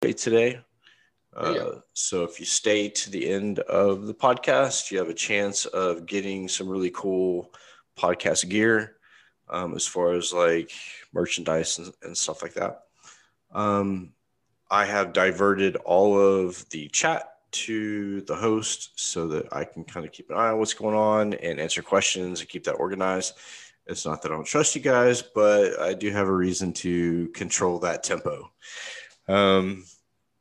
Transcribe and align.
today. 0.00 0.58
Uh, 1.36 1.72
so 1.92 2.24
if 2.24 2.40
you 2.40 2.46
stay 2.46 2.88
to 2.88 3.10
the 3.10 3.28
end 3.30 3.58
of 3.60 4.06
the 4.06 4.14
podcast, 4.14 4.90
you 4.90 4.96
have 4.98 5.10
a 5.10 5.14
chance 5.14 5.66
of 5.66 6.06
getting 6.06 6.48
some 6.48 6.68
really 6.68 6.90
cool 6.90 7.52
podcast 7.98 8.48
gear 8.48 8.96
um, 9.50 9.74
as 9.74 9.86
far 9.86 10.14
as 10.14 10.32
like 10.32 10.72
merchandise 11.12 11.78
and, 11.78 11.92
and 12.02 12.16
stuff 12.16 12.42
like 12.42 12.54
that. 12.54 12.84
Um, 13.52 14.12
I 14.70 14.86
have 14.86 15.12
diverted 15.12 15.76
all 15.76 16.18
of 16.18 16.66
the 16.70 16.88
chat 16.88 17.34
to 17.52 18.22
the 18.22 18.36
host 18.36 18.92
so 18.98 19.28
that 19.28 19.52
I 19.52 19.64
can 19.64 19.84
kind 19.84 20.06
of 20.06 20.12
keep 20.12 20.30
an 20.30 20.36
eye 20.36 20.48
on 20.48 20.58
what's 20.58 20.74
going 20.74 20.96
on 20.96 21.34
and 21.34 21.60
answer 21.60 21.82
questions 21.82 22.40
and 22.40 22.48
keep 22.48 22.64
that 22.64 22.72
organized. 22.72 23.34
It's 23.86 24.06
not 24.06 24.22
that 24.22 24.32
I 24.32 24.34
don't 24.34 24.44
trust 24.44 24.74
you 24.74 24.80
guys, 24.80 25.20
but 25.20 25.78
I 25.78 25.92
do 25.92 26.10
have 26.10 26.28
a 26.28 26.34
reason 26.34 26.72
to 26.74 27.28
control 27.28 27.78
that 27.80 28.02
tempo. 28.02 28.50
Um, 29.28 29.84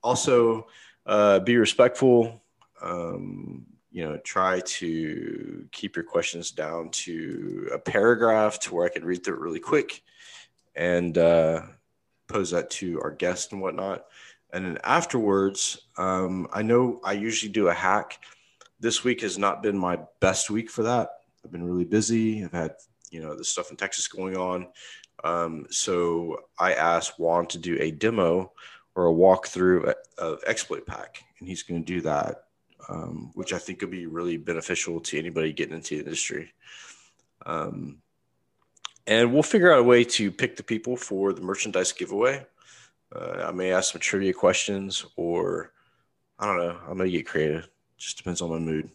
also, 0.02 0.68
uh, 1.05 1.39
be 1.39 1.57
respectful. 1.57 2.41
Um, 2.81 3.66
you 3.91 4.05
know, 4.05 4.17
try 4.17 4.59
to 4.59 5.67
keep 5.71 5.95
your 5.95 6.05
questions 6.05 6.52
down 6.52 6.90
to 6.91 7.70
a 7.73 7.80
paragraph 7.80 8.59
to 8.59 8.76
where 8.76 8.85
I 8.85 8.90
can 8.90 9.04
read 9.04 9.23
through 9.23 9.35
it 9.35 9.41
really 9.41 9.59
quick 9.59 10.04
and 10.76 11.18
uh, 11.18 11.63
pose 12.27 12.52
that 12.52 12.70
to 12.70 13.02
our 13.02 13.12
guest 13.12 13.52
and 13.52 13.62
whatnot. 13.62 14.05
And 14.54 14.66
then 14.66 14.77
afterwards, 14.84 15.88
um, 15.98 16.48
I 16.54 16.62
know 16.62 16.99
I 17.04 17.13
usually 17.13 17.52
do 17.52 17.68
a 17.68 17.73
hack. 17.73 18.23
This 18.80 19.04
week 19.04 19.21
has 19.21 19.38
not 19.38 19.62
been 19.62 19.77
my 19.77 19.99
best 20.20 20.49
week 20.49 20.70
for 20.70 20.84
that. 20.84 21.09
I've 21.43 21.52
been 21.52 21.63
really 21.63 21.85
busy. 21.85 22.43
I've 22.43 22.52
had, 22.52 22.76
you 23.12 23.21
know, 23.21 23.35
the 23.35 23.43
stuff 23.43 23.71
in 23.71 23.77
Texas 23.77 24.07
going 24.07 24.38
on. 24.38 24.68
Um, 25.23 25.68
so 25.70 26.44
I 26.58 26.73
asked 26.73 27.20
Juan 27.20 27.46
to 27.48 27.58
do 27.58 27.77
a 27.80 27.91
demo 27.91 28.52
or 28.96 29.08
a 29.08 29.14
walkthrough 29.14 29.94
of 30.18 30.44
Exploit 30.46 30.86
Pack, 30.86 31.23
and 31.40 31.48
he's 31.48 31.64
going 31.64 31.84
to 31.84 31.86
do 31.86 32.02
that, 32.02 32.46
um, 32.88 33.32
which 33.34 33.54
I 33.54 33.58
think 33.58 33.80
could 33.80 33.91
be 33.91 34.05
really 34.05 34.38
beneficial 34.38 34.99
to 35.02 35.20
anybody 35.20 35.54
getting 35.54 35.76
into 35.76 35.96
the 35.96 36.04
industry. 36.04 36.54
Um, 37.46 38.02
and 39.08 39.34
we'll 39.34 39.43
figure 39.43 39.71
out 39.74 39.80
a 39.80 39.84
way 39.84 40.04
to 40.04 40.32
pick 40.32 40.55
the 40.55 40.63
people 40.63 40.96
for 40.96 41.34
the 41.34 41.41
merchandise 41.41 41.91
giveaway. 41.91 42.46
Uh, 43.13 43.46
I 43.48 43.52
may 43.52 43.71
ask 43.71 43.91
some 43.91 44.02
trivia 44.02 44.34
questions, 44.34 45.05
or 45.15 45.71
I 46.38 46.46
don't 46.46 46.58
know. 46.58 46.77
I'm 46.88 46.98
gonna 46.98 47.10
get 47.10 47.26
creative. 47.26 47.68
Just 47.98 48.18
depends 48.18 48.41
on 48.41 48.52
my 48.52 48.60
mood. 48.60 48.90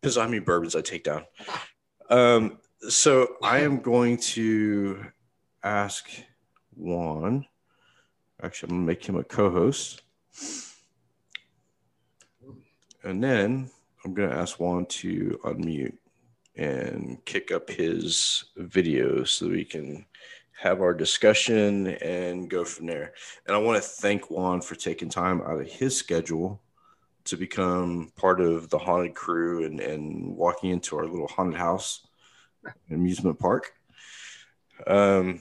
Depends 0.00 0.16
on 0.16 0.24
how 0.24 0.30
many 0.30 0.40
bourbons 0.40 0.74
I 0.74 0.80
take 0.80 1.04
down. 1.04 1.24
Um, 2.08 2.58
so 2.88 3.36
I 3.42 3.60
am 3.60 3.80
going 3.80 4.16
to 4.18 5.04
ask 5.66 6.08
Juan. 6.76 7.44
Actually, 8.42 8.68
I'm 8.70 8.76
gonna 8.76 8.86
make 8.86 9.04
him 9.04 9.16
a 9.16 9.24
co-host, 9.24 10.02
and 13.02 13.22
then 13.22 13.70
I'm 14.04 14.14
gonna 14.14 14.34
ask 14.34 14.60
Juan 14.60 14.86
to 14.86 15.40
unmute 15.44 15.96
and 16.56 17.18
kick 17.24 17.50
up 17.50 17.68
his 17.68 18.44
video 18.56 19.24
so 19.24 19.48
we 19.48 19.64
can 19.64 20.06
have 20.58 20.80
our 20.80 20.94
discussion 20.94 21.88
and 21.88 22.48
go 22.48 22.64
from 22.64 22.86
there. 22.86 23.12
And 23.46 23.54
I 23.54 23.58
want 23.58 23.82
to 23.82 23.88
thank 23.88 24.30
Juan 24.30 24.60
for 24.60 24.74
taking 24.74 25.08
time 25.08 25.42
out 25.42 25.60
of 25.60 25.66
his 25.66 25.96
schedule 25.96 26.62
to 27.24 27.36
become 27.36 28.12
part 28.16 28.40
of 28.40 28.70
the 28.70 28.78
haunted 28.78 29.14
crew 29.14 29.64
and, 29.64 29.80
and 29.80 30.36
walking 30.36 30.70
into 30.70 30.96
our 30.96 31.06
little 31.06 31.28
haunted 31.28 31.58
house 31.58 32.06
amusement 32.90 33.38
park. 33.38 33.72
Um, 34.86 35.40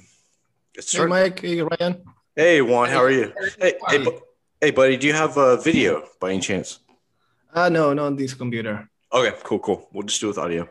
it's 0.77 0.95
hey, 0.95 1.05
Mike. 1.05 1.39
Hey, 1.39 1.61
Ryan. 1.61 2.03
Hey, 2.35 2.61
Juan. 2.61 2.89
How 2.89 3.03
are 3.03 3.11
you? 3.11 3.33
Hey, 3.59 3.73
hey, 3.87 4.07
hey, 4.61 4.71
buddy. 4.71 4.97
Do 4.97 5.07
you 5.07 5.13
have 5.13 5.37
a 5.37 5.57
video 5.57 6.07
by 6.19 6.31
any 6.31 6.41
chance? 6.41 6.79
Uh, 7.53 7.69
no, 7.69 7.93
not 7.93 8.05
on 8.05 8.15
this 8.15 8.33
computer. 8.33 8.89
Okay, 9.13 9.35
cool, 9.43 9.59
cool. 9.59 9.87
We'll 9.93 10.03
just 10.03 10.19
do 10.19 10.27
it 10.27 10.29
with 10.31 10.37
audio. 10.37 10.69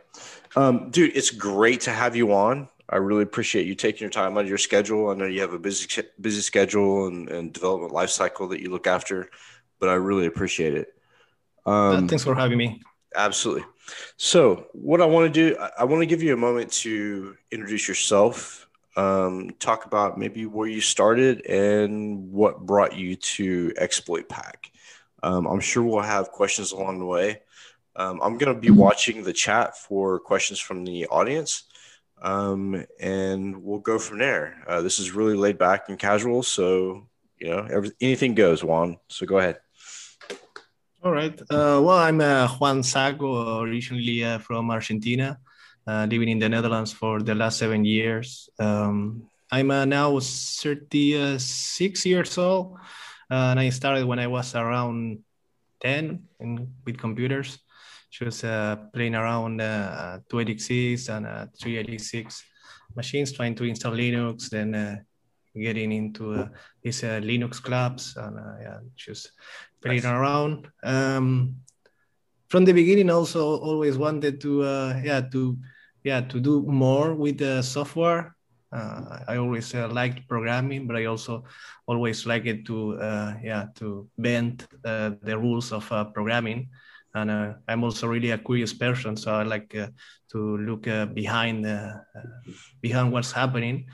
Um, 0.56 0.90
dude, 0.90 1.16
it's 1.16 1.30
great 1.30 1.80
to 1.82 1.90
have 1.90 2.14
you 2.14 2.32
on. 2.32 2.68
I 2.88 2.96
really 2.96 3.22
appreciate 3.22 3.66
you 3.66 3.74
taking 3.74 4.00
your 4.00 4.10
time 4.10 4.36
out 4.36 4.42
of 4.42 4.48
your 4.48 4.58
schedule. 4.58 5.08
I 5.08 5.14
know 5.14 5.24
you 5.24 5.40
have 5.40 5.54
a 5.54 5.58
busy 5.58 5.88
busy 6.20 6.42
schedule 6.42 7.06
and, 7.06 7.30
and 7.30 7.52
development 7.52 7.92
life 7.92 8.10
cycle 8.10 8.48
that 8.48 8.60
you 8.60 8.70
look 8.70 8.86
after, 8.86 9.30
but 9.80 9.88
I 9.88 9.94
really 9.94 10.26
appreciate 10.26 10.74
it. 10.74 10.88
Um, 11.64 12.04
uh, 12.04 12.06
thanks 12.06 12.24
for 12.24 12.34
having 12.34 12.58
me. 12.58 12.82
Absolutely. 13.16 13.64
So, 14.16 14.66
what 14.72 15.00
I 15.00 15.06
want 15.06 15.32
to 15.32 15.50
do, 15.50 15.56
I, 15.58 15.70
I 15.80 15.84
want 15.84 16.02
to 16.02 16.06
give 16.06 16.22
you 16.22 16.34
a 16.34 16.36
moment 16.36 16.72
to 16.72 17.36
introduce 17.50 17.88
yourself, 17.88 18.68
um, 18.96 19.50
talk 19.58 19.86
about 19.86 20.18
maybe 20.18 20.46
where 20.46 20.68
you 20.68 20.80
started 20.80 21.44
and 21.46 22.30
what 22.30 22.64
brought 22.64 22.96
you 22.96 23.16
to 23.16 23.72
Exploit 23.76 24.28
Pack. 24.28 24.70
Um, 25.22 25.46
I'm 25.46 25.60
sure 25.60 25.82
we'll 25.82 26.02
have 26.02 26.30
questions 26.30 26.72
along 26.72 26.98
the 26.98 27.06
way. 27.06 27.40
Um, 27.96 28.20
I'm 28.22 28.38
going 28.38 28.54
to 28.54 28.60
be 28.60 28.70
watching 28.70 29.22
the 29.22 29.32
chat 29.32 29.78
for 29.78 30.18
questions 30.18 30.58
from 30.58 30.84
the 30.84 31.06
audience, 31.06 31.64
um, 32.20 32.84
and 33.00 33.62
we'll 33.62 33.78
go 33.78 33.98
from 33.98 34.18
there. 34.18 34.62
Uh, 34.66 34.82
this 34.82 34.98
is 34.98 35.12
really 35.12 35.36
laid 35.36 35.58
back 35.58 35.88
and 35.88 35.98
casual, 35.98 36.42
so 36.42 37.06
you 37.38 37.48
know 37.48 37.66
every, 37.70 37.92
anything 38.00 38.34
goes. 38.34 38.64
Juan, 38.64 38.98
so 39.08 39.26
go 39.26 39.38
ahead. 39.38 39.58
All 41.04 41.12
right. 41.12 41.38
Uh, 41.42 41.80
well, 41.84 41.98
I'm 41.98 42.20
uh, 42.20 42.48
Juan 42.48 42.82
Sacco, 42.82 43.60
originally 43.60 44.24
uh, 44.24 44.38
from 44.38 44.70
Argentina, 44.70 45.38
uh, 45.86 46.06
living 46.10 46.28
in 46.28 46.38
the 46.38 46.48
Netherlands 46.48 46.92
for 46.92 47.22
the 47.22 47.34
last 47.34 47.58
seven 47.58 47.84
years. 47.84 48.48
Um, 48.58 49.28
I'm 49.50 49.70
uh, 49.70 49.84
now 49.84 50.18
36 50.18 52.06
years 52.06 52.38
old, 52.38 52.78
and 53.30 53.60
I 53.60 53.68
started 53.70 54.06
when 54.06 54.18
I 54.18 54.26
was 54.26 54.54
around 54.54 55.18
10 55.80 56.22
in, 56.40 56.72
with 56.84 56.98
computers 56.98 57.58
just 58.14 58.44
uh, 58.44 58.76
playing 58.92 59.14
around 59.14 59.60
uh, 59.60 60.18
286 60.28 61.08
and 61.08 61.26
uh, 61.26 61.46
386 61.60 62.44
machines, 62.94 63.32
trying 63.32 63.54
to 63.56 63.64
install 63.64 63.92
Linux, 63.92 64.48
then 64.50 64.74
uh, 64.74 64.96
getting 65.56 65.90
into 65.90 66.32
uh, 66.34 66.48
these 66.80 67.02
uh, 67.02 67.20
Linux 67.20 67.60
clubs 67.60 68.16
and 68.16 68.38
yeah, 68.62 68.78
just 68.94 69.32
playing 69.82 70.02
nice. 70.02 70.12
around. 70.12 70.68
Um, 70.84 71.56
from 72.48 72.64
the 72.64 72.72
beginning, 72.72 73.10
also 73.10 73.58
always 73.58 73.98
wanted 73.98 74.40
to 74.42 74.62
yeah 75.02 75.22
to 75.32 75.58
yeah 76.04 76.20
to 76.20 76.40
do 76.40 76.62
more 76.62 77.14
with 77.14 77.38
the 77.38 77.62
software. 77.62 78.36
I 78.72 79.36
always 79.36 79.72
liked 79.72 80.26
programming, 80.28 80.88
but 80.88 80.96
I 80.96 81.04
also 81.04 81.44
always 81.86 82.26
liked 82.26 82.66
to 82.66 82.98
yeah 83.42 83.66
to 83.76 84.08
bend 84.18 84.66
the 84.82 85.36
rules 85.38 85.72
of 85.72 85.88
programming 86.12 86.68
and 87.14 87.30
uh, 87.30 87.52
I'm 87.68 87.84
also 87.84 88.08
really 88.08 88.30
a 88.30 88.38
curious 88.38 88.74
person, 88.74 89.16
so 89.16 89.34
I 89.34 89.44
like 89.44 89.74
uh, 89.74 89.88
to 90.32 90.58
look 90.58 90.88
uh, 90.88 91.06
behind 91.06 91.64
uh, 91.64 91.94
uh, 92.14 92.20
behind 92.82 93.12
what's 93.12 93.32
happening. 93.32 93.86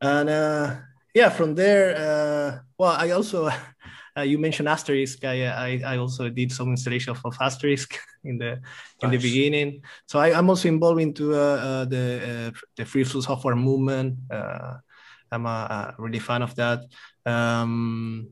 And 0.00 0.28
uh, 0.28 0.76
yeah, 1.14 1.30
from 1.30 1.54
there, 1.54 2.62
well, 2.78 2.92
I 2.92 3.10
also 3.10 3.48
you 4.22 4.38
mentioned 4.38 4.68
Asterisk. 4.68 5.24
I, 5.24 5.46
I, 5.46 5.82
I 5.84 5.96
also 5.98 6.28
did 6.28 6.52
some 6.52 6.70
installation 6.70 7.10
of, 7.10 7.20
of 7.24 7.36
Asterisk 7.40 7.98
in 8.24 8.38
the 8.38 8.60
in 9.02 9.10
the 9.10 9.18
beginning. 9.18 9.82
So 10.06 10.18
I, 10.18 10.38
am 10.38 10.48
also 10.48 10.68
involved 10.68 11.00
into 11.00 11.32
the 11.32 12.52
the 12.76 12.84
free 12.84 13.04
software 13.04 13.56
movement. 13.56 14.18
I'm 15.32 15.44
a, 15.44 15.94
a, 15.98 16.02
really 16.02 16.20
fan 16.20 16.42
of 16.42 16.54
that. 16.54 16.80
Um, 17.24 18.30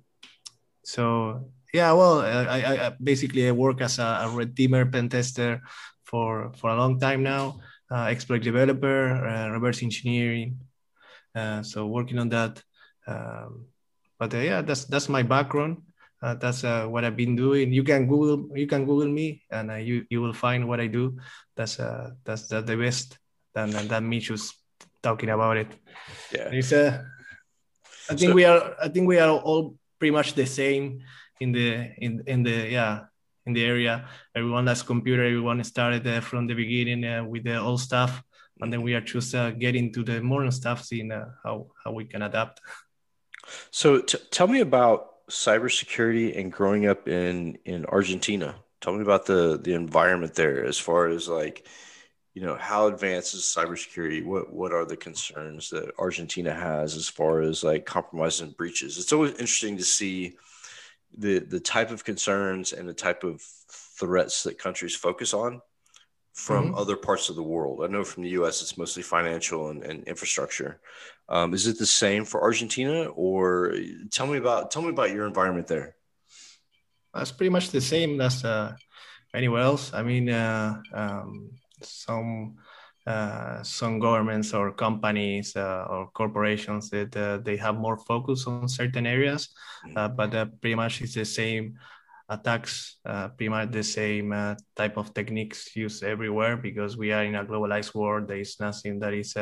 so 0.85 1.51
yeah, 1.73 1.93
well, 1.93 2.21
I, 2.21 2.87
I 2.87 2.93
basically 3.03 3.49
I 3.49 3.53
work 3.53 3.81
as 3.81 3.99
a, 3.99 4.21
a 4.23 4.29
red 4.31 4.55
teamer 4.55 4.91
pen 4.91 5.09
tester 5.09 5.61
for 6.05 6.53
for 6.55 6.71
a 6.71 6.77
long 6.77 7.01
time 7.01 7.23
now. 7.23 7.59
Uh, 7.91 8.07
exploit 8.07 8.43
developer, 8.43 9.27
uh, 9.27 9.49
reverse 9.51 9.83
engineering. 9.83 10.59
Uh, 11.35 11.63
so 11.63 11.87
working 11.87 12.19
on 12.19 12.29
that. 12.29 12.63
Um, 13.07 13.67
but 14.19 14.35
uh, 14.35 14.39
yeah, 14.39 14.63
that's 14.63 14.85
that's 14.87 15.09
my 15.09 15.23
background. 15.23 15.83
Uh, 16.23 16.35
that's 16.35 16.65
uh, 16.65 16.87
what 16.87 17.05
I've 17.05 17.17
been 17.17 17.37
doing. 17.37 17.73
You 17.73 17.85
can 17.85 18.07
Google 18.07 18.57
you 18.57 18.67
can 18.67 18.87
Google 18.87 19.09
me, 19.09 19.43
and 19.51 19.71
you 19.87 20.07
you 20.09 20.23
will 20.23 20.33
find 20.33 20.67
what 20.67 20.81
I 20.81 20.87
do. 20.87 21.19
That's 21.57 21.79
uh 21.79 22.13
that's, 22.25 22.49
that's 22.49 22.67
the 22.67 22.77
best. 22.77 23.19
And, 23.55 23.75
and 23.75 23.89
that 23.91 24.03
me 24.03 24.19
just 24.19 24.57
talking 25.03 25.31
about 25.31 25.57
it. 25.57 25.69
Yeah, 26.33 26.49
it's 26.51 26.73
uh, 26.73 27.05
I 28.11 28.15
think 28.15 28.31
so, 28.31 28.35
we 28.35 28.45
are 28.45 28.75
I 28.83 28.89
think 28.89 29.07
we 29.07 29.19
are 29.19 29.31
all 29.31 29.77
pretty 29.99 30.13
much 30.13 30.35
the 30.35 30.47
same 30.47 31.03
in 31.41 31.53
the 31.53 31.93
in 31.99 32.23
in 32.27 32.43
the 32.43 32.69
yeah 32.71 33.05
in 33.47 33.53
the 33.53 33.65
area. 33.65 34.09
Everyone 34.35 34.67
has 34.67 34.83
computer. 34.83 35.23
Everyone 35.25 35.63
started 35.63 36.07
uh, 36.07 36.21
from 36.21 36.47
the 36.47 36.55
beginning 36.55 37.05
uh, 37.05 37.25
with 37.25 37.45
the 37.45 37.61
old 37.61 37.81
stuff, 37.81 38.23
and 38.61 38.73
then 38.73 38.83
we 38.83 38.95
are 38.95 39.01
just 39.01 39.35
uh, 39.35 39.51
getting 39.51 39.93
to 39.93 40.03
the 40.03 40.21
modern 40.21 40.51
stuff, 40.51 40.85
seeing 40.85 41.13
uh, 41.13 41.29
how 41.45 41.69
how 41.85 41.93
we 41.93 42.05
can 42.07 42.23
adapt. 42.23 42.61
So, 43.71 44.01
t- 44.01 44.19
tell 44.31 44.47
me 44.47 44.61
about 44.61 45.27
cybersecurity 45.29 46.39
and 46.39 46.53
growing 46.53 46.87
up 46.87 47.09
in 47.09 47.59
in 47.65 47.87
Argentina. 47.87 48.57
Tell 48.81 48.95
me 48.95 49.03
about 49.03 49.27
the 49.27 49.59
the 49.63 49.75
environment 49.75 50.35
there, 50.35 50.65
as 50.65 50.79
far 50.79 51.09
as 51.09 51.29
like, 51.29 51.67
you 52.35 52.43
know, 52.43 52.57
how 52.57 52.87
advanced 52.89 53.35
is 53.35 53.43
cybersecurity? 53.43 54.25
What 54.25 54.53
what 54.53 54.73
are 54.73 54.85
the 54.85 54.97
concerns 54.97 55.71
that 55.71 55.93
Argentina 55.99 56.53
has 56.55 56.97
as 56.97 57.09
far 57.09 57.41
as 57.41 57.65
like 57.65 57.87
compromises 57.87 58.43
and 58.43 58.57
breaches? 58.57 58.99
It's 58.99 59.13
always 59.13 59.33
interesting 59.33 59.77
to 59.79 59.85
see 59.85 60.37
the 61.17 61.39
the 61.39 61.61
type 61.61 61.91
of 61.91 62.05
concerns 62.05 62.73
and 62.73 62.89
the 62.89 62.95
type 62.95 63.25
of 63.25 63.41
threats 63.71 64.43
that 64.45 64.59
countries 64.59 64.97
focus 64.97 65.33
on 65.33 65.63
from 66.35 66.67
mm-hmm. 66.67 66.75
other 66.75 66.97
parts 66.97 67.31
of 67.31 67.37
the 67.37 67.43
world. 67.43 67.81
I 67.83 67.87
know 67.87 68.05
from 68.05 68.25
the 68.25 68.31
U.S. 68.31 68.61
it's 68.61 68.77
mostly 68.77 69.03
financial 69.03 69.71
and, 69.71 69.83
and 69.85 70.05
infrastructure. 70.05 70.81
Um, 71.29 71.55
is 71.55 71.67
it 71.67 71.79
the 71.79 71.87
same 71.87 72.25
for 72.25 72.43
Argentina, 72.43 73.05
or 73.15 73.75
tell 74.11 74.27
me 74.27 74.39
about 74.39 74.71
tell 74.71 74.83
me 74.83 74.91
about 74.91 75.13
your 75.13 75.27
environment 75.27 75.69
there? 75.69 75.97
That's 77.15 77.31
pretty 77.31 77.51
much 77.51 77.71
the 77.71 77.81
same 77.81 78.21
as 78.21 78.45
uh, 78.45 78.75
anywhere 79.33 79.63
else. 79.63 79.95
I 79.95 80.03
mean, 80.03 80.29
uh, 80.29 80.83
um, 80.93 81.51
some 81.81 82.57
uh, 83.07 83.63
some 83.63 84.01
governments 84.01 84.53
or 84.53 84.73
companies 84.73 85.55
uh, 85.57 85.87
or 85.89 86.11
corporations 86.15 86.91
that 86.91 87.17
uh, 87.17 87.39
they 87.39 87.57
have 87.57 87.77
more 87.77 87.97
focus 87.97 88.47
on 88.47 88.69
certain 88.69 89.07
areas, 89.07 89.55
mm-hmm. 89.87 89.97
uh, 89.97 90.09
but 90.09 90.35
uh, 90.35 90.47
pretty 90.61 90.75
much 90.75 91.01
it's 91.01 91.15
the 91.15 91.25
same 91.25 91.79
attacks, 92.29 92.97
uh, 93.05 93.29
pretty 93.29 93.49
much 93.49 93.71
the 93.71 93.83
same 93.83 94.57
type 94.77 94.97
of 94.97 95.13
techniques 95.15 95.77
used 95.77 96.03
everywhere 96.03 96.57
because 96.57 96.97
we 96.97 97.13
are 97.13 97.25
in 97.25 97.35
a 97.35 97.45
globalized 97.45 97.95
world. 97.95 98.29
There 98.29 98.39
is 98.39 98.59
nothing 98.61 98.99
that 99.01 99.13
is 99.13 99.37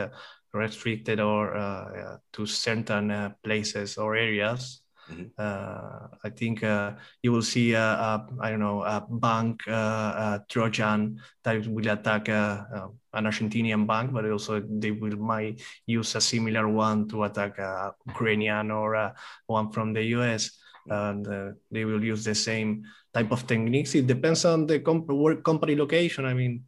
restricted 0.52 1.20
or 1.20 2.20
to 2.32 2.46
certain 2.46 3.34
places 3.42 3.98
or 3.98 4.16
areas. 4.16 4.82
Mm-hmm. 5.10 5.34
Uh, 5.36 6.06
I 6.24 6.30
think 6.30 6.62
uh, 6.62 6.92
you 7.22 7.32
will 7.32 7.42
see 7.42 7.74
a, 7.74 7.82
a 7.82 8.26
I 8.40 8.50
don't 8.50 8.60
know 8.60 8.82
a 8.82 9.04
bank 9.08 9.66
uh, 9.66 9.72
a 9.72 10.44
Trojan 10.48 11.20
that 11.42 11.66
will 11.66 11.88
attack 11.88 12.28
uh, 12.28 12.64
an 13.12 13.24
Argentinian 13.24 13.86
bank, 13.86 14.12
but 14.12 14.30
also 14.30 14.62
they 14.62 14.92
will 14.92 15.16
might 15.16 15.60
use 15.86 16.14
a 16.14 16.20
similar 16.20 16.68
one 16.68 17.08
to 17.08 17.24
attack 17.24 17.58
a 17.58 17.94
Ukrainian 18.06 18.70
or 18.70 19.12
one 19.46 19.70
from 19.72 19.92
the 19.92 20.02
US. 20.16 20.61
And 20.88 21.26
uh, 21.26 21.50
they 21.70 21.84
will 21.84 22.02
use 22.02 22.24
the 22.24 22.34
same 22.34 22.84
type 23.14 23.30
of 23.30 23.46
techniques. 23.46 23.94
It 23.94 24.06
depends 24.06 24.44
on 24.44 24.66
the 24.66 24.80
comp- 24.80 25.08
work 25.08 25.44
company 25.44 25.76
location. 25.76 26.24
I 26.24 26.34
mean, 26.34 26.64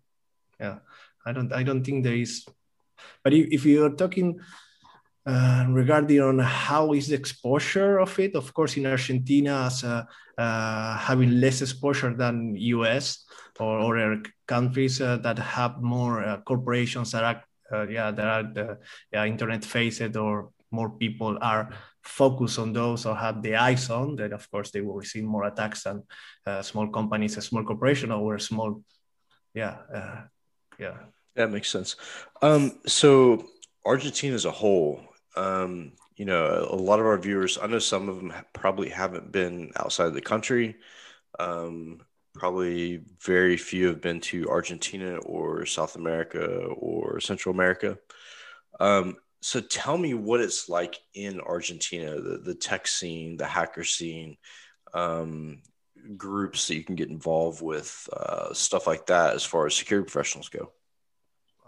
yeah, 0.61 0.79
I 1.27 1.33
don't 1.33 1.53
I 1.53 1.63
don't 1.63 1.83
think 1.83 2.05
there 2.05 2.15
is, 2.15 2.45
but 3.23 3.33
if, 3.33 3.49
if 3.51 3.65
you're 3.65 3.97
talking 3.97 4.41
uh, 5.27 5.65
regarding 5.71 6.21
on 6.21 6.39
how 6.39 6.93
is 6.93 7.09
the 7.09 7.15
exposure 7.15 7.99
of 7.99 8.19
it. 8.19 8.35
Of 8.37 8.53
course, 8.53 8.77
in 8.77 8.85
Argentina, 8.85 9.65
as 9.73 9.83
uh, 9.83 10.05
uh, 10.37 10.99
having 10.99 11.41
less 11.41 11.63
exposure 11.63 12.13
than 12.15 12.55
US 12.57 13.25
or 13.59 13.81
other 13.81 14.23
countries 14.47 15.01
uh, 15.01 15.17
that 15.19 15.39
have 15.39 15.81
more 15.81 16.43
corporations 16.45 17.13
that 17.13 17.25
are 17.25 17.43
uh, 17.73 17.89
yeah 17.89 18.11
that 18.11 18.27
are 18.27 18.43
the 18.43 18.79
yeah, 19.13 19.25
internet 19.25 19.65
faced 19.65 20.15
or 20.17 20.51
more 20.71 20.91
people 20.91 21.39
are 21.41 21.71
focused 22.05 22.59
on 22.59 22.73
those 22.73 23.06
or 23.06 23.17
have 23.17 23.43
the 23.43 23.56
eyes 23.56 23.91
on. 23.91 24.17
That 24.17 24.33
of 24.33 24.51
course 24.51 24.71
they 24.71 24.81
will 24.81 24.97
receive 24.97 25.25
more 25.25 25.45
attacks 25.45 25.85
than 25.85 26.03
small 26.62 26.89
companies, 26.89 27.37
a 27.37 27.43
small 27.43 27.65
corporation 27.65 28.12
or 28.12 28.37
a 28.37 28.41
small 28.41 28.83
yeah 29.55 29.77
yeah. 30.79 30.97
That 31.37 31.51
makes 31.51 31.71
sense. 31.71 31.97
Um, 32.43 32.79
so 32.87 33.47
Argentina 33.85 34.35
as 34.35 34.45
a 34.45 34.51
whole 34.51 35.01
um, 35.37 35.93
you 36.17 36.25
know, 36.25 36.67
a 36.71 36.77
lot 36.77 37.01
of 37.01 37.06
our 37.06 37.19
viewers, 37.19 37.59
I 37.61 37.67
know 37.67 37.79
some 37.79 38.09
of 38.09 38.17
them 38.17 38.33
probably 38.53 38.89
haven't 38.89 39.33
been 39.33 39.73
outside 39.77 40.06
of 40.06 40.15
the 40.15 40.21
country. 40.21 40.77
Um, 41.39 42.01
probably 42.35 43.03
very 43.21 43.56
few 43.56 43.89
have 43.89 44.01
been 44.01 44.21
to 44.21 44.49
Argentina 44.49 45.17
or 45.19 45.67
South 45.67 45.97
America 45.97 46.47
or 46.47 47.21
Central 47.21 47.55
America. 47.55 47.99
Um, 48.79 49.17
so 49.44 49.61
tell 49.61 49.99
me 49.99 50.14
what 50.14 50.41
it's 50.41 50.70
like 50.70 50.96
in 51.12 51.38
Argentina, 51.38 52.19
the, 52.19 52.38
the 52.38 52.55
tech 52.55 52.87
scene, 52.87 53.37
the 53.37 53.44
hacker 53.44 53.85
scene, 53.85 54.38
um, 54.94 55.61
groups 56.17 56.67
that 56.67 56.76
you 56.76 56.82
can 56.82 56.94
get 56.94 57.11
involved 57.11 57.61
with, 57.61 58.08
uh, 58.17 58.55
stuff 58.55 58.87
like 58.87 59.05
that 59.05 59.35
as 59.35 59.44
far 59.44 59.67
as 59.67 59.75
security 59.76 60.08
professionals 60.08 60.49
go. 60.49 60.73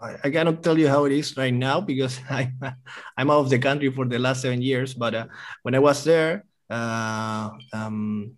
I, 0.01 0.31
cannot 0.31 0.63
tell 0.63 0.75
you 0.75 0.87
how 0.87 1.05
it 1.05 1.11
is 1.11 1.37
right 1.37 1.53
now 1.53 1.79
because 1.79 2.19
I, 2.31 2.51
I'm 3.15 3.29
out 3.29 3.41
of 3.41 3.51
the 3.51 3.59
country 3.59 3.91
for 3.91 4.05
the 4.05 4.17
last 4.17 4.41
seven 4.41 4.63
years. 4.63 4.95
But 4.95 5.13
uh, 5.13 5.27
when 5.61 5.75
I 5.75 5.79
was 5.79 6.03
there, 6.03 6.45
uh, 6.71 7.51
um, 7.73 8.37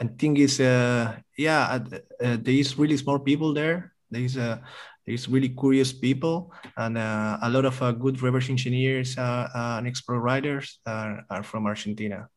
I 0.00 0.06
think 0.18 0.40
it's 0.40 0.58
uh, 0.58 1.14
yeah, 1.36 1.62
uh, 1.70 1.98
uh 2.20 2.36
there 2.42 2.54
is 2.54 2.76
really 2.76 2.96
smart 2.96 3.24
people 3.24 3.54
there. 3.54 3.94
There 4.10 4.22
is 4.22 4.36
uh, 4.36 4.58
there 5.08 5.14
is 5.14 5.26
really 5.26 5.48
curious 5.48 5.90
people 5.90 6.52
and 6.76 6.98
uh, 6.98 7.38
a 7.40 7.48
lot 7.48 7.64
of 7.64 7.80
uh, 7.82 7.92
good 7.92 8.20
reverse 8.20 8.50
engineers 8.50 9.16
uh, 9.16 9.48
uh, 9.54 9.76
and 9.78 9.86
expert 9.86 10.20
writers 10.20 10.80
are, 10.84 11.24
are 11.30 11.42
from 11.42 11.64
Argentina. 11.64 12.28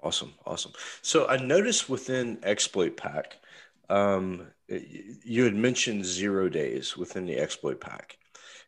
Awesome, 0.00 0.32
awesome. 0.46 0.70
So 1.02 1.26
I 1.26 1.38
noticed 1.38 1.90
within 1.90 2.38
Exploit 2.44 2.96
Pack, 2.96 3.38
um, 3.90 4.46
you 4.68 5.42
had 5.42 5.56
mentioned 5.56 6.04
zero 6.04 6.48
days 6.48 6.96
within 6.96 7.26
the 7.26 7.36
exploit 7.36 7.80
pack. 7.80 8.16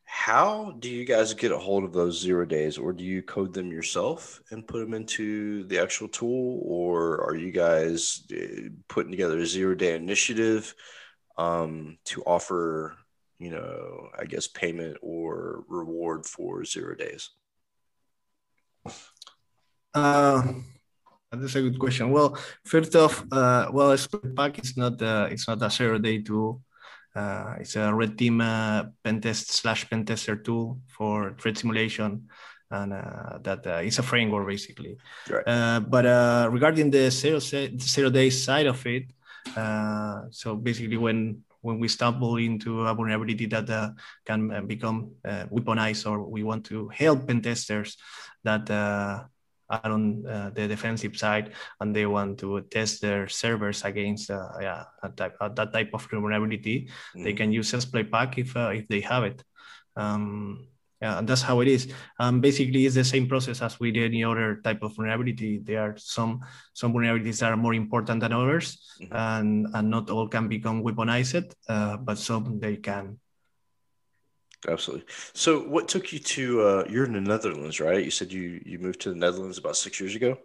How 0.04 0.74
do 0.80 0.90
you 0.90 1.04
guys 1.04 1.32
get 1.32 1.52
a 1.52 1.58
hold 1.58 1.84
of 1.84 1.92
those 1.92 2.20
zero 2.20 2.46
days, 2.46 2.78
or 2.78 2.92
do 2.92 3.04
you 3.04 3.22
code 3.22 3.54
them 3.54 3.70
yourself 3.70 4.42
and 4.50 4.66
put 4.66 4.80
them 4.80 4.92
into 4.92 5.64
the 5.68 5.80
actual 5.80 6.08
tool, 6.08 6.60
or 6.64 7.24
are 7.24 7.36
you 7.36 7.52
guys 7.52 8.22
uh, 8.32 8.70
putting 8.88 9.12
together 9.12 9.38
a 9.38 9.46
zero 9.46 9.74
day 9.74 9.94
initiative 9.94 10.74
um, 11.38 11.98
to 12.04 12.22
offer, 12.22 12.96
you 13.38 13.50
know, 13.50 14.08
I 14.18 14.24
guess 14.24 14.46
payment 14.46 14.96
or 15.02 15.64
reward 15.68 16.26
for 16.26 16.64
zero 16.64 16.94
days? 16.94 17.30
Uh, 19.94 20.42
that's 21.32 21.54
a 21.54 21.62
good 21.62 21.78
question. 21.78 22.10
Well, 22.10 22.38
first 22.64 22.94
off, 22.96 23.24
uh, 23.32 23.68
well, 23.72 23.92
Exploit 23.92 24.34
Pack 24.34 24.58
is 24.58 24.76
not 24.76 25.00
uh, 25.02 25.28
it's 25.30 25.48
not 25.48 25.62
a 25.62 25.70
zero 25.70 25.98
day 25.98 26.22
tool. 26.22 26.62
Uh, 27.14 27.56
it's 27.60 27.76
a 27.76 27.92
red 27.92 28.16
team 28.18 28.40
uh, 28.40 28.84
pentest 29.04 29.48
slash 29.48 29.88
pentester 29.88 30.36
tool 30.36 30.78
for 30.86 31.34
threat 31.40 31.56
simulation, 31.56 32.28
and 32.70 32.92
uh, 32.92 33.38
that 33.42 33.66
uh, 33.66 33.80
is 33.82 33.98
a 33.98 34.02
framework 34.02 34.46
basically. 34.46 34.98
Right. 35.28 35.44
Uh, 35.46 35.80
but 35.80 36.06
uh, 36.06 36.48
regarding 36.52 36.90
the 36.90 37.10
zero 37.10 37.38
zero 37.38 38.10
day 38.10 38.30
side 38.30 38.66
of 38.66 38.84
it, 38.86 39.04
uh, 39.56 40.22
so 40.30 40.56
basically 40.56 40.96
when 40.96 41.42
when 41.66 41.78
we 41.82 41.88
stumble 41.88 42.36
into 42.36 42.86
a 42.86 42.94
vulnerability 42.94 43.46
that 43.46 43.68
uh, 43.68 43.90
can 44.24 44.52
uh, 44.52 44.60
become 44.62 45.10
uh, 45.24 45.44
weaponized 45.50 46.08
or 46.08 46.22
we 46.22 46.42
want 46.42 46.64
to 46.64 46.88
help 46.94 47.26
pen 47.26 47.42
testers 47.42 47.98
that 48.44 48.70
uh, 48.70 49.26
are 49.68 49.90
on 49.90 50.24
uh, 50.26 50.50
the 50.54 50.68
defensive 50.68 51.16
side 51.18 51.52
and 51.80 51.90
they 51.90 52.06
want 52.06 52.38
to 52.38 52.60
test 52.70 53.02
their 53.02 53.26
servers 53.26 53.84
against 53.84 54.30
uh, 54.30 54.48
yeah 54.60 54.84
type, 55.16 55.34
uh, 55.40 55.48
that 55.48 55.72
type 55.72 55.90
of 55.92 56.06
vulnerability 56.06 56.86
mm-hmm. 56.86 57.24
they 57.24 57.32
can 57.32 57.50
use 57.50 57.74
exploit 57.74 58.10
pack 58.10 58.38
if 58.38 58.56
uh, 58.56 58.70
if 58.70 58.86
they 58.86 59.00
have 59.00 59.24
it 59.24 59.42
um, 59.96 60.68
yeah 61.00 61.18
and 61.18 61.28
that's 61.28 61.42
how 61.42 61.60
it 61.60 61.68
is 61.68 61.92
um, 62.18 62.40
basically 62.40 62.86
it's 62.86 62.94
the 62.94 63.04
same 63.04 63.26
process 63.26 63.62
as 63.62 63.78
with 63.78 63.96
any 63.96 64.24
other 64.24 64.60
type 64.64 64.82
of 64.82 64.94
vulnerability 64.94 65.58
there 65.58 65.80
are 65.82 65.96
some 65.96 66.40
some 66.72 66.92
vulnerabilities 66.92 67.40
that 67.40 67.52
are 67.52 67.56
more 67.56 67.74
important 67.74 68.20
than 68.20 68.32
others 68.32 68.96
mm-hmm. 69.00 69.14
and 69.14 69.66
and 69.74 69.90
not 69.90 70.10
all 70.10 70.28
can 70.28 70.48
become 70.48 70.82
weaponized 70.82 71.52
uh, 71.68 71.96
but 71.96 72.18
some 72.18 72.58
they 72.58 72.76
can 72.76 73.18
Absolutely. 74.68 75.06
So, 75.34 75.60
what 75.60 75.86
took 75.86 76.12
you 76.12 76.18
to? 76.18 76.62
Uh, 76.62 76.84
you're 76.88 77.04
in 77.04 77.12
the 77.12 77.20
Netherlands, 77.20 77.78
right? 77.78 78.02
You 78.02 78.10
said 78.10 78.32
you 78.32 78.60
you 78.64 78.78
moved 78.78 79.00
to 79.02 79.10
the 79.10 79.14
Netherlands 79.14 79.58
about 79.58 79.76
six 79.76 80.00
years 80.00 80.16
ago. 80.16 80.38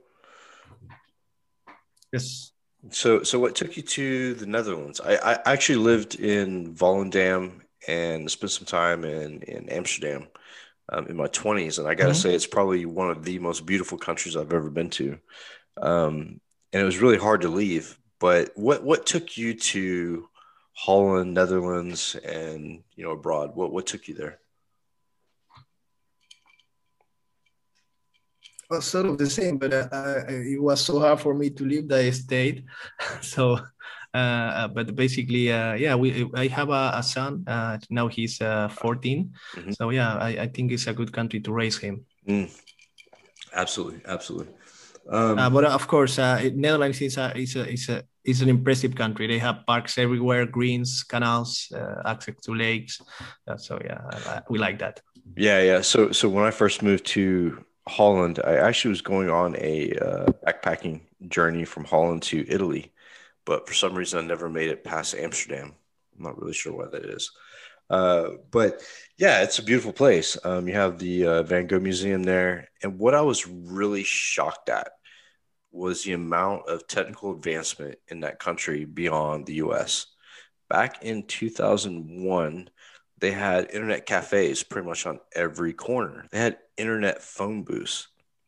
Yes. 2.12 2.52
So, 2.90 3.24
so 3.24 3.40
what 3.40 3.56
took 3.56 3.78
you 3.78 3.84
to 3.84 4.34
the 4.34 4.46
Netherlands? 4.46 5.00
I, 5.00 5.16
I 5.16 5.40
actually 5.54 5.78
lived 5.78 6.16
in 6.16 6.74
Volendam 6.74 7.62
and 7.88 8.30
spent 8.30 8.52
some 8.52 8.66
time 8.66 9.06
in 9.06 9.42
in 9.44 9.70
Amsterdam 9.70 10.28
um, 10.92 11.08
in 11.08 11.16
my 11.16 11.28
twenties, 11.28 11.80
and 11.80 11.88
I 11.88 11.96
got 11.96 12.06
to 12.06 12.12
mm-hmm. 12.12 12.20
say, 12.20 12.36
it's 12.36 12.48
probably 12.48 12.86
one 12.86 13.10
of 13.10 13.24
the 13.24 13.40
most 13.40 13.66
beautiful 13.66 13.98
countries 13.98 14.36
I've 14.36 14.54
ever 14.54 14.70
been 14.70 14.90
to. 14.92 15.18
Um, 15.82 16.42
and 16.74 16.82
it 16.82 16.86
was 16.86 17.00
really 17.00 17.18
hard 17.18 17.42
to 17.42 17.50
leave. 17.50 17.98
But 18.20 18.52
what 18.56 18.84
what 18.84 19.06
took 19.06 19.38
you 19.38 19.56
to 19.56 20.30
Holland, 20.74 21.34
Netherlands, 21.34 22.16
and 22.16 22.84
you 22.96 23.04
know 23.04 23.12
abroad? 23.12 23.56
What 23.56 23.72
what 23.72 23.88
took 23.88 24.08
you 24.08 24.14
there? 24.14 24.40
Well, 28.70 28.82
sort 28.82 29.06
of 29.06 29.18
the 29.18 29.30
same, 29.30 29.58
but 29.58 29.74
uh, 29.74 29.90
uh, 29.92 30.24
it 30.30 30.62
was 30.62 30.80
so 30.80 31.00
hard 31.00 31.20
for 31.20 31.34
me 31.34 31.50
to 31.50 31.66
leave 31.66 31.90
the 31.90 32.10
state. 32.14 32.64
so, 33.22 33.54
uh, 33.54 33.58
uh, 33.58 33.66
but 34.14 34.96
basically, 34.96 35.52
uh, 35.52 35.74
yeah, 35.74 35.96
we 35.96 36.30
I 36.36 36.48
have 36.48 36.70
a, 36.70 36.92
a 36.96 37.04
son. 37.04 37.44
Uh, 37.48 37.78
now 37.90 38.08
he's 38.08 38.38
14. 38.38 39.34
Mm-hmm. 39.56 39.72
So 39.72 39.90
yeah, 39.90 40.16
I, 40.16 40.30
I 40.30 40.48
think 40.48 40.72
it's 40.72 40.88
a 40.88 40.94
good 40.94 41.12
country 41.12 41.40
to 41.42 41.52
raise 41.52 41.78
him. 41.78 42.06
Mm. 42.28 42.50
Absolutely, 43.54 44.02
absolutely. 44.06 44.54
Um, 45.10 45.54
but 45.54 45.66
of 45.66 45.88
course, 45.88 46.18
Netherlands 46.18 47.02
is 47.02 47.18
a 47.18 47.38
is 47.38 47.56
a 47.56 47.68
is 47.68 47.90
a 47.90 48.04
it's 48.24 48.42
an 48.42 48.50
impressive 48.50 48.96
country. 48.96 49.28
They 49.28 49.40
have 49.40 49.66
parks 49.66 49.98
everywhere, 49.98 50.46
greens, 50.46 51.04
canals, 51.04 51.72
uh, 51.76 52.02
access 52.06 52.36
to 52.44 52.54
lakes. 52.54 53.02
Uh, 53.48 53.58
so 53.58 53.80
yeah, 53.84 54.02
I, 54.12 54.42
we 54.50 54.60
like 54.60 54.80
that. 54.80 55.02
Yeah, 55.36 55.62
yeah. 55.62 55.82
So 55.82 56.12
so 56.12 56.30
when 56.30 56.46
I 56.46 56.52
first 56.52 56.82
moved 56.82 57.06
to 57.08 57.64
Holland, 57.88 58.40
I 58.44 58.56
actually 58.58 58.90
was 58.90 59.02
going 59.02 59.30
on 59.30 59.56
a 59.58 59.92
uh, 59.94 60.26
backpacking 60.46 61.02
journey 61.28 61.66
from 61.66 61.86
Holland 61.86 62.22
to 62.24 62.46
Italy, 62.48 62.92
but 63.46 63.68
for 63.68 63.74
some 63.74 63.96
reason 63.96 64.20
I 64.20 64.28
never 64.28 64.50
made 64.50 64.70
it 64.70 64.84
past 64.84 65.16
Amsterdam. 65.16 65.76
I'm 66.18 66.24
not 66.24 66.40
really 66.40 66.54
sure 66.54 66.74
why 66.74 66.88
that 66.92 67.06
is. 67.06 67.32
Uh, 67.90 68.30
but 68.52 68.82
yeah, 69.18 69.42
it's 69.42 69.60
a 69.60 69.64
beautiful 69.64 69.92
place. 69.92 70.38
Um, 70.44 70.68
you 70.68 70.74
have 70.76 70.98
the 70.98 71.28
uh, 71.28 71.44
Van 71.44 71.68
Gogh 71.68 71.80
Museum 71.80 72.24
there. 72.24 72.70
And 72.82 72.98
what 72.98 73.14
I 73.14 73.22
was 73.22 73.48
really 73.48 74.04
shocked 74.04 74.70
at 74.70 74.94
was 75.72 76.04
the 76.04 76.14
amount 76.14 76.68
of 76.68 76.88
technical 76.88 77.32
advancement 77.34 77.98
in 78.08 78.22
that 78.22 78.40
country 78.40 78.86
beyond 78.86 79.46
the 79.46 79.56
US. 79.56 80.08
Back 80.70 81.04
in 81.04 81.24
2001, 81.28 82.70
they 83.20 83.32
had 83.32 83.72
internet 83.72 84.06
cafes 84.06 84.64
pretty 84.64 84.88
much 84.88 85.06
on 85.06 85.20
every 85.36 85.74
corner. 85.74 86.28
They 86.32 86.40
had 86.40 86.58
internet 86.78 87.22
phone 87.22 87.64
booths. 87.64 88.08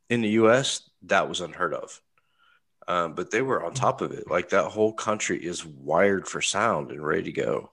In 0.09 0.21
the 0.21 0.29
US, 0.29 0.89
that 1.03 1.29
was 1.29 1.41
unheard 1.41 1.73
of. 1.73 2.01
Um, 2.87 3.15
but 3.15 3.31
they 3.31 3.41
were 3.41 3.63
on 3.63 3.73
top 3.73 4.01
of 4.01 4.11
it. 4.11 4.29
Like 4.29 4.49
that 4.49 4.71
whole 4.71 4.93
country 4.93 5.43
is 5.43 5.65
wired 5.65 6.27
for 6.27 6.41
sound 6.41 6.91
and 6.91 7.05
ready 7.05 7.23
to 7.23 7.31
go. 7.31 7.71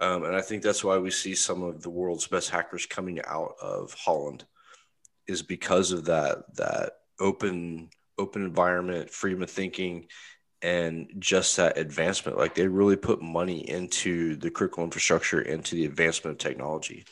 Um, 0.00 0.24
and 0.24 0.34
I 0.34 0.40
think 0.40 0.62
that's 0.62 0.82
why 0.82 0.96
we 0.98 1.10
see 1.10 1.34
some 1.34 1.62
of 1.62 1.82
the 1.82 1.90
world's 1.90 2.26
best 2.26 2.48
hackers 2.48 2.86
coming 2.86 3.20
out 3.26 3.54
of 3.60 3.92
Holland 3.92 4.44
is 5.28 5.42
because 5.42 5.92
of 5.92 6.06
that 6.06 6.56
that 6.56 6.92
open 7.20 7.90
open 8.18 8.44
environment, 8.44 9.10
freedom 9.10 9.42
of 9.42 9.50
thinking, 9.50 10.06
and 10.62 11.10
just 11.18 11.56
that 11.56 11.78
advancement. 11.78 12.38
Like 12.38 12.54
they 12.54 12.66
really 12.66 12.96
put 12.96 13.22
money 13.22 13.68
into 13.68 14.36
the 14.36 14.50
critical 14.50 14.84
infrastructure, 14.84 15.40
into 15.40 15.74
the 15.74 15.84
advancement 15.84 16.34
of 16.34 16.38
technology. 16.38 17.04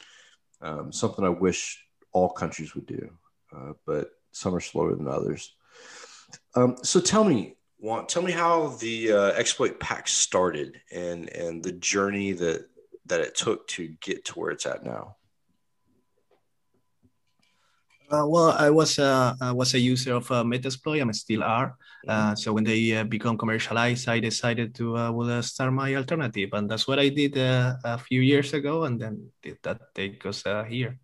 Um, 0.60 0.92
something 0.92 1.24
I 1.24 1.30
wish 1.30 1.82
all 2.12 2.30
countries 2.30 2.74
would 2.74 2.86
do, 2.86 3.10
uh, 3.54 3.72
but 3.86 4.10
some 4.32 4.54
are 4.54 4.60
slower 4.60 4.94
than 4.94 5.08
others. 5.08 5.54
Um, 6.54 6.76
so 6.82 7.00
tell 7.00 7.24
me, 7.24 7.56
Juan 7.78 8.06
tell 8.06 8.22
me 8.22 8.32
how 8.32 8.68
the 8.80 9.12
uh, 9.12 9.26
exploit 9.32 9.78
pack 9.78 10.08
started 10.08 10.80
and 10.92 11.28
and 11.30 11.62
the 11.62 11.72
journey 11.72 12.32
that 12.32 12.66
that 13.08 13.20
it 13.20 13.34
took 13.34 13.66
to 13.68 13.88
get 14.00 14.24
to 14.26 14.38
where 14.38 14.50
it's 14.50 14.66
at 14.66 14.84
now? 14.84 15.16
Uh, 18.10 18.24
well, 18.26 18.56
I 18.56 18.70
was 18.70 18.98
uh, 18.98 19.34
I 19.40 19.52
was 19.52 19.74
a 19.74 19.78
user 19.78 20.14
of 20.14 20.30
uh, 20.32 20.42
Metasploit. 20.42 21.00
I'm 21.00 21.12
still 21.12 21.44
are. 21.44 21.76
Uh, 22.06 22.32
mm-hmm. 22.32 22.34
so 22.36 22.54
when 22.54 22.64
they 22.64 22.96
uh, 22.96 23.04
become 23.04 23.36
commercialized, 23.36 24.08
I 24.08 24.18
decided 24.18 24.74
to 24.76 24.96
uh, 24.96 25.12
well, 25.12 25.30
uh, 25.30 25.42
start 25.42 25.72
my 25.74 25.94
alternative, 25.94 26.50
and 26.54 26.70
that's 26.70 26.88
what 26.88 26.98
I 26.98 27.10
did 27.10 27.36
a 27.36 27.98
few 27.98 28.22
years 28.22 28.54
ago, 28.54 28.84
and 28.84 28.98
then 28.98 29.28
did 29.42 29.58
that 29.62 29.94
take 29.94 30.24
us 30.24 30.42
here. 30.68 30.98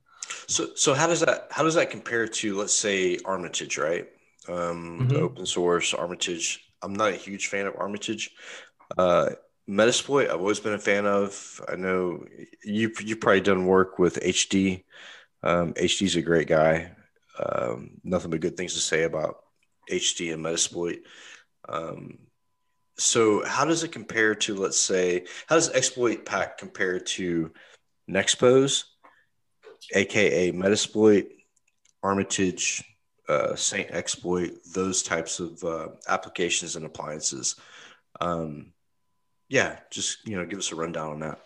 So, 0.49 0.71
so 0.77 0.95
how 0.95 1.07
does 1.07 1.21
that 1.21 1.49
how 1.51 1.63
does 1.63 1.75
that 1.75 1.91
compare 1.91 2.27
to 2.27 2.57
let's 2.57 2.73
say 2.73 3.19
Armitage, 3.27 3.77
right? 3.77 4.09
Um, 4.49 5.09
mm-hmm. 5.09 5.17
open 5.17 5.47
source 5.47 5.95
Armitage. 5.95 6.61
I'm 6.83 6.95
not 6.95 7.13
a 7.13 7.17
huge 7.17 7.49
fan 7.49 7.67
of 7.67 7.77
Armitage. 7.77 8.31
Uh, 8.97 9.31
Metasploit, 9.69 10.29
I've 10.29 10.41
always 10.41 10.61
been 10.61 10.75
a 10.75 10.79
fan 10.79 11.07
of. 11.07 11.61
I 11.69 11.77
know 11.77 12.25
you 12.63 12.93
you've 13.01 13.21
probably 13.21 13.41
done 13.41 13.67
work 13.67 13.99
with 13.99 14.21
HD. 14.21 14.85
Um, 15.43 15.73
HD's 15.75 16.17
a 16.17 16.23
great 16.23 16.49
guy. 16.49 16.93
Um, 17.39 18.01
nothing 18.05 18.31
but 18.31 18.41
good 18.41 18.57
things 18.57 18.75
to 18.75 18.81
say 18.81 19.05
about 19.05 19.37
HD 19.91 20.33
and 20.33 20.45
Metasploit. 20.45 21.01
Um, 21.69 22.19
so, 22.97 23.45
how 23.45 23.65
does 23.65 23.83
it 23.83 23.93
compare 23.93 24.35
to, 24.37 24.55
let's 24.55 24.81
say, 24.81 25.25
how 25.49 25.57
does 25.57 25.71
Exploit 25.71 26.25
Pack 26.25 26.59
compare 26.59 27.01
to 27.01 27.51
Nexpose, 28.09 28.85
aka 29.95 30.53
Metasploit, 30.53 31.27
Armitage, 32.03 32.85
uh, 33.29 33.57
Saint 33.57 33.91
Exploit, 33.91 34.53
those 34.75 35.03
types 35.03 35.41
of 35.41 35.63
uh, 35.65 35.89
applications 36.09 36.77
and 36.77 36.87
appliances? 36.87 37.57
Um, 38.21 38.73
yeah, 39.49 39.79
just 39.91 40.27
you 40.27 40.37
know, 40.37 40.47
give 40.47 40.59
us 40.59 40.73
a 40.73 40.77
rundown 40.77 41.11
on 41.13 41.21
that. 41.21 41.41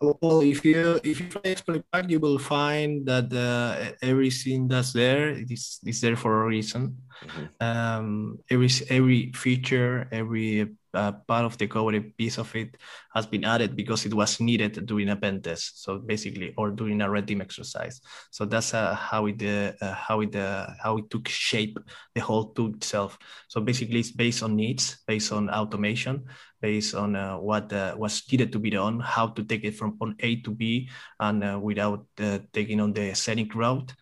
Well, 0.00 0.42
if 0.42 0.64
you 0.64 1.00
if 1.02 1.18
you 1.20 1.28
try 1.28 1.42
exploit 1.44 1.82
pack, 1.90 2.08
you 2.08 2.20
will 2.20 2.38
find 2.38 3.04
that 3.06 3.32
uh, 3.34 3.98
everything 4.00 4.68
that's 4.68 4.92
there 4.92 5.30
is 5.30 5.80
is 5.84 6.00
there 6.00 6.14
for 6.14 6.42
a 6.42 6.46
reason. 6.46 7.02
Mm-hmm. 7.26 7.46
Um, 7.58 8.38
every 8.50 8.70
every 8.90 9.32
feature, 9.34 10.06
every 10.12 10.77
uh, 10.94 11.12
part 11.12 11.44
of 11.44 11.58
the 11.58 11.66
code, 11.66 12.14
piece 12.16 12.38
of 12.38 12.54
it 12.56 12.76
has 13.14 13.26
been 13.26 13.44
added 13.44 13.76
because 13.76 14.06
it 14.06 14.14
was 14.14 14.40
needed 14.40 14.86
during 14.86 15.08
a 15.10 15.16
pen 15.16 15.42
test. 15.42 15.82
So 15.82 15.98
basically, 15.98 16.54
or 16.56 16.70
during 16.70 17.00
a 17.00 17.10
red 17.10 17.28
team 17.28 17.40
exercise. 17.40 18.00
So 18.30 18.44
that's 18.44 18.74
uh, 18.74 18.94
how 18.94 19.26
it 19.26 19.42
uh, 19.42 19.94
how 19.94 20.20
it 20.20 20.34
uh, 20.34 20.68
how 20.82 20.98
it 20.98 21.10
took 21.10 21.28
shape 21.28 21.78
the 22.14 22.20
whole 22.20 22.52
tool 22.52 22.74
itself. 22.74 23.18
So 23.48 23.60
basically, 23.60 24.00
it's 24.00 24.12
based 24.12 24.42
on 24.42 24.56
needs, 24.56 24.98
based 25.06 25.32
on 25.32 25.50
automation, 25.50 26.24
based 26.60 26.94
on 26.94 27.16
uh, 27.16 27.36
what 27.36 27.72
uh, 27.72 27.94
was 27.96 28.22
needed 28.30 28.52
to 28.52 28.58
be 28.58 28.70
done, 28.70 29.00
how 29.00 29.28
to 29.28 29.44
take 29.44 29.64
it 29.64 29.76
from 29.76 29.98
point 29.98 30.16
A 30.20 30.40
to 30.42 30.50
B, 30.50 30.88
and 31.20 31.62
without 31.62 32.06
taking 32.52 32.80
on 32.80 32.92
the 32.92 33.14
scenic 33.14 33.54
route. 33.54 33.92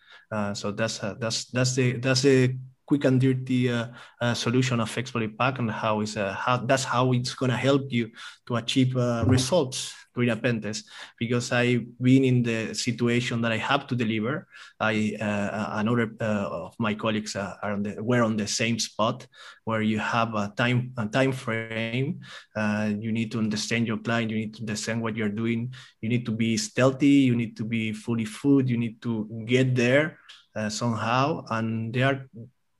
so 0.55 0.73
that's 0.73 0.99
that's 1.19 1.47
that's 1.47 1.75
the 1.75 1.93
that's 1.99 2.23
the 2.23 2.57
quick 2.87 3.05
and 3.05 3.21
dirty 3.21 3.71
uh, 3.71 3.89
uh, 4.21 4.33
solution 4.33 4.81
of 4.81 4.97
exploit 4.97 5.37
pack 5.37 5.59
and 5.59 5.71
how 5.71 6.01
is 6.01 6.17
uh, 6.17 6.33
how 6.33 6.57
that's 6.57 6.85
how 6.85 7.13
it's 7.13 7.35
to 7.35 7.51
help 7.51 7.83
you 7.91 8.11
to 8.47 8.57
achieve 8.57 8.97
uh, 8.97 9.25
results 9.27 9.93
during 10.15 10.31
a 10.31 10.37
pen 10.37 10.63
test 10.63 10.89
because 11.19 11.53
I've 11.53 11.85
been 12.01 12.25
in 12.25 12.43
the 12.43 12.75
situation 12.75 13.43
that 13.43 13.53
I 13.53 13.59
have 13.59 13.87
to 13.89 13.95
deliver. 13.95 14.47
I 14.81 15.15
uh, 15.21 15.77
another 15.81 16.15
uh, 16.21 16.65
of 16.65 16.75
my 16.79 16.95
colleagues 16.95 17.37
are 17.37 17.59
on 17.63 17.83
the, 17.83 18.03
were 18.03 18.23
on 18.23 18.37
the 18.37 18.47
same 18.47 18.79
spot 18.79 19.27
where 19.65 19.83
you 19.83 19.99
have 19.99 20.35
a 20.35 20.55
time 20.57 20.93
a 20.97 21.07
time 21.07 21.33
frame. 21.33 22.21
you 22.57 23.13
need 23.13 23.31
to 23.33 23.39
understand 23.39 23.87
your 23.87 23.99
client. 23.99 24.31
You 24.31 24.39
need 24.39 24.55
to 24.55 24.61
understand 24.61 25.03
what 25.03 25.17
you're 25.17 25.37
doing. 25.43 25.75
You 26.01 26.09
need 26.09 26.25
to 26.27 26.33
be 26.33 26.57
stealthy. 26.57 27.29
You 27.29 27.37
need 27.37 27.57
to 27.59 27.65
be 27.65 27.93
fully 27.93 28.25
food. 28.25 28.71
You 28.71 28.79
need 28.79 29.03
to 29.03 29.29
get 29.45 29.75
there. 29.75 30.19
Uh, 30.57 30.71
somehow 30.71 31.45
and 31.51 31.93
they 31.93 32.01
are 32.01 32.25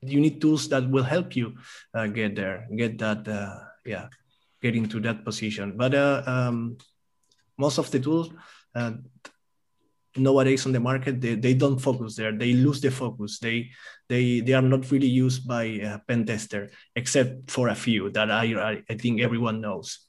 you 0.01 0.19
need 0.19 0.41
tools 0.41 0.69
that 0.69 0.89
will 0.89 1.03
help 1.03 1.35
you 1.35 1.55
uh, 1.93 2.07
get 2.07 2.35
there, 2.35 2.67
get 2.75 2.97
that, 2.99 3.27
uh, 3.27 3.59
yeah, 3.85 4.07
get 4.61 4.75
into 4.75 4.99
that 5.01 5.25
position. 5.25 5.75
But 5.77 5.95
uh, 5.95 6.23
um, 6.25 6.77
most 7.57 7.77
of 7.77 7.89
the 7.91 7.99
tools 7.99 8.29
uh, 8.75 8.91
nowadays 10.15 10.65
on 10.65 10.71
the 10.71 10.79
market, 10.79 11.21
they, 11.21 11.35
they 11.35 11.53
don't 11.53 11.79
focus 11.79 12.15
there. 12.15 12.31
They 12.31 12.53
lose 12.53 12.81
the 12.81 12.91
focus. 12.91 13.39
They 13.39 13.71
they 14.09 14.39
they 14.41 14.53
are 14.53 14.61
not 14.61 14.89
really 14.91 15.07
used 15.07 15.47
by 15.47 15.63
a 15.63 15.99
pen 15.99 16.25
tester, 16.25 16.69
except 16.95 17.51
for 17.51 17.69
a 17.69 17.75
few 17.75 18.09
that 18.11 18.31
I 18.31 18.83
I 18.89 18.95
think 18.95 19.21
everyone 19.21 19.61
knows. 19.61 20.07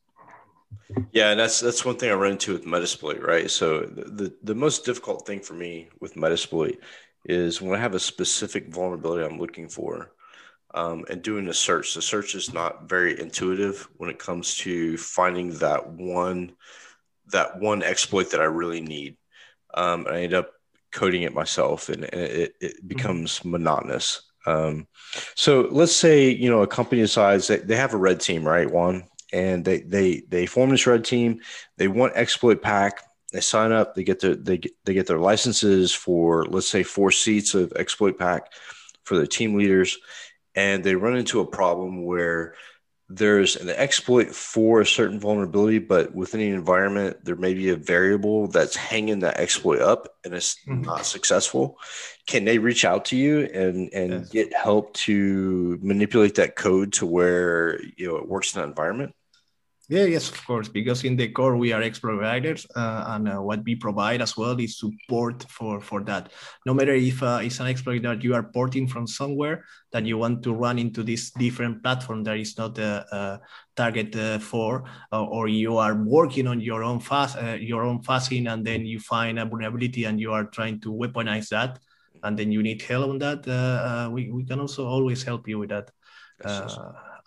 Yeah, 1.12 1.30
and 1.30 1.40
that's 1.40 1.60
that's 1.60 1.84
one 1.84 1.96
thing 1.96 2.10
I 2.10 2.14
run 2.14 2.32
into 2.32 2.52
with 2.52 2.64
Metasploit, 2.64 3.22
right? 3.22 3.50
So 3.50 3.80
the, 3.80 4.04
the, 4.04 4.34
the 4.42 4.54
most 4.54 4.84
difficult 4.84 5.26
thing 5.26 5.40
for 5.40 5.54
me 5.54 5.88
with 6.00 6.14
Metasploit 6.14 6.78
is 7.24 7.60
when 7.60 7.74
I 7.74 7.82
have 7.82 7.94
a 7.94 8.00
specific 8.00 8.68
vulnerability 8.68 9.24
I'm 9.24 9.38
looking 9.38 9.68
for 9.68 10.12
um, 10.74 11.04
and 11.10 11.22
doing 11.22 11.48
a 11.48 11.54
search. 11.54 11.94
The 11.94 12.02
search 12.02 12.34
is 12.34 12.52
not 12.52 12.88
very 12.88 13.18
intuitive 13.18 13.88
when 13.96 14.10
it 14.10 14.18
comes 14.18 14.56
to 14.58 14.96
finding 14.96 15.50
that 15.58 15.88
one 15.88 16.52
that 17.30 17.58
one 17.60 17.82
exploit 17.82 18.30
that 18.30 18.40
I 18.40 18.44
really 18.44 18.80
need. 18.80 19.16
Um, 19.74 20.06
I 20.08 20.22
end 20.22 20.34
up 20.34 20.52
coding 20.92 21.22
it 21.22 21.34
myself, 21.34 21.90
and, 21.90 22.04
and 22.04 22.22
it, 22.22 22.54
it, 22.60 22.76
mm-hmm. 22.76 22.88
becomes 22.88 23.44
monotonous. 23.44 24.22
Um, 24.46 24.86
so 25.34 25.68
let's 25.70 25.94
say 25.94 26.30
you 26.30 26.48
know 26.48 26.62
a 26.62 26.66
company 26.66 27.02
decides 27.02 27.48
that 27.48 27.66
they 27.66 27.76
have 27.76 27.94
a 27.94 27.98
red 27.98 28.20
team, 28.20 28.46
right? 28.46 28.70
One, 28.70 29.04
and 29.32 29.64
they 29.64 29.80
they 29.80 30.22
they 30.28 30.46
form 30.46 30.70
this 30.70 30.86
red 30.86 31.04
team. 31.04 31.40
They 31.76 31.88
want 31.88 32.16
exploit 32.16 32.62
pack 32.62 33.02
they 33.32 33.40
sign 33.40 33.72
up, 33.72 33.94
they 33.94 34.04
get 34.04 34.20
their 34.20 34.34
they 34.34 34.58
get, 34.58 34.72
they 34.84 34.94
get 34.94 35.06
their 35.06 35.18
licenses 35.18 35.92
for 35.92 36.44
let's 36.46 36.68
say 36.68 36.82
four 36.82 37.10
seats 37.10 37.54
of 37.54 37.72
exploit 37.76 38.18
pack 38.18 38.52
for 39.04 39.16
their 39.16 39.26
team 39.26 39.54
leaders, 39.54 39.98
and 40.54 40.82
they 40.82 40.94
run 40.94 41.16
into 41.16 41.40
a 41.40 41.46
problem 41.46 42.04
where 42.04 42.54
there's 43.10 43.56
an 43.56 43.70
exploit 43.70 44.34
for 44.34 44.82
a 44.82 44.86
certain 44.86 45.18
vulnerability, 45.18 45.78
but 45.78 46.14
within 46.14 46.40
the 46.40 46.50
environment, 46.50 47.16
there 47.24 47.36
may 47.36 47.54
be 47.54 47.70
a 47.70 47.76
variable 47.76 48.48
that's 48.48 48.76
hanging 48.76 49.20
that 49.20 49.40
exploit 49.40 49.80
up 49.80 50.08
and 50.24 50.34
it's 50.34 50.56
mm-hmm. 50.68 50.82
not 50.82 51.06
successful. 51.06 51.78
Can 52.26 52.44
they 52.44 52.58
reach 52.58 52.84
out 52.84 53.06
to 53.06 53.16
you 53.16 53.48
and, 53.54 53.90
and 53.94 54.12
yes. 54.12 54.28
get 54.28 54.54
help 54.54 54.92
to 54.94 55.78
manipulate 55.80 56.34
that 56.34 56.54
code 56.54 56.92
to 56.94 57.06
where 57.06 57.80
you 57.96 58.08
know 58.08 58.16
it 58.16 58.28
works 58.28 58.54
in 58.54 58.60
that 58.60 58.68
environment? 58.68 59.14
Yeah, 59.90 60.04
yes, 60.04 60.28
of 60.28 60.46
course, 60.46 60.68
because 60.68 61.02
in 61.04 61.16
the 61.16 61.28
core 61.28 61.56
we 61.56 61.72
are 61.72 61.80
expert 61.80 62.18
providers, 62.18 62.66
uh, 62.76 63.04
and 63.08 63.26
uh, 63.26 63.38
what 63.40 63.64
we 63.64 63.74
provide 63.74 64.20
as 64.20 64.36
well 64.36 64.60
is 64.60 64.78
support 64.78 65.46
for 65.48 65.80
for 65.80 66.04
that. 66.04 66.30
No 66.66 66.74
matter 66.74 66.92
if 66.92 67.22
uh, 67.22 67.40
it's 67.42 67.58
an 67.58 67.68
exploit 67.68 68.02
that 68.02 68.22
you 68.22 68.34
are 68.34 68.42
porting 68.42 68.86
from 68.86 69.06
somewhere 69.06 69.64
that 69.92 70.04
you 70.04 70.18
want 70.18 70.42
to 70.42 70.52
run 70.52 70.78
into 70.78 71.02
this 71.02 71.30
different 71.30 71.82
platform 71.82 72.22
that 72.24 72.36
is 72.36 72.58
not 72.58 72.76
a, 72.76 73.06
a 73.10 73.40
target 73.76 74.14
uh, 74.14 74.38
for, 74.38 74.84
uh, 75.10 75.24
or 75.24 75.48
you 75.48 75.78
are 75.78 75.94
working 75.94 76.46
on 76.46 76.60
your 76.60 76.84
own 76.84 77.00
fast 77.00 77.38
uh, 77.38 77.56
your 77.58 77.82
own 77.82 78.02
fuzzing, 78.02 78.52
and 78.52 78.66
then 78.66 78.84
you 78.84 79.00
find 79.00 79.38
a 79.38 79.46
vulnerability 79.46 80.04
and 80.04 80.20
you 80.20 80.32
are 80.32 80.44
trying 80.44 80.78
to 80.80 80.92
weaponize 80.92 81.48
that 81.48 81.78
and 82.22 82.38
then 82.38 82.52
you 82.52 82.62
need 82.62 82.82
help 82.82 83.08
on 83.08 83.18
that, 83.18 83.46
uh, 83.48 84.10
we 84.12 84.30
we 84.30 84.44
can 84.44 84.60
also 84.60 84.86
always 84.86 85.22
help 85.22 85.48
you 85.48 85.58
with 85.58 85.70
that. 85.70 85.90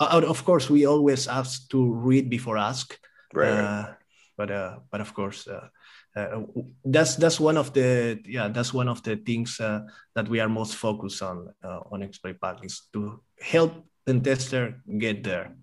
Uh, 0.01 0.21
of 0.27 0.43
course, 0.43 0.69
we 0.69 0.85
always 0.85 1.27
ask 1.27 1.69
to 1.69 1.93
read 1.93 2.29
before 2.29 2.57
ask. 2.57 2.97
Right. 3.33 3.95
but 4.35 4.49
but 4.89 5.01
of 5.01 5.13
course. 5.13 5.47
Uh, 5.47 6.43
that's 6.83 7.15
that's 7.15 7.39
one 7.39 7.55
of 7.55 7.73
the 7.73 8.19
yeah 8.25 8.49
that's 8.49 8.73
one 8.73 8.89
of 8.89 9.01
the 9.03 9.15
things 9.15 9.59
uh, 9.61 9.79
that 10.13 10.27
we 10.27 10.41
are 10.41 10.49
most 10.49 10.75
focused 10.75 11.21
on 11.21 11.53
uh, 11.63 11.79
on 11.89 12.03
exploit 12.03 12.39
pack 12.41 12.65
is 12.65 12.81
to 12.91 13.21
help 13.39 13.71
the 14.05 14.19
tester 14.19 14.81
get 14.97 15.23
there 15.23 15.55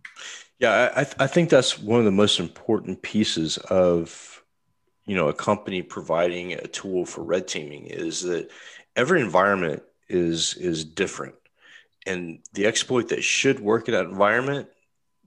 yeah 0.58 0.90
I, 0.96 1.24
I 1.24 1.26
think 1.26 1.50
that's 1.50 1.78
one 1.78 1.98
of 1.98 2.06
the 2.06 2.10
most 2.10 2.40
important 2.40 3.02
pieces 3.02 3.58
of 3.58 4.42
you 5.04 5.16
know 5.16 5.28
a 5.28 5.34
company 5.34 5.82
providing 5.82 6.54
a 6.54 6.66
tool 6.66 7.04
for 7.04 7.22
red 7.24 7.46
teaming 7.46 7.84
is 7.84 8.22
that 8.22 8.50
every 8.96 9.20
environment 9.20 9.82
is 10.08 10.54
is 10.54 10.82
different 10.82 11.34
and 12.08 12.40
the 12.54 12.66
exploit 12.66 13.08
that 13.08 13.22
should 13.22 13.60
work 13.60 13.88
in 13.88 13.94
that 13.94 14.06
environment 14.06 14.68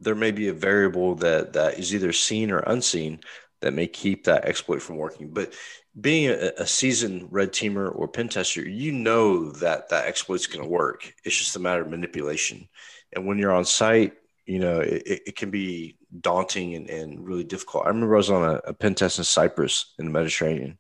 there 0.02 0.16
may 0.16 0.32
be 0.32 0.48
a 0.48 0.54
variable 0.54 1.16
that 1.16 1.54
that 1.54 1.80
is 1.80 1.94
either 1.94 2.12
seen 2.12 2.52
or 2.52 2.60
unseen 2.60 3.20
that 3.62 3.74
may 3.74 3.88
keep 3.88 4.24
that 4.24 4.46
exploit 4.46 4.82
from 4.82 4.98
working. 4.98 5.30
But 5.30 5.54
being 6.00 6.30
a, 6.32 6.52
a 6.58 6.66
seasoned 6.66 7.28
red 7.32 7.52
teamer 7.52 7.96
or 7.96 8.08
pen 8.08 8.28
tester, 8.28 8.68
you 8.68 8.92
know 8.92 9.52
that 9.52 9.90
that 9.90 10.08
exploit's 10.08 10.48
going 10.48 10.64
to 10.64 10.70
work. 10.70 11.14
It's 11.24 11.38
just 11.38 11.56
a 11.56 11.60
matter 11.60 11.82
of 11.82 11.90
manipulation. 11.90 12.68
And 13.14 13.28
when 13.28 13.38
you're 13.38 13.54
on 13.54 13.66
site, 13.66 14.14
you 14.48 14.58
know, 14.58 14.80
it, 14.80 15.04
it 15.06 15.36
can 15.36 15.52
be 15.52 15.98
daunting 16.20 16.76
and, 16.76 16.90
and, 16.90 17.26
really 17.26 17.44
difficult. 17.44 17.86
I 17.86 17.90
remember 17.90 18.16
I 18.16 18.18
was 18.18 18.32
on 18.32 18.44
a, 18.44 18.62
a 18.66 18.74
pen 18.74 18.96
test 18.96 19.20
in 19.20 19.24
Cyprus 19.24 19.94
in 20.00 20.06
the 20.06 20.12
Mediterranean, 20.12 20.80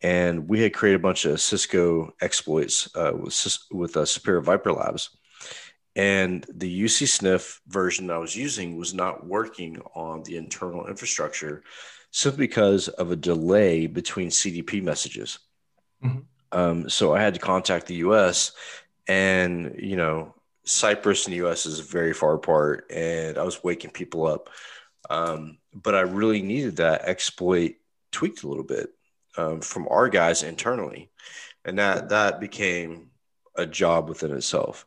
and 0.00 0.48
we 0.48 0.62
had 0.62 0.72
created 0.72 1.00
a 1.00 1.02
bunch 1.02 1.24
of 1.24 1.40
Cisco 1.40 2.14
exploits 2.20 2.88
uh, 2.94 3.12
with, 3.14 3.58
with 3.72 3.96
uh, 3.96 4.02
Sipera 4.02 4.42
Viper 4.42 4.72
Labs. 4.72 5.10
And 5.96 6.44
the 6.52 6.84
UCSniff 6.84 7.60
version 7.68 8.10
I 8.10 8.18
was 8.18 8.34
using 8.34 8.76
was 8.76 8.94
not 8.94 9.26
working 9.26 9.80
on 9.94 10.22
the 10.24 10.36
internal 10.36 10.86
infrastructure 10.86 11.62
simply 12.10 12.46
because 12.46 12.88
of 12.88 13.10
a 13.10 13.16
delay 13.16 13.86
between 13.86 14.28
CDP 14.28 14.82
messages. 14.82 15.38
Mm-hmm. 16.04 16.20
Um, 16.52 16.88
so 16.88 17.14
I 17.14 17.20
had 17.20 17.34
to 17.34 17.40
contact 17.40 17.86
the 17.86 17.96
US, 17.96 18.52
and 19.08 19.74
you 19.78 19.96
know, 19.96 20.34
Cyprus 20.64 21.26
and 21.26 21.32
the 21.34 21.46
US 21.46 21.66
is 21.66 21.80
very 21.80 22.14
far 22.14 22.34
apart, 22.34 22.86
and 22.90 23.36
I 23.36 23.42
was 23.42 23.62
waking 23.62 23.90
people 23.90 24.26
up. 24.26 24.50
Um, 25.10 25.58
but 25.72 25.94
I 25.94 26.00
really 26.00 26.40
needed 26.40 26.76
that 26.76 27.02
exploit 27.02 27.74
tweaked 28.12 28.44
a 28.44 28.48
little 28.48 28.64
bit 28.64 28.90
um, 29.36 29.60
from 29.60 29.88
our 29.90 30.08
guys 30.08 30.42
internally, 30.42 31.10
and 31.64 31.78
that 31.78 32.10
that 32.10 32.40
became 32.40 33.10
a 33.56 33.66
job 33.66 34.08
within 34.08 34.32
itself. 34.32 34.86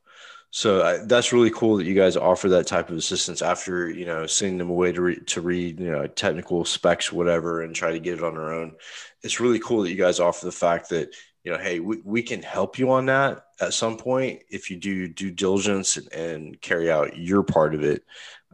So 0.51 0.81
I, 0.81 0.97
that's 1.05 1.33
really 1.33 1.51
cool 1.51 1.77
that 1.77 1.85
you 1.85 1.93
guys 1.93 2.15
offer 2.15 2.49
that 2.49 2.67
type 2.67 2.89
of 2.89 2.97
assistance 2.97 3.41
after 3.41 3.89
you 3.89 4.05
know 4.05 4.25
sending 4.25 4.57
them 4.57 4.69
away 4.69 4.91
to 4.93 5.01
read 5.01 5.27
to 5.27 5.41
read 5.41 5.79
you 5.79 5.91
know 5.91 6.07
technical 6.07 6.63
specs 6.65 7.11
whatever 7.11 7.61
and 7.61 7.75
try 7.75 7.91
to 7.91 7.99
get 7.99 8.15
it 8.19 8.23
on 8.23 8.35
their 8.35 8.53
own. 8.53 8.75
It's 9.23 9.39
really 9.39 9.59
cool 9.59 9.83
that 9.83 9.91
you 9.91 9.97
guys 9.97 10.19
offer 10.19 10.45
the 10.45 10.51
fact 10.51 10.89
that 10.89 11.13
you 11.43 11.51
know 11.51 11.57
hey 11.57 11.79
we, 11.79 12.01
we 12.03 12.21
can 12.23 12.41
help 12.41 12.79
you 12.79 12.91
on 12.91 13.07
that 13.07 13.45
at 13.59 13.73
some 13.73 13.97
point 13.97 14.43
if 14.49 14.71
you 14.71 14.77
do 14.77 15.07
due 15.07 15.31
diligence 15.31 15.97
and, 15.97 16.11
and 16.13 16.61
carry 16.61 16.89
out 16.91 17.17
your 17.17 17.43
part 17.43 17.75
of 17.75 17.83
it. 17.83 18.03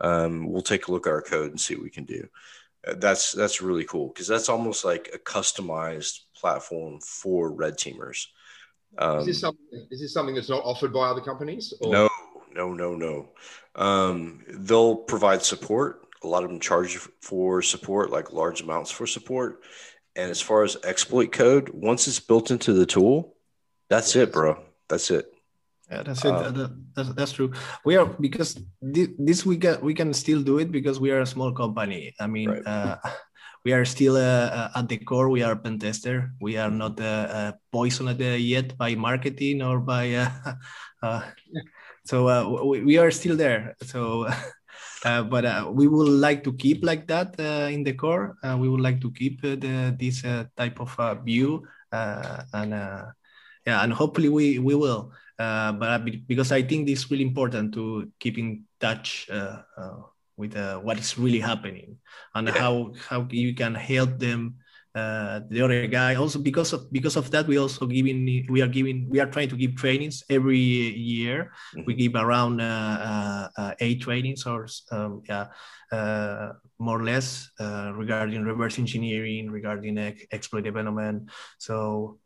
Um, 0.02 0.52
we'll 0.52 0.62
take 0.64 0.88
a 0.88 0.92
look 0.92 1.06
at 1.06 1.14
our 1.14 1.22
code 1.22 1.52
and 1.52 1.62
see 1.62 1.76
what 1.76 1.84
we 1.84 1.90
can 1.90 2.06
do. 2.06 2.28
Uh, 2.88 2.96
that's 2.98 3.32
that's 3.32 3.62
really 3.62 3.86
cool 3.86 4.08
because 4.08 4.28
that's 4.28 4.50
almost 4.50 4.84
like 4.84 5.10
a 5.14 5.20
customized 5.20 6.22
platform 6.36 7.00
for 7.02 7.52
red 7.52 7.78
teamers. 7.78 8.28
Um, 8.98 9.20
is, 9.20 9.26
this 9.26 9.40
something, 9.40 9.88
is 9.92 10.02
this 10.02 10.14
something 10.14 10.36
that's 10.36 10.50
not 10.50 10.64
offered 10.64 10.94
by 10.94 11.08
other 11.08 11.22
companies? 11.22 11.74
Or? 11.82 11.92
No, 11.92 12.10
no, 12.54 12.74
no, 12.74 12.96
no. 12.96 13.30
Um, 13.76 14.44
they'll 14.48 14.96
provide 14.96 15.44
support. 15.44 16.02
A 16.24 16.28
lot 16.28 16.44
of 16.44 16.50
them 16.50 16.60
charge 16.60 16.98
for 17.22 17.62
support, 17.62 18.10
like 18.10 18.32
large 18.32 18.62
amounts 18.62 18.92
for 18.92 19.06
support. 19.06 19.62
And 20.16 20.30
as 20.30 20.40
far 20.40 20.64
as 20.64 20.78
exploit 20.84 21.32
code, 21.32 21.70
once 21.70 22.08
it's 22.08 22.20
built 22.20 22.52
into 22.52 22.72
the 22.72 22.86
tool, 22.86 23.36
that's 23.90 24.16
yes. 24.16 24.28
it, 24.28 24.32
bro. 24.32 24.64
That's 24.88 25.12
it. 25.12 25.34
Yeah, 25.92 26.04
that's 26.04 26.24
it. 26.24 26.32
Um, 26.32 26.54
that, 26.54 26.94
that's, 26.96 27.14
that's 27.14 27.32
true. 27.34 27.52
We 27.84 27.98
are 27.98 28.06
because 28.06 28.60
this, 28.82 29.10
this 29.20 29.46
we 29.46 29.58
can 29.58 29.82
we 29.82 29.94
can 29.94 30.14
still 30.14 30.42
do 30.42 30.60
it 30.60 30.72
because 30.72 31.00
we 31.00 31.12
are 31.12 31.22
a 31.22 31.26
small 31.26 31.52
company. 31.52 32.14
I 32.20 32.28
mean, 32.28 32.50
right. 32.50 32.66
uh, 32.66 32.98
we 33.64 33.72
are 33.72 33.86
still 33.86 34.18
uh, 34.18 34.20
uh, 34.20 34.70
at 34.76 34.90
the 34.90 34.98
core. 34.98 35.30
We 35.30 35.42
are 35.44 35.54
a 35.54 35.56
pen 35.56 35.80
tester. 35.80 36.32
We 36.42 36.58
are 36.58 36.72
not 36.72 37.00
uh, 37.00 37.04
uh 37.04 37.52
poisoned 37.72 38.22
uh, 38.22 38.36
yet 38.36 38.78
by 38.78 38.96
marketing 38.96 39.62
or 39.62 39.80
by. 39.80 40.28
Uh, 41.02 41.22
so 42.06 42.64
we, 42.66 42.84
we 42.84 42.98
are 42.98 43.12
still 43.12 43.36
there. 43.36 43.76
So. 43.84 44.28
Uh, 45.06 45.22
but 45.22 45.44
uh, 45.44 45.70
we 45.70 45.86
would 45.86 46.08
like 46.08 46.46
to 46.46 46.54
keep 46.54 46.82
like 46.82 47.08
that 47.08 47.36
uh, 47.38 47.68
in 47.68 47.84
the 47.84 47.92
core. 47.92 48.38
we 48.58 48.70
would 48.70 48.80
like 48.80 49.02
to 49.02 49.12
keep 49.12 49.42
the, 49.42 49.94
this 50.00 50.22
type 50.56 50.80
of 50.80 51.26
view, 51.26 51.62
and 51.92 52.72
yeah, 52.72 53.84
and 53.84 53.92
hopefully 53.92 54.30
we 54.30 54.60
we 54.60 54.76
will. 54.76 55.12
but 55.38 56.06
because 56.26 56.54
I 56.54 56.64
think 56.64 56.88
this 56.88 57.00
is 57.00 57.12
really 57.12 57.26
important 57.26 57.74
to 57.74 58.10
keep 58.18 58.38
in 58.38 58.64
touch 58.80 59.28
with 60.44 60.56
uh, 60.60 60.78
what 60.84 61.00
is 61.00 61.18
really 61.18 61.40
happening 61.40 61.96
and 62.36 62.48
yeah. 62.48 62.60
how 62.60 62.92
how 63.08 63.20
you 63.32 63.56
can 63.56 63.74
help 63.74 64.20
them 64.20 64.60
uh, 64.96 65.40
the 65.50 65.62
other 65.62 65.88
guy 65.88 66.14
also 66.16 66.38
because 66.38 66.74
of 66.74 66.92
because 66.92 67.16
of 67.16 67.32
that 67.32 67.48
we 67.48 67.58
also 67.58 67.88
giving 67.88 68.46
we 68.50 68.62
are 68.62 68.68
giving 68.68 69.08
we 69.10 69.20
are 69.20 69.32
trying 69.32 69.50
to 69.50 69.56
give 69.56 69.74
trainings 69.76 70.22
every 70.30 70.60
year 70.60 71.52
mm-hmm. 71.74 71.88
we 71.88 71.96
give 71.96 72.14
around 72.14 72.62
uh, 72.62 72.98
uh, 73.10 73.48
uh 73.58 73.74
eight 73.80 74.02
trainings 74.02 74.46
or 74.46 74.68
um, 74.92 75.24
yeah 75.28 75.48
uh, 75.92 76.52
more 76.78 77.00
or 77.00 77.04
less 77.04 77.50
regarding 77.96 78.44
reverse 78.44 78.78
engineering 78.78 79.50
regarding 79.50 79.98
exploit 80.32 80.62
development 80.62 81.30
so 81.58 82.20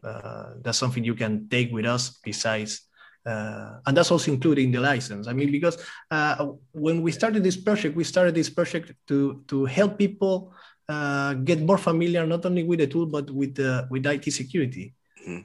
that's 0.63 0.77
something 0.77 1.03
you 1.03 1.15
can 1.15 1.47
take 1.47 1.71
with 1.71 1.85
us 1.85 2.19
besides 2.23 2.86
uh, 3.27 3.79
and 3.85 3.97
that's 3.97 4.11
also 4.11 4.31
including 4.31 4.71
the 4.71 4.79
license. 4.79 5.27
I 5.27 5.33
mean, 5.33 5.51
because 5.51 5.77
uh, 6.09 6.47
when 6.71 7.01
we 7.01 7.11
started 7.11 7.43
this 7.43 7.57
project, 7.57 7.95
we 7.95 8.03
started 8.03 8.33
this 8.33 8.49
project 8.49 8.93
to 9.07 9.43
to 9.47 9.65
help 9.65 9.97
people 9.97 10.53
uh, 10.87 11.33
get 11.33 11.61
more 11.61 11.77
familiar 11.77 12.25
not 12.25 12.45
only 12.45 12.63
with 12.63 12.79
the 12.79 12.87
tool 12.87 13.05
but 13.05 13.29
with 13.29 13.59
uh, 13.59 13.85
with 13.89 14.05
IT 14.05 14.31
security, 14.31 14.93
mm-hmm. 15.27 15.43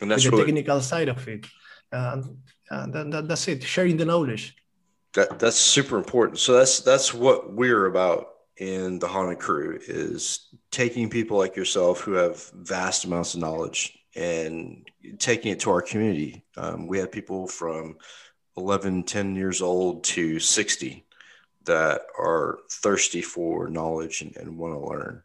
and 0.00 0.10
that's 0.10 0.24
the 0.24 0.36
technical 0.36 0.80
side 0.80 1.08
of 1.08 1.28
it. 1.28 1.46
and 1.92 2.92
that, 2.92 3.10
that, 3.10 3.28
that's 3.28 3.46
it. 3.48 3.62
Sharing 3.62 3.96
the 3.96 4.04
knowledge. 4.04 4.56
That 5.14 5.38
that's 5.38 5.56
super 5.56 5.96
important. 5.96 6.40
So 6.40 6.54
that's 6.54 6.80
that's 6.80 7.14
what 7.14 7.52
we're 7.52 7.86
about 7.86 8.34
in 8.56 8.98
the 8.98 9.06
Haunted 9.08 9.38
Crew 9.38 9.78
is 9.86 10.48
taking 10.70 11.08
people 11.08 11.38
like 11.38 11.56
yourself 11.56 12.00
who 12.00 12.12
have 12.12 12.50
vast 12.54 13.04
amounts 13.04 13.34
of 13.34 13.40
knowledge 13.40 13.98
and 14.16 14.88
taking 15.18 15.52
it 15.52 15.60
to 15.60 15.70
our 15.70 15.82
community. 15.82 16.44
Um, 16.56 16.86
we 16.86 16.98
have 16.98 17.10
people 17.10 17.46
from 17.46 17.96
11, 18.56 19.04
10 19.04 19.34
years 19.34 19.60
old 19.60 20.04
to 20.04 20.38
60 20.38 21.04
that 21.64 22.02
are 22.18 22.58
thirsty 22.70 23.22
for 23.22 23.68
knowledge 23.68 24.20
and, 24.22 24.36
and 24.36 24.56
want 24.56 24.74
to 24.74 24.88
learn. 24.88 25.22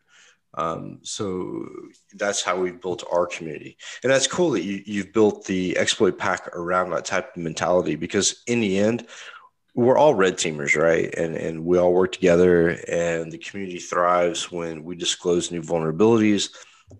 Um, 0.55 0.99
so 1.03 1.67
that's 2.15 2.41
how 2.41 2.59
we've 2.59 2.81
built 2.81 3.03
our 3.11 3.27
community. 3.27 3.77
And 4.03 4.11
that's 4.11 4.27
cool 4.27 4.51
that 4.51 4.63
you, 4.63 4.81
you've 4.85 5.13
built 5.13 5.45
the 5.45 5.77
exploit 5.77 6.17
pack 6.17 6.47
around 6.55 6.89
that 6.89 7.05
type 7.05 7.35
of 7.35 7.41
mentality 7.43 7.95
because 7.95 8.41
in 8.47 8.59
the 8.59 8.79
end, 8.79 9.05
we're 9.75 9.97
all 9.97 10.15
red 10.15 10.35
teamers, 10.35 10.75
right? 10.75 11.13
And 11.15 11.35
and 11.35 11.63
we 11.63 11.77
all 11.77 11.93
work 11.93 12.11
together 12.11 12.69
and 12.87 13.31
the 13.31 13.37
community 13.37 13.77
thrives 13.77 14.51
when 14.51 14.83
we 14.83 14.95
disclose 14.95 15.51
new 15.51 15.61
vulnerabilities 15.61 16.49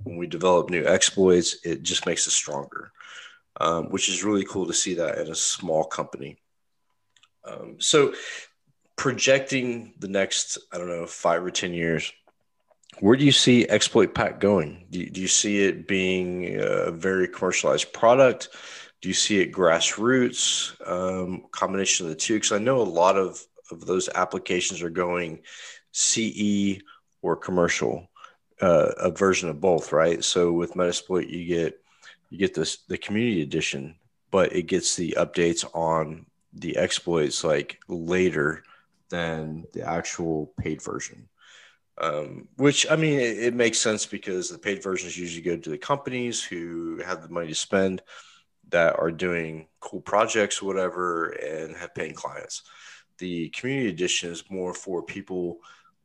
when 0.04 0.18
we 0.18 0.28
develop 0.28 0.70
new 0.70 0.86
exploits, 0.86 1.58
it 1.64 1.84
just 1.84 2.06
makes 2.06 2.28
us 2.28 2.34
stronger, 2.34 2.92
um, 3.60 3.90
which 3.90 4.10
is 4.10 4.24
really 4.24 4.46
cool 4.46 4.68
to 4.68 4.74
see 4.74 4.96
that 4.96 5.18
in 5.18 5.32
a 5.32 5.36
small 5.36 5.84
company. 5.84 6.38
Um, 7.44 7.78
so, 7.80 8.14
projecting 8.96 9.94
the 10.00 10.10
next, 10.10 10.58
I 10.74 10.78
don't 10.78 10.90
know, 10.90 11.06
five 11.06 11.44
or 11.44 11.52
10 11.52 11.74
years, 11.74 12.12
where 13.00 13.16
do 13.16 13.24
you 13.24 13.32
see 13.32 13.68
Exploit 13.68 14.14
Pack 14.14 14.40
going? 14.40 14.86
Do 14.90 15.00
you, 15.00 15.10
do 15.10 15.22
you 15.22 15.28
see 15.28 15.64
it 15.64 15.88
being 15.88 16.60
a 16.60 16.92
very 16.92 17.28
commercialized 17.28 17.94
product? 17.94 18.50
Do 19.02 19.08
you 19.08 19.14
see 19.14 19.40
it 19.40 19.54
grassroots? 19.54 20.76
Um, 20.86 21.46
combination 21.52 22.06
of 22.06 22.10
the 22.10 22.18
two? 22.18 22.34
Because 22.34 22.52
I 22.52 22.58
know 22.58 22.82
a 22.82 22.84
lot 22.84 23.16
of, 23.16 23.42
of 23.72 23.86
those 23.86 24.10
applications 24.10 24.82
are 24.82 24.90
going 24.90 25.40
CE 25.94 26.82
or 27.22 27.38
commercial 27.38 28.09
uh, 28.62 28.92
a 28.98 29.12
version 29.12 29.50
of 29.50 29.62
both, 29.62 29.92
right? 29.92 30.24
So 30.24 30.52
with 30.52 30.74
Metasploit, 30.74 31.30
you 31.30 31.46
get 31.46 31.80
you 32.30 32.38
get 32.38 32.54
this 32.54 32.78
the 32.88 32.98
community 32.98 33.42
edition, 33.42 33.96
but 34.32 34.54
it 34.54 34.64
gets 34.64 34.96
the 34.96 35.16
updates 35.18 35.66
on 35.74 36.26
the 36.54 36.78
exploits 36.78 37.44
like 37.44 37.80
later 37.88 38.64
than 39.10 39.66
the 39.74 39.88
actual 39.88 40.54
paid 40.60 40.82
version. 40.82 41.28
Um, 42.02 42.48
which 42.56 42.90
I 42.90 42.96
mean, 42.96 43.20
it, 43.20 43.40
it, 43.40 43.54
makes 43.54 43.78
sense 43.78 44.06
because 44.06 44.50
the 44.50 44.58
paid 44.58 44.82
versions 44.82 45.18
usually 45.18 45.42
go 45.42 45.58
to 45.58 45.70
the 45.70 45.78
companies 45.78 46.42
who 46.42 47.02
have 47.06 47.22
the 47.22 47.28
money 47.28 47.50
to 47.50 47.56
spend 47.56 48.02
that 48.70 48.98
are 48.98 49.12
doing 49.12 49.68
cool 49.82 50.00
projects 50.00 50.62
whatever 50.62 51.30
and 51.32 51.76
have 51.76 51.94
paying 51.94 52.14
clients. 52.14 52.64
The 53.18 53.50
community 53.50 53.90
edition 53.90 54.32
is 54.32 54.50
more 54.50 54.74
for 54.74 55.04
people 55.04 55.60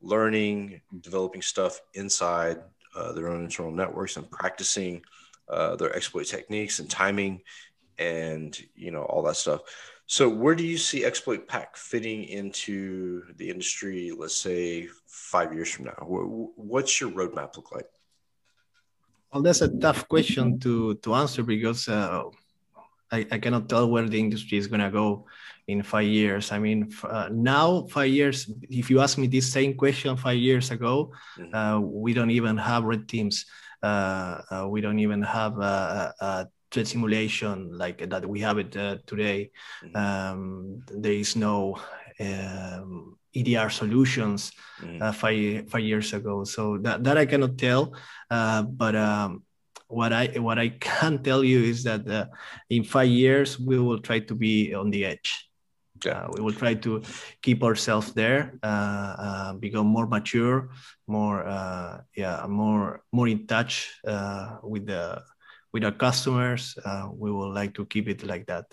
learning, 0.04 0.80
developing 1.00 1.42
stuff 1.42 1.80
inside 1.94 2.58
uh, 2.94 3.12
their 3.12 3.28
own 3.28 3.44
internal 3.44 3.72
networks 3.72 4.16
and 4.16 4.30
practicing 4.30 5.02
uh, 5.48 5.76
their 5.76 5.94
exploit 5.94 6.26
techniques 6.26 6.78
and 6.78 6.88
timing 6.88 7.40
and 7.98 8.58
you 8.74 8.90
know 8.90 9.02
all 9.02 9.22
that 9.22 9.36
stuff. 9.36 9.60
So, 10.06 10.28
where 10.28 10.54
do 10.54 10.64
you 10.64 10.76
see 10.76 11.04
Exploit 11.04 11.48
Pack 11.48 11.76
fitting 11.76 12.24
into 12.24 13.22
the 13.36 13.48
industry? 13.48 14.12
Let's 14.16 14.36
say 14.36 14.88
five 15.06 15.54
years 15.54 15.70
from 15.70 15.86
now. 15.86 15.96
What's 16.56 17.00
your 17.00 17.10
roadmap 17.10 17.56
look 17.56 17.72
like? 17.72 17.86
Well, 19.32 19.42
that's 19.42 19.62
a 19.62 19.68
tough 19.68 20.06
question 20.08 20.58
to 20.60 20.94
to 20.96 21.14
answer 21.14 21.42
because 21.42 21.88
uh, 21.88 22.24
I, 23.10 23.26
I 23.30 23.38
cannot 23.38 23.68
tell 23.68 23.88
where 23.88 24.06
the 24.08 24.20
industry 24.20 24.58
is 24.58 24.66
gonna 24.66 24.90
go 24.90 25.26
in 25.66 25.82
five 25.82 26.06
years. 26.06 26.52
I 26.52 26.58
mean, 26.58 26.92
uh, 27.04 27.28
now 27.32 27.86
five 27.90 28.10
years. 28.10 28.50
If 28.62 28.90
you 28.90 29.00
ask 29.00 29.18
me 29.18 29.26
this 29.26 29.50
same 29.50 29.74
question 29.74 30.16
five 30.16 30.38
years 30.38 30.70
ago, 30.70 31.12
mm-hmm. 31.38 31.54
uh, 31.54 31.80
we 31.80 32.12
don't 32.12 32.30
even 32.30 32.56
have 32.56 32.84
red 32.84 33.08
teams. 33.08 33.46
Uh, 33.82 34.40
uh 34.50 34.66
we 34.68 34.80
don't 34.80 34.98
even 34.98 35.22
have 35.22 35.58
a, 35.60 36.48
threat 36.70 36.88
simulation 36.88 37.70
like 37.78 38.02
that 38.10 38.26
we 38.26 38.40
have 38.40 38.58
it 38.58 38.76
uh, 38.76 38.96
today. 39.06 39.50
Mm-hmm. 39.84 39.96
Um, 39.96 40.82
there 40.90 41.12
is 41.12 41.36
no 41.36 41.78
um, 42.18 43.16
EDR 43.34 43.70
solutions 43.70 44.50
mm-hmm. 44.82 45.02
uh, 45.02 45.12
five 45.12 45.70
five 45.70 45.82
years 45.82 46.12
ago, 46.12 46.44
so 46.44 46.78
that, 46.78 47.04
that 47.04 47.16
I 47.16 47.26
cannot 47.26 47.56
tell. 47.58 47.94
Uh, 48.30 48.62
but 48.62 48.96
um, 48.96 49.44
what 49.88 50.12
I 50.12 50.26
what 50.38 50.58
I 50.58 50.68
can 50.80 51.22
tell 51.22 51.44
you 51.44 51.62
is 51.62 51.84
that 51.84 52.08
uh, 52.08 52.26
in 52.68 52.84
five 52.84 53.08
years 53.08 53.58
we 53.58 53.78
will 53.78 54.00
try 54.00 54.18
to 54.20 54.34
be 54.34 54.74
on 54.74 54.90
the 54.90 55.04
edge. 55.04 55.48
Uh, 56.06 56.28
we 56.32 56.42
will 56.42 56.52
try 56.52 56.74
to 56.74 57.02
keep 57.42 57.62
ourselves 57.62 58.12
there, 58.12 58.58
uh, 58.62 59.14
uh, 59.18 59.52
become 59.54 59.86
more 59.86 60.06
mature, 60.06 60.70
more 61.06 61.44
yeah, 62.14 62.46
more 62.48 63.02
more 63.12 63.28
in 63.28 63.46
touch 63.46 64.00
with 64.62 64.86
the 64.86 65.22
with 65.74 65.84
our 65.84 65.92
customers. 65.92 66.78
Uh, 66.84 67.08
we 67.12 67.30
would 67.30 67.52
like 67.52 67.74
to 67.74 67.84
keep 67.86 68.08
it 68.08 68.24
like 68.24 68.46
that. 68.46 68.66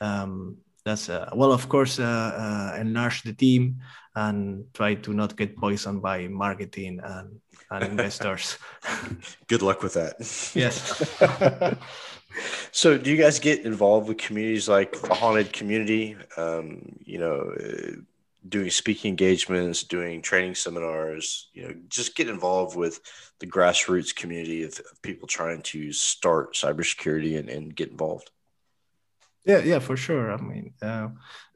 Um, 0.00 0.58
that's 0.84 1.08
uh, 1.08 1.30
well, 1.34 1.52
of 1.52 1.68
course, 1.68 1.98
uh, 1.98 2.04
uh 2.04 2.80
enlarge 2.80 3.22
the 3.22 3.32
team 3.32 3.80
and 4.14 4.64
try 4.74 4.94
to 4.94 5.12
not 5.12 5.36
get 5.36 5.56
poisoned 5.56 6.02
by 6.02 6.26
marketing 6.28 7.00
and, 7.02 7.40
and 7.70 7.84
investors. 7.92 8.58
Good 9.46 9.62
luck 9.62 9.82
with 9.82 9.94
that. 9.94 10.16
Yes. 10.54 11.00
so, 12.72 12.96
do 12.96 13.10
you 13.10 13.16
guys 13.16 13.38
get 13.38 13.64
involved 13.64 14.08
with 14.08 14.18
communities 14.18 14.68
like 14.68 15.00
the 15.00 15.14
haunted 15.14 15.52
community? 15.52 16.16
Um, 16.36 16.96
you 17.04 17.18
know, 17.18 17.54
doing 18.48 18.70
speaking 18.70 19.10
engagements, 19.10 19.82
doing 19.82 20.22
training 20.22 20.54
seminars, 20.54 21.50
you 21.52 21.62
know, 21.62 21.74
just 21.88 22.16
get 22.16 22.28
involved 22.28 22.76
with 22.76 23.00
the 23.38 23.46
grassroots 23.46 24.14
community 24.14 24.62
of, 24.62 24.78
of 24.78 25.02
people 25.02 25.28
trying 25.28 25.62
to 25.62 25.92
start 25.92 26.54
cybersecurity 26.54 27.38
and, 27.38 27.48
and 27.48 27.74
get 27.74 27.90
involved. 27.90 28.30
Yeah, 29.44 29.58
yeah, 29.58 29.78
for 29.78 29.96
sure. 29.96 30.32
I 30.32 30.36
mean, 30.36 30.74
uh, 30.82 31.08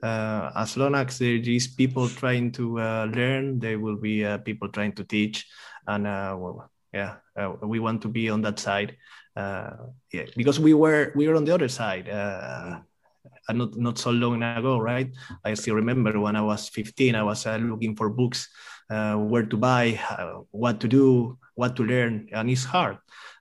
uh, 0.02 0.50
as 0.56 0.76
long 0.76 0.94
as 0.94 1.18
there 1.18 1.36
is 1.36 1.68
people 1.68 2.08
trying 2.08 2.50
to 2.52 2.80
uh, 2.80 3.06
learn, 3.14 3.58
there 3.58 3.78
will 3.78 3.96
be 3.96 4.24
uh, 4.24 4.38
people 4.38 4.68
trying 4.68 4.92
to 4.92 5.04
teach, 5.04 5.46
and 5.86 6.06
uh, 6.06 6.34
well, 6.38 6.70
yeah, 6.92 7.16
uh, 7.36 7.52
we 7.62 7.80
want 7.80 8.00
to 8.02 8.08
be 8.08 8.30
on 8.30 8.40
that 8.42 8.58
side. 8.58 8.96
Yeah, 9.36 10.26
because 10.36 10.60
we 10.60 10.74
were 10.74 11.12
we 11.14 11.28
were 11.28 11.36
on 11.36 11.44
the 11.44 11.54
other 11.54 11.68
side. 11.68 12.06
Mm 12.06 12.82
not 13.52 13.76
not 13.76 13.98
so 13.98 14.10
long 14.10 14.42
ago, 14.42 14.78
right? 14.78 15.12
I 15.44 15.54
still 15.54 15.74
remember 15.74 16.18
when 16.18 16.36
I 16.36 16.40
was 16.40 16.68
15, 16.68 17.14
I 17.14 17.22
was 17.22 17.46
uh, 17.46 17.56
looking 17.56 17.96
for 17.96 18.08
books, 18.08 18.48
uh, 18.88 19.16
where 19.16 19.44
to 19.44 19.56
buy, 19.56 20.00
uh, 20.08 20.40
what 20.50 20.80
to 20.80 20.88
do, 20.88 21.36
what 21.54 21.76
to 21.76 21.84
learn, 21.84 22.28
and 22.32 22.48
it's 22.48 22.64
hard 22.64 22.96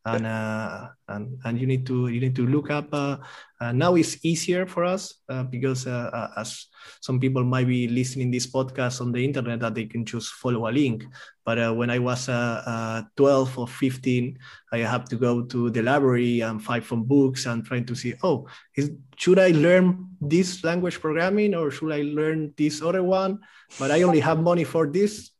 and 0.05 0.27
uh, 0.27 0.89
and 1.07 1.39
and 1.45 1.59
you 1.59 1.67
need 1.67 1.85
to 1.85 2.07
you 2.07 2.19
need 2.19 2.35
to 2.35 2.45
look 2.45 2.69
up. 2.69 2.87
Uh, 2.91 3.17
uh, 3.61 3.71
now 3.71 3.95
it's 3.95 4.19
easier 4.25 4.65
for 4.65 4.83
us 4.83 5.15
uh, 5.29 5.43
because 5.43 5.87
uh, 5.87 6.11
uh, 6.11 6.29
as 6.37 6.67
some 6.99 7.19
people 7.19 7.43
might 7.43 7.67
be 7.67 7.87
listening 7.87 8.29
this 8.29 8.47
podcast 8.47 8.99
on 8.99 9.11
the 9.13 9.23
internet 9.23 9.59
that 9.61 9.75
they 9.75 9.85
can 9.85 10.03
just 10.03 10.33
follow 10.33 10.67
a 10.67 10.71
link. 10.71 11.05
But 11.45 11.75
when 11.75 11.89
I 11.89 11.99
was 11.99 12.25
12 12.27 13.59
or 13.59 13.67
15, 13.67 14.39
I 14.71 14.77
have 14.79 15.05
to 15.09 15.17
go 15.17 15.43
to 15.43 15.69
the 15.69 15.81
library 15.81 16.39
and 16.39 16.63
find 16.63 16.83
some 16.83 17.03
books 17.03 17.45
and 17.45 17.65
trying 17.65 17.85
to 17.87 17.95
see, 17.95 18.13
oh, 18.23 18.47
is, 18.77 18.91
should 19.17 19.39
I 19.39 19.49
learn 19.49 20.07
this 20.21 20.63
language 20.63 21.01
programming 21.01 21.53
or 21.53 21.69
should 21.69 21.91
I 21.91 22.03
learn 22.03 22.53
this 22.57 22.81
other 22.81 23.03
one? 23.03 23.39
But 23.77 23.91
I 23.91 24.03
only 24.03 24.21
have 24.21 24.39
money 24.39 24.63
for 24.63 24.87
this 24.87 25.31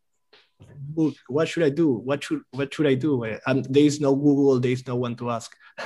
book 0.69 1.15
what 1.27 1.47
should 1.47 1.63
i 1.63 1.69
do? 1.69 1.91
What 1.91 2.23
should 2.23 2.41
what 2.51 2.73
should 2.73 2.87
i 2.87 2.95
do? 2.95 3.23
And 3.23 3.65
there 3.65 3.83
is 3.83 3.99
no 3.99 4.15
google 4.15 4.59
there 4.59 4.71
is 4.71 4.85
no 4.87 4.95
one 4.95 5.15
to 5.17 5.29
ask. 5.31 5.55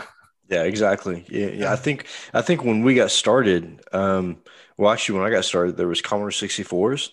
Yeah 0.50 0.64
exactly. 0.64 1.26
Yeah, 1.30 1.48
yeah 1.48 1.74
i 1.74 1.76
think 1.76 2.06
i 2.34 2.42
think 2.42 2.64
when 2.64 2.82
we 2.82 2.96
got 2.96 3.12
started 3.12 3.82
um 3.92 4.38
well 4.78 4.94
actually 4.94 5.20
when 5.20 5.28
i 5.28 5.36
got 5.36 5.44
started 5.44 5.76
there 5.76 5.90
was 5.90 6.02
commodore 6.02 6.30
64s 6.30 7.10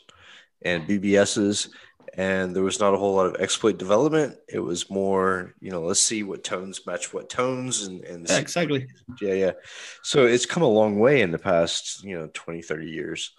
and 0.63 0.87
bbs's 0.87 1.69
and 2.17 2.55
there 2.55 2.63
was 2.63 2.79
not 2.79 2.95
a 2.95 2.97
whole 2.97 3.15
lot 3.15 3.27
of 3.27 3.37
exploit 3.41 3.77
development. 3.79 4.37
It 4.49 4.61
was 4.61 4.89
more 4.89 5.55
you 5.61 5.71
know 5.71 5.83
let's 5.83 6.01
see 6.01 6.23
what 6.23 6.45
tones 6.45 6.87
match 6.87 7.13
what 7.13 7.29
tones 7.29 7.87
and, 7.87 8.05
and 8.05 8.29
yeah, 8.29 8.39
exactly. 8.39 8.87
Yeah 9.21 9.35
yeah. 9.35 9.53
So 10.03 10.27
it's 10.27 10.47
come 10.47 10.63
a 10.63 10.69
long 10.69 10.99
way 10.99 11.23
in 11.23 11.31
the 11.33 11.39
past 11.39 12.05
you 12.05 12.17
know 12.17 12.31
20 12.33 12.63
30 12.63 12.87
years 12.87 13.35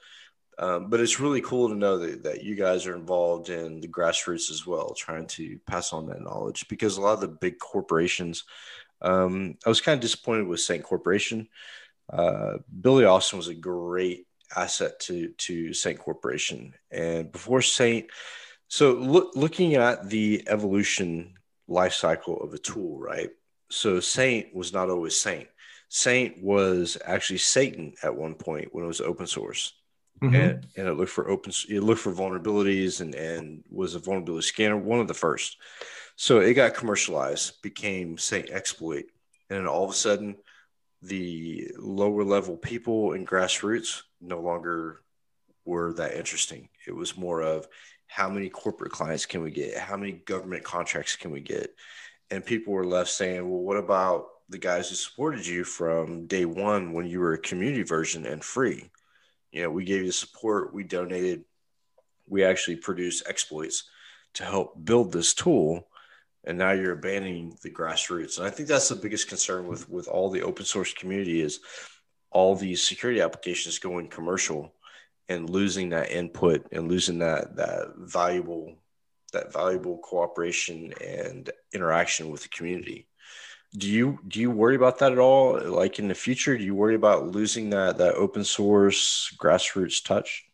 um, 0.58 0.90
but 0.90 1.00
it's 1.00 1.20
really 1.20 1.42
cool 1.42 1.70
to 1.70 1.76
know 1.76 1.98
that, 1.98 2.24
that 2.24 2.44
you 2.44 2.56
guys 2.56 2.86
are 2.86 2.96
involved 2.96 3.50
in 3.50 3.82
the 3.82 3.88
grassroots 3.88 4.50
as 4.50 4.66
well, 4.66 4.94
trying 4.94 5.28
to 5.28 5.60
pass 5.68 5.92
on 5.92 6.08
that 6.08 6.22
knowledge 6.22 6.68
because 6.70 6.98
a 6.98 7.02
lot 7.02 7.14
of 7.14 7.22
the 7.22 7.28
big 7.28 7.60
corporations, 7.60 8.46
um, 9.02 9.58
I 9.66 9.70
was 9.70 9.82
kind 9.82 9.98
of 9.98 10.02
disappointed 10.02 10.48
with 10.48 10.62
Saint 10.62 10.84
Corporation. 10.84 11.50
Uh, 12.12 12.58
Billy 12.82 13.04
Austin 13.04 13.38
was 13.38 13.50
a 13.50 13.56
great 13.56 14.28
asset 14.56 15.00
to, 15.02 15.30
to 15.38 15.74
Saint 15.74 16.00
Corporation. 16.00 16.74
And 16.90 17.32
before 17.32 17.62
Saint, 17.62 18.10
so 18.70 18.94
look, 18.94 19.36
looking 19.36 19.76
at 19.76 20.10
the 20.10 20.44
evolution 20.48 21.34
life 21.68 21.94
cycle 21.94 22.42
of 22.42 22.54
a 22.54 22.58
tool, 22.58 22.98
right? 22.98 23.30
So 23.70 24.00
Saint 24.00 24.56
was 24.56 24.72
not 24.72 24.90
always 24.90 25.20
Saint. 25.20 25.48
Saint 25.90 26.42
was 26.42 26.98
actually 27.04 27.40
Satan 27.40 27.94
at 28.04 28.16
one 28.16 28.36
point 28.36 28.70
when 28.72 28.86
it 28.86 28.88
was 28.88 29.02
open 29.02 29.28
source 29.28 29.74
mm-hmm. 30.22 30.36
and, 30.36 30.68
and 30.78 30.88
it 30.88 30.94
looked 30.94 31.12
for 31.12 31.30
open 31.30 31.52
it 31.70 31.84
looked 31.84 32.02
for 32.02 32.14
vulnerabilities 32.14 33.02
and 33.02 33.16
and 33.16 33.64
was 33.70 33.96
a 33.96 34.00
vulnerability 34.00 34.48
scanner 34.48 34.78
one 34.78 35.00
of 35.00 35.08
the 35.08 35.14
first. 35.14 35.58
So 36.16 36.40
it 36.40 36.54
got 36.54 36.76
commercialized 36.76 37.62
became 37.62 38.18
Saint 38.18 38.50
exploit. 38.50 39.06
And 39.50 39.60
then 39.60 39.68
all 39.68 39.84
of 39.84 39.92
a 39.92 39.94
sudden 39.94 40.38
the 41.02 41.70
lower 41.78 42.24
level 42.24 42.58
people 42.58 43.14
in 43.14 43.26
grassroots 43.26 44.02
no 44.22 44.40
longer 44.40 45.02
were 45.66 45.94
that 45.94 46.16
interesting. 46.16 46.70
It 46.88 46.96
was 46.96 47.18
more 47.18 47.42
of 47.42 47.68
how 48.08 48.30
many 48.30 48.50
corporate 48.50 48.92
clients 48.92 49.26
can 49.26 49.42
we 49.42 49.52
get? 49.52 49.78
How 49.78 49.98
many 49.98 50.14
government 50.14 50.64
contracts 50.64 51.16
can 51.16 51.32
we 51.32 51.42
get? 51.42 51.76
And 52.32 52.46
people 52.46 52.74
were 52.74 52.86
left 52.86 53.10
saying 53.10 53.48
well 53.48 53.62
what 53.62 53.78
about 53.78 54.28
the 54.48 54.58
guys 54.58 54.90
who 54.90 54.96
supported 54.96 55.46
you 55.46 55.64
from 55.64 56.28
day 56.28 56.46
one 56.46 56.94
when 56.94 57.08
you 57.08 57.20
were 57.20 57.34
a 57.34 57.40
community 57.40 57.84
version 57.84 58.26
and 58.26 58.44
free 58.44 58.90
you 59.56 59.62
know, 59.64 59.70
we 59.70 59.86
gave 59.86 60.04
you 60.04 60.12
support, 60.12 60.74
we 60.74 60.84
donated, 60.84 61.46
we 62.28 62.44
actually 62.44 62.76
produced 62.76 63.24
exploits 63.26 63.86
to 64.34 64.44
help 64.44 64.84
build 64.84 65.14
this 65.14 65.34
tool. 65.34 65.88
And 66.44 66.58
now 66.58 66.72
you're 66.72 66.92
abandoning 66.92 67.58
the 67.64 67.72
grassroots. 67.72 68.38
And 68.38 68.46
I 68.46 68.50
think 68.50 68.68
that's 68.68 68.90
the 68.90 68.96
biggest 68.96 69.30
concern 69.30 69.66
with 69.66 69.90
with 69.90 70.10
all 70.10 70.30
the 70.30 70.44
open 70.44 70.66
source 70.66 70.94
community 70.94 71.42
is 71.42 71.62
all 72.32 72.54
these 72.54 72.84
security 72.84 73.22
applications 73.22 73.80
going 73.80 74.10
commercial 74.10 74.74
and 75.30 75.50
losing 75.50 75.90
that 75.90 76.12
input 76.12 76.68
and 76.74 76.90
losing 76.90 77.20
that 77.20 77.56
that 77.56 77.94
valuable 77.98 78.76
that 79.32 79.54
valuable 79.54 79.98
cooperation 80.00 80.94
and 81.02 81.50
interaction 81.74 82.30
with 82.30 82.44
the 82.44 82.50
community 82.50 83.08
do 83.78 83.88
you 83.90 84.20
do 84.28 84.40
you 84.40 84.52
worry 84.52 84.76
about 84.76 85.00
that 85.00 85.12
at 85.12 85.20
all 85.20 85.60
like 85.62 86.00
in 86.00 86.08
the 86.08 86.16
future 86.16 86.58
do 86.58 86.64
you 86.64 86.76
worry 86.76 86.96
about 86.96 87.28
losing 87.28 87.70
that 87.70 87.98
that 87.98 88.16
open 88.16 88.44
source 88.44 89.34
grassroots 89.38 90.04
touch 90.04 90.46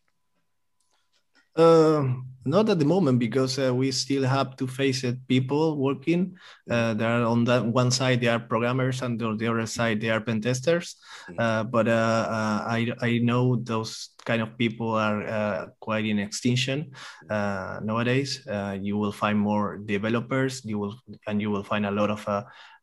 Uh, 1.51 2.15
not 2.45 2.69
at 2.69 2.79
the 2.79 2.85
moment 2.85 3.19
because 3.19 3.59
uh, 3.59 3.75
we 3.75 3.91
still 3.91 4.23
have 4.23 4.55
to 4.55 4.65
face 4.65 5.03
it 5.03 5.19
people 5.27 5.75
working. 5.77 6.33
Uh, 6.69 6.93
there 6.93 7.09
are 7.09 7.27
on 7.27 7.43
that 7.43 7.59
one 7.65 7.91
side 7.91 8.21
they 8.21 8.31
are 8.31 8.39
programmers 8.39 9.01
and 9.01 9.21
on 9.21 9.35
the 9.35 9.47
other 9.47 9.67
side 9.67 9.99
they 9.99 10.09
are 10.09 10.21
pen 10.21 10.39
testers. 10.39 10.95
Mm-hmm. 11.27 11.39
Uh, 11.39 11.63
but 11.65 11.87
uh, 11.87 12.25
uh, 12.31 12.59
I 12.65 12.95
I 13.01 13.19
know 13.19 13.57
those 13.57 14.15
kind 14.23 14.41
of 14.41 14.57
people 14.57 14.95
are 14.95 15.27
uh, 15.27 15.67
quite 15.83 16.05
in 16.05 16.19
extinction 16.19 16.95
nowadays. 17.29 18.47
you 18.79 18.95
will 18.97 19.11
find 19.11 19.37
more 19.37 19.77
developers. 19.77 20.63
You 20.63 20.79
will 20.79 20.95
and 21.27 21.41
you 21.41 21.51
will 21.51 21.67
find 21.67 21.85
a 21.85 21.91
lot 21.91 22.09
of 22.09 22.23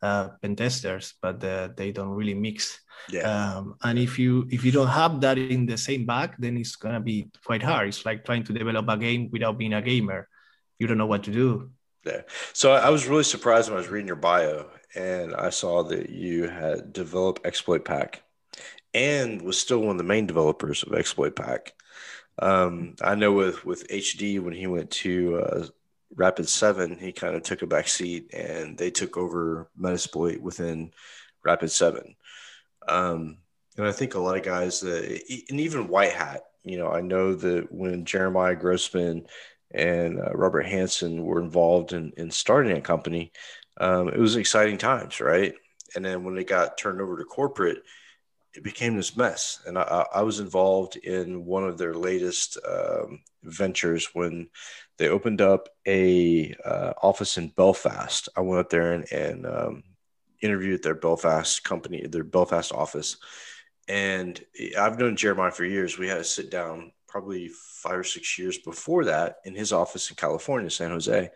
pen 0.00 0.56
testers, 0.56 1.14
but 1.20 1.40
they 1.76 1.92
don't 1.92 2.10
really 2.10 2.34
mix. 2.34 2.80
Yeah. 3.10 3.22
Um, 3.22 3.76
and 3.82 3.98
if 3.98 4.18
you 4.18 4.46
if 4.50 4.64
you 4.64 4.72
don't 4.72 4.88
have 4.88 5.20
that 5.20 5.38
in 5.38 5.66
the 5.66 5.78
same 5.78 6.04
bag, 6.06 6.34
then 6.38 6.56
it's 6.56 6.76
gonna 6.76 7.00
be 7.00 7.30
quite 7.44 7.62
hard. 7.62 7.88
It's 7.88 8.04
like 8.04 8.24
trying 8.24 8.44
to 8.44 8.52
develop 8.52 8.88
a 8.88 8.96
game 8.96 9.30
without 9.30 9.58
being 9.58 9.74
a 9.74 9.82
gamer. 9.82 10.28
You 10.78 10.86
don't 10.86 10.98
know 10.98 11.06
what 11.06 11.24
to 11.24 11.32
do. 11.32 11.70
Yeah. 12.04 12.22
So 12.52 12.72
I 12.72 12.90
was 12.90 13.06
really 13.06 13.24
surprised 13.24 13.68
when 13.68 13.76
I 13.76 13.80
was 13.80 13.88
reading 13.88 14.06
your 14.06 14.16
bio 14.16 14.66
and 14.94 15.34
I 15.34 15.50
saw 15.50 15.82
that 15.84 16.10
you 16.10 16.48
had 16.48 16.92
developed 16.92 17.46
Exploit 17.46 17.84
Pack 17.84 18.22
and 18.94 19.42
was 19.42 19.58
still 19.58 19.80
one 19.80 19.92
of 19.92 19.98
the 19.98 20.04
main 20.04 20.26
developers 20.26 20.82
of 20.82 20.94
Exploit 20.94 21.36
Pack. 21.36 21.74
Um, 22.40 22.94
I 23.02 23.14
know 23.14 23.32
with 23.32 23.64
with 23.64 23.88
HD 23.88 24.40
when 24.40 24.54
he 24.54 24.66
went 24.66 24.90
to 24.92 25.40
uh, 25.40 25.66
Rapid 26.14 26.48
Seven, 26.48 26.98
he 26.98 27.12
kind 27.12 27.36
of 27.36 27.42
took 27.42 27.62
a 27.62 27.66
back 27.66 27.88
seat 27.88 28.32
and 28.32 28.76
they 28.76 28.90
took 28.90 29.16
over 29.16 29.68
Metasploit 29.78 30.40
within 30.40 30.92
Rapid 31.44 31.70
Seven. 31.70 32.16
Um, 32.86 33.38
and 33.76 33.86
I 33.86 33.92
think 33.92 34.14
a 34.14 34.18
lot 34.18 34.36
of 34.36 34.42
guys 34.42 34.80
that, 34.80 35.04
and 35.50 35.60
even 35.60 35.88
White 35.88 36.12
Hat, 36.12 36.42
you 36.64 36.78
know, 36.78 36.90
I 36.90 37.00
know 37.00 37.34
that 37.34 37.70
when 37.70 38.04
Jeremiah 38.04 38.56
Grossman 38.56 39.26
and 39.70 40.18
uh, 40.18 40.30
Robert 40.32 40.66
Hansen 40.66 41.22
were 41.22 41.40
involved 41.40 41.92
in, 41.92 42.12
in 42.16 42.30
starting 42.30 42.76
a 42.76 42.80
company, 42.80 43.32
um, 43.80 44.08
it 44.08 44.18
was 44.18 44.36
exciting 44.36 44.78
times, 44.78 45.20
right? 45.20 45.54
And 45.94 46.04
then 46.04 46.24
when 46.24 46.34
they 46.34 46.44
got 46.44 46.76
turned 46.76 47.00
over 47.00 47.16
to 47.16 47.24
corporate, 47.24 47.78
it 48.54 48.64
became 48.64 48.96
this 48.96 49.16
mess. 49.16 49.60
And 49.66 49.78
I, 49.78 50.06
I 50.14 50.22
was 50.22 50.40
involved 50.40 50.96
in 50.96 51.44
one 51.44 51.64
of 51.64 51.78
their 51.78 51.94
latest 51.94 52.58
um, 52.68 53.20
ventures 53.42 54.10
when 54.14 54.48
they 54.96 55.08
opened 55.08 55.40
up 55.40 55.68
a 55.86 56.54
uh, 56.64 56.92
office 57.02 57.38
in 57.38 57.48
Belfast. 57.48 58.28
I 58.36 58.40
went 58.40 58.60
up 58.60 58.70
there 58.70 58.92
and, 58.94 59.12
and 59.12 59.46
um, 59.46 59.82
interviewed 60.42 60.82
their 60.82 60.94
Belfast 60.94 61.62
company, 61.62 62.06
their 62.06 62.24
Belfast 62.24 62.72
office. 62.72 63.16
And 63.86 64.40
I've 64.78 64.98
known 64.98 65.16
Jeremiah 65.16 65.50
for 65.50 65.64
years. 65.64 65.98
We 65.98 66.08
had 66.08 66.18
to 66.18 66.24
sit 66.24 66.50
down 66.50 66.92
probably 67.06 67.48
five 67.48 67.98
or 67.98 68.04
six 68.04 68.38
years 68.38 68.58
before 68.58 69.04
that 69.06 69.36
in 69.44 69.54
his 69.54 69.72
office 69.72 70.10
in 70.10 70.16
California, 70.16 70.70
San 70.70 70.90
Jose. 70.90 71.30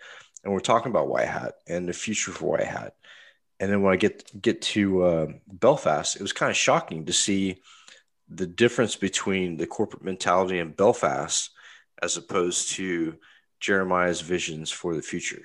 And 0.44 0.53
we're 0.53 0.61
talking 0.61 0.90
about 0.90 1.09
White 1.09 1.29
Hat 1.29 1.55
and 1.66 1.88
the 1.88 1.92
future 1.92 2.33
for 2.33 2.51
White 2.51 2.66
Hat. 2.66 2.94
And 3.62 3.70
then 3.70 3.81
when 3.81 3.92
I 3.92 3.96
get 3.96 4.42
get 4.42 4.61
to 4.62 5.05
uh, 5.05 5.27
Belfast, 5.46 6.16
it 6.16 6.20
was 6.20 6.33
kind 6.33 6.51
of 6.51 6.57
shocking 6.57 7.05
to 7.05 7.12
see 7.12 7.62
the 8.29 8.46
difference 8.46 8.96
between 8.96 9.57
the 9.57 9.68
corporate 9.68 10.03
mentality 10.03 10.59
in 10.59 10.72
Belfast 10.72 11.48
as 12.03 12.16
opposed 12.16 12.72
to 12.72 13.14
Jeremiah's 13.61 14.20
visions 14.20 14.72
for 14.72 14.96
the 14.96 15.01
future. 15.01 15.42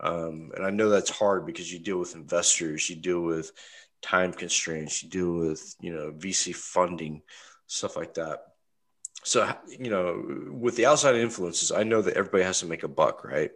Um, 0.00 0.50
and 0.54 0.66
I 0.66 0.68
know 0.68 0.90
that's 0.90 1.08
hard 1.08 1.46
because 1.46 1.72
you 1.72 1.78
deal 1.78 1.98
with 1.98 2.14
investors, 2.14 2.90
you 2.90 2.96
deal 2.96 3.22
with 3.22 3.52
time 4.02 4.34
constraints, 4.34 5.02
you 5.02 5.08
deal 5.08 5.32
with, 5.32 5.74
you 5.80 5.94
know, 5.94 6.12
VC 6.12 6.54
funding, 6.54 7.22
stuff 7.66 7.96
like 7.96 8.12
that. 8.14 8.40
So, 9.24 9.50
you 9.66 9.88
know, 9.88 10.50
with 10.50 10.76
the 10.76 10.84
outside 10.84 11.16
influences, 11.16 11.72
I 11.72 11.84
know 11.84 12.02
that 12.02 12.18
everybody 12.18 12.44
has 12.44 12.60
to 12.60 12.66
make 12.66 12.82
a 12.82 12.88
buck, 12.88 13.24
right? 13.24 13.52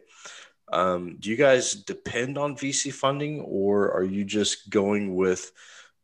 Um, 0.72 1.16
do 1.18 1.30
you 1.30 1.36
guys 1.36 1.74
depend 1.74 2.38
on 2.38 2.56
VC 2.56 2.92
funding 2.92 3.40
or 3.40 3.92
are 3.92 4.04
you 4.04 4.24
just 4.24 4.70
going 4.70 5.14
with 5.14 5.52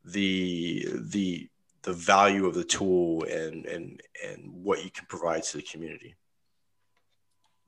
the, 0.04 0.86
the, 1.10 1.48
the 1.82 1.92
value 1.92 2.46
of 2.46 2.54
the 2.54 2.64
tool 2.64 3.24
and, 3.24 3.66
and, 3.66 4.02
and 4.24 4.50
what 4.52 4.84
you 4.84 4.90
can 4.90 5.06
provide 5.06 5.42
to 5.44 5.56
the 5.56 5.62
community? 5.62 6.14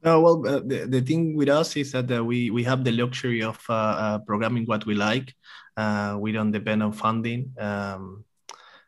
Uh, 0.05 0.19
well, 0.19 0.45
uh, 0.49 0.61
the, 0.65 0.87
the 0.89 1.01
thing 1.01 1.37
with 1.37 1.49
us 1.49 1.77
is 1.77 1.93
that 1.93 2.11
uh, 2.11 2.25
we, 2.25 2.51
we 2.51 2.65
have 2.65 2.83
the 2.83 2.91
luxury 2.91 3.41
of 3.41 3.59
uh, 3.69 3.73
uh, 3.73 4.19
programming 4.19 4.65
what 4.65 4.85
we 4.85 4.95
like. 4.95 5.33
Uh, 5.77 6.17
we 6.19 6.33
don't 6.33 6.51
depend 6.51 6.83
on 6.83 6.93
funding. 6.93 7.55
Um, 7.57 8.25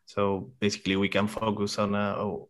so 0.06 0.50
basically, 0.58 0.96
we 0.96 1.08
can 1.08 1.28
focus 1.28 1.78
on 1.78 1.94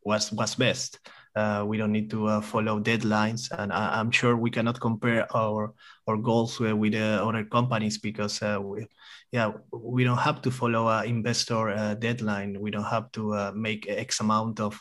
what's, 0.02 0.32
what's 0.32 0.54
best. 0.54 0.98
Uh, 1.34 1.64
we 1.66 1.76
don't 1.76 1.90
need 1.90 2.08
to 2.08 2.28
uh, 2.28 2.40
follow 2.40 2.78
deadlines, 2.78 3.50
and 3.58 3.72
I, 3.72 3.98
am 3.98 4.12
sure 4.12 4.36
we 4.36 4.50
cannot 4.50 4.80
compare 4.80 5.26
our 5.34 5.74
our 6.06 6.16
goals 6.16 6.60
with, 6.60 6.74
with 6.74 6.94
uh, 6.94 7.26
other 7.26 7.44
companies 7.44 7.98
because 7.98 8.40
uh, 8.40 8.60
we, 8.62 8.86
yeah, 9.32 9.50
we 9.72 10.04
don't 10.04 10.18
have 10.18 10.42
to 10.42 10.50
follow 10.52 10.86
an 10.86 11.06
investor 11.06 11.70
uh, 11.70 11.94
deadline. 11.94 12.60
We 12.60 12.70
don't 12.70 12.84
have 12.84 13.10
to 13.12 13.34
uh, 13.34 13.52
make 13.52 13.88
X 13.88 14.20
amount 14.20 14.60
of 14.60 14.80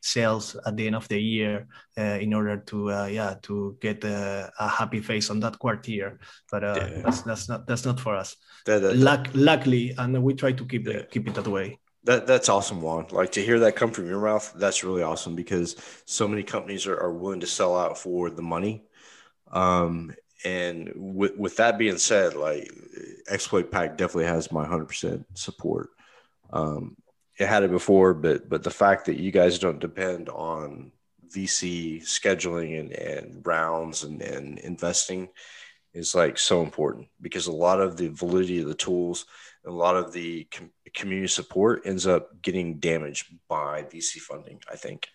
sales 0.00 0.56
at 0.66 0.76
the 0.76 0.88
end 0.88 0.96
of 0.96 1.06
the 1.06 1.20
year 1.22 1.68
in 1.96 2.34
order 2.34 2.56
to 2.56 2.88
yeah 3.08 3.34
to 3.42 3.76
get 3.80 4.02
a 4.02 4.50
happy 4.58 5.00
face 5.00 5.30
on 5.30 5.38
that 5.40 5.60
quarter. 5.60 6.18
But 6.50 6.62
yeah. 6.62 7.02
that's 7.04 7.22
that's 7.22 7.48
not 7.48 7.66
that's 7.68 7.84
not 7.84 8.00
for 8.00 8.16
us. 8.16 8.34
That, 8.66 8.82
that, 8.82 8.96
Luck, 8.96 9.28
luckily, 9.34 9.94
and 9.96 10.20
we 10.20 10.34
try 10.34 10.50
to 10.50 10.64
keep 10.64 10.88
yeah. 10.88 11.02
keep 11.10 11.28
it 11.28 11.34
that 11.34 11.46
way. 11.46 11.78
That 12.04 12.26
that's 12.26 12.48
awesome, 12.48 12.80
Juan. 12.80 13.06
Like 13.10 13.32
to 13.32 13.42
hear 13.42 13.60
that 13.60 13.76
come 13.76 13.92
from 13.92 14.08
your 14.08 14.20
mouth, 14.20 14.52
that's 14.56 14.82
really 14.82 15.02
awesome 15.02 15.36
because 15.36 15.76
so 16.04 16.26
many 16.26 16.42
companies 16.42 16.86
are, 16.86 16.98
are 16.98 17.12
willing 17.12 17.40
to 17.40 17.46
sell 17.46 17.76
out 17.76 17.96
for 17.96 18.28
the 18.28 18.42
money. 18.42 18.82
Um, 19.52 20.12
and 20.44 20.92
with 20.96 21.36
with 21.36 21.56
that 21.58 21.78
being 21.78 21.98
said, 21.98 22.34
like 22.34 22.68
Exploit 23.28 23.70
Pack 23.70 23.96
definitely 23.96 24.24
has 24.24 24.50
my 24.50 24.66
hundred 24.66 24.86
percent 24.86 25.26
support. 25.34 25.90
Um, 26.52 26.96
it 27.38 27.46
had 27.46 27.62
it 27.62 27.70
before, 27.70 28.14
but 28.14 28.48
but 28.48 28.64
the 28.64 28.70
fact 28.70 29.06
that 29.06 29.20
you 29.20 29.30
guys 29.30 29.60
don't 29.60 29.78
depend 29.78 30.28
on 30.28 30.90
VC 31.32 32.02
scheduling 32.02 32.78
and, 32.80 32.92
and 32.92 33.46
rounds 33.46 34.02
and, 34.02 34.20
and 34.22 34.58
investing 34.58 35.28
is 35.94 36.14
like 36.14 36.38
so 36.38 36.62
important 36.62 37.08
because 37.20 37.46
a 37.46 37.52
lot 37.52 37.80
of 37.80 37.96
the 37.96 38.08
validity 38.08 38.60
of 38.60 38.68
the 38.68 38.74
tools 38.74 39.26
a 39.64 39.70
lot 39.70 39.96
of 39.96 40.12
the 40.12 40.44
com- 40.44 40.70
community 40.94 41.28
support 41.28 41.82
ends 41.84 42.06
up 42.06 42.42
getting 42.42 42.78
damaged 42.78 43.34
by 43.48 43.82
VC 43.82 44.18
funding, 44.18 44.60
I 44.70 44.76
think. 44.76 45.08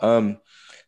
Um, 0.00 0.38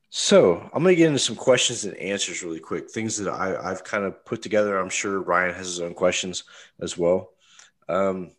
so 0.09 0.57
I'm 0.73 0.83
going 0.83 0.95
to 0.95 0.97
get 0.97 1.07
into 1.07 1.21
some 1.21 1.37
questions 1.37 1.85
and 1.85 1.97
answers 1.97 2.43
really 2.43 2.59
quick, 2.59 2.91
things 2.91 3.17
that 3.19 3.33
I, 3.33 3.69
have 3.69 3.85
kind 3.85 4.05
of 4.05 4.25
put 4.25 4.43
together. 4.43 4.77
I'm 4.77 4.91
sure 4.91 5.21
Ryan 5.21 5.55
has 5.55 5.67
his 5.67 5.81
own 5.81 5.95
questions 5.95 6.45
as 6.81 6.99
well. 6.99 7.31
Um, 7.89 8.33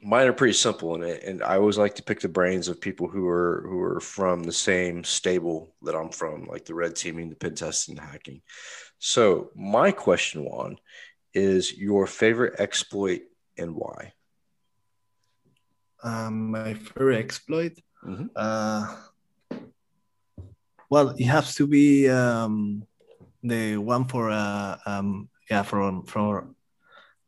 mine 0.00 0.28
are 0.28 0.32
pretty 0.32 0.52
simple, 0.52 0.94
and, 0.94 1.04
and 1.04 1.42
I 1.42 1.56
always 1.56 1.78
like 1.78 1.96
to 1.96 2.04
pick 2.04 2.20
the 2.20 2.28
brains 2.28 2.68
of 2.68 2.80
people 2.80 3.08
who 3.08 3.26
are 3.26 3.64
who 3.68 3.80
are 3.80 4.00
from 4.00 4.44
the 4.44 4.52
same 4.52 5.02
stable 5.02 5.74
that 5.82 5.96
I'm 5.96 6.10
from, 6.10 6.46
like 6.46 6.64
the 6.64 6.74
red 6.74 6.94
teaming, 6.94 7.30
the 7.30 7.36
pen 7.36 7.56
testing, 7.56 7.96
the 7.96 8.02
hacking. 8.02 8.42
So 8.98 9.50
my 9.56 9.90
question, 9.90 10.44
Juan, 10.44 10.78
is 11.34 11.76
your 11.76 12.06
favorite 12.06 12.60
exploit 12.60 13.22
and 13.58 13.74
why? 13.74 14.12
Um, 16.02 16.50
my 16.50 16.74
favorite 16.74 17.18
exploit. 17.18 17.78
Mm-hmm. 18.04 18.26
Uh, 18.34 18.96
well, 20.90 21.14
it 21.16 21.24
has 21.24 21.54
to 21.56 21.66
be 21.66 22.08
um, 22.08 22.82
the 23.42 23.76
one 23.76 24.04
for 24.06 24.30
uh, 24.30 24.76
um, 24.86 25.28
yeah 25.48 25.62
for 25.62 26.02
for 26.06 26.52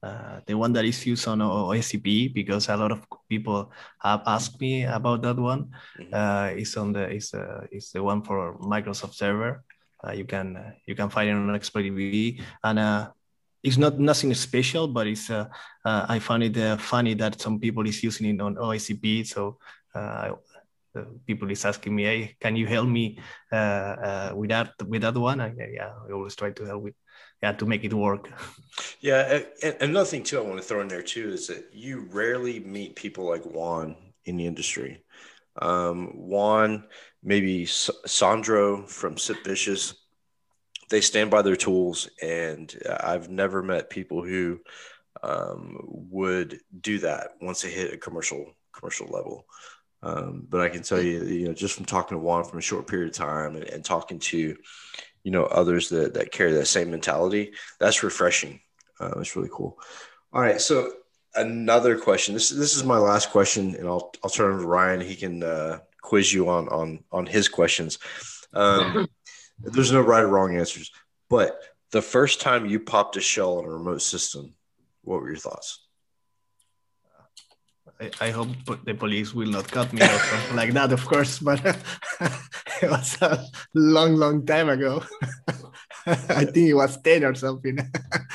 uh, 0.04 0.40
the 0.44 0.52
one 0.52 0.72
that 0.72 0.84
is 0.84 1.00
used 1.06 1.26
on 1.26 1.38
OSCP 1.38 2.34
because 2.34 2.68
a 2.68 2.76
lot 2.76 2.92
of 2.92 3.00
people 3.28 3.72
have 4.02 4.20
asked 4.26 4.60
me 4.60 4.84
about 4.84 5.22
that 5.22 5.38
one. 5.38 5.72
Mm-hmm. 5.98 6.12
Uh, 6.12 6.46
it's 6.60 6.76
on 6.76 6.92
the 6.92 7.08
it's 7.08 7.32
uh, 7.32 7.64
it's 7.72 7.92
the 7.92 8.02
one 8.02 8.20
for 8.20 8.58
Microsoft 8.58 9.14
Server. 9.14 9.64
Uh, 10.04 10.12
you 10.12 10.26
can 10.28 10.56
uh, 10.56 10.72
you 10.84 10.94
can 10.94 11.08
find 11.08 11.30
it 11.30 11.32
on 11.32 11.54
Exploit 11.54 11.88
DB 11.88 12.42
and 12.62 12.78
uh, 12.78 13.08
it's 13.64 13.78
not 13.78 13.98
nothing 13.98 14.32
special, 14.34 14.86
but 14.86 15.06
it's 15.06 15.30
uh, 15.30 15.46
uh, 15.84 16.06
I 16.08 16.18
found 16.18 16.42
it 16.42 16.56
uh, 16.58 16.76
funny 16.76 17.14
that 17.14 17.40
some 17.40 17.58
people 17.58 17.86
is 17.86 18.02
using 18.02 18.34
it 18.34 18.40
on 18.40 18.56
OSCP. 18.56 19.26
So 19.26 19.58
uh, 19.94 20.32
people 21.26 21.50
is 21.50 21.64
asking 21.64 21.96
me, 21.96 22.04
"Hey, 22.04 22.36
can 22.38 22.56
you 22.56 22.66
help 22.66 22.88
me 22.88 23.18
uh, 23.50 23.56
uh, 23.56 24.32
with 24.36 24.50
that 24.50 24.74
with 24.86 25.00
that 25.00 25.16
one?" 25.16 25.40
I, 25.40 25.54
yeah, 25.56 25.92
I 26.06 26.12
always 26.12 26.36
try 26.36 26.50
to 26.50 26.64
help 26.64 26.82
with 26.82 26.94
yeah 27.42 27.52
to 27.52 27.66
make 27.66 27.84
it 27.84 27.94
work. 27.94 28.30
Yeah, 29.00 29.40
and 29.62 29.76
another 29.80 30.06
thing 30.06 30.24
too, 30.24 30.38
I 30.38 30.42
want 30.42 30.60
to 30.60 30.66
throw 30.66 30.80
in 30.80 30.88
there 30.88 31.02
too 31.02 31.30
is 31.30 31.46
that 31.46 31.70
you 31.72 32.08
rarely 32.10 32.58
meet 32.58 32.96
people 32.96 33.24
like 33.24 33.44
Juan 33.44 33.96
in 34.24 34.36
the 34.36 34.46
industry. 34.46 35.04
Um, 35.62 36.08
Juan, 36.14 36.84
maybe 37.22 37.66
Sandro 37.66 38.86
from 38.86 39.14
SIPVicious 39.14 39.94
they 40.90 41.00
stand 41.00 41.30
by 41.30 41.42
their 41.42 41.56
tools, 41.56 42.08
and 42.22 42.74
I've 43.00 43.28
never 43.28 43.62
met 43.62 43.90
people 43.90 44.22
who 44.24 44.60
um, 45.22 45.78
would 45.84 46.60
do 46.80 46.98
that 46.98 47.30
once 47.40 47.62
they 47.62 47.70
hit 47.70 47.94
a 47.94 47.98
commercial 47.98 48.54
commercial 48.72 49.06
level. 49.06 49.46
Um, 50.02 50.46
but 50.48 50.60
I 50.60 50.68
can 50.68 50.82
tell 50.82 51.00
you, 51.00 51.24
you 51.24 51.48
know, 51.48 51.54
just 51.54 51.74
from 51.74 51.86
talking 51.86 52.16
to 52.16 52.22
Juan 52.22 52.44
from 52.44 52.58
a 52.58 52.62
short 52.62 52.86
period 52.86 53.08
of 53.08 53.16
time 53.16 53.56
and, 53.56 53.64
and 53.64 53.82
talking 53.82 54.18
to, 54.18 54.56
you 55.22 55.30
know, 55.30 55.44
others 55.44 55.88
that, 55.88 56.14
that 56.14 56.30
carry 56.30 56.52
that 56.52 56.66
same 56.66 56.90
mentality, 56.90 57.52
that's 57.80 58.02
refreshing. 58.02 58.60
Uh, 59.00 59.14
it's 59.16 59.34
really 59.34 59.48
cool. 59.50 59.78
All 60.32 60.42
right. 60.42 60.60
So 60.60 60.92
another 61.34 61.98
question. 61.98 62.34
This, 62.34 62.50
this 62.50 62.76
is 62.76 62.84
my 62.84 62.98
last 62.98 63.30
question 63.30 63.74
and 63.76 63.88
I'll, 63.88 64.12
I'll 64.22 64.28
turn 64.28 64.50
it 64.50 64.54
over 64.54 64.62
to 64.62 64.68
Ryan. 64.68 65.00
He 65.00 65.16
can 65.16 65.42
uh, 65.42 65.78
quiz 66.02 66.32
you 66.32 66.50
on, 66.50 66.68
on, 66.68 67.02
on 67.10 67.24
his 67.24 67.48
questions. 67.48 67.98
Um, 68.52 69.08
there's 69.58 69.92
no 69.92 70.00
right 70.00 70.24
or 70.24 70.28
wrong 70.28 70.56
answers, 70.56 70.90
but 71.30 71.58
the 71.90 72.02
first 72.02 72.40
time 72.40 72.66
you 72.66 72.80
popped 72.80 73.16
a 73.16 73.20
shell 73.20 73.58
on 73.58 73.64
a 73.64 73.68
remote 73.68 74.02
system, 74.02 74.54
what 75.02 75.20
were 75.20 75.28
your 75.28 75.36
thoughts? 75.36 75.80
I, 78.00 78.10
I, 78.20 78.30
hope 78.30 78.48
the 78.84 78.94
police 78.94 79.32
will 79.32 79.48
not 79.48 79.70
cut 79.70 79.92
me 79.92 80.02
or 80.02 80.18
something 80.18 80.56
like 80.56 80.72
that, 80.72 80.92
of 80.92 81.06
course, 81.06 81.38
but 81.38 81.64
it 82.82 82.90
was 82.90 83.16
a 83.22 83.46
long, 83.74 84.16
long 84.16 84.44
time 84.44 84.68
ago. 84.68 85.04
I 86.06 86.44
think 86.44 86.68
it 86.68 86.74
was 86.74 86.96
10 87.00 87.24
or 87.24 87.34
something. 87.34 87.78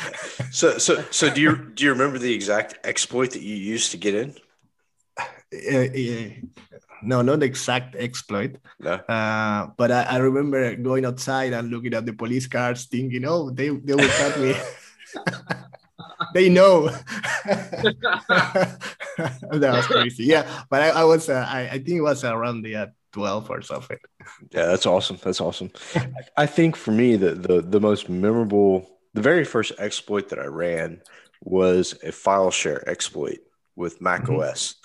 so, 0.51 0.77
so, 0.77 1.03
so 1.12 1.29
do 1.29 1.41
you, 1.41 1.71
do 1.73 1.84
you 1.84 1.91
remember 1.91 2.17
the 2.17 2.34
exact 2.34 2.79
exploit 2.88 3.32
that 3.32 3.41
you 3.41 3.55
used 3.55 3.91
to 3.91 3.97
get 3.97 4.15
in? 4.15 4.36
Uh, 5.19 5.89
no, 7.01 7.21
not 7.21 7.39
the 7.39 7.45
exact 7.45 7.95
exploit. 7.95 8.57
No. 8.79 8.93
Uh, 8.93 9.67
but 9.77 9.91
I, 9.91 10.03
I, 10.03 10.17
remember 10.17 10.75
going 10.75 11.05
outside 11.05 11.53
and 11.53 11.69
looking 11.69 11.93
at 11.93 12.05
the 12.05 12.13
police 12.13 12.47
cars, 12.47 12.85
thinking, 12.85 13.25
"Oh, 13.25 13.49
they 13.49 13.69
they 13.69 13.95
will 13.95 14.09
cut 14.09 14.39
me." 14.39 14.55
they 16.33 16.49
know. 16.49 16.89
that 17.45 18.79
was 19.51 19.88
crazy. 19.88 20.25
Yeah, 20.25 20.47
but 20.69 20.81
I, 20.81 20.89
I 20.89 21.03
was, 21.03 21.29
uh, 21.29 21.45
I, 21.47 21.62
I 21.69 21.77
think 21.79 21.97
it 21.97 22.01
was 22.01 22.23
around 22.23 22.62
the 22.63 22.75
uh, 22.75 22.88
12 23.13 23.49
or 23.49 23.62
something. 23.62 23.97
Yeah, 24.51 24.65
that's 24.65 24.85
awesome. 24.85 25.19
That's 25.23 25.41
awesome. 25.41 25.71
I 26.38 26.45
think 26.45 26.75
for 26.75 26.91
me, 26.91 27.15
the, 27.15 27.31
the, 27.33 27.62
the 27.62 27.79
most 27.79 28.09
memorable, 28.09 28.89
the 29.13 29.21
very 29.21 29.45
first 29.45 29.73
exploit 29.79 30.29
that 30.29 30.39
I 30.39 30.45
ran 30.45 31.01
was 31.41 31.97
a 32.03 32.12
file 32.12 32.51
share 32.51 32.88
exploit 32.88 33.39
with 33.75 34.01
Mac 34.01 34.23
mm-hmm. 34.23 34.41
OS. 34.41 34.75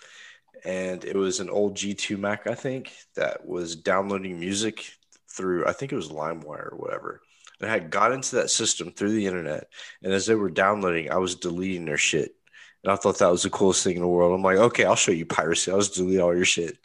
And 0.64 1.04
it 1.04 1.16
was 1.16 1.40
an 1.40 1.50
old 1.50 1.76
G2 1.76 2.18
Mac, 2.18 2.46
I 2.46 2.54
think, 2.54 2.92
that 3.16 3.46
was 3.46 3.76
downloading 3.76 4.40
music 4.40 4.90
through, 5.28 5.66
I 5.66 5.72
think 5.72 5.92
it 5.92 5.96
was 5.96 6.08
LimeWire 6.08 6.72
or 6.72 6.76
whatever 6.76 7.20
and 7.60 7.70
I 7.70 7.74
had 7.74 7.90
got 7.90 8.12
into 8.12 8.36
that 8.36 8.50
system 8.50 8.90
through 8.90 9.12
the 9.12 9.26
internet. 9.26 9.68
And 10.02 10.12
as 10.12 10.26
they 10.26 10.34
were 10.34 10.50
downloading, 10.50 11.10
I 11.10 11.16
was 11.16 11.36
deleting 11.36 11.84
their 11.84 11.96
shit. 11.96 12.34
And 12.82 12.92
I 12.92 12.96
thought 12.96 13.18
that 13.18 13.30
was 13.30 13.42
the 13.42 13.50
coolest 13.50 13.84
thing 13.84 13.96
in 13.96 14.02
the 14.02 14.08
world. 14.08 14.34
I'm 14.34 14.42
like, 14.42 14.58
okay, 14.58 14.84
I'll 14.84 14.96
show 14.96 15.12
you 15.12 15.24
piracy. 15.24 15.70
I'll 15.70 15.78
just 15.78 15.94
delete 15.94 16.20
all 16.20 16.34
your 16.34 16.44
shit. 16.44 16.76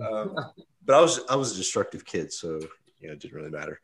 Um, 0.00 0.34
but 0.84 0.96
I 0.96 1.00
was 1.00 1.20
I 1.28 1.36
was 1.36 1.52
a 1.52 1.56
destructive 1.56 2.04
kid, 2.04 2.32
so 2.32 2.60
you 2.98 3.08
know, 3.08 3.14
it 3.14 3.20
didn't 3.20 3.36
really 3.36 3.50
matter. 3.50 3.80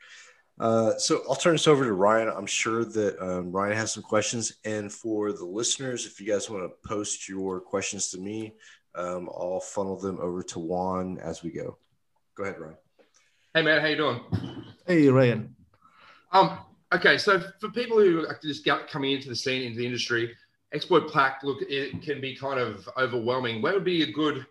Uh, 0.61 0.97
so 0.97 1.23
I'll 1.29 1.35
turn 1.35 1.55
this 1.55 1.67
over 1.67 1.85
to 1.85 1.93
Ryan. 1.93 2.29
I'm 2.29 2.47
sure 2.47 2.85
that 2.85 3.21
um, 3.21 3.51
Ryan 3.51 3.77
has 3.77 3.93
some 3.93 4.03
questions. 4.03 4.55
And 4.65 4.93
for 4.93 5.33
the 5.33 5.45
listeners, 5.45 6.07
if 6.07 6.21
you 6.21 6.27
guys 6.27 6.49
want 6.49 6.63
to 6.63 6.89
post 6.89 7.29
your 7.29 7.61
questions 7.61 8.11
to 8.11 8.19
me, 8.19 8.55
um, 8.95 9.29
I'll 9.35 9.61
funnel 9.61 9.97
them 9.97 10.19
over 10.21 10.43
to 10.43 10.59
Juan 10.59 11.19
as 11.19 11.43
we 11.43 11.51
go. 11.51 11.79
Go 12.37 12.45
ahead, 12.45 12.59
Ryan. 12.59 12.77
Hey 13.55 13.63
man, 13.63 13.81
how 13.81 13.87
you 13.89 13.97
doing? 13.97 14.21
Hey 14.87 15.09
Ryan. 15.09 15.55
Um, 16.33 16.59
okay, 16.93 17.19
so 17.19 17.41
for 17.61 17.69
people 17.71 17.99
who 17.99 18.27
are 18.27 18.39
just 18.43 18.67
coming 18.91 19.13
into 19.13 19.29
the 19.29 19.37
scene, 19.37 19.63
into 19.63 19.79
the 19.79 19.87
industry, 19.87 20.35
exploit 20.73 21.13
pack, 21.13 21.43
look, 21.43 21.59
it 21.63 22.03
can 22.03 22.21
be 22.21 22.35
kind 22.35 22.59
of 22.59 22.89
overwhelming. 22.97 23.61
Where 23.61 23.75
would 23.75 23.85
be 23.85 24.03
a 24.03 24.13
good 24.13 24.47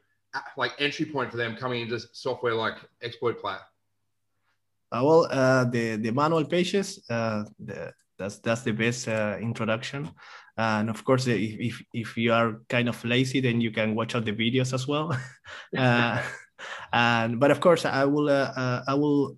like 0.58 0.73
entry 0.80 1.06
point 1.06 1.32
for 1.32 1.38
them 1.38 1.56
coming 1.56 1.82
into 1.82 1.99
software 2.13 2.54
like 2.54 2.75
exploit 3.01 3.41
pack? 3.43 3.62
Uh, 4.91 5.01
well, 5.04 5.27
uh, 5.32 5.63
the 5.65 5.95
the 5.95 6.12
manual 6.12 6.45
pages, 6.45 7.01
uh, 7.10 7.45
the, 7.60 7.93
that's 8.17 8.39
that's 8.39 8.62
the 8.62 8.71
best 8.71 9.08
uh, 9.08 9.38
introduction. 9.39 10.12
And 10.57 10.89
of 10.89 11.03
course, 11.03 11.27
if, 11.27 11.59
if 11.59 11.83
if 11.93 12.17
you 12.17 12.33
are 12.33 12.61
kind 12.69 12.89
of 12.89 13.03
lazy, 13.05 13.39
then 13.39 13.61
you 13.61 13.71
can 13.71 13.95
watch 13.95 14.15
out 14.15 14.25
the 14.25 14.33
videos 14.33 14.73
as 14.73 14.87
well. 14.87 15.15
Uh, 15.77 16.21
and 16.93 17.39
but 17.39 17.49
of 17.49 17.59
course, 17.59 17.85
I 17.85 18.05
will 18.05 18.29
uh, 18.29 18.83
I 18.87 18.93
will 18.93 19.37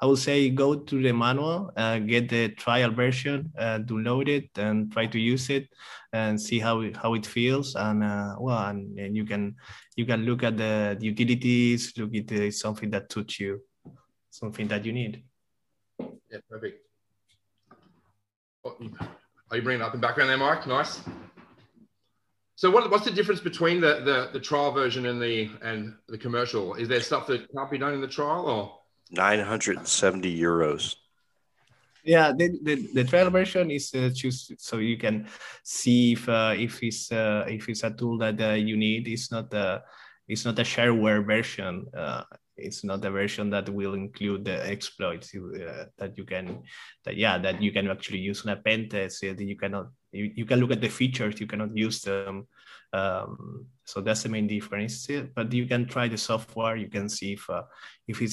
I 0.00 0.06
will 0.06 0.16
say 0.16 0.48
go 0.48 0.74
to 0.74 1.02
the 1.02 1.12
manual, 1.12 1.70
uh, 1.76 1.98
get 1.98 2.30
the 2.30 2.48
trial 2.50 2.90
version, 2.90 3.52
uh, 3.58 3.80
download 3.84 4.28
it, 4.28 4.48
and 4.56 4.90
try 4.90 5.06
to 5.06 5.18
use 5.18 5.50
it, 5.50 5.68
and 6.12 6.40
see 6.40 6.58
how 6.58 6.80
it, 6.80 6.96
how 6.96 7.12
it 7.12 7.26
feels. 7.26 7.74
And 7.74 8.02
uh, 8.02 8.36
well, 8.40 8.66
and, 8.68 8.98
and, 8.98 9.14
you 9.14 9.26
can 9.26 9.56
you 9.96 10.06
can 10.06 10.24
look 10.24 10.42
at 10.42 10.56
the, 10.56 10.96
utilities, 11.00 11.92
look 11.98 12.14
at 12.14 12.54
something 12.54 12.88
that 12.90 13.12
suits 13.12 13.40
you, 13.40 13.60
something 14.30 14.68
that 14.68 14.86
you 14.86 14.92
need. 14.92 15.22
Yeah, 16.30 16.38
perfect. 16.48 16.80
Oh, 18.64 18.76
are 19.50 19.56
you 19.56 19.62
bringing 19.62 19.82
up 19.82 19.94
in 19.94 20.00
background 20.00 20.30
there, 20.30 20.38
Mike? 20.38 20.66
Nice. 20.66 21.00
So 22.54 22.70
what, 22.70 22.90
what's 22.90 23.04
the 23.04 23.10
difference 23.10 23.40
between 23.40 23.80
the, 23.80 24.02
the, 24.04 24.30
the 24.32 24.40
trial 24.40 24.70
version 24.70 25.06
and 25.06 25.20
the 25.20 25.50
and 25.62 25.94
the 26.08 26.18
commercial? 26.18 26.74
Is 26.74 26.88
there 26.88 27.00
stuff 27.00 27.26
that 27.28 27.50
can't 27.54 27.70
be 27.70 27.78
done 27.78 27.94
in 27.94 28.00
the 28.00 28.08
trial 28.08 28.46
or? 28.46 28.78
970 29.12 30.40
euros. 30.40 30.94
Yeah, 32.04 32.32
the, 32.32 32.58
the, 32.62 32.88
the 32.94 33.04
trial 33.04 33.30
version 33.30 33.70
is 33.70 33.92
uh, 33.94 34.10
choose 34.14 34.52
so 34.58 34.78
you 34.78 34.96
can 34.96 35.26
see 35.64 36.12
if 36.12 36.28
uh, 36.28 36.54
if 36.56 36.82
it's 36.82 37.10
uh, 37.10 37.44
if 37.48 37.68
it's 37.68 37.82
a 37.82 37.90
tool 37.90 38.18
that 38.18 38.40
uh, 38.40 38.52
you 38.52 38.76
need. 38.76 39.08
It's 39.08 39.32
not 39.32 39.52
a 39.52 39.82
it's 40.28 40.44
not 40.44 40.58
a 40.58 40.62
shareware 40.62 41.26
version. 41.26 41.86
It's 42.56 42.84
not 42.84 43.04
a 43.04 43.10
version 43.10 43.50
that 43.50 43.68
will 43.68 43.94
include 43.94 44.44
the 44.44 44.66
exploits 44.66 45.34
uh, 45.34 45.86
that 45.98 46.18
you 46.18 46.24
can 46.24 46.62
that 47.04 47.16
yeah 47.16 47.38
that 47.38 47.62
you 47.62 47.72
can 47.72 47.88
actually 47.88 48.18
use 48.18 48.44
on 48.44 48.52
a 48.52 48.56
pen 48.56 48.88
test. 48.88 49.22
You 49.22 49.56
cannot 49.56 49.88
you, 50.12 50.32
you 50.34 50.44
can 50.44 50.60
look 50.60 50.72
at 50.72 50.80
the 50.80 50.88
features. 50.88 51.40
You 51.40 51.46
cannot 51.46 51.76
use 51.76 52.02
them 52.02 52.46
um, 52.92 53.66
so 53.84 54.00
that's 54.00 54.22
the 54.22 54.28
main 54.28 54.46
difference. 54.46 55.08
But 55.34 55.52
you 55.52 55.66
can 55.66 55.86
try 55.86 56.08
the 56.08 56.16
software. 56.16 56.76
You 56.76 56.88
can 56.88 57.08
see 57.08 57.32
if 57.32 57.48
uh, 57.50 57.62
if 58.06 58.22
it 58.22 58.30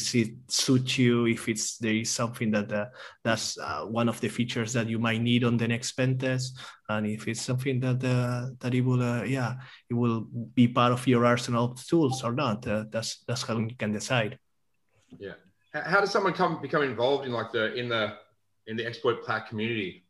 suits 0.47 0.97
you, 0.97 1.25
if 1.25 1.47
it's 1.47 1.77
there 1.77 1.93
is 1.93 2.11
something 2.11 2.51
that 2.51 2.71
uh, 2.71 2.85
that's 3.23 3.57
uh, 3.57 3.81
one 3.81 4.09
of 4.09 4.19
the 4.21 4.29
features 4.29 4.73
that 4.73 4.87
you 4.87 4.99
might 4.99 5.21
need 5.21 5.43
on 5.43 5.57
the 5.57 5.67
next 5.67 5.93
pen 5.93 6.17
test, 6.17 6.59
and 6.89 7.07
if 7.07 7.27
it's 7.27 7.41
something 7.41 7.79
that 7.79 8.03
uh, 8.03 8.53
that 8.59 8.73
it 8.73 8.81
will 8.81 9.01
uh, 9.01 9.23
yeah 9.23 9.55
it 9.89 9.93
will 9.93 10.27
be 10.53 10.67
part 10.67 10.91
of 10.91 11.07
your 11.07 11.25
arsenal 11.25 11.71
of 11.71 11.87
tools 11.87 12.23
or 12.23 12.33
not. 12.33 12.65
Uh, 12.67 12.85
that's 12.91 13.23
that's 13.27 13.43
how 13.43 13.57
you 13.57 13.75
can 13.77 13.91
decide. 13.91 14.37
Yeah. 15.19 15.33
How 15.73 16.01
does 16.01 16.11
someone 16.11 16.33
come 16.33 16.61
become 16.61 16.81
involved 16.81 17.25
in 17.25 17.31
like 17.31 17.51
the 17.51 17.73
in 17.75 17.89
the 17.89 18.17
in 18.67 18.77
the 18.77 18.85
exploit 18.85 19.25
pack 19.25 19.49
community? 19.49 20.05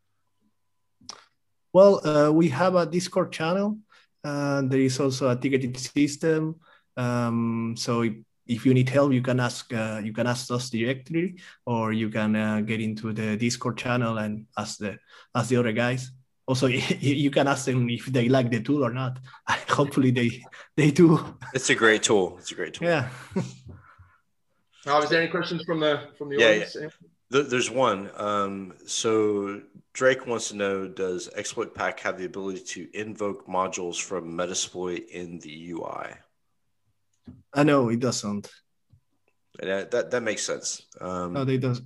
Well, 1.73 2.33
we 2.33 2.49
have 2.49 2.75
a 2.75 2.85
Discord 2.85 3.31
channel 3.31 3.77
uh, 4.23 4.61
there 4.63 4.79
is 4.79 4.99
also 4.99 5.29
a 5.29 5.35
ticketing 5.35 5.75
system. 5.75 6.55
Um, 6.95 7.75
so 7.77 8.01
if, 8.01 8.13
if, 8.47 8.65
you 8.65 8.73
need 8.73 8.89
help, 8.89 9.13
you 9.13 9.21
can 9.21 9.39
ask 9.39 9.71
uh, 9.73 10.01
you 10.03 10.13
can 10.13 10.27
ask 10.27 10.51
us 10.51 10.69
directly, 10.69 11.39
or 11.65 11.93
you 11.93 12.09
can 12.09 12.35
uh, 12.35 12.61
get 12.61 12.81
into 12.81 13.13
the 13.13 13.37
Discord 13.37 13.77
channel 13.77 14.17
and 14.17 14.47
ask 14.57 14.79
the 14.79 14.97
ask 15.35 15.49
the 15.49 15.57
other 15.57 15.73
guys. 15.73 16.11
Also, 16.47 16.67
you 16.99 17.29
can 17.29 17.47
ask 17.47 17.65
them 17.65 17.89
if 17.89 18.05
they 18.05 18.29
like 18.29 18.49
the 18.49 18.61
tool 18.61 18.83
or 18.83 18.93
not. 18.93 19.19
Hopefully, 19.69 20.11
they 20.11 20.43
they 20.75 20.91
do. 20.91 21.19
It's 21.53 21.69
a 21.69 21.75
great 21.75 22.03
tool. 22.03 22.37
It's 22.39 22.51
a 22.51 22.55
great 22.55 22.73
tool. 22.73 22.87
Yeah. 22.87 23.09
Oh, 24.89 25.01
is 25.01 25.09
there 25.09 25.21
any 25.21 25.29
questions 25.29 25.63
from 25.65 25.81
the 25.81 26.09
from 26.17 26.29
the 26.29 26.37
yeah, 26.37 26.47
audience? 26.47 26.77
Yeah. 26.79 26.87
There's 27.29 27.69
one. 27.69 28.09
Um, 28.15 28.73
so 28.85 29.61
Drake 29.97 30.27
wants 30.27 30.49
to 30.49 30.55
know: 30.55 30.87
Does 30.87 31.27
Exploit 31.35 31.73
Pack 31.73 31.99
have 32.01 32.19
the 32.19 32.25
ability 32.25 32.61
to 32.75 32.87
invoke 32.93 33.47
modules 33.47 33.99
from 33.99 34.37
Metasploit 34.37 35.07
in 35.09 35.39
the 35.39 35.71
UI? 35.71 36.13
I 37.51 37.63
know 37.63 37.89
it 37.89 37.99
doesn't. 37.99 38.47
That, 39.57 39.89
that, 39.89 40.11
that 40.11 40.21
makes 40.21 40.43
sense. 40.45 40.85
Um, 41.01 41.33
no, 41.33 41.43
they 41.43 41.57
does. 41.57 41.81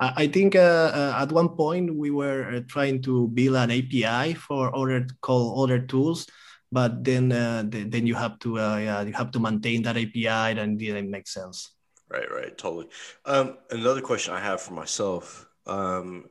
I 0.00 0.26
think 0.26 0.56
uh, 0.56 0.90
uh, 0.92 1.18
at 1.22 1.30
one 1.30 1.50
point 1.50 1.94
we 1.94 2.10
were 2.10 2.50
uh, 2.50 2.60
trying 2.66 3.00
to 3.02 3.28
build 3.28 3.54
an 3.54 3.70
API 3.70 4.34
for 4.34 4.74
other 4.74 5.06
call 5.20 5.62
other 5.62 5.78
tools, 5.78 6.26
but 6.72 7.04
then 7.04 7.30
uh, 7.30 7.62
then 7.64 8.08
you 8.08 8.16
have 8.16 8.40
to 8.40 8.58
uh, 8.58 8.76
yeah 8.76 9.02
you 9.02 9.12
have 9.12 9.30
to 9.30 9.38
maintain 9.38 9.82
that 9.84 9.96
API, 9.96 10.58
and 10.58 10.82
it 10.82 10.84
didn't 10.84 11.12
make 11.12 11.28
sense. 11.28 11.70
Right, 12.10 12.28
right, 12.28 12.58
totally. 12.58 12.88
Um, 13.24 13.58
another 13.70 14.00
question 14.00 14.34
I 14.34 14.40
have 14.40 14.60
for 14.60 14.74
myself: 14.74 15.46
um, 15.64 16.24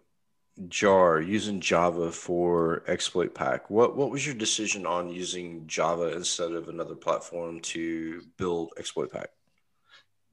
Jar 0.69 1.21
using 1.21 1.59
Java 1.59 2.11
for 2.11 2.83
exploit 2.87 3.33
pack. 3.33 3.69
What 3.69 3.95
what 3.95 4.11
was 4.11 4.25
your 4.25 4.35
decision 4.35 4.85
on 4.85 5.09
using 5.09 5.65
Java 5.67 6.15
instead 6.15 6.51
of 6.51 6.69
another 6.69 6.95
platform 6.95 7.59
to 7.73 8.21
build 8.37 8.73
exploit 8.77 9.11
pack? 9.11 9.29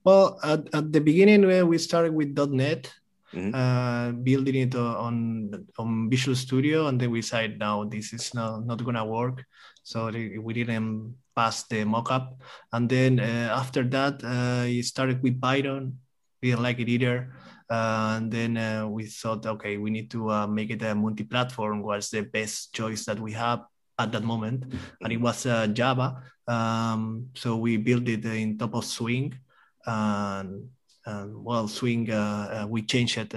Well, 0.05 0.39
at, 0.43 0.73
at 0.75 0.93
the 0.93 1.01
beginning, 1.01 1.45
we 1.69 1.77
started 1.79 2.15
with 2.15 2.39
.NET, 2.39 2.93
mm-hmm. 3.35 3.55
uh, 3.55 4.13
building 4.13 4.55
it 4.55 4.75
on 4.75 5.67
on 5.79 6.11
Visual 6.11 6.37
Studio, 6.37 6.87
and 6.87 7.01
then 7.01 7.11
we 7.11 7.23
said 7.23 7.59
now 7.59 7.85
this 7.85 8.13
is 8.13 8.33
not 8.35 8.65
not 8.65 8.85
gonna 8.85 9.05
work. 9.05 9.45
So 9.83 10.11
we 10.13 10.53
didn't 10.53 11.17
pass 11.35 11.65
the 11.65 11.85
mockup. 11.85 12.37
And 12.73 12.89
then 12.89 13.21
uh, 13.21 13.57
after 13.57 13.83
that, 13.95 14.21
I 14.23 14.83
started 14.83 15.23
with 15.23 15.41
Python. 15.41 15.97
We 16.43 16.51
didn't 16.51 16.63
like 16.63 16.79
it 16.79 16.89
either. 16.89 17.33
Uh, 17.71 18.17
and 18.17 18.33
then 18.33 18.57
uh, 18.57 18.87
we 18.89 19.07
thought, 19.07 19.45
okay, 19.45 19.77
we 19.77 19.91
need 19.91 20.11
to 20.11 20.31
uh, 20.31 20.47
make 20.47 20.71
it 20.71 20.83
a 20.83 20.95
multi-platform. 20.95 21.83
Was 21.83 22.11
the 22.11 22.23
best 22.23 22.73
choice 22.73 23.05
that 23.05 23.21
we 23.21 23.33
have 23.33 23.65
at 23.99 24.13
that 24.13 24.25
moment, 24.25 24.65
and 25.03 25.13
it 25.13 25.21
was 25.21 25.45
Java. 25.73 26.23
Um, 26.47 27.29
so 27.35 27.57
we 27.57 27.77
built 27.77 28.09
it 28.09 28.25
in 28.25 28.57
top 28.57 28.75
of 28.75 28.85
Swing, 28.85 29.35
and, 29.85 30.69
and 31.05 31.45
well, 31.45 31.69
Swing 31.69 32.07
we 32.69 32.83
changed 32.83 33.19
it. 33.19 33.35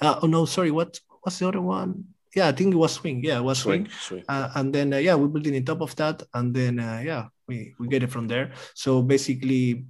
oh 0.00 0.26
no, 0.26 0.46
sorry, 0.46 0.70
what 0.70 0.98
was 1.24 1.38
the 1.38 1.48
other 1.48 1.60
one? 1.60 2.14
yeah, 2.34 2.48
I 2.48 2.52
think 2.52 2.74
it 2.74 2.76
was 2.76 2.92
swing. 2.92 3.22
Yeah, 3.22 3.38
it 3.38 3.44
was 3.44 3.58
swing. 3.58 3.86
swing. 3.86 4.22
swing. 4.22 4.24
Uh, 4.28 4.50
and 4.54 4.74
then 4.74 4.92
uh, 4.92 4.98
yeah, 4.98 5.14
we 5.14 5.28
built 5.28 5.46
it 5.46 5.56
on 5.56 5.64
top 5.64 5.80
of 5.80 5.94
that, 5.96 6.22
and 6.34 6.54
then 6.54 6.78
uh, 6.78 7.00
yeah, 7.04 7.26
we 7.46 7.74
we 7.78 7.88
get 7.88 8.02
it 8.02 8.10
from 8.10 8.28
there. 8.28 8.52
So 8.74 9.02
basically, 9.02 9.86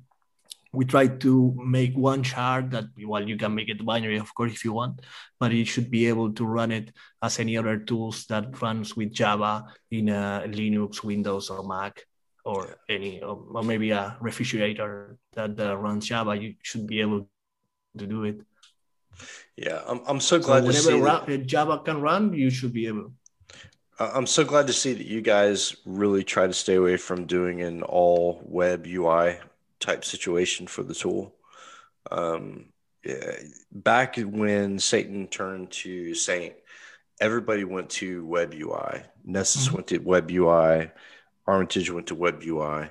we 0.74 0.84
try 0.84 1.06
to 1.06 1.54
make 1.64 1.96
one 1.96 2.22
chart 2.22 2.70
that 2.70 2.84
well 3.06 3.26
you 3.26 3.36
can 3.36 3.54
make 3.54 3.68
it 3.68 3.84
binary 3.84 4.18
of 4.18 4.34
course 4.34 4.52
if 4.52 4.64
you 4.64 4.72
want 4.72 5.00
but 5.38 5.52
it 5.52 5.66
should 5.66 5.90
be 5.90 6.06
able 6.06 6.32
to 6.32 6.44
run 6.44 6.70
it 6.72 6.92
as 7.22 7.38
any 7.38 7.56
other 7.56 7.78
tools 7.78 8.26
that 8.26 8.60
runs 8.60 8.96
with 8.96 9.12
java 9.12 9.64
in 9.90 10.08
a 10.08 10.42
linux 10.46 11.02
windows 11.02 11.50
or 11.50 11.62
mac 11.66 12.02
or 12.44 12.76
any 12.88 13.22
or, 13.22 13.62
maybe 13.62 13.90
a 13.90 14.16
refrigerator 14.20 15.16
that 15.32 15.58
uh, 15.58 15.76
runs 15.76 16.06
java 16.06 16.36
you 16.36 16.54
should 16.62 16.86
be 16.86 17.00
able 17.00 17.28
to 17.96 18.06
do 18.06 18.24
it 18.24 18.40
yeah 19.56 19.82
i'm, 19.86 20.00
I'm 20.06 20.20
so 20.20 20.38
glad 20.38 20.64
so 20.64 20.72
to 20.72 20.76
see 20.76 21.00
that. 21.00 21.46
java 21.46 21.78
can 21.78 22.00
run 22.00 22.32
you 22.32 22.50
should 22.50 22.72
be 22.72 22.86
able 22.86 23.12
I'm 23.96 24.26
so 24.26 24.44
glad 24.44 24.66
to 24.66 24.72
see 24.72 24.92
that 24.92 25.06
you 25.06 25.20
guys 25.20 25.76
really 25.84 26.24
try 26.24 26.48
to 26.48 26.52
stay 26.52 26.74
away 26.74 26.96
from 26.96 27.26
doing 27.26 27.62
an 27.62 27.84
all 27.84 28.42
web 28.44 28.88
UI 28.88 29.38
type 29.80 30.04
situation 30.04 30.66
for 30.66 30.82
the 30.82 30.94
tool. 30.94 31.34
Um, 32.10 32.66
yeah, 33.04 33.36
back 33.70 34.16
when 34.16 34.78
Satan 34.78 35.26
turned 35.26 35.70
to 35.72 36.14
Saint, 36.14 36.54
everybody 37.20 37.64
went 37.64 37.90
to 37.90 38.24
Web 38.26 38.54
UI. 38.54 39.02
Nessus 39.24 39.66
mm-hmm. 39.66 39.74
went 39.76 39.86
to 39.88 39.98
Web 39.98 40.30
UI. 40.30 40.90
Armitage 41.46 41.90
went 41.90 42.06
to 42.08 42.14
Web 42.14 42.42
UI. 42.44 42.90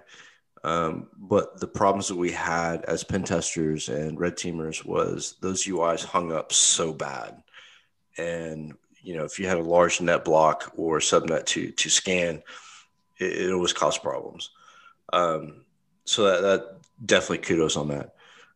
Um, 0.64 1.08
but 1.18 1.60
the 1.60 1.68
problems 1.68 2.08
that 2.08 2.16
we 2.16 2.32
had 2.32 2.86
as 2.86 3.04
pen 3.04 3.24
testers 3.24 3.90
and 3.90 4.20
red 4.20 4.38
teamers 4.38 4.86
was 4.86 5.36
those 5.42 5.66
UIs 5.66 6.06
hung 6.06 6.32
up 6.32 6.54
so 6.54 6.94
bad. 6.94 7.44
And, 8.18 8.74
you 9.02 9.18
know, 9.18 9.26
if 9.26 9.40
you 9.40 9.48
had 9.48 9.58
a 9.58 9.64
large 9.64 10.00
net 10.00 10.24
block 10.24 10.72
or 10.78 11.00
subnet 11.00 11.46
to, 11.48 11.72
to 11.72 11.90
scan, 11.90 12.44
it, 13.20 13.42
it 13.42 13.52
always 13.52 13.74
caused 13.74 14.02
problems. 14.02 14.52
Um, 15.12 15.63
so 16.06 16.24
that, 16.24 16.42
that 16.42 16.78
definitely 17.06 17.40
kudos 17.40 17.78
on 17.78 17.90
that. 17.90 18.14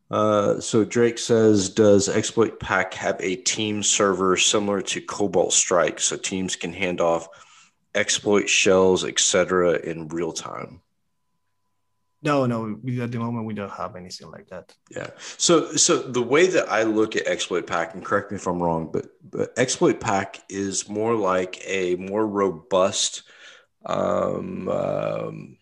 Uh, 0.10 0.60
so 0.60 0.86
Drake 0.86 1.18
says, 1.18 1.70
does 1.70 2.08
Exploit 2.08 2.60
Pack 2.60 2.94
have 2.94 3.18
a 3.20 3.36
team 3.36 3.84
server 3.84 4.38
similar 4.38 4.82
to 4.82 5.02
Cobalt 5.02 5.52
Strike, 5.52 6.00
so 6.00 6.16
teams 6.16 6.56
can 6.56 6.72
hand 6.72 7.02
off 7.02 7.28
exploit 7.94 8.48
shells, 8.48 9.04
etc., 9.04 9.80
in 9.80 10.08
real 10.08 10.32
time? 10.32 10.82
No, 12.24 12.46
no. 12.46 12.80
At 13.02 13.12
the 13.12 13.20
moment, 13.20 13.46
we 13.46 13.54
don't 13.54 13.72
have 13.72 13.96
anything 13.96 14.32
like 14.32 14.48
that. 14.48 14.74
Yeah. 14.90 15.10
So, 15.38 15.74
so 15.74 15.98
the 16.02 16.22
way 16.22 16.48
that 16.48 16.70
I 16.70 16.84
look 16.84 17.16
at 17.16 17.28
Exploit 17.28 17.68
Pack, 17.68 17.94
and 17.94 18.04
correct 18.04 18.32
me 18.32 18.38
if 18.38 18.48
I'm 18.48 18.62
wrong, 18.62 18.90
but 18.92 19.08
but 19.24 19.54
Exploit 19.58 20.00
Pack 20.00 20.42
is 20.50 20.90
more 20.90 21.16
like 21.16 21.62
a 21.66 21.96
more 21.96 22.26
robust 22.26 23.24
um, 23.86 24.68
um, 24.68 25.58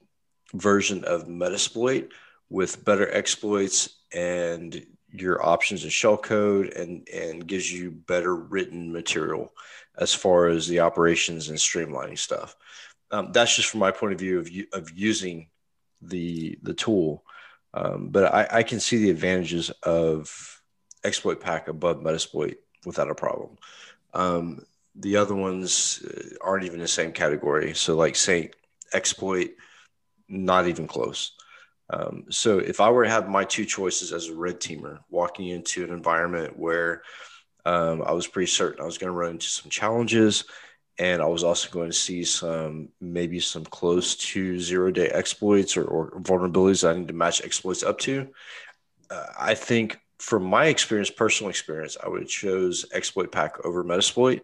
version 0.55 1.03
of 1.03 1.27
Metasploit 1.27 2.09
with 2.49 2.83
better 2.85 3.11
exploits 3.11 3.89
and 4.13 4.85
your 5.11 5.45
options 5.45 5.83
in 5.83 5.89
shellcode 5.89 6.79
and 6.79 7.07
and 7.13 7.47
gives 7.47 7.71
you 7.71 7.91
better 7.91 8.35
written 8.35 8.91
material 8.91 9.53
as 9.97 10.13
far 10.13 10.47
as 10.47 10.67
the 10.67 10.81
operations 10.81 11.49
and 11.49 11.57
streamlining 11.57 12.17
stuff. 12.17 12.55
Um, 13.11 13.31
that's 13.31 13.55
just 13.55 13.69
from 13.69 13.79
my 13.79 13.91
point 13.91 14.13
of 14.13 14.19
view 14.19 14.39
of 14.39 14.49
of 14.73 14.91
using 14.91 15.47
the 16.01 16.57
the 16.61 16.73
tool. 16.73 17.23
Um, 17.73 18.09
but 18.09 18.33
I, 18.33 18.47
I, 18.59 18.63
can 18.63 18.79
see 18.79 18.99
the 18.99 19.09
advantages 19.09 19.69
of 19.83 20.61
exploit 21.03 21.41
pack 21.41 21.67
above 21.67 21.97
metasploit 21.97 22.55
without 22.85 23.11
a 23.11 23.15
problem. 23.15 23.57
Um, 24.13 24.61
the 24.95 25.17
other 25.17 25.35
ones 25.35 26.01
uh, 26.07 26.35
aren't 26.41 26.63
even 26.63 26.79
the 26.79 26.87
same 26.87 27.11
category. 27.11 27.73
So 27.73 27.97
like 27.97 28.15
Saint 28.15 28.55
exploit, 28.93 29.49
not 30.27 30.67
even 30.67 30.87
close. 30.87 31.31
Um, 31.89 32.25
so 32.29 32.57
if 32.57 32.81
I 32.81 32.89
were 32.89 33.03
to 33.03 33.09
have 33.09 33.29
my 33.29 33.43
two 33.43 33.65
choices 33.65 34.11
as 34.11 34.29
a 34.29 34.35
red 34.35 34.59
teamer, 34.59 34.99
walking 35.09 35.49
into 35.49 35.83
an 35.83 35.91
environment 35.91 36.57
where 36.57 37.03
um, 37.65 38.01
I 38.05 38.11
was 38.11 38.27
pretty 38.27 38.47
certain 38.47 38.81
I 38.81 38.85
was 38.85 38.97
going 38.97 39.11
to 39.11 39.17
run 39.17 39.31
into 39.31 39.47
some 39.47 39.69
challenges, 39.69 40.45
and 40.97 41.21
I 41.21 41.25
was 41.25 41.43
also 41.43 41.69
going 41.69 41.89
to 41.89 41.95
see 41.95 42.23
some 42.23 42.89
maybe 43.01 43.39
some 43.39 43.65
close 43.65 44.15
to 44.15 44.59
zero 44.59 44.91
day 44.91 45.09
exploits 45.09 45.77
or, 45.77 45.83
or 45.85 46.11
vulnerabilities 46.21 46.87
I 46.87 46.97
need 46.97 47.07
to 47.09 47.13
match 47.13 47.43
exploits 47.43 47.83
up 47.83 47.99
to. 47.99 48.29
Uh, 49.09 49.25
I 49.39 49.55
think 49.55 49.99
from 50.19 50.43
my 50.43 50.67
experience, 50.67 51.09
personal 51.09 51.49
experience, 51.49 51.97
I 52.03 52.07
would 52.07 52.21
have 52.21 52.29
chose 52.29 52.85
exploit 52.93 53.31
pack 53.31 53.63
over 53.65 53.83
Metasploit 53.83 54.41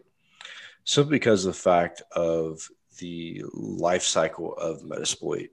simply 0.84 1.18
because 1.18 1.44
of 1.44 1.54
the 1.54 1.60
fact 1.60 2.02
of 2.12 2.68
the 2.98 3.42
life 3.52 4.02
cycle 4.02 4.54
of 4.54 4.82
Metasploit. 4.82 5.48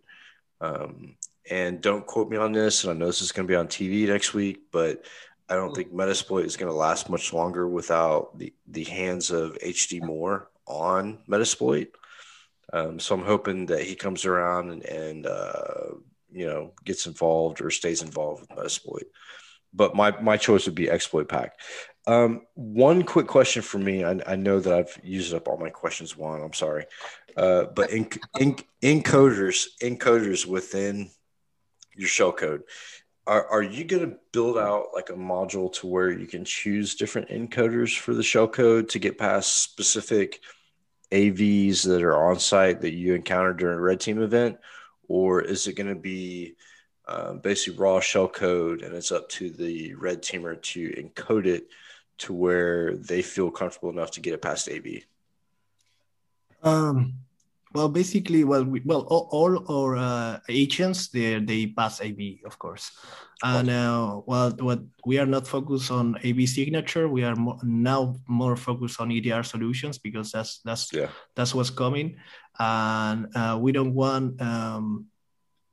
Um, 0.62 1.16
and 1.50 1.82
don't 1.82 2.06
quote 2.06 2.30
me 2.30 2.38
on 2.38 2.52
this. 2.52 2.84
And 2.84 2.94
I 2.94 2.96
know 2.96 3.08
this 3.08 3.22
is 3.22 3.32
going 3.32 3.48
to 3.48 3.52
be 3.52 3.56
on 3.56 3.68
TV 3.68 4.08
next 4.08 4.34
week, 4.34 4.72
but 4.72 5.04
I 5.50 5.56
don't 5.56 5.76
think 5.76 5.94
Metasploit 5.94 6.46
is 6.46 6.58
going 6.58 6.72
to 6.72 6.78
last 6.78 7.10
much 7.10 7.34
longer 7.34 7.68
without 7.68 8.38
the, 8.38 8.54
the 8.68 8.84
hands 8.84 9.32
of 9.32 9.58
HD 9.60 10.02
Moore 10.02 10.50
on 10.68 11.20
Metasploit. 11.28 11.88
Um, 12.72 13.00
so 13.00 13.16
I'm 13.16 13.26
hoping 13.26 13.66
that 13.68 13.84
he 13.84 13.96
comes 13.96 14.26
around 14.26 14.70
and, 14.70 14.84
and 14.84 15.26
uh, 15.26 15.96
you 16.32 16.46
know, 16.46 16.74
gets 16.86 17.08
involved 17.08 17.62
or 17.62 17.72
stays 17.72 18.04
involved 18.04 18.42
with 18.42 18.50
Metasploit. 18.50 19.06
But 19.74 19.96
my, 19.96 20.20
my 20.22 20.38
choice 20.38 20.66
would 20.66 20.76
be 20.76 20.90
Exploit 20.90 21.28
Pack. 21.28 21.60
Um, 22.08 22.42
one 22.56 23.04
quick 23.04 23.28
question 23.28 23.62
for 23.62 23.78
me. 23.78 24.04
I, 24.04 24.20
I, 24.26 24.36
know 24.36 24.60
that 24.60 24.74
I've 24.74 25.00
used 25.04 25.34
up 25.34 25.48
all 25.48 25.58
my 25.58 25.70
questions. 25.70 26.18
One, 26.18 26.42
I'm 26.42 26.54
sorry, 26.54 26.86
uh, 27.40 27.68
but 27.74 27.90
in, 27.92 28.06
in, 28.38 28.56
encoders, 28.84 29.68
encoders 29.82 30.46
within 30.46 31.10
your 31.96 32.10
shell 32.10 32.34
code. 32.34 32.64
Are, 33.26 33.48
are 33.48 33.62
you 33.62 33.86
going 33.86 34.10
to 34.10 34.18
build 34.34 34.58
out 34.58 34.88
like 34.94 35.10
a 35.10 35.14
module 35.14 35.72
to 35.76 35.88
where 35.88 36.12
you 36.12 36.28
can 36.28 36.44
choose 36.44 36.96
different 36.96 37.30
encoders 37.30 37.98
for 37.98 38.14
the 38.14 38.24
shell 38.24 38.48
code 38.48 38.90
to 38.90 39.00
get 39.00 39.18
past 39.18 39.62
specific 39.62 40.42
AVs 41.14 41.86
that 41.86 42.04
are 42.04 42.30
on 42.30 42.40
site 42.40 42.82
that 42.82 42.94
you 42.94 43.14
encountered 43.14 43.58
during 43.58 43.78
a 43.78 43.82
red 43.82 44.02
team 44.02 44.22
event? 44.22 44.58
Or 45.08 45.42
is 45.42 45.66
it 45.68 45.78
going 45.78 45.88
to 45.88 45.96
be 45.96 46.56
um, 47.08 47.40
basically 47.40 47.80
raw 47.80 48.02
shell 48.02 48.28
code 48.28 48.82
and 48.82 48.94
it's 48.94 49.14
up 49.14 49.30
to 49.30 49.50
the 49.50 49.94
red 49.94 50.22
teamer 50.22 50.62
to 50.62 50.90
encode 50.90 51.46
it 51.46 51.68
to 52.18 52.34
where 52.34 52.98
they 52.98 53.22
feel 53.22 53.50
comfortable 53.50 53.92
enough 53.92 54.12
to 54.12 54.20
get 54.20 54.34
it 54.34 54.42
past 54.42 54.68
AV? 54.68 55.04
Um, 56.62 57.14
well, 57.74 57.90
basically, 57.90 58.44
well, 58.44 58.64
we, 58.64 58.82
well, 58.84 59.02
all, 59.10 59.30
all 59.32 59.54
our 59.70 59.98
uh, 59.98 60.40
agents 60.50 61.10
they 61.10 61.40
they 61.40 61.68
pass 61.68 62.02
AV, 62.02 62.42
of 62.46 62.58
course, 62.58 62.92
and 63.44 63.70
uh, 63.70 64.22
well, 64.26 64.52
what 64.60 64.82
we 65.06 65.20
are 65.20 65.28
not 65.28 65.48
focused 65.48 65.92
on 65.92 66.18
AV 66.26 66.50
signature. 66.50 67.08
We 67.08 67.24
are 67.24 67.36
more, 67.36 67.60
now 67.62 68.16
more 68.28 68.56
focused 68.56 69.00
on 69.00 69.12
EDR 69.12 69.44
solutions 69.44 70.00
because 70.00 70.32
that's 70.32 70.62
that's 70.66 70.92
yeah. 70.92 71.10
that's 71.36 71.54
what's 71.54 71.70
coming, 71.70 72.18
and 72.58 73.30
uh, 73.36 73.60
we 73.62 73.72
don't 73.72 73.94
want 73.94 74.42
um, 74.42 75.06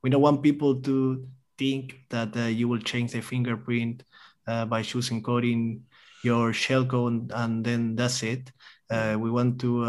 we 0.03 0.11
don't 0.11 0.23
want 0.23 0.43
people 0.43 0.83
to 0.83 1.27
think 1.57 2.01
that 2.11 2.37
uh, 2.37 2.53
you 2.53 2.69
will 2.69 2.81
change 2.81 3.13
the 3.13 3.23
fingerprint 3.23 4.05
uh, 4.47 4.67
by 4.67 4.83
choosing 4.83 5.23
coding 5.23 5.83
your 6.23 6.53
shellcode 6.53 7.33
and 7.35 7.65
then 7.65 7.97
that's 7.97 8.23
it. 8.23 8.53
Uh, 8.91 9.17
we 9.19 9.31
want 9.31 9.59
to 9.61 9.83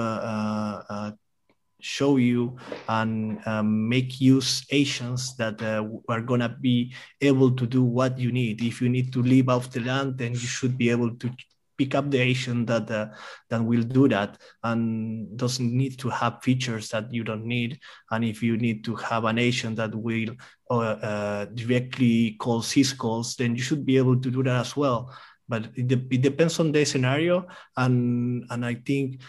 show 1.88 2.18
you 2.18 2.58
and 2.90 3.40
um, 3.48 3.88
make 3.88 4.20
use 4.20 4.66
agents 4.72 5.36
that 5.36 5.62
uh, 5.62 5.88
are 6.10 6.22
going 6.22 6.42
to 6.42 6.50
be 6.50 6.94
able 7.22 7.52
to 7.52 7.66
do 7.66 7.82
what 7.84 8.20
you 8.20 8.32
need. 8.32 8.62
If 8.62 8.82
you 8.82 8.90
need 8.90 9.14
to 9.14 9.22
leave 9.22 9.48
off 9.48 9.72
the 9.72 9.80
land, 9.80 10.18
then 10.18 10.34
you 10.34 10.48
should 10.56 10.78
be 10.78 10.90
able 10.90 11.16
to 11.16 11.32
pick 11.78 11.96
up 11.96 12.10
the 12.10 12.20
agent 12.20 12.68
that 12.68 12.90
uh, 12.92 13.08
that 13.50 13.64
will 13.64 13.84
do 13.84 14.10
that 14.10 14.38
and 14.64 15.38
doesn't 15.38 15.72
need 15.72 15.98
to 16.00 16.10
have 16.10 16.44
features 16.44 16.90
that 16.90 17.14
you 17.14 17.24
don't 17.24 17.46
need. 17.46 17.80
And 18.12 18.26
if 18.26 18.44
you 18.44 18.58
need 18.58 18.84
to 18.86 18.96
have 18.96 19.24
an 19.24 19.38
agent 19.38 19.78
that 19.78 19.96
will 19.96 20.36
uh, 20.70 20.98
uh 21.00 21.46
directly 21.46 22.36
call 22.40 22.62
syscalls, 22.62 23.38
then 23.38 23.56
you 23.56 23.62
should 23.62 23.86
be 23.86 23.98
able 23.98 24.20
to 24.20 24.30
do 24.30 24.44
that 24.44 24.60
as 24.60 24.76
well. 24.76 25.14
But 25.48 25.70
it, 25.76 25.88
de- 25.88 26.08
it 26.12 26.22
depends 26.22 26.60
on 26.60 26.74
the 26.74 26.84
scenario, 26.84 27.48
and 27.78 28.44
and 28.50 28.66
I 28.66 28.76
think 28.76 29.22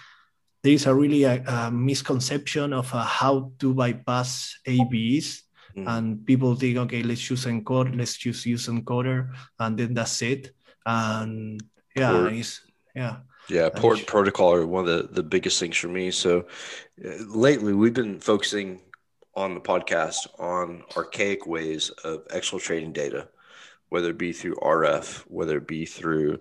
there 0.68 0.74
is 0.74 0.84
a 0.84 0.94
really 0.94 1.24
a, 1.24 1.42
a 1.46 1.70
misconception 1.70 2.74
of 2.74 2.92
uh, 2.94 3.02
how 3.02 3.50
to 3.58 3.72
bypass 3.72 4.54
AVs 4.66 5.40
mm. 5.74 5.88
and 5.88 6.26
people 6.26 6.54
think, 6.54 6.76
okay, 6.76 7.02
let's 7.02 7.22
choose 7.22 7.46
encode, 7.46 7.96
let's 7.96 8.18
just 8.18 8.44
use 8.44 8.66
encoder, 8.66 9.32
and 9.58 9.78
then 9.78 9.94
that's 9.94 10.20
it. 10.20 10.52
And 10.84 11.58
yeah, 11.96 12.12
port. 12.12 12.32
it's 12.34 12.60
yeah. 12.94 13.16
Yeah, 13.48 13.70
port 13.70 14.06
protocol 14.06 14.52
are 14.52 14.66
one 14.66 14.86
of 14.86 15.08
the, 15.08 15.08
the 15.10 15.22
biggest 15.22 15.58
things 15.58 15.78
for 15.78 15.88
me. 15.88 16.10
So 16.10 16.44
uh, 17.02 17.24
lately, 17.28 17.72
we've 17.72 17.94
been 17.94 18.20
focusing 18.20 18.82
on 19.34 19.54
the 19.54 19.62
podcast 19.62 20.28
on 20.38 20.82
archaic 20.98 21.46
ways 21.46 21.88
of 22.04 22.28
exfiltrating 22.28 22.92
data, 22.92 23.28
whether 23.88 24.10
it 24.10 24.18
be 24.18 24.34
through 24.34 24.56
RF, 24.56 25.20
whether 25.28 25.56
it 25.56 25.66
be 25.66 25.86
through 25.86 26.40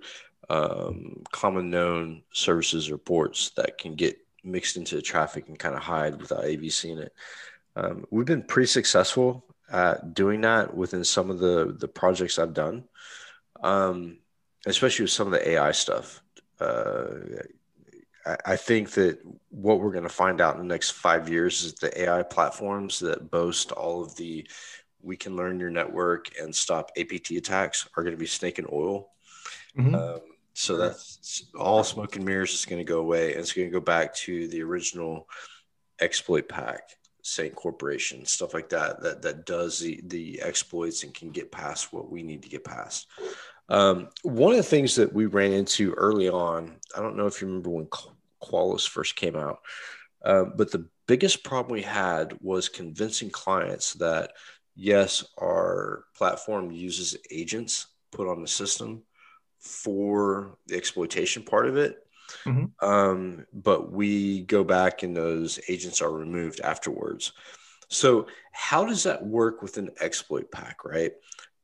um, 0.50 1.24
common 1.32 1.70
known 1.70 2.24
services 2.32 2.90
or 2.90 2.98
ports 2.98 3.52
that 3.52 3.78
can 3.78 3.96
get 3.96 4.18
mixed 4.44 4.78
into 4.78 4.96
the 4.96 5.02
traffic 5.02 5.48
and 5.48 5.60
kind 5.60 5.76
of 5.76 5.82
hide 5.82 6.20
without 6.20 6.46
AV 6.46 6.72
seeing 6.72 7.00
it. 7.00 7.14
Um, 7.76 8.06
we've 8.10 8.26
been 8.26 8.44
pretty 8.44 8.68
successful 8.68 9.44
at 9.70 10.14
doing 10.14 10.42
that 10.42 10.76
within 10.76 11.04
some 11.04 11.30
of 11.30 11.40
the 11.40 11.76
the 11.78 11.88
projects 11.88 12.40
I've 12.40 12.54
done, 12.54 12.86
um, 13.62 14.18
especially 14.66 15.04
with 15.04 15.12
some 15.12 15.28
of 15.28 15.34
the 15.34 15.50
AI 15.50 15.72
stuff. 15.74 16.22
Uh, 16.60 17.06
I, 18.26 18.38
I 18.46 18.56
think 18.56 18.92
that 18.92 19.20
what 19.50 19.80
we're 19.80 19.92
going 19.92 20.04
to 20.04 20.10
find 20.10 20.42
out 20.42 20.56
in 20.56 20.62
the 20.62 20.74
next 20.74 20.92
five 20.92 21.30
years 21.30 21.64
is 21.64 21.74
the 21.74 22.02
AI 22.02 22.24
platforms 22.24 23.00
that 23.00 23.30
boast 23.30 23.72
all 23.72 24.02
of 24.02 24.16
the 24.16 24.48
we 25.02 25.16
can 25.16 25.36
learn 25.36 25.60
your 25.60 25.70
network 25.70 26.32
and 26.42 26.56
stop 26.56 26.92
APT 26.98 27.32
attacks 27.32 27.88
are 27.96 28.04
going 28.04 28.16
to 28.16 28.20
be 28.20 28.26
snake 28.26 28.58
and 28.58 28.68
oil. 28.72 29.10
Mm-hmm. 29.78 29.96
Um, 29.96 30.22
so 30.58 30.76
that's 30.76 31.46
all 31.56 31.84
smoke 31.84 32.16
and 32.16 32.26
mirrors 32.26 32.52
is 32.52 32.66
going 32.66 32.80
to 32.80 32.84
go 32.84 32.98
away. 32.98 33.32
And 33.32 33.42
it's 33.42 33.54
going 33.54 33.68
to 33.68 33.72
go 33.72 33.80
back 33.80 34.16
to 34.16 34.48
the 34.48 34.64
original 34.64 35.28
exploit 36.02 36.50
pack, 36.50 36.82
Saint 37.22 37.54
Corporation, 37.54 38.26
stuff 38.26 38.56
like 38.56 38.68
that, 38.70 39.00
that, 39.04 39.22
that 39.22 39.46
does 39.46 39.78
the, 39.78 40.02
the 40.06 40.42
exploits 40.42 41.04
and 41.04 41.14
can 41.14 41.30
get 41.30 41.52
past 41.52 41.94
what 41.94 42.10
we 42.10 42.24
need 42.24 42.42
to 42.42 42.50
get 42.50 42.64
past. 42.64 43.06
Um, 43.70 44.10
one 44.24 44.50
of 44.50 44.58
the 44.58 44.64
things 44.64 44.96
that 44.96 45.14
we 45.14 45.28
ran 45.28 45.52
into 45.52 45.94
early 45.94 46.28
on, 46.28 46.78
I 46.96 47.02
don't 47.02 47.18
know 47.18 47.28
if 47.28 47.40
you 47.40 47.46
remember 47.46 47.70
when 47.70 47.88
Qualys 48.42 48.90
first 48.90 49.16
came 49.16 49.36
out, 49.36 49.60
uh, 50.26 50.46
but 50.46 50.72
the 50.72 50.88
biggest 51.08 51.44
problem 51.44 51.74
we 51.74 51.84
had 51.84 52.36
was 52.42 52.68
convincing 52.68 53.30
clients 53.30 53.94
that 53.94 54.32
yes, 54.76 55.24
our 55.38 56.06
platform 56.16 56.72
uses 56.72 57.16
agents 57.30 57.86
put 58.12 58.28
on 58.28 58.42
the 58.42 58.48
system 58.48 59.04
for 59.68 60.58
the 60.68 60.76
exploitation 60.76 61.44
part 61.44 61.68
of 61.68 61.78
it. 61.78 61.98
Mm-hmm. 62.46 62.86
Um, 62.86 63.46
but 63.54 63.92
we 63.92 64.42
go 64.42 64.64
back 64.64 65.04
and 65.04 65.16
those 65.16 65.60
agents 65.70 66.02
are 66.02 66.12
removed 66.12 66.60
afterwards. 66.62 67.34
So, 67.90 68.28
how 68.52 68.86
does 68.86 69.04
that 69.04 69.26
work 69.26 69.62
with 69.62 69.78
an 69.78 69.92
exploit 70.02 70.52
pack, 70.52 70.84
right? 70.84 71.14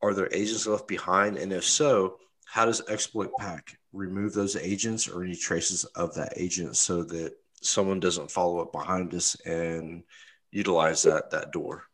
Are 0.02 0.14
there 0.14 0.30
agents 0.32 0.68
left 0.68 0.88
behind? 0.88 1.38
And 1.38 1.52
if 1.52 1.66
so, 1.66 2.18
how 2.46 2.66
does 2.66 2.88
exploit 2.88 3.32
pack 3.40 3.78
remove 3.92 4.34
those 4.34 4.56
agents 4.56 5.08
or 5.08 5.24
any 5.24 5.36
traces 5.36 5.86
of 5.96 6.14
that 6.16 6.34
agent 6.36 6.78
so 6.78 7.04
that 7.04 7.34
someone 7.62 8.00
doesn't 8.00 8.32
follow 8.32 8.60
up 8.60 8.72
behind 8.72 9.14
us 9.14 9.36
and 9.46 10.04
utilize 10.52 11.04
that 11.04 11.32
that 11.32 11.52
door? 11.52 11.86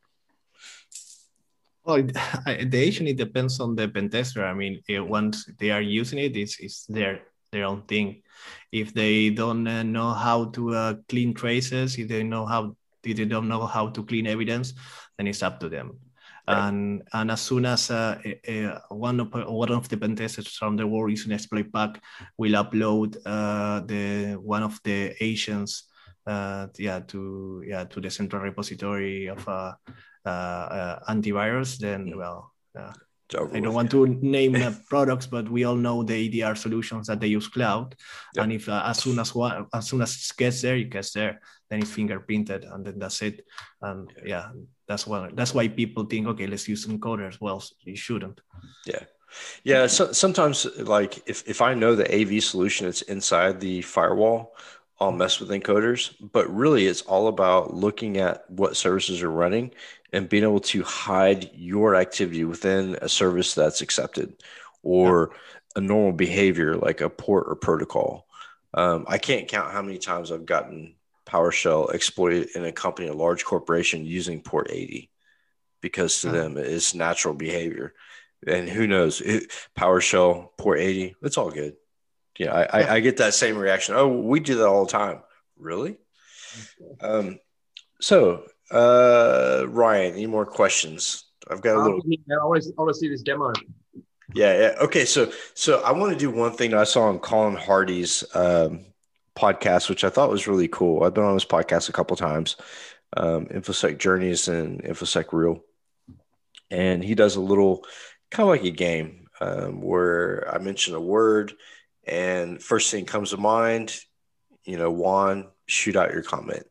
Well, 1.86 2.04
the 2.04 2.78
agent 2.78 3.10
it 3.10 3.18
depends 3.18 3.60
on 3.60 3.76
the 3.76 3.88
pen 3.88 4.10
tester. 4.10 4.46
I 4.46 4.54
mean, 4.54 4.82
it, 4.88 5.00
once 5.00 5.46
they 5.58 5.72
are 5.72 5.82
using 5.82 6.20
it, 6.20 6.36
it's, 6.36 6.60
it's 6.60 6.86
their 6.86 7.22
their 7.52 7.66
own 7.66 7.82
thing. 7.84 8.22
If 8.72 8.94
they 8.94 9.32
don't 9.32 9.68
uh, 9.68 9.84
know 9.84 10.14
how 10.14 10.46
to 10.52 10.76
uh, 10.76 10.94
clean 11.08 11.34
traces, 11.34 11.98
if 11.98 12.08
they 12.08 12.24
know 12.24 12.46
how 12.46 12.76
if 13.04 13.18
they 13.18 13.26
don't 13.26 13.48
know 13.48 13.66
how 13.66 13.90
to 13.90 14.04
clean 14.04 14.28
evidence, 14.28 14.74
then 15.18 15.28
it's 15.28 15.42
up 15.42 15.60
to 15.62 15.70
them. 15.70 15.98
Right. 16.48 16.68
And 16.68 17.04
and 17.14 17.32
as 17.32 17.42
soon 17.42 17.66
as 17.66 17.90
uh, 17.90 18.20
uh, 18.48 18.80
one 18.90 19.20
of 19.20 19.34
one 19.34 19.72
of 19.72 19.88
the 19.90 19.98
pen 19.98 20.16
testers 20.16 20.56
from 20.56 20.78
the 20.78 20.86
world 20.86 21.12
using 21.12 21.32
exploit 21.32 21.72
pack 21.74 22.02
will 22.38 22.54
upload 22.54 23.18
uh, 23.26 23.82
the 23.86 24.34
one 24.36 24.64
of 24.64 24.80
the 24.84 25.16
agents, 25.24 25.90
uh, 26.28 26.68
yeah, 26.78 27.00
to 27.08 27.64
yeah 27.66 27.86
to 27.86 28.02
the 28.02 28.10
central 28.10 28.42
repository 28.42 29.28
of 29.28 29.48
uh, 29.48 29.74
antivirus, 30.26 31.78
then 31.78 32.08
mm. 32.08 32.18
well, 32.18 32.54
uh, 32.78 32.94
I 33.36 33.60
don't 33.60 33.74
want 33.74 33.92
to 33.92 34.08
name 34.08 34.54
the 34.54 34.76
products, 34.90 35.28
but 35.28 35.50
we 35.50 35.64
all 35.64 35.76
know 35.76 36.04
the 36.04 36.42
EDR 36.42 36.56
solutions 36.56 37.08
that 37.08 37.20
they 37.20 37.28
use 37.28 37.48
cloud. 37.48 37.96
Yep. 38.36 38.44
And 38.44 38.54
if 38.54 38.68
uh, 38.68 38.84
as 38.86 39.00
soon 39.00 39.20
as 39.20 39.36
one, 39.36 39.68
as 39.74 39.88
soon 39.88 40.02
as 40.02 40.16
it 40.16 40.38
gets 40.38 40.62
there, 40.62 40.76
it 40.76 40.90
gets 40.90 41.14
there, 41.14 41.40
then 41.70 41.80
it's 41.80 41.92
fingerprinted, 41.92 42.72
and 42.74 42.86
then 42.86 42.98
that's 42.98 43.22
it. 43.22 43.46
And 43.82 44.12
yeah, 44.18 44.26
yeah 44.26 44.62
that's 44.88 45.06
why 45.06 45.30
that's 45.34 45.54
why 45.54 45.68
people 45.68 46.06
think, 46.06 46.28
okay, 46.28 46.48
let's 46.48 46.68
use 46.68 46.88
encoders. 46.88 47.38
Well, 47.40 47.64
you 47.82 47.96
shouldn't. 47.96 48.42
Yeah. 48.86 49.04
Yeah, 49.64 49.86
so 49.86 50.12
sometimes 50.12 50.66
like 50.80 51.22
if, 51.28 51.48
if 51.48 51.62
I 51.62 51.76
know 51.76 51.94
the 51.94 52.12
AV 52.12 52.44
solution 52.44 52.88
it's 52.88 53.04
inside 53.04 53.60
the 53.60 53.84
firewall, 53.84 54.56
I'll 55.00 55.12
mess 55.12 55.40
with 55.40 55.50
encoders, 55.50 56.16
but 56.20 56.50
really 56.54 56.88
it's 56.88 57.04
all 57.04 57.28
about 57.28 57.74
looking 57.74 58.18
at 58.18 58.50
what 58.50 58.76
services 58.76 59.22
are 59.22 59.30
running 59.30 59.70
and 60.12 60.30
being 60.30 60.44
able 60.44 60.60
to 60.60 60.84
hide 60.84 61.52
your 61.54 61.96
activity 61.96 62.44
within 62.44 62.98
a 63.02 63.10
service 63.10 63.54
that's 63.54 63.82
accepted 63.82 64.34
or 64.82 65.32
yeah. 65.32 65.38
a 65.76 65.82
normal 65.82 66.14
behavior 66.14 66.76
like 66.76 67.02
a 67.02 67.10
port 67.10 67.46
or 67.48 67.56
protocol. 67.56 68.26
Um, 68.74 69.06
I 69.08 69.18
can't 69.18 69.48
count 69.48 69.72
how 69.72 69.82
many 69.82 69.98
times 69.98 70.32
I've 70.32 70.46
gotten 70.46 70.96
PowerShell 71.26 71.94
exploited 71.94 72.50
in 72.56 72.66
a 72.66 72.72
company, 72.72 73.08
a 73.08 73.14
large 73.14 73.46
corporation 73.46 74.06
using 74.06 74.42
port 74.42 74.68
80 74.72 75.10
because 75.82 76.22
to 76.22 76.28
yeah. 76.28 76.34
them 76.34 76.58
it's 76.58 76.94
natural 76.94 77.34
behavior. 77.34 77.94
And 78.48 78.70
who 78.70 78.88
knows, 78.88 79.22
it, 79.22 79.52
PowerShell, 79.78 80.50
port 80.58 80.80
80, 80.80 81.16
it's 81.22 81.38
all 81.38 81.52
good. 81.52 81.76
Yeah, 82.38 82.54
I, 82.54 82.82
I, 82.82 82.94
I, 82.96 83.00
get 83.02 83.18
that 83.18 83.34
same 83.34 83.58
reaction. 83.58 83.96
Oh, 83.96 84.08
we 84.08 84.40
do 84.40 84.56
that 84.56 84.68
all 84.68 84.86
the 84.86 84.92
time. 84.92 85.22
Really? 85.58 85.98
Um, 87.02 87.40
so, 88.00 88.46
uh, 88.72 89.66
Ryan, 89.68 90.14
any 90.14 90.28
more 90.28 90.46
questions? 90.46 91.26
I've 91.50 91.62
got 91.62 91.78
a 91.78 91.82
little. 91.82 92.02
I 92.32 92.36
always 92.42 92.72
want 92.78 92.90
to 92.90 92.94
see 92.94 93.10
this 93.10 93.22
demo. 93.22 93.52
Yeah, 94.34 94.58
yeah. 94.58 94.76
Okay, 94.82 95.06
so 95.06 95.32
so 95.56 95.82
I 95.82 95.92
want 95.92 96.14
to 96.14 96.20
do 96.20 96.30
one 96.30 96.52
thing 96.52 96.74
I 96.74 96.84
saw 96.84 97.04
on 97.04 97.20
Colin 97.20 97.56
Hardy's 97.56 98.24
um, 98.36 98.86
podcast, 99.36 99.90
which 99.90 100.04
I 100.04 100.10
thought 100.10 100.30
was 100.30 100.48
really 100.48 100.68
cool. 100.68 101.04
I've 101.04 101.14
been 101.14 101.24
on 101.24 101.34
his 101.34 101.46
podcast 101.46 101.90
a 101.90 101.94
couple 101.94 102.16
times, 102.16 102.56
um, 103.18 103.48
InfoSec 103.48 103.98
Journeys 103.98 104.48
and 104.48 104.84
InfoSec 104.84 105.34
Real, 105.34 105.64
and 106.70 107.04
he 107.04 107.16
does 107.16 107.36
a 107.36 107.42
little 107.42 107.84
kind 108.30 108.48
of 108.48 108.50
like 108.50 108.64
a 108.64 108.72
game 108.72 109.28
um, 109.42 109.82
where 109.82 110.48
I 110.54 110.60
mention 110.60 110.94
a 110.94 111.02
word 111.02 111.54
and 112.10 112.62
first 112.62 112.92
thing 112.92 113.06
comes 113.06 113.30
to 113.32 113.38
mind, 113.38 113.96
you 114.64 114.78
know, 114.78 114.92
Juan, 114.92 115.48
shoot 115.68 115.96
out 115.96 116.12
your 116.12 116.24
comment. 116.24 116.64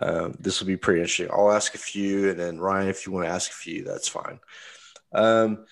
Um, 0.00 0.34
this 0.40 0.60
will 0.60 0.66
be 0.66 0.76
pretty 0.76 1.00
interesting. 1.00 1.28
I'll 1.30 1.52
ask 1.52 1.74
a 1.74 1.78
few, 1.78 2.30
and 2.30 2.40
then 2.40 2.58
Ryan, 2.58 2.88
if 2.88 3.06
you 3.06 3.12
want 3.12 3.26
to 3.26 3.32
ask 3.32 3.50
a 3.50 3.54
few, 3.54 3.84
that's 3.84 4.08
fine. 4.08 4.40
Um, 5.12 5.66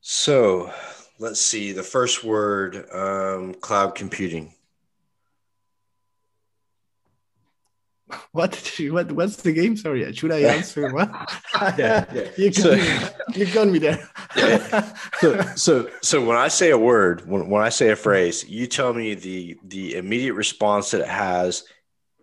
so 0.00 0.72
let's 1.18 1.40
see. 1.40 1.72
The 1.72 1.82
first 1.82 2.24
word, 2.24 2.86
um, 2.92 3.54
cloud 3.54 3.94
computing. 3.94 4.54
What, 8.32 8.56
what 8.90 9.12
what's 9.12 9.36
the 9.36 9.52
game? 9.52 9.76
Sorry, 9.76 10.10
should 10.14 10.32
I 10.32 10.40
answer? 10.56 10.94
What? 10.94 11.10
yeah, 11.76 12.06
yeah. 12.10 12.28
you, 12.38 12.50
got 12.50 12.62
so, 12.62 12.76
me, 12.76 13.08
you 13.34 13.46
got 13.52 13.68
me 13.68 13.78
there. 13.78 14.08
yeah. 14.34 14.94
So, 15.18 15.40
so, 15.56 15.90
so 16.00 16.24
when 16.24 16.38
I 16.38 16.48
say 16.48 16.70
a 16.70 16.78
word, 16.78 17.28
when, 17.28 17.50
when 17.50 17.62
I 17.62 17.68
say 17.68 17.90
a 17.90 17.96
phrase, 17.96 18.48
you 18.48 18.66
tell 18.66 18.94
me 18.94 19.12
the 19.12 19.58
the 19.62 19.96
immediate 19.96 20.32
response 20.34 20.90
that 20.92 21.02
it 21.02 21.08
has 21.08 21.64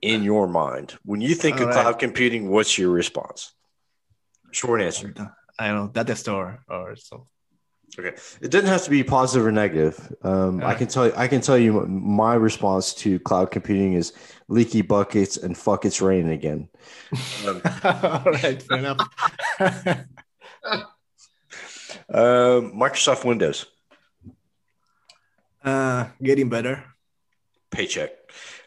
in 0.05 0.23
your 0.23 0.47
mind. 0.47 0.97
When 1.03 1.21
you 1.21 1.35
think 1.35 1.57
All 1.57 1.63
of 1.63 1.69
right. 1.69 1.81
cloud 1.81 1.99
computing, 1.99 2.49
what's 2.49 2.77
your 2.77 2.91
response? 2.91 3.53
Short 4.51 4.81
answer. 4.81 5.13
I 5.59 5.67
don't 5.69 5.75
know, 5.77 5.87
data 5.91 6.15
store 6.15 6.59
or 6.69 6.95
so. 6.95 7.25
Okay, 7.97 8.15
it 8.41 8.51
doesn't 8.51 8.67
have 8.67 8.83
to 8.83 8.89
be 8.89 9.03
positive 9.03 9.47
or 9.47 9.51
negative. 9.51 10.13
Um, 10.21 10.61
I 10.63 10.73
can 10.73 10.87
tell 10.87 11.07
you. 11.07 11.13
I 11.15 11.27
can 11.29 11.39
tell 11.39 11.57
you 11.57 11.85
my 11.87 12.33
response 12.33 12.93
to 12.95 13.19
cloud 13.19 13.51
computing 13.51 13.93
is 13.93 14.11
leaky 14.49 14.81
buckets 14.81 15.37
and 15.37 15.57
fuck 15.57 15.85
it's 15.85 16.01
raining 16.01 16.31
again. 16.31 16.67
Um, 17.47 17.61
All 17.83 18.31
right, 18.31 18.61
fair 18.61 18.77
enough. 18.79 18.99
um, 22.09 22.73
Microsoft 22.75 23.23
Windows. 23.23 23.65
Uh, 25.63 26.07
getting 26.21 26.49
better. 26.49 26.83
Paycheck. 27.71 28.11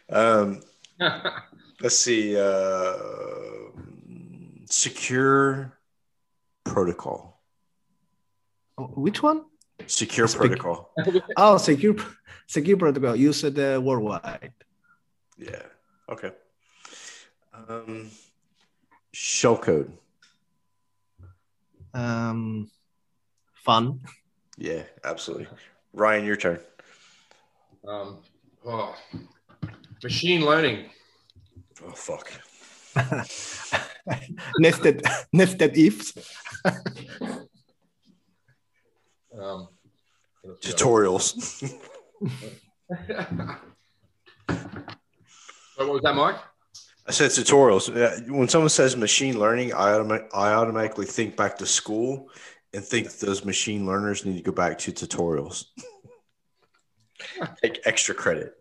Um, 0.09 0.61
let's 1.81 1.97
see. 1.97 2.37
Uh, 2.37 2.93
secure 4.65 5.77
protocol. 6.63 7.41
Which 8.77 9.21
one? 9.23 9.45
Secure 9.87 10.27
protocol. 10.27 10.91
oh, 11.37 11.57
secure 11.57 11.95
secure 12.47 12.77
protocol. 12.77 13.15
You 13.15 13.33
said 13.33 13.57
uh, 13.57 13.81
worldwide. 13.81 14.53
Yeah. 15.37 15.63
Okay. 16.09 16.31
Um, 17.67 18.09
shell 19.13 19.57
code. 19.57 19.91
Um, 21.93 22.69
fun. 23.53 24.01
Yeah, 24.57 24.83
absolutely. 25.03 25.47
Ryan, 25.93 26.25
your 26.25 26.35
turn. 26.35 26.59
Um, 27.87 28.19
oh, 28.65 28.95
machine 30.03 30.45
learning. 30.45 30.85
Oh 31.85 31.91
fuck. 31.91 32.31
nested 34.59 35.03
nested 35.31 35.77
ifs. 35.77 36.17
Um, 39.39 39.69
Tutorials. 40.61 41.73
what 45.75 45.87
was 45.87 46.01
that, 46.01 46.15
Mike? 46.15 46.35
I 47.07 47.11
said 47.11 47.31
tutorials. 47.31 47.89
When 48.29 48.47
someone 48.47 48.69
says 48.69 48.95
machine 48.95 49.39
learning, 49.39 49.73
I, 49.73 49.91
automa- 49.93 50.27
I 50.33 50.53
automatically 50.53 51.05
think 51.05 51.35
back 51.35 51.57
to 51.57 51.65
school 51.65 52.29
and 52.73 52.83
think 52.83 53.11
those 53.17 53.43
machine 53.43 53.85
learners 53.85 54.25
need 54.25 54.37
to 54.37 54.43
go 54.43 54.51
back 54.51 54.77
to 54.79 54.91
tutorials. 54.91 55.65
Take 57.63 57.79
extra 57.85 58.13
credit. 58.13 58.58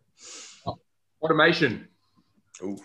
Automation. 1.23 1.89
Ooh, 2.63 2.79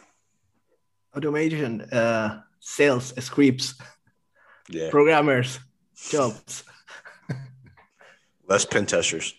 Automation, 1.16 1.82
uh, 1.82 2.42
sales 2.60 3.14
scripts, 3.24 3.76
yeah. 4.70 4.90
programmers, 4.90 5.60
jobs. 6.10 6.64
Less 8.48 8.66
pen 8.66 8.86
testers. 8.86 9.34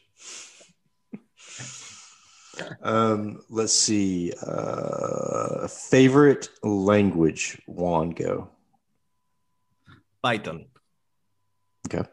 um, 2.83 3.41
let's 3.51 3.73
see. 3.73 4.33
Uh, 4.41 5.67
favorite 5.67 6.49
language, 6.63 7.61
Juan, 7.67 8.11
go. 8.11 8.49
Python. 10.23 10.67
Okay. 11.87 12.09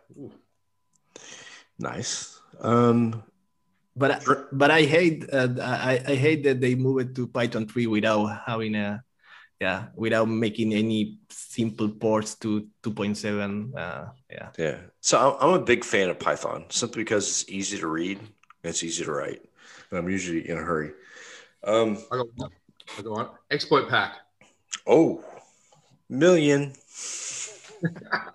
Nice. 1.79 2.39
Um, 2.59 3.23
But 3.95 4.11
I- 4.11 4.19
Sure. 4.19 4.47
but 4.51 4.71
I 4.71 4.83
hate 4.83 5.25
uh, 5.33 5.49
I 5.61 6.01
I 6.07 6.15
hate 6.15 6.43
that 6.43 6.61
they 6.61 6.75
move 6.75 6.99
it 7.01 7.15
to 7.15 7.27
Python 7.27 7.67
three 7.67 7.87
without 7.87 8.25
having 8.47 8.75
a 8.75 9.03
yeah 9.59 9.87
without 9.95 10.29
making 10.29 10.73
any 10.73 11.19
simple 11.29 11.89
ports 11.89 12.35
to 12.35 12.67
2.7. 12.83 13.75
Uh, 13.75 14.09
yeah. 14.31 14.49
yeah. 14.57 14.77
So 15.01 15.19
I'm, 15.19 15.35
I'm 15.43 15.61
a 15.61 15.65
big 15.65 15.83
fan 15.83 16.09
of 16.09 16.17
Python 16.19 16.65
simply 16.69 17.03
because 17.03 17.27
it's 17.27 17.49
easy 17.51 17.77
to 17.79 17.87
read 17.87 18.17
and 18.19 18.69
it's 18.71 18.83
easy 18.83 19.03
to 19.03 19.11
write. 19.11 19.41
And 19.89 19.99
I'm 19.99 20.09
usually 20.09 20.47
in 20.49 20.57
a 20.57 20.61
hurry. 20.63 20.91
Um, 21.63 21.97
I 22.11 22.17
got 22.17 22.27
one. 22.35 22.51
I 22.97 23.01
got 23.01 23.11
one. 23.11 23.29
Exploit 23.51 23.89
pack. 23.89 24.15
oh, 24.87 25.23
million. 26.09 26.73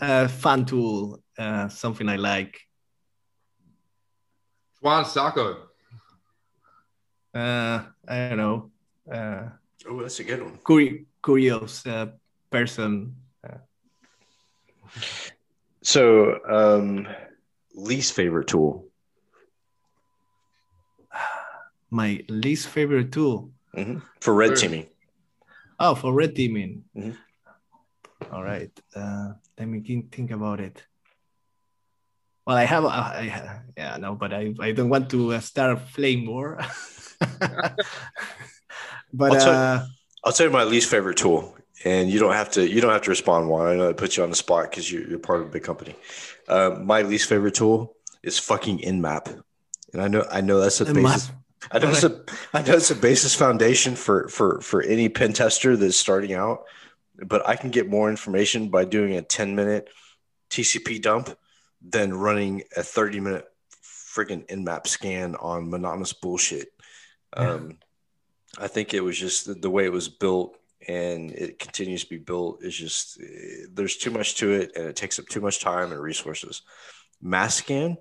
Uh, 0.00 0.26
fun 0.28 0.64
tool. 0.64 1.20
Uh, 1.36 1.68
something 1.68 2.08
I 2.08 2.16
like. 2.16 2.58
Juan 4.80 5.04
Sarko. 5.04 5.56
Uh, 7.34 7.84
I 8.08 8.28
don't 8.28 8.36
know. 8.38 8.70
Uh, 9.10 9.48
Oh, 9.88 10.02
that's 10.02 10.20
a 10.20 10.24
good 10.24 10.42
one. 10.42 10.58
curi- 10.58 11.06
curious 11.24 11.86
uh, 11.86 12.08
person. 12.50 13.16
So, 15.82 16.36
um, 16.46 17.08
least 17.74 18.12
favorite 18.12 18.46
tool. 18.48 18.84
My 21.90 22.22
least 22.28 22.68
favorite 22.68 23.10
tool. 23.12 23.52
Mhm. 23.74 24.02
for 24.20 24.34
red 24.34 24.56
teaming. 24.56 24.86
Oh, 25.78 25.94
for 25.94 26.12
red 26.12 26.34
teaming. 26.36 26.84
Mhm. 26.94 27.16
All 28.30 28.44
right. 28.44 28.70
Uh, 28.94 29.32
let 29.58 29.66
me 29.68 29.80
think, 29.80 30.12
think 30.12 30.30
about 30.30 30.60
it. 30.60 30.84
Well, 32.46 32.56
I 32.56 32.64
have, 32.64 32.84
I, 32.84 33.60
yeah, 33.76 33.96
no, 33.98 34.14
but 34.14 34.32
I, 34.32 34.54
I 34.60 34.72
don't 34.72 34.88
want 34.88 35.10
to 35.10 35.34
uh, 35.34 35.40
start 35.40 35.80
flame 35.90 36.26
war. 36.26 36.58
but 39.12 39.32
I'll 39.32 39.40
tell- 39.40 39.50
uh, 39.50 39.86
I'll 40.24 40.32
tell 40.32 40.46
you 40.46 40.52
my 40.52 40.64
least 40.64 40.90
favorite 40.90 41.16
tool, 41.16 41.56
and 41.84 42.10
you 42.10 42.18
don't 42.18 42.34
have 42.34 42.50
to. 42.52 42.68
You 42.68 42.80
don't 42.80 42.92
have 42.92 43.02
to 43.02 43.10
respond. 43.10 43.48
Juan. 43.48 43.66
I 43.66 43.76
know 43.76 43.88
I 43.88 43.92
put 43.94 44.16
you 44.16 44.22
on 44.22 44.30
the 44.30 44.36
spot 44.36 44.70
because 44.70 44.90
you're, 44.92 45.08
you're 45.08 45.18
part 45.18 45.40
of 45.40 45.46
a 45.46 45.50
big 45.50 45.62
company. 45.62 45.94
Uh, 46.46 46.76
my 46.78 47.02
least 47.02 47.28
favorite 47.28 47.54
tool 47.54 47.96
is 48.22 48.38
fucking 48.38 48.80
Nmap, 48.80 49.42
and 49.92 50.02
I 50.02 50.08
know 50.08 50.26
I 50.30 50.42
know 50.42 50.60
that's 50.60 50.80
a 50.80 50.84
Nmap. 50.84 50.94
basis. 51.02 51.32
I 51.70 51.78
know 51.78 51.90
it's 51.90 52.04
a 52.04 52.22
I 52.52 52.62
know 52.62 52.74
it's 52.74 52.90
a 52.90 52.94
basis 52.94 53.34
foundation 53.34 53.96
for 53.96 54.28
for 54.28 54.60
for 54.60 54.82
any 54.82 55.08
pen 55.08 55.32
tester 55.32 55.76
that's 55.76 55.96
starting 55.96 56.34
out, 56.34 56.64
but 57.16 57.46
I 57.48 57.56
can 57.56 57.70
get 57.70 57.88
more 57.88 58.10
information 58.10 58.68
by 58.68 58.84
doing 58.84 59.14
a 59.14 59.22
10 59.22 59.54
minute 59.54 59.88
TCP 60.50 61.00
dump 61.00 61.36
than 61.82 62.14
running 62.14 62.62
a 62.76 62.82
30 62.82 63.20
minute 63.20 63.46
friggin' 63.82 64.46
Nmap 64.48 64.86
scan 64.86 65.36
on 65.36 65.70
monotonous 65.70 66.12
bullshit. 66.12 66.68
Yeah. 67.36 67.50
Um, 67.52 67.78
I 68.58 68.66
think 68.66 68.92
it 68.94 69.00
was 69.00 69.16
just 69.18 69.46
the, 69.46 69.54
the 69.54 69.70
way 69.70 69.84
it 69.84 69.92
was 69.92 70.08
built 70.08 70.56
and 70.88 71.30
it 71.30 71.58
continues 71.58 72.04
to 72.04 72.10
be 72.10 72.18
built 72.18 72.64
is 72.64 72.76
just 72.76 73.20
eh, 73.20 73.66
there's 73.72 73.96
too 73.96 74.10
much 74.10 74.36
to 74.36 74.50
it 74.52 74.72
and 74.74 74.86
it 74.86 74.96
takes 74.96 75.18
up 75.18 75.26
too 75.26 75.40
much 75.40 75.60
time 75.60 75.92
and 75.92 76.00
resources. 76.00 76.62
mass 77.20 77.56
scan 77.56 77.96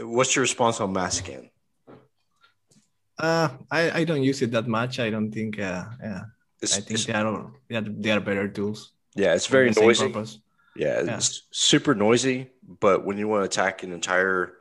what's 0.00 0.34
your 0.34 0.42
response 0.42 0.80
on 0.80 0.92
Masscan? 0.92 1.50
uh, 3.18 3.48
I, 3.70 3.90
I 4.00 4.04
don't 4.04 4.22
use 4.22 4.42
it 4.42 4.50
that 4.52 4.66
much. 4.66 4.98
I 4.98 5.10
don't 5.10 5.30
think, 5.30 5.58
uh, 5.60 5.84
yeah, 6.02 6.22
It's, 6.60 6.72
I 6.76 6.80
think 6.80 7.00
it's- 7.00 7.06
they 7.06 7.12
are, 7.12 7.52
they 7.70 8.10
are 8.10 8.20
better 8.20 8.48
tools. 8.48 8.92
yeah, 9.14 9.34
it's 9.34 9.46
very 9.46 9.70
noisy. 9.70 10.06
purpose. 10.08 10.40
Yeah, 10.76 11.02
Yeah. 11.02 11.16
it's 11.16 11.42
super 11.50 11.94
noisy, 11.94 12.50
but 12.62 13.04
when 13.04 13.18
you 13.18 13.28
want 13.28 13.42
to 13.42 13.46
attack 13.46 13.82
an 13.82 13.92
entire 13.92 14.54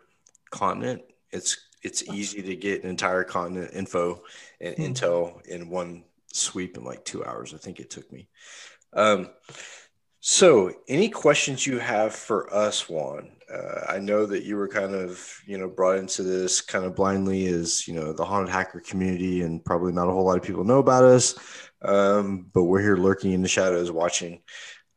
continent, 0.51 1.01
it's 1.31 1.57
it's 1.81 2.03
easy 2.03 2.41
to 2.41 2.55
get 2.55 2.83
an 2.83 2.89
entire 2.89 3.25
continent 3.25 3.71
info 3.73 4.23
and 4.61 4.75
Hmm. 4.75 4.83
intel 4.83 5.45
in 5.45 5.69
one 5.69 6.05
sweep 6.31 6.77
in 6.77 6.83
like 6.85 7.03
two 7.03 7.25
hours. 7.25 7.53
I 7.53 7.57
think 7.57 7.79
it 7.79 7.89
took 7.89 8.09
me. 8.11 8.29
Um, 8.93 9.29
so, 10.21 10.71
any 10.87 11.09
questions 11.09 11.67
you 11.67 11.79
have 11.79 12.15
for 12.15 12.53
us, 12.53 12.87
Juan? 12.87 13.35
Uh, 13.53 13.81
I 13.89 13.99
know 13.99 14.25
that 14.25 14.43
you 14.43 14.55
were 14.55 14.69
kind 14.69 14.95
of 14.95 15.41
you 15.45 15.57
know 15.57 15.67
brought 15.67 15.97
into 15.97 16.23
this 16.23 16.61
kind 16.61 16.85
of 16.85 16.95
blindly 16.95 17.47
as 17.47 17.85
you 17.87 17.93
know 17.93 18.13
the 18.13 18.23
haunted 18.23 18.53
hacker 18.53 18.79
community, 18.79 19.41
and 19.41 19.63
probably 19.65 19.91
not 19.91 20.07
a 20.07 20.11
whole 20.11 20.23
lot 20.25 20.37
of 20.37 20.43
people 20.43 20.63
know 20.63 20.79
about 20.79 21.03
us. 21.03 21.35
Um, 21.81 22.45
but 22.53 22.63
we're 22.63 22.81
here 22.81 22.95
lurking 22.95 23.33
in 23.33 23.41
the 23.41 23.49
shadows, 23.49 23.91
watching. 23.91 24.41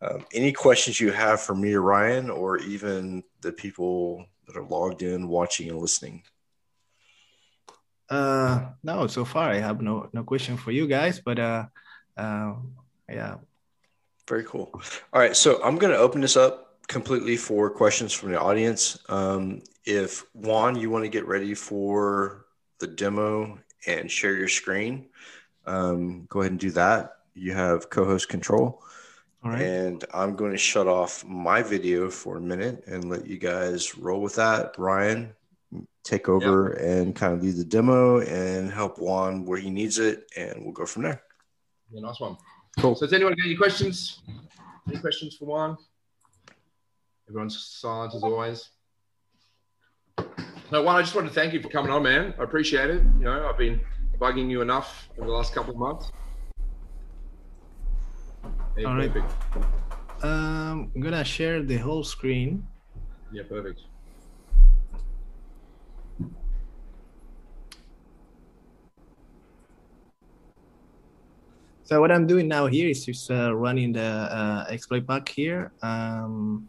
Um, 0.02 0.26
any 0.32 0.52
questions 0.52 1.00
you 1.00 1.10
have 1.12 1.40
for 1.40 1.54
me 1.54 1.72
or 1.74 1.80
Ryan, 1.82 2.30
or 2.30 2.58
even 2.58 3.22
the 3.40 3.52
people 3.52 4.26
that 4.46 4.56
are 4.56 4.64
logged 4.64 5.02
in, 5.02 5.26
watching, 5.28 5.70
and 5.70 5.78
listening? 5.78 6.22
Uh, 8.08 8.66
no, 8.82 9.06
so 9.06 9.24
far 9.24 9.50
I 9.50 9.58
have 9.58 9.80
no, 9.80 10.08
no 10.12 10.22
question 10.22 10.56
for 10.56 10.70
you 10.70 10.86
guys, 10.86 11.20
but, 11.20 11.38
uh, 11.38 11.66
uh, 12.16 12.54
yeah, 13.08 13.36
Very 14.28 14.44
cool. 14.44 14.70
All 15.12 15.20
right, 15.20 15.36
so 15.36 15.62
I'm 15.62 15.76
going 15.76 15.92
to 15.92 15.98
open 15.98 16.20
this 16.20 16.36
up 16.36 16.78
completely 16.88 17.36
for 17.36 17.70
questions 17.70 18.12
from 18.12 18.30
the 18.32 18.40
audience. 18.40 18.98
Um, 19.08 19.62
if 19.84 20.24
Juan, 20.34 20.76
you 20.76 20.90
want 20.90 21.04
to 21.04 21.08
get 21.08 21.26
ready 21.26 21.54
for 21.54 22.46
the 22.80 22.86
demo 22.88 23.58
and 23.86 24.10
share 24.10 24.34
your 24.34 24.48
screen, 24.48 25.06
um, 25.66 26.26
go 26.28 26.40
ahead 26.40 26.52
and 26.52 26.60
do 26.60 26.70
that. 26.72 27.18
You 27.34 27.52
have 27.52 27.90
co-host 27.90 28.28
control. 28.28 28.82
All 29.46 29.52
right. 29.52 29.62
And 29.62 30.04
I'm 30.12 30.34
going 30.34 30.50
to 30.50 30.58
shut 30.58 30.88
off 30.88 31.24
my 31.24 31.62
video 31.62 32.10
for 32.10 32.36
a 32.36 32.40
minute 32.40 32.84
and 32.86 33.08
let 33.08 33.26
you 33.26 33.38
guys 33.38 33.96
roll 33.96 34.20
with 34.20 34.34
that. 34.36 34.74
Ryan, 34.76 35.32
take 36.02 36.28
over 36.28 36.70
and 36.72 37.14
kind 37.14 37.32
of 37.32 37.42
lead 37.42 37.56
the 37.56 37.64
demo 37.64 38.20
and 38.20 38.70
help 38.70 38.98
Juan 38.98 39.44
where 39.44 39.58
he 39.58 39.70
needs 39.70 39.98
it, 39.98 40.28
and 40.36 40.64
we'll 40.64 40.72
go 40.72 40.84
from 40.84 41.04
there. 41.04 41.22
Yeah, 41.92 42.00
nice 42.00 42.18
one. 42.18 42.36
Cool. 42.80 42.96
So, 42.96 43.06
does 43.06 43.12
anyone 43.12 43.34
got 43.34 43.46
any 43.46 43.56
questions? 43.56 44.20
Any 44.88 44.98
questions 44.98 45.36
for 45.36 45.44
Juan? 45.44 45.76
Everyone's 47.28 47.56
silent 47.58 48.14
as 48.14 48.22
always. 48.22 48.70
No, 50.72 50.82
Juan, 50.82 50.96
I 50.96 51.02
just 51.02 51.14
want 51.14 51.28
to 51.28 51.32
thank 51.32 51.52
you 51.52 51.62
for 51.62 51.68
coming 51.68 51.92
on, 51.92 52.02
man. 52.02 52.34
I 52.38 52.42
appreciate 52.42 52.90
it. 52.90 53.02
You 53.18 53.24
know, 53.24 53.48
I've 53.48 53.58
been 53.58 53.80
bugging 54.18 54.50
you 54.50 54.62
enough 54.62 55.08
over 55.18 55.28
the 55.28 55.32
last 55.32 55.54
couple 55.54 55.72
of 55.72 55.78
months. 55.78 56.10
Hey, 58.76 58.84
All 58.84 58.94
right. 58.94 59.10
perfect. 59.10 59.32
Um, 60.22 60.92
I'm 60.94 61.00
gonna 61.00 61.24
share 61.24 61.62
the 61.62 61.78
whole 61.78 62.04
screen. 62.04 62.66
Yeah, 63.32 63.44
perfect. 63.48 63.80
So 71.84 72.00
what 72.00 72.12
I'm 72.12 72.26
doing 72.26 72.48
now 72.48 72.66
here 72.66 72.88
is 72.88 73.06
just 73.06 73.30
uh, 73.30 73.54
running 73.54 73.92
the 73.92 74.28
uh, 74.28 74.66
exploit 74.68 75.06
pack 75.06 75.28
here. 75.28 75.72
Um, 75.80 76.68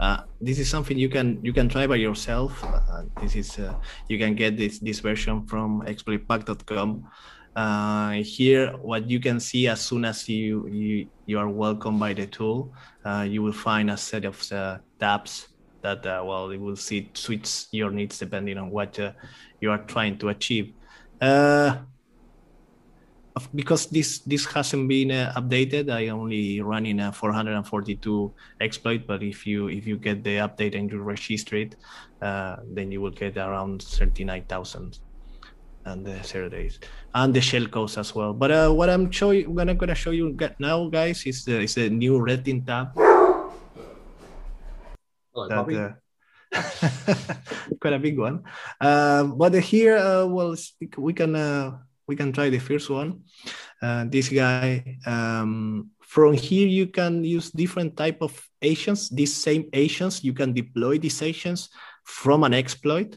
uh, 0.00 0.24
this 0.40 0.58
is 0.58 0.68
something 0.68 0.98
you 0.98 1.10
can 1.10 1.38
you 1.44 1.52
can 1.52 1.68
try 1.68 1.86
by 1.86 1.96
yourself. 1.96 2.64
Uh, 2.64 3.04
this 3.20 3.36
is 3.36 3.58
uh, 3.60 3.76
you 4.08 4.18
can 4.18 4.34
get 4.34 4.56
this 4.56 4.80
this 4.80 4.98
version 4.98 5.46
from 5.46 5.82
exploitpack.com. 5.86 7.06
Uh, 7.56 8.22
here, 8.22 8.70
what 8.76 9.10
you 9.10 9.18
can 9.18 9.40
see 9.40 9.66
as 9.66 9.80
soon 9.80 10.04
as 10.04 10.28
you 10.28 10.68
you, 10.68 11.08
you 11.26 11.38
are 11.38 11.48
welcomed 11.48 11.98
by 11.98 12.14
the 12.14 12.26
tool, 12.26 12.72
uh, 13.04 13.26
you 13.28 13.42
will 13.42 13.52
find 13.52 13.90
a 13.90 13.96
set 13.96 14.24
of 14.24 14.40
uh, 14.52 14.78
tabs 15.00 15.48
that 15.82 16.06
uh, 16.06 16.22
well, 16.24 16.50
it 16.50 16.60
will 16.60 16.76
see 16.76 17.10
suits 17.14 17.66
your 17.72 17.90
needs 17.90 18.18
depending 18.18 18.56
on 18.56 18.70
what 18.70 18.98
uh, 19.00 19.12
you 19.60 19.70
are 19.70 19.82
trying 19.84 20.16
to 20.18 20.28
achieve. 20.28 20.72
Because 23.54 23.86
this 23.86 24.20
this 24.20 24.44
hasn't 24.44 24.88
been 24.88 25.08
updated 25.08 25.88
i 25.88 26.08
only 26.08 26.60
run 26.60 26.84
in 26.84 26.98
a 27.00 27.12
442 27.12 28.34
exploit 28.60 29.06
but 29.06 29.22
if 29.22 29.46
you 29.46 29.68
if 29.68 29.86
you 29.86 29.96
get 29.96 30.22
the 30.24 30.38
update 30.38 30.76
and 30.76 30.90
you 30.90 31.00
register 31.00 31.56
it 31.56 31.76
then 32.20 32.92
you 32.92 33.00
will 33.00 33.12
get 33.12 33.38
around 33.38 33.82
39000 33.82 34.98
and 35.84 36.04
the 36.04 36.22
zero 36.22 36.48
days 36.48 36.78
and 37.14 37.32
the 37.34 37.40
shell 37.40 37.66
codes 37.66 37.96
as 37.98 38.14
well. 38.14 38.32
But 38.32 38.50
uh, 38.50 38.70
what 38.70 38.90
i'm 38.90 39.10
showing 39.10 39.52
what 39.54 39.68
i'm 39.68 39.76
gonna 39.76 39.94
show 39.94 40.10
you 40.10 40.36
now 40.58 40.88
guys 40.88 41.24
is 41.26 41.44
the 41.44 41.60
is 41.60 41.74
the 41.74 41.88
new 41.88 42.20
red 42.20 42.44
team 42.44 42.62
tab 42.62 42.92
Hello, 45.32 45.46
that, 45.48 45.62
uh, 45.70 45.92
quite 47.80 47.94
a 47.94 47.98
big 47.98 48.18
one. 48.18 48.42
Uh, 48.80 49.24
but 49.24 49.54
here 49.54 49.96
uh, 49.96 50.26
well 50.26 50.56
we 50.98 51.12
can 51.12 51.34
uh, 51.36 51.78
we 52.10 52.16
can 52.16 52.32
try 52.32 52.50
the 52.50 52.58
first 52.58 52.90
one. 52.90 53.22
Uh, 53.80 54.04
this 54.10 54.28
guy, 54.28 54.98
um, 55.06 55.88
from 56.02 56.34
here, 56.34 56.66
you 56.66 56.90
can 56.90 57.22
use 57.22 57.54
different 57.54 57.96
type 57.96 58.18
of 58.20 58.34
agents. 58.60 59.08
These 59.08 59.38
same 59.38 59.70
agents, 59.72 60.24
you 60.26 60.34
can 60.34 60.52
deploy 60.52 60.98
these 60.98 61.22
agents 61.22 61.70
from 62.02 62.42
an 62.42 62.52
exploit 62.52 63.16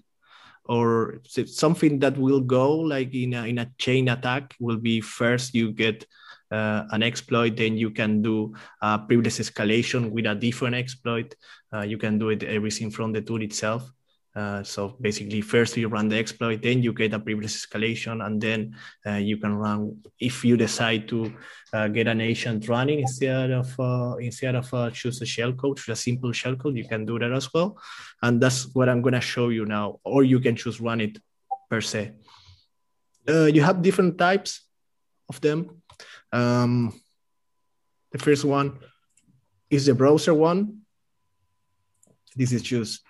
or 0.66 1.22
something 1.46 2.00
that 2.00 2.18
will 2.18 2.40
go 2.40 2.74
like 2.74 3.14
in 3.14 3.34
a, 3.34 3.46
in 3.46 3.58
a 3.60 3.70
chain 3.78 4.10
attack 4.10 4.56
will 4.60 4.78
be 4.78 5.02
first 5.02 5.54
you 5.54 5.72
get 5.72 6.06
uh, 6.52 6.86
an 6.92 7.02
exploit, 7.02 7.58
then 7.58 7.76
you 7.78 7.90
can 7.90 8.22
do 8.22 8.54
a 8.82 9.00
privilege 9.00 9.38
escalation 9.38 10.12
with 10.12 10.26
a 10.28 10.36
different 10.36 10.76
exploit. 10.76 11.36
Uh, 11.74 11.82
you 11.82 11.98
can 11.98 12.20
do 12.20 12.30
it 12.30 12.44
everything 12.44 12.92
from 12.92 13.12
the 13.12 13.22
tool 13.22 13.42
itself. 13.42 13.92
Uh, 14.36 14.64
so 14.64 14.96
basically, 15.00 15.42
first 15.42 15.78
you 15.78 15.88
run 15.88 16.10
the 16.10 16.18
exploit, 16.18 16.62
then 16.62 16.82
you 16.82 16.92
get 16.92 17.14
a 17.14 17.20
privilege 17.20 17.54
escalation, 17.54 18.26
and 18.26 18.42
then 18.42 18.76
uh, 19.06 19.12
you 19.12 19.38
can 19.38 19.54
run 19.54 20.02
if 20.20 20.44
you 20.44 20.58
decide 20.58 21.08
to 21.08 21.32
uh, 21.72 21.88
get 21.88 22.08
an 22.08 22.20
agent 22.20 22.68
running 22.68 23.00
instead 23.00 23.52
of 23.52 23.80
uh, 23.80 24.16
instead 24.18 24.56
of 24.56 24.74
uh, 24.74 24.90
choose 24.90 25.22
a 25.22 25.26
shellcode, 25.26 25.88
a 25.88 25.96
simple 25.96 26.32
shellcode, 26.32 26.76
you 26.76 26.88
can 26.88 27.06
do 27.06 27.20
that 27.20 27.32
as 27.32 27.54
well, 27.54 27.78
and 28.24 28.42
that's 28.42 28.74
what 28.74 28.90
I'm 28.90 29.04
gonna 29.04 29.22
show 29.22 29.50
you 29.50 29.66
now. 29.66 30.00
Or 30.04 30.24
you 30.24 30.40
can 30.40 30.56
choose 30.56 30.82
run 30.82 31.02
it 31.02 31.20
per 31.70 31.82
se. 31.82 32.14
you 33.28 33.62
have 33.62 33.84
different 33.84 34.18
types 34.18 34.62
of 35.30 35.40
them. 35.42 35.82
Um, 36.32 37.00
the 38.12 38.18
first 38.18 38.46
one 38.46 38.80
is 39.70 39.86
the 39.86 39.94
browser 39.94 40.34
one. 40.34 40.80
This 42.36 42.52
is 42.52 42.64
just 42.64 43.04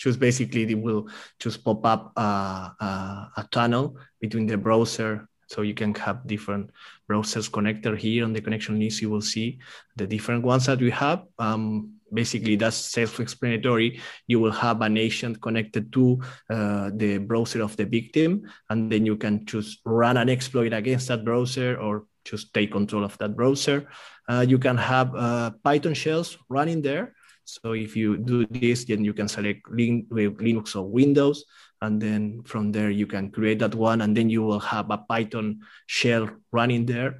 just 0.00 0.18
basically 0.18 0.62
it 0.64 0.80
will 0.80 1.08
just 1.38 1.62
pop 1.62 1.84
up 1.84 2.12
a, 2.16 3.44
tunnel 3.52 3.96
between 4.20 4.46
the 4.46 4.56
browser 4.56 5.28
so 5.46 5.62
you 5.62 5.74
can 5.74 5.94
have 5.94 6.26
different 6.26 6.70
browsers 7.10 7.52
connected 7.52 7.98
here 7.98 8.24
on 8.24 8.32
the 8.32 8.40
connection 8.40 8.78
list. 8.78 9.02
You 9.02 9.10
will 9.10 9.20
see 9.20 9.58
the 9.96 10.06
different 10.06 10.44
ones 10.44 10.66
that 10.66 10.80
we 10.80 10.90
have. 10.90 11.24
Um, 11.38 11.94
basically 12.12 12.56
that's 12.56 12.76
self-explanatory. 12.76 14.00
You 14.26 14.40
will 14.40 14.52
have 14.52 14.80
an 14.80 14.96
agent 14.96 15.42
connected 15.42 15.92
to 15.92 16.20
uh, 16.48 16.90
the 16.94 17.18
browser 17.18 17.62
of 17.62 17.76
the 17.76 17.84
victim 17.84 18.48
and 18.70 18.90
then 18.90 19.04
you 19.04 19.16
can 19.16 19.44
just 19.44 19.80
run 19.84 20.16
an 20.16 20.30
exploit 20.30 20.72
against 20.72 21.08
that 21.08 21.24
browser 21.24 21.76
or 21.78 22.06
just 22.24 22.54
take 22.54 22.72
control 22.72 23.04
of 23.04 23.18
that 23.18 23.36
browser. 23.36 23.88
Uh, 24.28 24.44
you 24.46 24.58
can 24.58 24.76
have 24.76 25.14
uh, 25.14 25.50
python 25.64 25.94
shells 25.94 26.38
running 26.48 26.80
there 26.80 27.14
so 27.60 27.72
if 27.72 27.96
you 27.96 28.16
do 28.16 28.46
this, 28.46 28.84
then 28.84 29.04
you 29.04 29.12
can 29.12 29.28
select 29.28 29.64
Linux 29.70 30.76
or 30.76 30.86
Windows, 30.86 31.44
and 31.82 32.00
then 32.00 32.42
from 32.44 32.72
there 32.72 32.90
you 32.90 33.06
can 33.06 33.30
create 33.30 33.58
that 33.58 33.74
one, 33.74 34.02
and 34.02 34.16
then 34.16 34.30
you 34.30 34.42
will 34.42 34.60
have 34.60 34.90
a 34.90 34.98
Python 34.98 35.60
shell 35.86 36.28
running 36.52 36.86
there. 36.86 37.18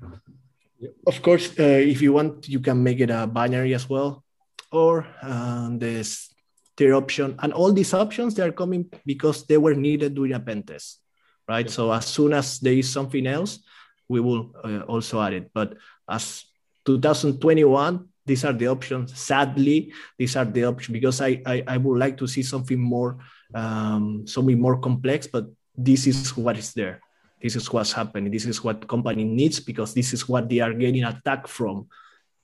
Of 1.07 1.23
course, 1.23 1.51
uh, 1.59 1.83
if 1.83 2.01
you 2.01 2.13
want, 2.13 2.49
you 2.49 2.61
can 2.61 2.83
make 2.83 3.01
it 3.01 3.11
a 3.11 3.27
binary 3.27 3.75
as 3.75 3.89
well, 3.89 4.25
or 4.71 5.07
um, 5.23 5.79
this 5.79 6.33
third 6.77 6.93
option. 6.93 7.37
And 7.41 7.53
all 7.53 7.73
these 7.73 7.93
options 7.93 8.35
they 8.35 8.43
are 8.43 8.53
coming 8.53 8.91
because 9.05 9.47
they 9.47 9.59
were 9.59 9.75
needed 9.75 10.15
during 10.15 10.33
a 10.33 10.41
pen 10.41 10.63
test, 10.63 11.01
right? 11.49 11.67
Yep. 11.67 11.75
So 11.75 11.93
as 11.93 12.07
soon 12.07 12.33
as 12.33 12.61
there 12.61 12.73
is 12.73 12.89
something 12.89 13.27
else, 13.27 13.61
we 14.09 14.21
will 14.21 14.53
uh, 14.65 14.81
also 14.89 15.21
add 15.21 15.35
it. 15.35 15.51
But 15.53 15.77
as 16.09 16.45
2021 16.87 18.10
these 18.27 18.45
are 18.45 18.53
the 18.53 18.69
options. 18.69 19.17
Sadly, 19.19 19.93
these 20.19 20.37
are 20.37 20.45
the 20.45 20.65
options 20.65 20.93
because 20.93 21.21
I, 21.21 21.43
I, 21.47 21.65
I 21.67 21.77
would 21.77 21.99
like 21.99 22.17
to 22.19 22.27
see 22.27 22.43
something 22.43 22.79
more, 22.79 23.19
um, 23.55 24.27
something 24.27 24.61
more 24.61 24.79
complex, 24.79 25.27
but 25.27 25.47
this 25.77 26.07
is 26.07 26.37
what 26.37 26.59
is 26.59 26.73
there. 26.75 27.01
This 27.41 27.57
is 27.57 27.73
what's 27.73 27.93
happening. 27.93 28.31
This 28.31 28.45
is 28.45 28.63
what 28.63 28.87
company 28.87 29.25
needs 29.25 29.61
because 29.61 29.95
this 29.95 30.13
is 30.13 30.29
what 30.29 30.49
they 30.49 30.61
are 30.61 30.75
getting 30.75 31.05
attacked 31.05 31.49
from. 31.49 31.89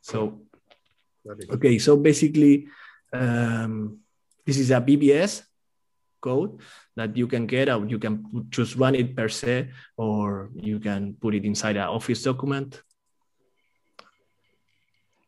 So, 0.00 0.40
okay, 1.50 1.78
so 1.78 1.96
basically, 1.96 2.66
um, 3.12 3.98
this 4.44 4.56
is 4.58 4.70
a 4.70 4.80
BBS 4.80 5.42
code 6.20 6.60
that 6.96 7.16
you 7.16 7.26
can 7.26 7.46
get 7.46 7.68
out. 7.68 7.90
You 7.90 7.98
can 7.98 8.46
just 8.48 8.76
run 8.76 8.94
it 8.94 9.14
per 9.14 9.28
se, 9.28 9.68
or 9.96 10.50
you 10.54 10.80
can 10.80 11.14
put 11.20 11.34
it 11.34 11.44
inside 11.44 11.76
an 11.76 11.88
Office 11.88 12.22
document 12.22 12.80
uh, 12.80 12.85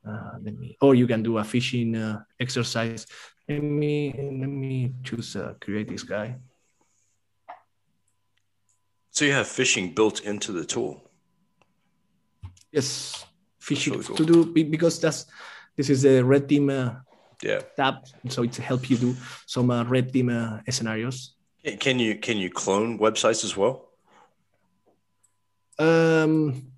let 0.04 0.56
me, 0.58 0.76
or 0.80 0.94
you 0.94 1.06
can 1.06 1.22
do 1.22 1.38
a 1.38 1.42
phishing 1.42 1.96
uh, 1.96 2.20
exercise. 2.40 3.06
Let 3.48 3.62
me, 3.62 4.12
let 4.16 4.48
me 4.48 4.92
choose 5.02 5.36
uh, 5.36 5.54
create 5.60 5.88
this 5.88 6.02
guy. 6.02 6.36
So 9.10 9.24
you 9.24 9.32
have 9.32 9.46
phishing 9.46 9.94
built 9.94 10.20
into 10.20 10.52
the 10.52 10.64
tool. 10.64 11.02
Yes, 12.70 13.26
phishing 13.60 13.92
really 13.92 14.04
cool. 14.04 14.16
to 14.16 14.24
do 14.24 14.64
because 14.64 15.00
that's 15.00 15.26
this 15.76 15.90
is 15.90 16.04
a 16.04 16.22
red 16.22 16.48
team 16.48 16.70
uh, 16.70 16.94
yeah 17.42 17.60
tab, 17.76 18.06
so 18.28 18.42
it 18.42 18.54
help 18.56 18.90
you 18.90 18.96
do 18.96 19.16
some 19.46 19.70
uh, 19.70 19.84
red 19.84 20.12
team 20.12 20.28
uh, 20.28 20.60
scenarios. 20.70 21.34
Can 21.80 21.98
you 21.98 22.16
can 22.16 22.36
you 22.36 22.50
clone 22.50 22.98
websites 22.98 23.44
as 23.44 23.56
well? 23.56 23.88
Um, 25.78 26.72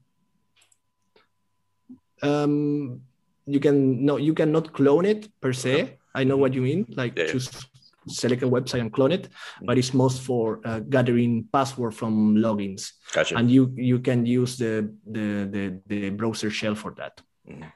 um, 2.23 3.03
you 3.51 3.61
can 3.61 4.05
no 4.05 4.17
you 4.17 4.35
cannot 4.35 4.73
clone 4.73 5.05
it 5.05 5.29
per 5.41 5.53
se. 5.53 5.99
I 6.15 6.25
know 6.25 6.37
what 6.37 6.55
you 6.55 6.63
mean 6.63 6.87
like 6.97 7.19
yeah. 7.19 7.27
just 7.27 7.67
select 8.09 8.43
a 8.43 8.49
website 8.49 8.81
and 8.81 8.93
clone 8.93 9.13
it 9.13 9.29
but 9.63 9.79
it's 9.79 9.93
most 9.95 10.23
for 10.23 10.61
uh, 10.65 10.81
gathering 10.81 11.47
password 11.53 11.95
from 11.95 12.37
logins. 12.37 12.93
Gotcha. 13.13 13.37
and 13.37 13.51
you 13.51 13.73
you 13.77 13.99
can 13.99 14.27
use 14.27 14.57
the 14.57 14.93
the 15.07 15.49
the, 15.55 15.81
the 15.87 16.11
browser 16.11 16.51
shell 16.51 16.75
for 16.75 16.95
that. 16.97 17.21
Mm. 17.49 17.73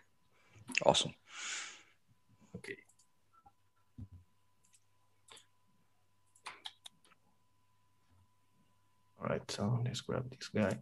awesome. 0.84 1.14
Okay. 2.56 2.78
All 9.20 9.28
right 9.28 9.50
so 9.50 9.80
let's 9.84 10.00
grab 10.00 10.30
this 10.30 10.48
guy 10.48 10.78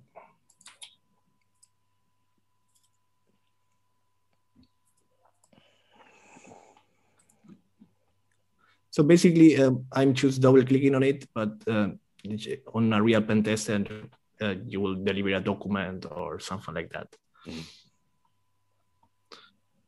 So 8.92 9.02
basically, 9.02 9.56
uh, 9.56 9.72
I'm 9.90 10.12
just 10.12 10.42
double 10.42 10.62
clicking 10.64 10.94
on 10.94 11.02
it, 11.02 11.26
but 11.32 11.52
uh, 11.66 11.88
on 12.74 12.92
a 12.92 13.02
real 13.02 13.22
pen 13.22 13.42
test, 13.42 13.70
and 13.70 13.88
uh, 14.40 14.54
you 14.66 14.82
will 14.82 14.96
deliver 14.96 15.30
a 15.30 15.40
document 15.40 16.04
or 16.10 16.38
something 16.40 16.74
like 16.74 16.92
that. 16.92 17.08
Mm-hmm. 17.48 17.60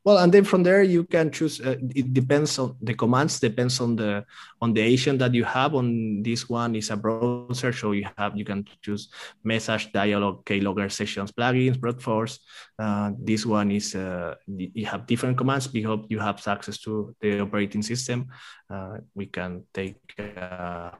Well, 0.05 0.19
and 0.19 0.31
then 0.31 0.43
from 0.43 0.61
there 0.61 0.83
you 0.83 1.03
can 1.03 1.31
choose. 1.31 1.59
Uh, 1.59 1.77
it 1.95 2.13
depends 2.13 2.59
on 2.59 2.77
the 2.79 2.93
commands. 2.93 3.39
Depends 3.39 3.81
on 3.81 3.95
the 3.95 4.23
on 4.61 4.71
the 4.71 4.81
agent 4.81 5.17
that 5.17 5.33
you 5.33 5.43
have. 5.43 5.73
On 5.73 6.21
this 6.21 6.47
one 6.47 6.75
is 6.75 6.91
a 6.91 6.95
browser, 6.95 7.73
so 7.73 7.91
you 7.91 8.05
have 8.15 8.37
you 8.37 8.45
can 8.45 8.67
choose 8.83 9.09
message, 9.43 9.91
dialog, 9.91 10.45
keylogger, 10.45 10.91
sessions, 10.91 11.31
plugins, 11.31 11.79
brute 11.79 12.03
force. 12.03 12.37
Uh, 12.77 13.13
this 13.17 13.47
one 13.47 13.71
is 13.71 13.95
uh, 13.95 14.35
you 14.45 14.85
have 14.85 15.07
different 15.07 15.39
commands. 15.39 15.73
Hope 15.73 16.05
you 16.09 16.19
have 16.19 16.47
access 16.47 16.77
to 16.85 17.15
the 17.19 17.39
operating 17.39 17.81
system. 17.81 18.27
Uh, 18.69 18.97
we 19.15 19.25
can 19.25 19.63
take 19.73 19.97
uh, 20.37 20.91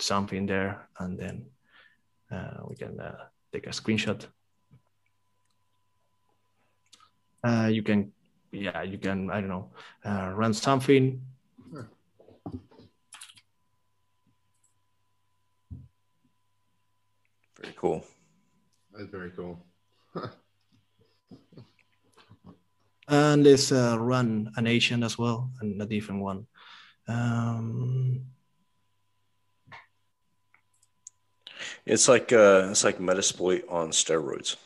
something 0.00 0.46
there, 0.46 0.88
and 0.98 1.18
then 1.18 1.44
uh, 2.32 2.64
we 2.66 2.74
can 2.74 2.96
take 3.52 3.66
a 3.66 3.70
screenshot 3.70 4.24
uh, 7.44 7.68
you 7.70 7.82
can 7.82 8.12
yeah 8.52 8.82
you 8.82 8.98
can 8.98 9.30
i 9.30 9.40
don't 9.40 9.48
know 9.48 9.70
uh, 10.04 10.32
run 10.34 10.52
something 10.54 11.20
Very 17.64 17.76
cool. 17.76 18.04
That's 18.92 19.10
very 19.10 19.30
cool. 19.30 19.64
and 23.08 23.46
there's 23.46 23.72
uh, 23.72 23.96
run 23.98 24.52
an 24.56 24.66
Asian 24.66 25.02
as 25.02 25.16
well, 25.16 25.50
and 25.60 25.80
a 25.80 25.86
different 25.86 26.20
one. 26.20 26.46
Um, 27.08 28.26
it's 31.86 32.06
like 32.06 32.34
uh, 32.34 32.68
it's 32.70 32.84
like 32.84 32.98
Metasploit 32.98 33.62
on 33.70 33.90
steroids. 33.90 34.56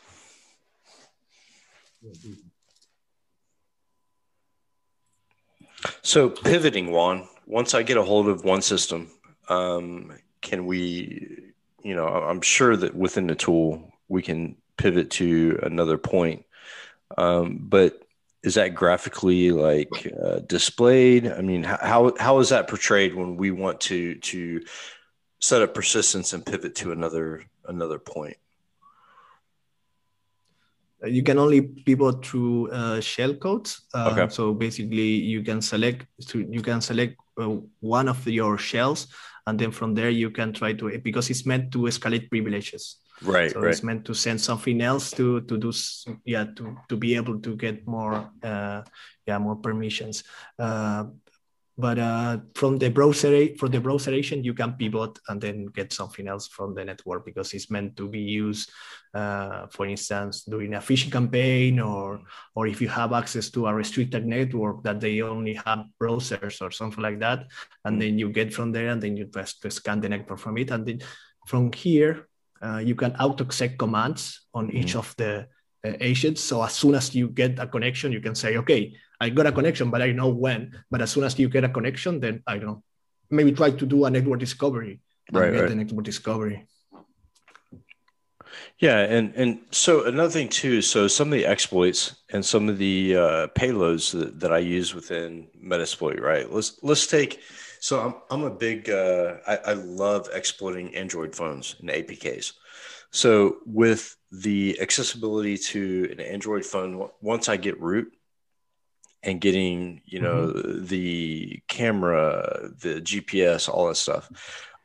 So 6.03 6.31
pivoting 6.31 6.91
Juan, 6.91 7.29
once 7.47 7.75
I 7.75 7.83
get 7.83 7.97
a 7.97 8.03
hold 8.03 8.29
of 8.29 8.45
one 8.45 8.63
system, 8.63 9.11
um, 9.49 10.19
can 10.41 10.67
we, 10.67 11.53
you 11.83 11.95
know, 11.95 12.07
I'm 12.07 12.41
sure 12.41 12.77
that 12.77 12.95
within 12.95 13.27
the 13.27 13.35
tool 13.35 13.93
we 14.09 14.23
can 14.23 14.57
pivot 14.77 15.11
to 15.11 15.59
another 15.63 15.99
point. 15.99 16.45
Um, 17.17 17.59
but 17.61 18.03
is 18.43 18.55
that 18.55 18.75
graphically 18.75 19.51
like 19.51 20.13
uh, 20.23 20.41
displayed? 20.41 21.27
I 21.27 21.41
mean, 21.41 21.65
how 21.65 22.13
how 22.19 22.39
is 22.39 22.51
that 22.51 22.69
portrayed 22.69 23.15
when 23.15 23.37
we 23.37 23.51
want 23.51 23.81
to 23.83 24.15
to 24.15 24.63
set 25.41 25.63
up 25.63 25.75
persistence 25.75 26.33
and 26.33 26.47
pivot 26.47 26.77
to 26.77 26.93
another 26.93 27.45
another 27.67 27.99
point? 27.99 28.37
You 31.05 31.23
can 31.23 31.39
only 31.39 31.63
pivot 31.63 32.25
through 32.25 32.71
uh, 32.71 33.01
shell 33.01 33.35
codes. 33.35 33.87
Uh, 33.95 34.11
okay. 34.13 34.29
So 34.35 34.53
basically, 34.53 35.15
you 35.15 35.43
can 35.43 35.63
select 35.63 36.07
to 36.29 36.41
you 36.41 36.61
can 36.61 36.81
select 36.81 37.17
uh, 37.41 37.57
one 37.81 38.09
of 38.09 38.27
your 38.27 38.59
shells, 38.59 39.07
and 39.47 39.59
then 39.59 39.71
from 39.71 39.95
there 39.95 40.11
you 40.11 40.31
can 40.31 40.53
try 40.53 40.73
to 40.73 40.99
because 40.99 41.31
it's 41.31 41.47
meant 41.47 41.71
to 41.73 41.87
escalate 41.87 42.29
privileges. 42.29 42.97
Right. 43.23 43.51
So 43.51 43.61
right. 43.61 43.71
it's 43.71 43.83
meant 43.83 44.05
to 44.07 44.15
send 44.15 44.41
something 44.41 44.81
else 44.81 45.11
to 45.13 45.41
to 45.43 45.57
do 45.57 45.73
yeah 46.25 46.45
to 46.57 46.77
to 46.89 46.97
be 46.97 47.15
able 47.15 47.39
to 47.41 47.57
get 47.57 47.87
more 47.87 48.31
uh, 48.43 48.83
yeah 49.27 49.39
more 49.39 49.57
permissions. 49.57 50.25
But 51.81 51.99
uh, 52.01 52.39
from 52.57 52.77
the 52.77 52.91
browser 52.91 53.55
from 53.55 53.71
the 53.71 53.81
browser 53.81 54.13
agent 54.13 54.45
you 54.45 54.53
can 54.53 54.73
pivot 54.73 55.17
and 55.29 55.41
then 55.41 55.67
get 55.67 55.93
something 55.93 56.27
else 56.27 56.49
from 56.49 56.75
the 56.75 56.85
network 56.85 57.25
because 57.25 57.55
it's 57.55 57.71
meant 57.71 57.97
to 57.97 58.09
be 58.09 58.19
used 58.19 58.69
uh, 59.15 59.69
for 59.69 59.87
instance 59.87 60.43
during 60.43 60.75
a 60.75 60.81
phishing 60.81 61.13
campaign 61.13 61.79
or 61.79 62.21
or 62.57 62.67
if 62.67 62.81
you 62.81 62.89
have 62.89 63.13
access 63.13 63.49
to 63.51 63.69
a 63.69 63.75
restricted 63.75 64.27
network 64.27 64.83
that 64.83 64.99
they 64.99 65.23
only 65.23 65.55
have 65.55 65.87
browsers 66.03 66.61
or 66.61 66.73
something 66.73 67.03
like 67.03 67.21
that 67.21 67.47
and 67.85 67.97
mm. 67.97 68.01
then 68.01 68.19
you 68.19 68.29
get 68.29 68.53
from 68.53 68.73
there 68.73 68.89
and 68.89 69.01
then 69.01 69.17
you 69.17 69.27
just 69.27 69.63
scan 69.71 70.01
the 70.01 70.09
network 70.09 70.41
from 70.41 70.59
it 70.59 70.73
and 70.73 70.85
then 70.85 70.99
from 71.47 71.73
here 71.73 72.27
uh, 72.61 72.79
you 72.79 72.97
can 72.97 73.15
auto 73.17 73.45
exec 73.45 73.79
commands 73.79 74.49
on 74.53 74.67
mm. 74.67 74.75
each 74.75 74.97
of 74.97 75.15
the 75.17 75.47
agents 75.85 76.43
so 76.43 76.63
as 76.63 76.75
soon 76.75 76.95
as 76.95 77.15
you 77.15 77.29
get 77.29 77.59
a 77.59 77.67
connection 77.67 78.13
you 78.13 78.21
can 78.21 78.35
say 78.35 78.57
okay 78.57 78.93
I 79.21 79.31
got 79.31 79.47
a 79.47 79.53
connection, 79.53 79.91
but 79.91 80.03
I 80.03 80.13
know 80.13 80.29
when. 80.29 80.79
But 80.91 81.03
as 81.03 81.11
soon 81.11 81.25
as 81.25 81.39
you 81.39 81.49
get 81.49 81.65
a 81.65 81.69
connection, 81.69 82.21
then 82.21 82.43
I 82.47 82.59
don't 82.59 82.67
know. 82.67 82.83
Maybe 83.31 83.53
try 83.53 83.71
to 83.71 83.87
do 83.87 84.05
a 84.05 84.11
network 84.11 84.41
discovery. 84.41 85.01
Right. 85.33 85.53
Get 85.53 85.61
right. 85.61 85.69
the 85.69 85.75
network 85.75 86.05
discovery. 86.05 86.67
Yeah, 88.79 89.01
and 89.01 89.35
and 89.35 89.61
so 89.71 90.07
another 90.07 90.31
thing 90.31 90.49
too. 90.49 90.83
So 90.83 91.09
some 91.09 91.29
of 91.29 91.33
the 91.33 91.47
exploits 91.47 92.23
and 92.33 92.45
some 92.45 92.69
of 92.69 92.79
the 92.79 93.17
uh, 93.17 93.47
payloads 93.49 94.13
that, 94.13 94.41
that 94.41 94.53
I 94.53 94.59
use 94.59 94.95
within 94.95 95.49
Metasploit, 95.63 96.21
right? 96.21 96.51
Let's 96.51 96.79
let's 96.83 97.07
take. 97.07 97.41
So 97.81 98.01
I'm 98.01 98.15
I'm 98.31 98.45
a 98.45 98.51
big. 98.51 98.89
Uh, 98.89 99.37
I, 99.47 99.57
I 99.57 99.73
love 99.75 100.29
exploiting 100.33 100.95
Android 100.95 101.35
phones 101.35 101.77
and 101.81 101.91
APKs. 101.91 102.53
So 103.11 103.59
with 103.65 104.17
the 104.31 104.79
accessibility 104.81 105.57
to 105.57 106.09
an 106.13 106.21
Android 106.21 106.65
phone, 106.65 107.09
once 107.21 107.49
I 107.49 107.57
get 107.57 107.81
root, 107.81 108.13
and 109.25 109.41
getting 109.41 110.01
you 110.05 110.21
know 110.21 110.47
mm-hmm. 110.47 110.87
the 110.87 111.61
camera 111.67 112.71
the 112.81 113.01
gps 113.01 113.69
all 113.69 113.89
that 113.89 113.97
stuff 113.97 114.31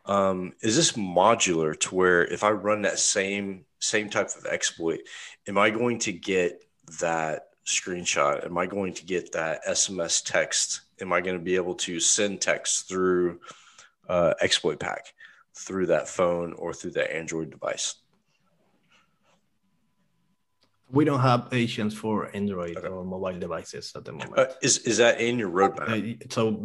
um, 0.05 0.53
is 0.61 0.75
this 0.75 0.93
modular 0.93 1.79
to 1.79 1.93
where 1.93 2.25
if 2.25 2.43
i 2.43 2.49
run 2.49 2.81
that 2.81 2.97
same 2.97 3.63
same 3.77 4.09
type 4.09 4.29
of 4.35 4.47
exploit 4.47 5.01
am 5.47 5.59
i 5.59 5.69
going 5.69 5.99
to 5.99 6.11
get 6.11 6.63
that 6.99 7.49
screenshot? 7.65 8.45
Am 8.45 8.57
i 8.57 8.65
going 8.65 8.93
to 8.93 9.05
get 9.05 9.31
that 9.31 9.65
sms 9.69 10.23
text? 10.25 10.81
Am 11.01 11.13
i 11.13 11.21
going 11.21 11.37
to 11.37 11.43
be 11.43 11.55
able 11.55 11.75
to 11.75 11.99
send 11.99 12.41
text 12.41 12.89
through 12.89 13.39
uh, 14.09 14.33
exploit 14.41 14.79
pack 14.79 15.13
through 15.55 15.85
that 15.85 16.09
phone 16.09 16.53
or 16.53 16.73
through 16.73 16.91
that 16.91 17.15
android 17.15 17.49
device 17.49 17.95
we 20.93 21.03
don't 21.03 21.19
have 21.19 21.49
agents 21.51 21.95
for 21.95 22.29
Android 22.35 22.77
okay. 22.77 22.87
or 22.87 23.03
mobile 23.03 23.37
devices 23.39 23.91
at 23.95 24.05
the 24.05 24.13
moment. 24.13 24.37
Uh, 24.37 24.45
is 24.61 24.77
is 24.85 24.97
that 24.97 25.19
in 25.19 25.39
your 25.39 25.49
roadmap? 25.49 25.89
Uh, 25.89 26.25
so 26.29 26.63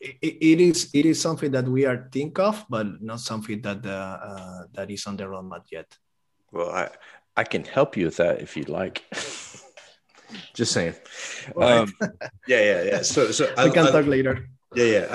it, 0.00 0.36
it 0.52 0.60
is 0.60 0.90
it 0.92 1.06
is 1.06 1.18
something 1.18 1.50
that 1.50 1.66
we 1.66 1.86
are 1.86 2.08
think 2.12 2.38
of, 2.38 2.64
but 2.68 3.00
not 3.00 3.20
something 3.20 3.62
that 3.62 3.86
uh, 3.86 4.18
uh, 4.20 4.62
that 4.74 4.90
is 4.90 5.06
on 5.06 5.16
the 5.16 5.24
roadmap 5.24 5.64
yet. 5.72 5.88
Well, 6.52 6.70
I 6.70 6.90
I 7.36 7.44
can 7.44 7.64
help 7.64 7.96
you 7.96 8.04
with 8.04 8.18
that 8.18 8.42
if 8.42 8.54
you'd 8.56 8.68
like. 8.68 9.04
Just 10.54 10.72
saying. 10.72 10.94
Um, 11.56 11.92
yeah, 12.46 12.62
yeah, 12.70 12.82
yeah. 12.82 13.02
So 13.02 13.32
so 13.32 13.48
we 13.56 13.64
I, 13.64 13.68
can 13.70 13.86
I, 13.86 13.90
talk 13.90 14.06
later. 14.06 14.46
Yeah, 14.74 14.84
yeah. 14.84 15.06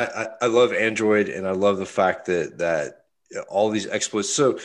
I, 0.41 0.45
I 0.45 0.47
love 0.49 0.74
Android, 0.74 1.30
and 1.30 1.47
I 1.47 1.51
love 1.51 1.78
the 1.78 1.86
fact 1.86 2.26
that 2.26 2.58
that 2.58 3.05
all 3.47 3.70
these 3.70 3.88
exploits. 3.88 4.34
So 4.34 4.58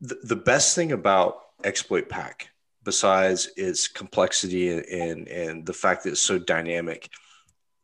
the, 0.00 0.36
best 0.36 0.74
thing 0.74 0.92
about 0.92 1.40
exploit 1.64 2.08
pack 2.08 2.48
besides 2.84 3.50
its 3.56 3.88
complexity 3.88 4.70
and, 4.70 4.84
and, 4.86 5.28
and 5.28 5.66
the 5.66 5.72
fact 5.72 6.04
that 6.04 6.10
it's 6.10 6.20
so 6.20 6.38
dynamic 6.38 7.10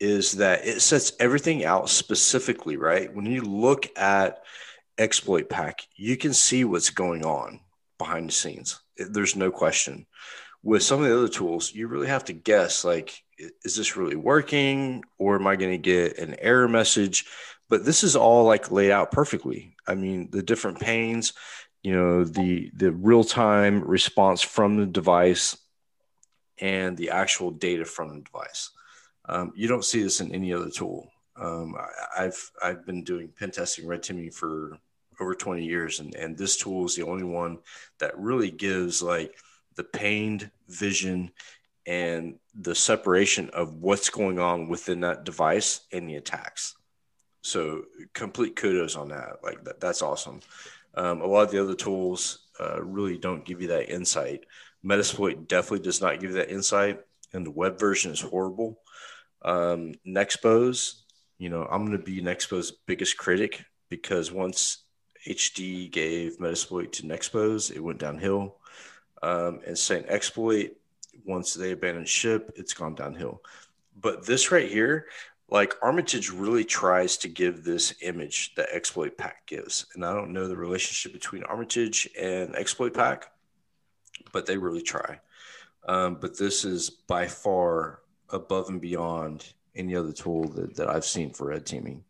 is 0.00 0.32
that 0.32 0.66
it 0.66 0.80
sets 0.80 1.12
everything 1.20 1.64
out 1.64 1.88
specifically 1.88 2.76
right? 2.76 3.14
When 3.14 3.26
you 3.26 3.42
look 3.42 3.86
at 3.98 4.42
exploit 4.98 5.48
pack 5.48 5.82
you 5.96 6.16
can 6.16 6.32
see 6.32 6.64
what's 6.64 6.90
going 6.90 7.24
on 7.24 7.60
behind 7.98 8.28
the 8.28 8.32
scenes. 8.32 8.80
There's 8.96 9.36
no 9.36 9.50
question. 9.50 10.06
With 10.62 10.82
some 10.82 11.02
of 11.02 11.08
the 11.08 11.16
other 11.16 11.28
tools 11.28 11.72
you 11.74 11.88
really 11.88 12.06
have 12.08 12.24
to 12.26 12.32
guess 12.32 12.84
like 12.84 13.20
is 13.38 13.76
this 13.76 13.96
really 13.96 14.16
working 14.16 15.02
or 15.18 15.34
am 15.34 15.46
i 15.48 15.56
going 15.56 15.72
to 15.72 15.78
get 15.78 16.18
an 16.18 16.36
error 16.38 16.68
message? 16.68 17.26
But 17.68 17.84
this 17.84 18.04
is 18.04 18.14
all 18.14 18.44
like 18.44 18.70
laid 18.70 18.90
out 18.90 19.10
perfectly. 19.10 19.74
I 19.86 19.94
mean 19.96 20.30
the 20.30 20.42
different 20.42 20.80
panes 20.80 21.32
you 21.84 21.92
know 21.92 22.24
the 22.24 22.70
the 22.74 22.90
real 22.90 23.22
time 23.22 23.84
response 23.84 24.42
from 24.42 24.76
the 24.76 24.86
device 24.86 25.56
and 26.58 26.96
the 26.96 27.10
actual 27.10 27.50
data 27.50 27.84
from 27.84 28.08
the 28.08 28.22
device. 28.22 28.70
Um, 29.26 29.52
you 29.54 29.68
don't 29.68 29.84
see 29.84 30.02
this 30.02 30.20
in 30.20 30.34
any 30.34 30.52
other 30.52 30.70
tool. 30.70 31.10
Um, 31.36 31.76
I, 32.16 32.22
have 32.22 32.38
I've 32.62 32.86
been 32.86 33.04
doing 33.04 33.32
pen 33.38 33.50
testing, 33.50 33.86
red 33.86 34.02
teaming 34.02 34.30
for 34.30 34.78
over 35.20 35.34
20 35.34 35.64
years, 35.64 36.00
and 36.00 36.14
and 36.14 36.36
this 36.36 36.56
tool 36.56 36.86
is 36.86 36.96
the 36.96 37.06
only 37.06 37.24
one 37.24 37.58
that 37.98 38.18
really 38.18 38.50
gives 38.50 39.02
like 39.02 39.36
the 39.76 39.84
pained 39.84 40.50
vision 40.68 41.30
and 41.86 42.38
the 42.54 42.74
separation 42.74 43.50
of 43.50 43.74
what's 43.74 44.08
going 44.08 44.38
on 44.38 44.68
within 44.68 45.00
that 45.00 45.24
device 45.24 45.80
and 45.92 46.08
the 46.08 46.16
attacks. 46.16 46.76
So 47.42 47.82
complete 48.14 48.56
kudos 48.56 48.96
on 48.96 49.10
that. 49.10 49.40
Like 49.42 49.64
that, 49.64 49.80
that's 49.80 50.00
awesome. 50.00 50.40
Um, 50.96 51.20
a 51.20 51.26
lot 51.26 51.42
of 51.42 51.50
the 51.50 51.62
other 51.62 51.74
tools 51.74 52.46
uh, 52.60 52.82
really 52.82 53.18
don't 53.18 53.44
give 53.44 53.60
you 53.60 53.68
that 53.68 53.92
insight. 53.92 54.46
Metasploit 54.84 55.48
definitely 55.48 55.84
does 55.84 56.00
not 56.00 56.20
give 56.20 56.30
you 56.30 56.36
that 56.36 56.50
insight, 56.50 57.00
and 57.32 57.44
the 57.44 57.50
web 57.50 57.78
version 57.78 58.12
is 58.12 58.20
horrible. 58.20 58.78
Um, 59.42 59.94
Nexpose, 60.06 61.02
you 61.38 61.48
know, 61.48 61.66
I'm 61.70 61.86
going 61.86 61.98
to 61.98 62.04
be 62.04 62.20
Nexpose's 62.20 62.72
biggest 62.86 63.16
critic 63.16 63.64
because 63.88 64.30
once 64.30 64.84
HD 65.26 65.90
gave 65.90 66.38
Metasploit 66.38 66.92
to 66.92 67.02
Nexpose, 67.04 67.74
it 67.74 67.80
went 67.80 67.98
downhill. 67.98 68.56
Um, 69.22 69.60
and 69.66 69.76
Saint 69.76 70.06
Exploit, 70.08 70.76
once 71.24 71.54
they 71.54 71.70
abandoned 71.70 72.08
ship, 72.08 72.52
it's 72.56 72.74
gone 72.74 72.94
downhill. 72.94 73.40
But 73.98 74.26
this 74.26 74.50
right 74.50 74.70
here, 74.70 75.06
like 75.50 75.74
Armitage 75.82 76.30
really 76.30 76.64
tries 76.64 77.16
to 77.18 77.28
give 77.28 77.64
this 77.64 77.94
image 78.00 78.54
that 78.54 78.68
Exploit 78.72 79.16
Pack 79.16 79.46
gives. 79.46 79.86
And 79.94 80.04
I 80.04 80.14
don't 80.14 80.32
know 80.32 80.48
the 80.48 80.56
relationship 80.56 81.12
between 81.12 81.44
Armitage 81.44 82.08
and 82.18 82.54
Exploit 82.56 82.94
Pack, 82.94 83.30
but 84.32 84.46
they 84.46 84.56
really 84.56 84.82
try. 84.82 85.20
Um, 85.86 86.16
but 86.20 86.38
this 86.38 86.64
is 86.64 86.90
by 86.90 87.26
far 87.26 88.00
above 88.30 88.68
and 88.68 88.80
beyond 88.80 89.52
any 89.76 89.94
other 89.94 90.12
tool 90.12 90.48
that, 90.48 90.76
that 90.76 90.88
I've 90.88 91.04
seen 91.04 91.30
for 91.30 91.48
red 91.48 91.66
teaming 91.66 92.04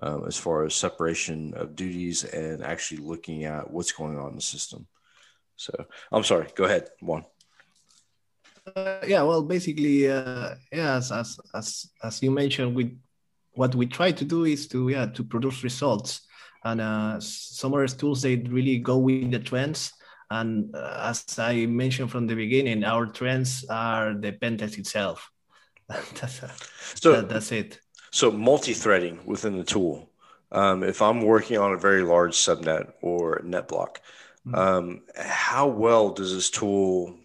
um, 0.00 0.24
as 0.26 0.36
far 0.36 0.64
as 0.64 0.74
separation 0.74 1.54
of 1.54 1.74
duties 1.74 2.24
and 2.24 2.62
actually 2.62 2.98
looking 2.98 3.44
at 3.44 3.70
what's 3.70 3.92
going 3.92 4.18
on 4.18 4.30
in 4.30 4.36
the 4.36 4.42
system. 4.42 4.86
So 5.56 5.86
I'm 6.12 6.24
sorry, 6.24 6.46
go 6.54 6.64
ahead, 6.64 6.90
Juan. 7.00 7.24
Uh, 8.76 9.00
yeah, 9.06 9.22
well, 9.22 9.42
basically, 9.42 10.10
uh, 10.10 10.54
yeah, 10.72 10.96
as, 10.96 11.12
as 11.12 11.38
as 11.54 11.90
as 12.02 12.22
you 12.22 12.30
mentioned, 12.30 12.74
we 12.74 12.96
what 13.52 13.74
we 13.74 13.86
try 13.86 14.12
to 14.12 14.24
do 14.24 14.44
is 14.44 14.68
to 14.68 14.88
yeah 14.88 15.06
to 15.06 15.24
produce 15.24 15.64
results, 15.64 16.22
and 16.64 16.80
uh, 16.80 17.20
some 17.20 17.74
other 17.74 17.88
tools 17.88 18.22
they 18.22 18.36
really 18.36 18.78
go 18.78 18.98
with 18.98 19.30
the 19.30 19.38
trends. 19.38 19.92
And 20.30 20.74
uh, 20.74 21.10
as 21.10 21.38
I 21.38 21.66
mentioned 21.66 22.10
from 22.10 22.26
the 22.26 22.34
beginning, 22.34 22.84
our 22.84 23.06
trends 23.06 23.64
are 23.70 24.14
the 24.14 24.32
pentest 24.32 24.78
itself. 24.78 25.30
that's, 25.88 26.42
a, 26.42 26.50
so 26.94 27.12
that, 27.12 27.28
that's 27.30 27.50
it. 27.50 27.80
So 28.10 28.30
multi-threading 28.30 29.20
within 29.24 29.56
the 29.56 29.64
tool. 29.64 30.10
Um, 30.52 30.82
if 30.82 31.00
I'm 31.00 31.22
working 31.22 31.58
on 31.58 31.72
a 31.72 31.78
very 31.78 32.02
large 32.02 32.34
subnet 32.34 32.92
or 33.02 33.40
net 33.44 33.68
block, 33.68 34.00
mm-hmm. 34.46 34.54
um, 34.54 35.02
how 35.16 35.68
well 35.68 36.10
does 36.10 36.34
this 36.34 36.50
tool 36.50 37.18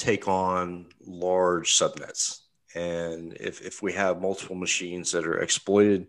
take 0.00 0.28
on 0.28 0.86
large 1.04 1.74
subnets? 1.74 2.40
And 2.74 3.36
if, 3.40 3.60
if 3.60 3.82
we 3.82 3.92
have 3.94 4.20
multiple 4.20 4.56
machines 4.56 5.12
that 5.12 5.26
are 5.26 5.40
exploited, 5.40 6.06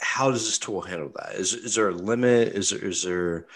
how 0.00 0.30
does 0.30 0.44
this 0.44 0.58
tool 0.58 0.80
handle 0.80 1.12
that? 1.16 1.34
Is, 1.34 1.54
is 1.54 1.74
there 1.74 1.88
a 1.88 1.94
limit? 1.94 2.48
Is 2.48 2.72
is 2.72 3.02
there, 3.02 3.46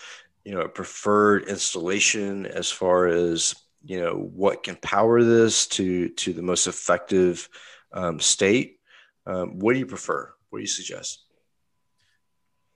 you 0.44 0.54
know, 0.54 0.62
a 0.62 0.68
preferred 0.68 1.48
installation 1.48 2.46
as 2.46 2.70
far 2.70 3.06
as, 3.06 3.54
you 3.84 4.00
know, 4.00 4.14
what 4.14 4.64
can 4.64 4.76
power 4.76 5.22
this 5.22 5.66
to, 5.68 6.08
to 6.08 6.32
the 6.32 6.42
most 6.42 6.66
effective 6.66 7.48
um, 7.92 8.18
state? 8.18 8.80
Um, 9.26 9.58
what 9.58 9.74
do 9.74 9.78
you 9.78 9.86
prefer? 9.86 10.32
What 10.50 10.58
do 10.58 10.62
you 10.62 10.68
suggest? 10.68 11.22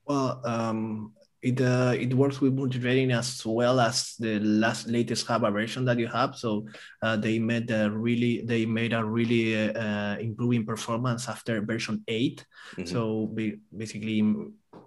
Well, 0.04 0.40
um, 0.44 1.12
it 1.46 1.60
uh, 1.60 1.94
it 1.94 2.12
works 2.12 2.40
with 2.40 2.54
multi-threading 2.54 3.12
as 3.12 3.46
well 3.46 3.78
as 3.78 4.16
the 4.18 4.40
last 4.40 4.88
latest 4.88 5.28
Java 5.28 5.50
version 5.50 5.84
that 5.84 5.98
you 5.98 6.08
have. 6.08 6.34
So 6.34 6.66
uh, 7.02 7.16
they 7.16 7.38
made 7.38 7.70
a 7.70 7.88
really 7.88 8.42
they 8.44 8.66
made 8.66 8.92
a 8.92 9.04
really 9.04 9.54
uh, 9.54 10.18
improving 10.18 10.66
performance 10.66 11.28
after 11.28 11.62
version 11.62 12.02
8 12.08 12.44
mm-hmm. 12.44 12.84
So 12.86 13.30
we, 13.32 13.60
basically, 13.70 14.26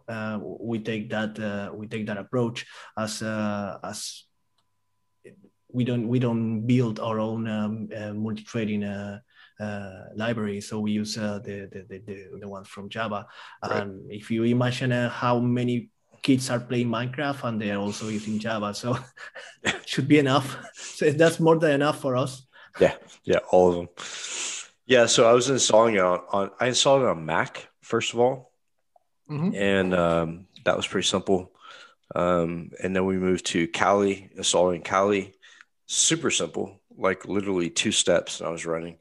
uh, 0.09 0.39
we 0.43 0.79
take 0.79 1.09
that 1.11 1.39
uh, 1.39 1.71
we 1.73 1.87
take 1.87 2.05
that 2.07 2.17
approach 2.17 2.65
as 2.97 3.21
uh, 3.21 3.79
as 3.81 4.25
we 5.71 5.85
don't 5.85 6.09
we 6.09 6.19
don't 6.19 6.67
build 6.67 6.99
our 6.99 7.19
own 7.19 7.47
um, 7.47 7.87
multi-threading. 8.19 8.83
Uh, 9.59 10.05
library. 10.15 10.61
So 10.61 10.79
we 10.79 10.91
use 10.91 11.17
uh, 11.17 11.39
the, 11.43 11.67
the, 11.67 11.83
the, 11.83 12.39
the, 12.39 12.47
ones 12.47 12.69
from 12.69 12.87
Java. 12.87 13.27
Right. 13.61 13.83
And 13.83 14.09
if 14.09 14.31
you 14.31 14.45
imagine 14.45 14.93
uh, 14.93 15.09
how 15.09 15.39
many 15.39 15.89
kids 16.21 16.49
are 16.49 16.59
playing 16.59 16.87
Minecraft 16.87 17.43
and 17.43 17.61
they 17.61 17.71
are 17.71 17.79
also 17.79 18.07
using 18.07 18.39
Java, 18.39 18.73
so 18.73 18.97
should 19.85 20.07
be 20.07 20.19
enough. 20.19 20.57
So 20.73 21.11
that's 21.11 21.39
more 21.39 21.57
than 21.57 21.71
enough 21.71 22.01
for 22.01 22.15
us. 22.15 22.45
Yeah, 22.79 22.95
yeah, 23.23 23.39
all 23.51 23.69
of 23.69 23.75
them. 23.75 23.89
Yeah, 24.85 25.05
so 25.05 25.29
I 25.29 25.33
was 25.33 25.49
installing 25.49 25.95
it 25.95 26.01
on, 26.01 26.21
on 26.31 26.51
I 26.59 26.67
installed 26.67 27.03
it 27.03 27.07
on 27.07 27.25
Mac 27.25 27.69
first 27.89 28.13
of 28.13 28.19
all, 28.19 28.51
mm-hmm. 29.29 29.55
and 29.55 29.93
um, 29.95 30.47
that 30.63 30.77
was 30.77 30.87
pretty 30.87 31.07
simple. 31.07 31.51
Um, 32.15 32.71
and 32.81 32.95
then 32.95 33.05
we 33.05 33.17
moved 33.17 33.47
to 33.47 33.67
Kali, 33.67 34.29
installing 34.35 34.81
Kali, 34.83 35.33
super 35.87 36.29
simple, 36.31 36.79
like 36.95 37.25
literally 37.25 37.69
two 37.69 37.91
steps, 37.91 38.39
and 38.39 38.47
I 38.47 38.51
was 38.51 38.65
running. 38.65 38.97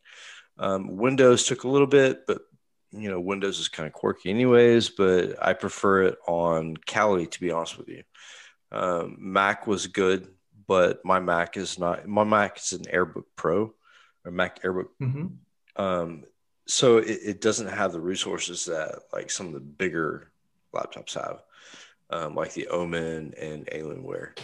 Um, 0.58 0.96
Windows 0.96 1.44
took 1.44 1.64
a 1.64 1.68
little 1.68 1.86
bit, 1.86 2.26
but 2.26 2.40
you 2.92 3.10
know, 3.10 3.20
Windows 3.20 3.58
is 3.58 3.68
kind 3.68 3.86
of 3.86 3.92
quirky 3.92 4.30
anyways, 4.30 4.90
but 4.90 5.36
I 5.42 5.52
prefer 5.52 6.04
it 6.04 6.18
on 6.26 6.76
Kali 6.76 7.26
to 7.26 7.40
be 7.40 7.50
honest 7.50 7.78
with 7.78 7.88
you. 7.88 8.02
Um, 8.72 9.16
Mac 9.18 9.66
was 9.66 9.86
good, 9.86 10.28
but 10.66 11.04
my 11.04 11.20
Mac 11.20 11.56
is 11.56 11.78
not, 11.78 12.06
my 12.06 12.24
Mac 12.24 12.58
is 12.58 12.72
an 12.72 12.84
AirBook 12.84 13.24
Pro 13.36 13.74
or 14.24 14.30
Mac 14.30 14.62
AirBook. 14.62 14.88
Mm-hmm. 15.00 15.82
Um, 15.82 16.24
so 16.66 16.98
it, 16.98 17.18
it, 17.24 17.40
doesn't 17.40 17.68
have 17.68 17.92
the 17.92 18.00
resources 18.00 18.66
that 18.66 19.00
like 19.12 19.30
some 19.30 19.46
of 19.46 19.52
the 19.54 19.60
bigger 19.60 20.30
laptops 20.74 21.14
have, 21.14 21.42
um, 22.10 22.34
like 22.34 22.52
the 22.52 22.68
Omen 22.68 23.32
and 23.40 23.66
Alienware. 23.66 24.36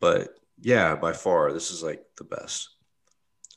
But 0.00 0.34
yeah, 0.60 0.96
by 0.96 1.12
far, 1.12 1.52
this 1.52 1.70
is 1.70 1.82
like 1.82 2.04
the 2.18 2.24
best. 2.24 2.75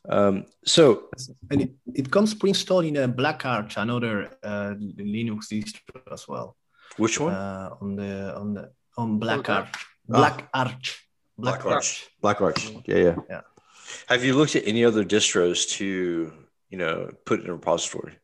Um, 0.07 0.45
so, 0.65 1.09
and 1.51 1.61
it, 1.61 1.71
it 1.93 2.11
comes 2.11 2.33
pre-installed 2.33 2.85
in 2.85 2.97
a 2.97 3.07
Black 3.07 3.45
Arch, 3.45 3.77
another 3.77 4.37
uh, 4.43 4.73
Linux 4.77 5.47
distro 5.51 6.01
as 6.11 6.27
well. 6.27 6.55
Which 6.97 7.19
one? 7.19 7.33
Uh, 7.33 7.75
on 7.81 7.95
the 7.95 8.35
on 8.35 8.53
the 8.53 8.71
on 8.97 9.19
Black 9.19 9.49
oh, 9.49 9.53
Arch. 9.53 9.73
Black 10.07 10.49
ah. 10.53 10.65
Arch. 10.65 11.05
Black, 11.37 11.63
Black 11.63 11.75
Arch. 11.75 12.09
Black 12.21 12.41
Arch. 12.41 12.71
Yeah, 12.85 12.97
yeah, 12.97 13.15
yeah. 13.29 13.41
Have 14.07 14.23
you 14.23 14.35
looked 14.35 14.55
at 14.55 14.67
any 14.67 14.83
other 14.85 15.03
distros 15.03 15.69
to 15.77 16.31
you 16.69 16.77
know 16.77 17.11
put 17.25 17.41
in 17.41 17.49
a 17.49 17.53
repository? 17.53 18.17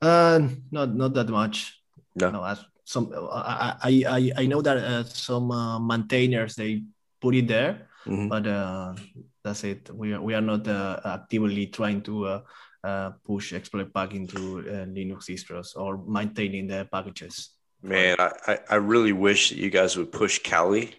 Uh, 0.00 0.48
not 0.70 0.94
not 0.94 1.14
that 1.14 1.28
much. 1.28 1.80
No, 2.14 2.30
no. 2.30 2.44
As 2.44 2.64
some 2.84 3.12
I 3.32 3.76
I 3.82 4.04
I, 4.08 4.42
I 4.42 4.46
know 4.46 4.62
that 4.62 4.76
uh, 4.76 5.04
some 5.04 5.50
uh, 5.50 5.78
maintainers 5.78 6.54
they 6.54 6.82
put 7.20 7.34
it 7.34 7.48
there, 7.48 7.88
mm-hmm. 8.06 8.28
but 8.28 8.46
uh, 8.46 8.94
that's 9.42 9.64
it. 9.64 9.90
We 9.92 10.12
are 10.12 10.20
we 10.20 10.34
are 10.34 10.40
not 10.40 10.66
uh, 10.68 11.00
actively 11.04 11.66
trying 11.66 12.02
to 12.02 12.26
uh, 12.26 12.40
uh, 12.84 13.10
push 13.24 13.52
exploit 13.52 13.92
pack 13.92 14.14
into 14.14 14.60
uh, 14.60 14.86
Linux 14.86 15.28
distros 15.28 15.76
or 15.76 15.98
maintaining 16.06 16.66
the 16.66 16.88
packages. 16.90 17.50
Man, 17.82 18.16
I, 18.18 18.58
I 18.68 18.74
really 18.76 19.12
wish 19.12 19.50
that 19.50 19.58
you 19.58 19.70
guys 19.70 19.96
would 19.96 20.12
push 20.12 20.38
Kali 20.42 20.94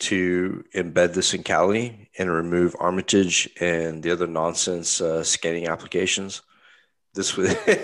to 0.00 0.64
embed 0.74 1.14
this 1.14 1.34
in 1.34 1.42
Kali 1.42 2.10
and 2.18 2.30
remove 2.30 2.76
Armitage 2.78 3.48
and 3.60 4.02
the 4.02 4.10
other 4.10 4.26
nonsense 4.26 5.00
uh, 5.00 5.22
scanning 5.22 5.68
applications. 5.68 6.42
This 7.14 7.36
would. 7.36 7.58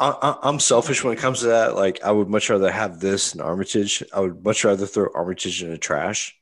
I, 0.00 0.38
am 0.42 0.58
selfish 0.58 1.02
when 1.02 1.16
it 1.16 1.20
comes 1.20 1.40
to 1.40 1.46
that. 1.46 1.76
Like, 1.76 2.02
I 2.02 2.10
would 2.10 2.28
much 2.28 2.50
rather 2.50 2.70
have 2.70 3.00
this 3.00 3.32
than 3.32 3.40
Armitage. 3.40 4.02
I 4.12 4.20
would 4.20 4.44
much 4.44 4.64
rather 4.64 4.86
throw 4.86 5.08
Armitage 5.14 5.62
in 5.62 5.70
the 5.70 5.78
trash. 5.78 6.36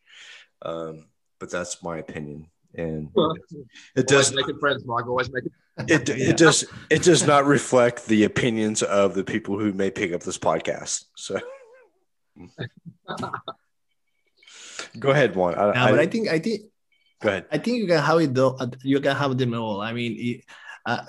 Um, 0.63 1.07
but 1.39 1.51
that's 1.51 1.83
my 1.83 1.99
opinion. 1.99 2.50
And 2.75 3.09
it 3.97 4.07
does 4.07 4.33
make 4.33 4.49
it 4.49 4.57
friends, 4.61 4.85
Mark. 4.85 5.07
Always 5.07 5.31
make 5.33 5.45
it. 5.89 6.09
It, 6.09 6.09
it 6.09 6.37
does 6.37 6.65
it 6.89 7.03
does 7.03 7.27
not 7.27 7.45
reflect 7.47 8.07
the 8.07 8.25
opinions 8.25 8.83
of 8.83 9.15
the 9.15 9.25
people 9.25 9.59
who 9.59 9.73
may 9.73 9.91
pick 9.91 10.13
up 10.13 10.23
this 10.23 10.39
podcast. 10.39 11.05
So 11.17 11.41
go 14.99 15.11
ahead, 15.11 15.35
Juan. 15.35 15.55
I, 15.55 15.59
no, 15.59 15.71
I, 15.73 15.91
but 15.91 16.01
I 16.01 16.07
think 16.07 16.29
I 16.29 16.39
think 16.39 16.63
go 17.21 17.31
ahead. 17.31 17.47
I 17.51 17.59
think 17.59 17.79
you 17.79 17.87
can 17.87 18.03
have 18.03 18.21
it 18.21 18.35
though. 18.35 18.59
You 18.83 19.01
can 19.01 19.17
have 19.17 19.37
them 19.37 19.55
all. 19.55 19.81
I 19.81 19.93
mean, 19.93 20.43
uh, 20.87 21.05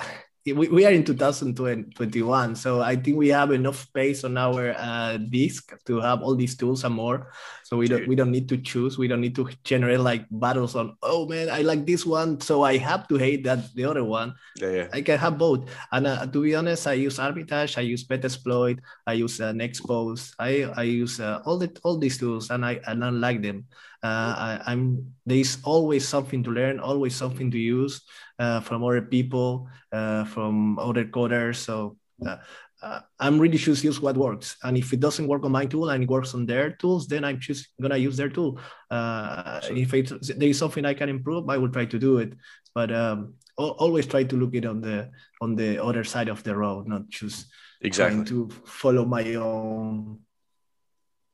we, 0.46 0.68
we 0.70 0.86
are 0.86 0.92
in 0.92 1.04
2021 1.04 2.56
so 2.56 2.82
i 2.82 2.96
think 2.96 3.16
we 3.16 3.28
have 3.28 3.52
enough 3.52 3.78
space 3.78 4.24
on 4.24 4.38
our 4.38 4.74
uh, 4.78 5.18
disk 5.18 5.78
to 5.86 6.00
have 6.00 6.22
all 6.22 6.36
these 6.36 6.58
tools 6.58 6.84
and 6.84 6.96
more. 6.96 7.32
So 7.64 7.78
we 7.78 7.88
don't 7.88 8.08
we 8.08 8.16
don't 8.16 8.32
need 8.32 8.50
to 8.50 8.58
choose 8.58 8.98
we 8.98 9.08
don't 9.08 9.22
need 9.22 9.36
to 9.36 9.48
generate 9.64 10.02
like 10.02 10.26
battles 10.30 10.76
on 10.76 10.98
oh 11.04 11.26
man 11.26 11.50
i 11.50 11.62
like 11.62 11.86
this 11.86 12.06
one 12.06 12.42
so 12.42 12.64
i 12.64 12.76
have 12.76 13.08
to 13.08 13.16
hate 13.16 13.46
that 13.46 13.74
the 13.76 13.86
other 13.86 14.04
one. 14.04 14.34
Yeah, 14.58 14.72
yeah. 14.72 14.88
i 14.92 15.02
can 15.02 15.18
have 15.18 15.38
both. 15.38 15.70
And 15.92 16.08
uh, 16.08 16.26
to 16.26 16.42
be 16.42 16.56
honest 16.56 16.88
i 16.88 16.94
use 16.94 17.18
arbitrage 17.18 17.78
i 17.78 17.82
use 17.82 18.04
pet 18.04 18.26
exploit 18.26 18.80
i 19.08 19.14
use 19.14 19.40
uh, 19.40 19.54
nextpose 19.54 20.34
i 20.40 20.68
i 20.76 20.84
use 20.84 21.20
uh, 21.22 21.40
all 21.46 21.58
the 21.58 21.72
all 21.84 21.98
these 21.98 22.18
tools 22.18 22.50
and 22.50 22.66
i 22.66 22.82
and 22.88 23.06
i 23.06 23.10
like 23.10 23.42
them 23.42 23.66
uh, 24.04 24.60
I, 24.66 24.72
am 24.72 25.14
there's 25.26 25.60
always 25.64 26.08
something 26.08 26.44
to 26.44 26.52
learn 26.52 26.80
always 26.80 27.16
something 27.16 27.52
to 27.52 27.58
use 27.58 28.02
uh, 28.40 28.60
from 28.60 28.84
other 28.84 29.02
people, 29.02 29.68
uh, 29.92 30.26
from 30.26 30.80
other 30.80 31.06
coders. 31.06 31.58
So 31.58 31.98
uh, 32.26 32.38
uh, 32.82 33.02
I'm 33.20 33.38
really 33.38 33.58
just 33.58 33.84
use 33.84 34.02
what 34.02 34.18
works. 34.18 34.58
And 34.64 34.76
if 34.76 34.92
it 34.92 35.00
doesn't 35.00 35.28
work 35.28 35.46
on 35.46 35.52
my 35.52 35.68
tool 35.68 35.90
and 35.90 36.04
it 36.04 36.10
works 36.10 36.34
on 36.34 36.48
their 36.48 36.72
tools, 36.72 37.08
then 37.08 37.24
I'm 37.24 37.40
just 37.40 37.68
gonna 37.80 37.98
use 37.98 38.18
their 38.18 38.30
tool. 38.30 38.60
Uh, 38.90 39.62
if 39.70 39.94
it, 39.94 40.12
there 40.40 40.50
is 40.50 40.58
something 40.58 40.86
I 40.86 40.96
can 40.96 41.10
improve, 41.10 41.48
I 41.50 41.58
will 41.58 41.70
try 41.70 41.86
to 41.86 42.00
do 42.00 42.18
it. 42.18 42.34
But 42.74 42.92
um, 42.92 43.36
always 43.58 44.08
try 44.08 44.24
to 44.24 44.36
look 44.36 44.56
it 44.56 44.66
on 44.66 44.82
the 44.82 45.12
on 45.42 45.56
the 45.56 45.84
other 45.84 46.04
side 46.04 46.30
of 46.30 46.42
the 46.44 46.56
road, 46.56 46.88
not 46.88 47.08
just 47.10 47.48
exactly 47.82 48.26
to 48.26 48.50
follow 48.66 49.06
my 49.06 49.36
own 49.36 50.20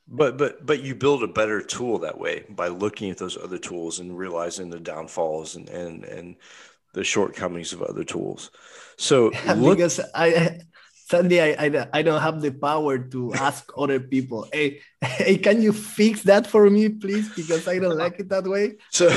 but 0.08 0.38
but 0.38 0.66
but 0.66 0.82
you 0.82 0.96
build 0.96 1.24
a 1.24 1.28
better 1.28 1.62
tool 1.62 2.00
that 2.00 2.18
way 2.18 2.46
by 2.50 2.68
looking 2.70 3.10
at 3.10 3.18
those 3.18 3.38
other 3.38 3.58
tools 3.58 4.00
and 4.00 4.18
realizing 4.18 4.70
the 4.70 4.80
downfalls 4.80 5.56
and 5.56 5.70
and 5.70 6.04
and 6.06 6.36
the 6.94 7.04
shortcomings 7.04 7.74
of 7.74 7.82
other 7.82 8.04
tools. 8.04 8.52
So 8.98 9.32
look- 9.56 9.78
because 9.78 10.00
I 10.16 10.60
sadly 11.10 11.42
I, 11.42 11.66
I, 11.66 11.88
I 11.94 12.02
don't 12.02 12.22
have 12.22 12.42
the 12.42 12.52
power 12.52 12.98
to 12.98 13.34
ask 13.34 13.70
other 13.78 14.00
people, 14.00 14.48
hey, 14.52 14.82
hey, 15.02 15.38
can 15.38 15.62
you 15.62 15.72
fix 15.72 16.24
that 16.24 16.48
for 16.48 16.70
me, 16.70 16.90
please? 16.90 17.30
Because 17.36 17.68
I 17.68 17.80
don't 17.80 17.98
like 17.98 18.20
it 18.20 18.30
that 18.30 18.46
way. 18.46 18.76
So 18.92 19.10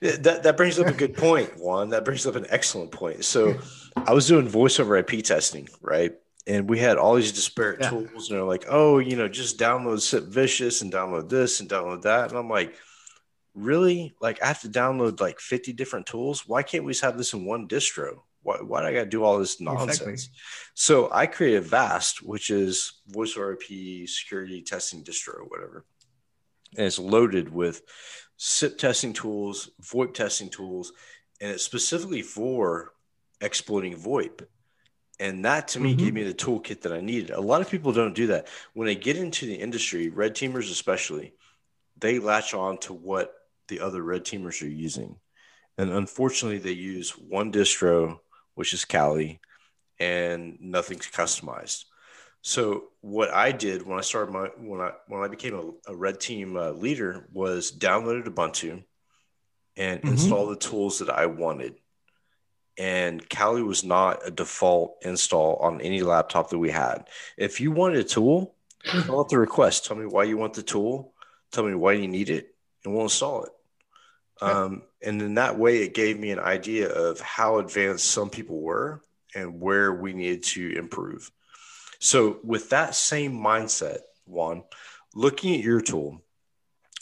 that 0.00 0.42
that 0.42 0.56
brings 0.56 0.78
up 0.78 0.86
a 0.86 0.92
good 0.92 1.16
point, 1.16 1.56
Juan. 1.58 1.90
That 1.90 2.04
brings 2.04 2.26
up 2.26 2.36
an 2.36 2.46
excellent 2.48 2.92
point. 2.92 3.24
So 3.24 3.58
I 3.96 4.12
was 4.12 4.26
doing 4.26 4.48
voiceover 4.48 4.98
IP 4.98 5.22
testing, 5.24 5.68
right? 5.82 6.12
And 6.46 6.68
we 6.68 6.78
had 6.78 6.96
all 6.96 7.14
these 7.14 7.32
disparate 7.32 7.80
yeah. 7.80 7.90
tools, 7.90 8.30
and 8.30 8.38
they're 8.38 8.44
like, 8.44 8.64
oh, 8.68 8.98
you 8.98 9.16
know, 9.16 9.28
just 9.28 9.58
download 9.58 10.00
SIP 10.00 10.24
Vicious 10.24 10.80
and 10.80 10.92
download 10.92 11.28
this 11.28 11.60
and 11.60 11.68
download 11.68 12.02
that. 12.02 12.30
And 12.30 12.38
I'm 12.38 12.48
like, 12.48 12.74
really 13.54 14.14
like 14.20 14.42
I 14.42 14.46
have 14.46 14.60
to 14.62 14.68
download 14.68 15.20
like 15.20 15.40
50 15.40 15.72
different 15.72 16.06
tools. 16.06 16.46
Why 16.46 16.62
can't 16.62 16.84
we 16.84 16.92
just 16.92 17.04
have 17.04 17.18
this 17.18 17.32
in 17.32 17.44
one 17.44 17.68
distro? 17.68 18.20
Why, 18.42 18.56
why 18.56 18.80
do 18.80 18.86
I 18.86 18.92
got 18.92 19.00
to 19.00 19.06
do 19.06 19.22
all 19.22 19.38
this 19.38 19.60
nonsense? 19.60 20.00
Exactly. 20.00 20.16
So 20.74 21.10
I 21.12 21.26
created 21.26 21.64
VAST, 21.64 22.22
which 22.22 22.50
is 22.50 23.00
voice 23.06 23.36
over 23.36 23.52
IP 23.52 24.08
security 24.08 24.62
testing 24.62 25.04
distro, 25.04 25.48
whatever. 25.48 25.84
And 26.76 26.86
it's 26.86 26.98
loaded 26.98 27.52
with 27.52 27.82
SIP 28.36 28.78
testing 28.78 29.12
tools, 29.12 29.70
VoIP 29.82 30.14
testing 30.14 30.48
tools, 30.48 30.92
and 31.40 31.50
it's 31.50 31.64
specifically 31.64 32.22
for 32.22 32.92
exploiting 33.40 33.96
VoIP. 33.96 34.46
And 35.20 35.44
that 35.44 35.68
to 35.68 35.80
me 35.80 35.90
mm-hmm. 35.90 36.04
gave 36.04 36.14
me 36.14 36.24
the 36.24 36.34
toolkit 36.34 36.80
that 36.80 36.92
I 36.92 37.02
needed. 37.02 37.30
A 37.30 37.40
lot 37.40 37.60
of 37.60 37.70
people 37.70 37.92
don't 37.92 38.14
do 38.14 38.28
that. 38.28 38.48
When 38.72 38.86
they 38.86 38.94
get 38.94 39.18
into 39.18 39.44
the 39.44 39.54
industry, 39.54 40.08
red 40.08 40.34
teamers 40.34 40.70
especially, 40.70 41.34
they 41.98 42.18
latch 42.18 42.54
on 42.54 42.78
to 42.78 42.94
what 42.94 43.34
the 43.68 43.80
other 43.80 44.02
red 44.02 44.24
teamers 44.24 44.62
are 44.62 44.68
using. 44.68 45.16
And 45.76 45.92
unfortunately, 45.92 46.58
they 46.58 46.72
use 46.72 47.10
one 47.10 47.52
distro, 47.52 48.18
which 48.54 48.72
is 48.72 48.86
Kali, 48.86 49.40
and 49.98 50.56
nothing's 50.58 51.06
customized. 51.06 51.84
So 52.42 52.84
what 53.02 53.30
I 53.30 53.52
did 53.52 53.86
when 53.86 53.98
I 53.98 54.02
started 54.02 54.32
my 54.32 54.46
when 54.56 54.80
I 54.80 54.92
when 55.06 55.22
I 55.22 55.28
became 55.28 55.54
a, 55.54 55.92
a 55.92 55.94
red 55.94 56.18
team 56.18 56.56
uh, 56.56 56.70
leader 56.70 57.28
was 57.30 57.70
downloaded 57.70 58.24
Ubuntu 58.24 58.82
and 59.76 60.00
mm-hmm. 60.00 60.08
install 60.08 60.46
the 60.46 60.56
tools 60.56 61.00
that 61.00 61.10
I 61.10 61.26
wanted. 61.26 61.74
And 62.80 63.28
Kali 63.28 63.62
was 63.62 63.84
not 63.84 64.26
a 64.26 64.30
default 64.30 64.96
install 65.02 65.56
on 65.56 65.82
any 65.82 66.00
laptop 66.00 66.48
that 66.48 66.58
we 66.58 66.70
had. 66.70 67.10
If 67.36 67.60
you 67.60 67.72
wanted 67.72 67.98
a 67.98 68.04
tool, 68.04 68.54
fill 68.84 69.20
out 69.20 69.28
the 69.28 69.38
request. 69.38 69.84
Tell 69.84 69.98
me 69.98 70.06
why 70.06 70.24
you 70.24 70.38
want 70.38 70.54
the 70.54 70.62
tool. 70.62 71.12
Tell 71.52 71.62
me 71.62 71.74
why 71.74 71.92
you 71.92 72.08
need 72.08 72.30
it, 72.30 72.54
and 72.82 72.94
we'll 72.94 73.02
install 73.02 73.44
it. 73.44 73.50
Um, 74.40 74.84
and 75.02 75.20
in 75.20 75.34
that 75.34 75.58
way, 75.58 75.82
it 75.82 75.92
gave 75.92 76.18
me 76.18 76.30
an 76.30 76.38
idea 76.38 76.88
of 76.88 77.20
how 77.20 77.58
advanced 77.58 78.06
some 78.06 78.30
people 78.30 78.58
were 78.58 79.02
and 79.34 79.60
where 79.60 79.92
we 79.92 80.14
needed 80.14 80.44
to 80.44 80.78
improve. 80.78 81.30
So, 81.98 82.38
with 82.42 82.70
that 82.70 82.94
same 82.94 83.34
mindset, 83.34 83.98
Juan, 84.24 84.64
looking 85.14 85.54
at 85.54 85.60
your 85.60 85.82
tool, 85.82 86.22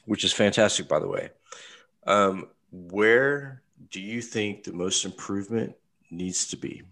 which 0.07 0.25
is 0.25 0.33
fantastic, 0.33 0.89
by 0.89 0.99
the 0.99 1.07
way, 1.07 1.31
um, 2.05 2.49
where 2.73 3.63
do 3.91 4.01
you 4.01 4.21
think 4.21 4.65
the 4.65 4.73
most 4.73 5.05
improvement 5.05 5.75
needs 6.11 6.47
to 6.49 6.57
be? 6.57 6.83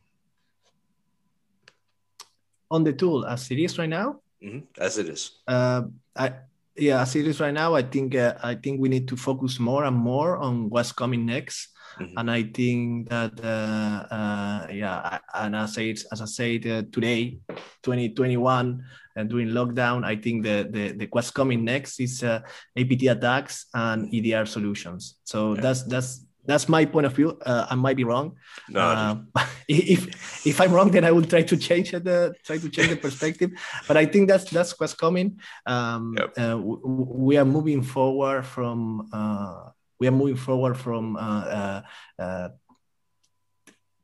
On 2.70 2.82
the 2.82 2.92
tool 2.92 3.24
as 3.26 3.50
it 3.50 3.58
is 3.58 3.78
right 3.78 3.88
now? 3.88 4.20
Mm-hmm. 4.42 4.66
As 4.78 4.98
it 4.98 5.08
is. 5.08 5.38
Uh, 5.46 5.82
I, 6.16 6.32
yeah, 6.76 7.02
as 7.02 7.14
it 7.16 7.26
is 7.26 7.40
right 7.40 7.54
now, 7.54 7.74
I 7.74 7.82
think 7.82 8.14
uh, 8.14 8.34
I 8.42 8.54
think 8.54 8.80
we 8.80 8.88
need 8.88 9.08
to 9.08 9.16
focus 9.16 9.58
more 9.58 9.84
and 9.84 9.96
more 9.96 10.36
on 10.36 10.68
what's 10.68 10.92
coming 10.92 11.24
next. 11.24 11.68
Mm-hmm. 12.00 12.18
And 12.18 12.30
I 12.30 12.42
think 12.42 13.08
that 13.08 13.32
uh, 13.40 14.14
uh, 14.14 14.66
yeah, 14.72 15.18
and 15.34 15.56
as 15.56 15.78
I 15.78 15.94
as 16.12 16.20
I 16.20 16.26
said 16.26 16.66
uh, 16.66 16.82
today, 16.92 17.38
2021, 17.82 18.84
and 19.16 19.30
during 19.30 19.48
lockdown, 19.48 20.04
I 20.04 20.16
think 20.16 20.44
the, 20.44 20.68
the, 20.70 20.92
the 20.92 21.08
what's 21.10 21.30
coming 21.30 21.64
next 21.64 21.98
is 22.00 22.22
uh, 22.22 22.40
APT 22.76 23.04
attacks 23.04 23.66
and 23.72 24.12
EDR 24.12 24.44
solutions. 24.44 25.16
So 25.24 25.54
yeah. 25.54 25.62
that's 25.62 25.82
that's 25.84 26.25
that's 26.46 26.68
my 26.68 26.84
point 26.84 27.06
of 27.06 27.14
view. 27.14 27.38
Uh, 27.44 27.66
I 27.70 27.74
might 27.74 27.96
be 27.96 28.04
wrong. 28.04 28.36
No, 28.68 28.80
uh, 28.80 29.16
if 29.68 30.46
if 30.46 30.60
I'm 30.60 30.72
wrong, 30.72 30.90
then 30.90 31.04
I 31.04 31.10
will 31.10 31.24
try 31.24 31.42
to 31.42 31.56
change 31.56 31.92
it, 31.94 32.06
uh, 32.06 32.32
try 32.44 32.58
to 32.58 32.68
change 32.68 32.90
the 32.90 32.96
perspective. 32.96 33.50
But 33.88 33.96
I 33.96 34.06
think 34.06 34.28
that's 34.28 34.50
that's 34.50 34.78
what's 34.78 34.94
coming. 34.94 35.40
Um, 35.66 36.16
yep. 36.18 36.32
Uh, 36.38 36.58
we 36.58 37.36
are 37.36 37.44
moving 37.44 37.82
forward 37.82 38.44
from 38.44 39.08
uh, 39.12 39.70
we 39.98 40.06
are 40.06 40.12
moving 40.12 40.36
forward 40.36 40.76
from 40.76 41.16
uh, 41.16 41.82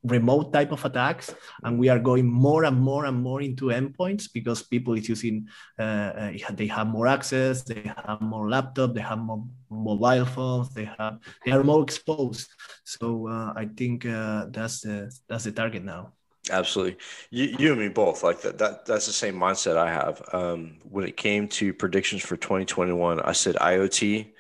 remote 0.05 0.53
type 0.53 0.73
of 0.73 0.85
attacks 0.85 1.33
and 1.63 1.79
we 1.79 1.89
are 1.89 1.99
going 1.99 2.27
more 2.27 2.65
and 2.65 2.79
more 2.81 3.05
and 3.05 3.23
more 3.23 3.41
into 3.41 3.67
endpoints 3.67 4.29
because 4.33 4.63
people 4.63 4.95
is 4.95 5.09
using 5.09 5.47
uh, 5.79 5.83
uh, 5.83 6.33
they 6.55 6.67
have 6.67 6.89
more 6.89 7.07
access 7.07 7.63
they 7.63 7.93
have 8.05 8.21
more 8.21 8.51
laptop 8.51 8.95
they 8.95 9.01
have 9.01 9.19
more 9.19 9.45
mobile 9.71 10.25
phones 10.25 10.71
they 10.75 10.85
have 10.85 11.19
they 11.45 11.53
are 11.53 11.63
more 11.63 11.83
exposed. 11.83 12.49
So 12.85 13.29
uh, 13.29 13.53
i 13.55 13.67
think 13.77 14.05
uh, 14.05 14.47
that's 14.51 14.81
the 14.81 15.13
that's 15.29 15.45
the 15.45 15.53
target 15.53 15.85
now. 15.85 16.13
Absolutely. 16.51 16.97
You, 17.31 17.57
you 17.57 17.71
and 17.71 17.81
me 17.81 17.89
both 17.89 18.25
like 18.25 18.41
that, 18.41 18.59
that 18.59 18.85
that's 18.85 19.07
the 19.07 19.13
same 19.13 19.37
mindset 19.37 19.77
i 19.77 19.91
have. 19.91 20.21
Um, 20.33 20.79
when 20.83 21.07
it 21.07 21.17
came 21.17 21.47
to 21.49 21.73
predictions 21.73 22.23
for 22.23 22.37
2021 22.37 23.21
i 23.21 23.33
said 23.33 23.55
iot 23.57 24.33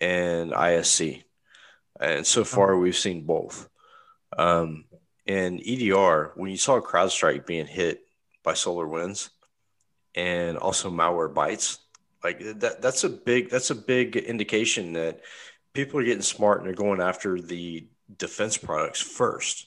and 0.00 0.52
isc 0.52 1.24
and 2.00 2.26
so 2.26 2.44
far 2.44 2.78
we've 2.78 2.96
seen 2.96 3.22
both. 3.22 3.68
Um, 4.38 4.84
in 5.26 5.60
EDR, 5.64 6.32
when 6.34 6.50
you 6.50 6.56
saw 6.56 6.80
CrowdStrike 6.80 7.46
being 7.46 7.66
hit 7.66 8.02
by 8.42 8.54
Solar 8.54 8.86
Winds 8.86 9.30
and 10.14 10.56
also 10.56 10.90
malware 10.90 11.32
bites, 11.32 11.78
like 12.22 12.40
that, 12.60 12.82
that's 12.82 13.04
a 13.04 13.08
big 13.08 13.48
that's 13.50 13.70
a 13.70 13.74
big 13.74 14.16
indication 14.16 14.92
that 14.94 15.20
people 15.72 16.00
are 16.00 16.04
getting 16.04 16.22
smart 16.22 16.58
and 16.58 16.66
they're 16.66 16.74
going 16.74 17.00
after 17.00 17.40
the 17.40 17.86
defense 18.18 18.56
products 18.56 19.00
first 19.00 19.66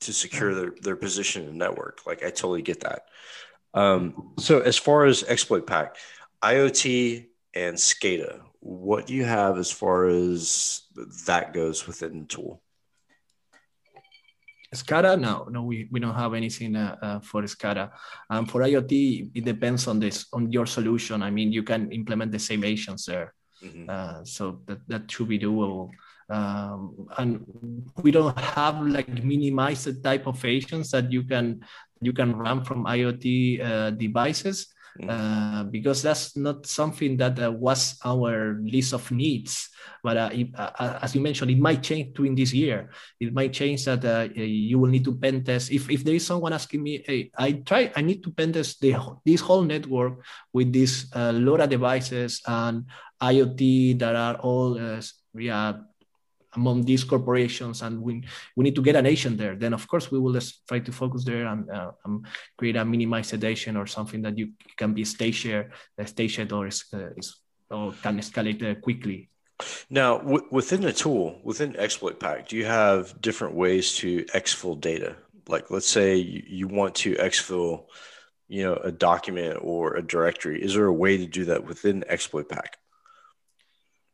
to 0.00 0.12
secure 0.12 0.54
their, 0.54 0.72
their 0.82 0.96
position 0.96 1.42
in 1.42 1.48
the 1.48 1.54
network. 1.54 2.00
Like 2.06 2.22
I 2.22 2.30
totally 2.30 2.62
get 2.62 2.80
that. 2.80 3.06
Um, 3.74 4.32
so 4.38 4.60
as 4.60 4.76
far 4.76 5.04
as 5.04 5.22
exploit 5.24 5.66
pack, 5.66 5.96
IoT 6.42 7.26
and 7.54 7.76
SCADA, 7.76 8.40
what 8.60 9.06
do 9.06 9.14
you 9.14 9.24
have 9.24 9.58
as 9.58 9.70
far 9.70 10.06
as 10.06 10.82
that 11.26 11.52
goes 11.52 11.86
within 11.86 12.20
the 12.20 12.26
tool? 12.26 12.62
SCADA, 14.74 15.20
no, 15.20 15.48
no, 15.50 15.62
we, 15.62 15.88
we 15.90 15.98
don't 15.98 16.14
have 16.14 16.32
anything 16.34 16.76
uh, 16.76 16.96
uh, 17.02 17.20
for 17.20 17.42
SCADA. 17.42 17.90
Um, 18.28 18.46
for 18.46 18.60
IoT, 18.60 19.30
it 19.34 19.44
depends 19.44 19.88
on 19.88 19.98
this 19.98 20.26
on 20.32 20.52
your 20.52 20.66
solution. 20.66 21.22
I 21.22 21.30
mean, 21.30 21.52
you 21.52 21.64
can 21.64 21.90
implement 21.90 22.30
the 22.30 22.38
same 22.38 22.62
agents 22.62 23.06
there, 23.06 23.34
mm-hmm. 23.62 23.90
uh, 23.90 24.24
so 24.24 24.60
that 24.66 24.78
that 24.86 25.10
should 25.10 25.28
be 25.28 25.40
doable. 25.40 25.90
Um, 26.30 27.08
and 27.18 27.44
we 28.02 28.12
don't 28.12 28.38
have 28.38 28.86
like 28.86 29.10
minimized 29.24 30.04
type 30.04 30.28
of 30.28 30.44
agents 30.44 30.92
that 30.92 31.10
you 31.10 31.24
can 31.24 31.64
you 32.00 32.12
can 32.12 32.36
run 32.36 32.64
from 32.64 32.86
IoT 32.86 33.60
uh, 33.60 33.90
devices. 33.90 34.72
Mm. 34.98 35.06
uh, 35.08 35.62
because 35.70 36.02
that's 36.02 36.36
not 36.36 36.66
something 36.66 37.16
that 37.16 37.38
uh, 37.38 37.50
was 37.50 37.94
our 38.04 38.58
list 38.62 38.92
of 38.92 39.10
needs. 39.10 39.70
But 40.02 40.16
uh, 40.16 40.30
if, 40.32 40.48
uh, 40.54 40.70
uh, 40.78 40.98
as 41.02 41.14
you 41.14 41.20
mentioned, 41.20 41.50
it 41.50 41.58
might 41.58 41.82
change 41.82 42.14
during 42.14 42.34
this 42.34 42.52
year. 42.52 42.90
It 43.20 43.32
might 43.32 43.52
change 43.52 43.84
that 43.84 44.04
uh, 44.04 44.26
you 44.34 44.78
will 44.78 44.90
need 44.90 45.04
to 45.04 45.14
pen 45.14 45.44
test. 45.44 45.70
If, 45.70 45.90
if 45.90 46.04
there 46.04 46.14
is 46.14 46.26
someone 46.26 46.52
asking 46.52 46.82
me, 46.82 47.04
hey, 47.06 47.30
I 47.36 47.52
try, 47.52 47.92
I 47.94 48.02
need 48.02 48.22
to 48.24 48.30
pen 48.30 48.52
test 48.52 48.80
the, 48.80 48.96
this 49.24 49.40
whole 49.40 49.62
network 49.62 50.24
with 50.52 50.72
these 50.72 51.08
LoRa 51.10 51.68
devices 51.68 52.42
and 52.46 52.84
IoT 53.22 53.98
that 54.00 54.16
are 54.16 54.36
all 54.36 54.78
yeah, 55.34 55.74
among 56.54 56.82
these 56.82 57.04
corporations 57.04 57.82
and 57.82 58.00
we, 58.00 58.22
we 58.56 58.64
need 58.64 58.74
to 58.74 58.82
get 58.82 58.96
an 58.96 59.06
agent 59.06 59.38
there 59.38 59.54
then 59.54 59.72
of 59.72 59.86
course 59.86 60.10
we 60.10 60.18
will 60.18 60.32
just 60.32 60.66
try 60.66 60.78
to 60.78 60.92
focus 60.92 61.24
there 61.24 61.46
and, 61.46 61.70
uh, 61.70 61.92
create 62.58 62.76
a 62.76 62.84
minimized 62.84 63.30
sedation 63.30 63.76
or 63.76 63.86
something 63.86 64.22
that 64.22 64.36
you 64.36 64.50
can 64.76 64.92
be 64.92 65.04
stationed 65.04 65.70
uh, 65.98 66.04
stationed 66.04 66.52
or, 66.52 66.66
is, 66.66 66.84
uh, 66.92 67.10
is, 67.16 67.40
or 67.70 67.92
can 68.02 68.18
escalate 68.18 68.62
uh, 68.62 68.74
quickly. 68.80 69.28
Now 69.88 70.18
w- 70.18 70.46
within 70.50 70.80
the 70.80 70.92
tool 70.92 71.40
within 71.44 71.76
exploit 71.76 72.18
pack 72.18 72.48
do 72.48 72.56
you 72.56 72.64
have 72.64 73.20
different 73.20 73.54
ways 73.54 73.96
to 73.96 74.24
exfil 74.26 74.80
data? 74.80 75.16
Like 75.48 75.70
let's 75.70 75.88
say 75.88 76.16
you, 76.16 76.42
you 76.46 76.68
want 76.68 76.94
to 76.96 77.14
exfil 77.14 77.86
you 78.48 78.64
know 78.64 78.74
a 78.74 78.90
document 78.90 79.58
or 79.62 79.96
a 79.96 80.02
directory. 80.02 80.62
Is 80.62 80.74
there 80.74 80.86
a 80.86 80.92
way 80.92 81.16
to 81.18 81.26
do 81.26 81.44
that 81.46 81.64
within 81.64 82.04
exploit 82.08 82.48
pack 82.48 82.78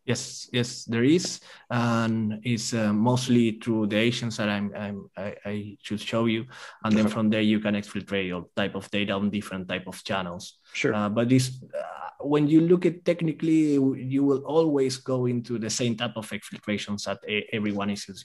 Yes, 0.06 0.48
yes, 0.52 0.84
there 0.84 1.02
is, 1.02 1.40
and 1.68 2.38
it's 2.44 2.72
uh, 2.72 2.92
mostly 2.92 3.58
through 3.60 3.88
the 3.88 3.96
agents 3.96 4.36
that 4.36 4.48
I'm, 4.48 4.72
I'm 4.76 5.10
I, 5.16 5.34
I, 5.44 5.76
should 5.82 6.00
show 6.00 6.26
you, 6.26 6.46
and 6.84 6.96
then 6.96 7.08
from 7.08 7.28
there 7.28 7.40
you 7.40 7.58
can 7.58 7.74
exfiltrate 7.74 8.28
your 8.28 8.46
type 8.54 8.76
of 8.76 8.88
data 8.92 9.14
on 9.14 9.30
different 9.30 9.66
type 9.68 9.88
of 9.88 10.02
channels. 10.04 10.58
Sure. 10.72 10.94
Uh, 10.94 11.08
but 11.08 11.28
this, 11.28 11.60
uh, 11.76 12.24
when 12.24 12.46
you 12.46 12.60
look 12.60 12.86
at 12.86 13.04
technically, 13.04 13.74
you 13.74 14.22
will 14.22 14.44
always 14.44 14.96
go 14.96 15.26
into 15.26 15.58
the 15.58 15.70
same 15.70 15.96
type 15.96 16.16
of 16.16 16.30
exfiltrations 16.30 17.02
that 17.04 17.18
everyone 17.52 17.90
is 17.90 18.08
is, 18.08 18.24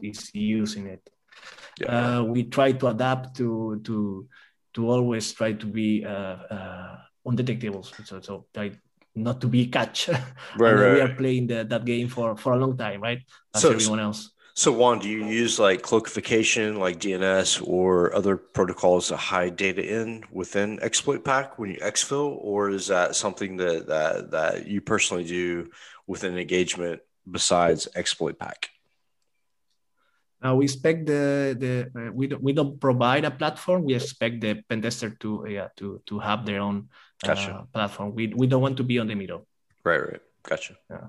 is 0.00 0.30
using 0.32 0.86
it. 0.86 1.10
Yeah. 1.80 2.18
Uh, 2.18 2.22
we 2.22 2.44
try 2.44 2.70
to 2.70 2.86
adapt 2.86 3.36
to 3.38 3.80
to 3.82 4.28
to 4.74 4.88
always 4.88 5.32
try 5.32 5.54
to 5.54 5.66
be 5.66 6.04
uh, 6.04 6.38
uh, 6.54 6.96
undetectable. 7.24 7.82
So, 7.82 8.20
so 8.20 8.46
try 8.54 8.70
not 9.16 9.40
to 9.40 9.48
be 9.48 9.66
catch. 9.66 10.08
Right, 10.58 10.72
right. 10.72 10.94
We 10.94 11.00
are 11.00 11.14
playing 11.14 11.48
the, 11.48 11.64
that 11.64 11.84
game 11.84 12.08
for 12.08 12.36
for 12.36 12.52
a 12.52 12.56
long 12.56 12.76
time, 12.76 13.00
right? 13.00 13.20
As 13.54 13.62
so, 13.62 13.72
everyone 13.72 14.00
else. 14.00 14.30
So 14.54 14.72
Juan, 14.72 15.00
do 15.00 15.08
you 15.08 15.26
use 15.26 15.58
like 15.58 15.82
cloakification, 15.82 16.78
like 16.78 16.98
DNS 16.98 17.60
or 17.66 18.14
other 18.14 18.38
protocols 18.38 19.08
to 19.08 19.16
hide 19.16 19.56
data 19.56 19.84
in 19.84 20.24
within 20.30 20.80
exploit 20.80 21.24
pack 21.24 21.58
when 21.58 21.70
you 21.70 21.78
exfil, 21.80 22.38
or 22.40 22.70
is 22.70 22.86
that 22.86 23.16
something 23.16 23.58
that 23.58 23.86
that 23.86 24.30
that 24.30 24.66
you 24.66 24.80
personally 24.80 25.24
do 25.24 25.68
within 26.06 26.38
engagement 26.38 27.02
besides 27.30 27.86
exploit 27.94 28.38
pack? 28.38 28.70
Uh, 30.40 30.54
we 30.54 30.64
expect 30.64 31.04
the 31.04 31.56
the 31.58 31.90
uh, 31.92 32.12
we 32.12 32.26
don't 32.26 32.42
we 32.42 32.52
don't 32.52 32.80
provide 32.80 33.24
a 33.26 33.30
platform. 33.30 33.84
We 33.84 33.94
expect 33.94 34.40
the 34.40 34.62
pentester 34.70 35.18
to 35.20 35.44
yeah 35.48 35.68
to 35.76 36.00
to 36.06 36.18
have 36.18 36.46
their 36.46 36.60
own 36.60 36.88
uh, 37.24 37.28
Gotcha. 37.28 37.66
platform. 37.72 38.14
We 38.14 38.28
we 38.28 38.46
don't 38.46 38.62
want 38.62 38.76
to 38.78 38.82
be 38.82 38.98
on 38.98 39.06
the 39.06 39.14
middle. 39.14 39.46
Right, 39.84 40.00
right. 40.00 40.22
Gotcha. 40.42 40.76
Yeah. 40.90 41.06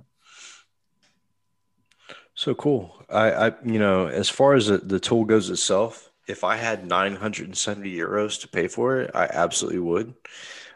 So 2.36 2.54
cool. 2.54 2.96
I, 3.10 3.32
I, 3.32 3.52
you 3.66 3.80
know, 3.80 4.08
as 4.08 4.30
far 4.30 4.54
as 4.54 4.68
the, 4.68 4.78
the 4.78 5.00
tool 5.00 5.26
goes 5.26 5.50
itself, 5.50 6.12
if 6.28 6.44
I 6.44 6.56
had 6.56 6.86
970 6.86 7.96
euros 7.96 8.40
to 8.42 8.48
pay 8.48 8.68
for 8.68 9.02
it, 9.02 9.12
I 9.16 9.26
absolutely 9.26 9.80
would. 9.80 10.14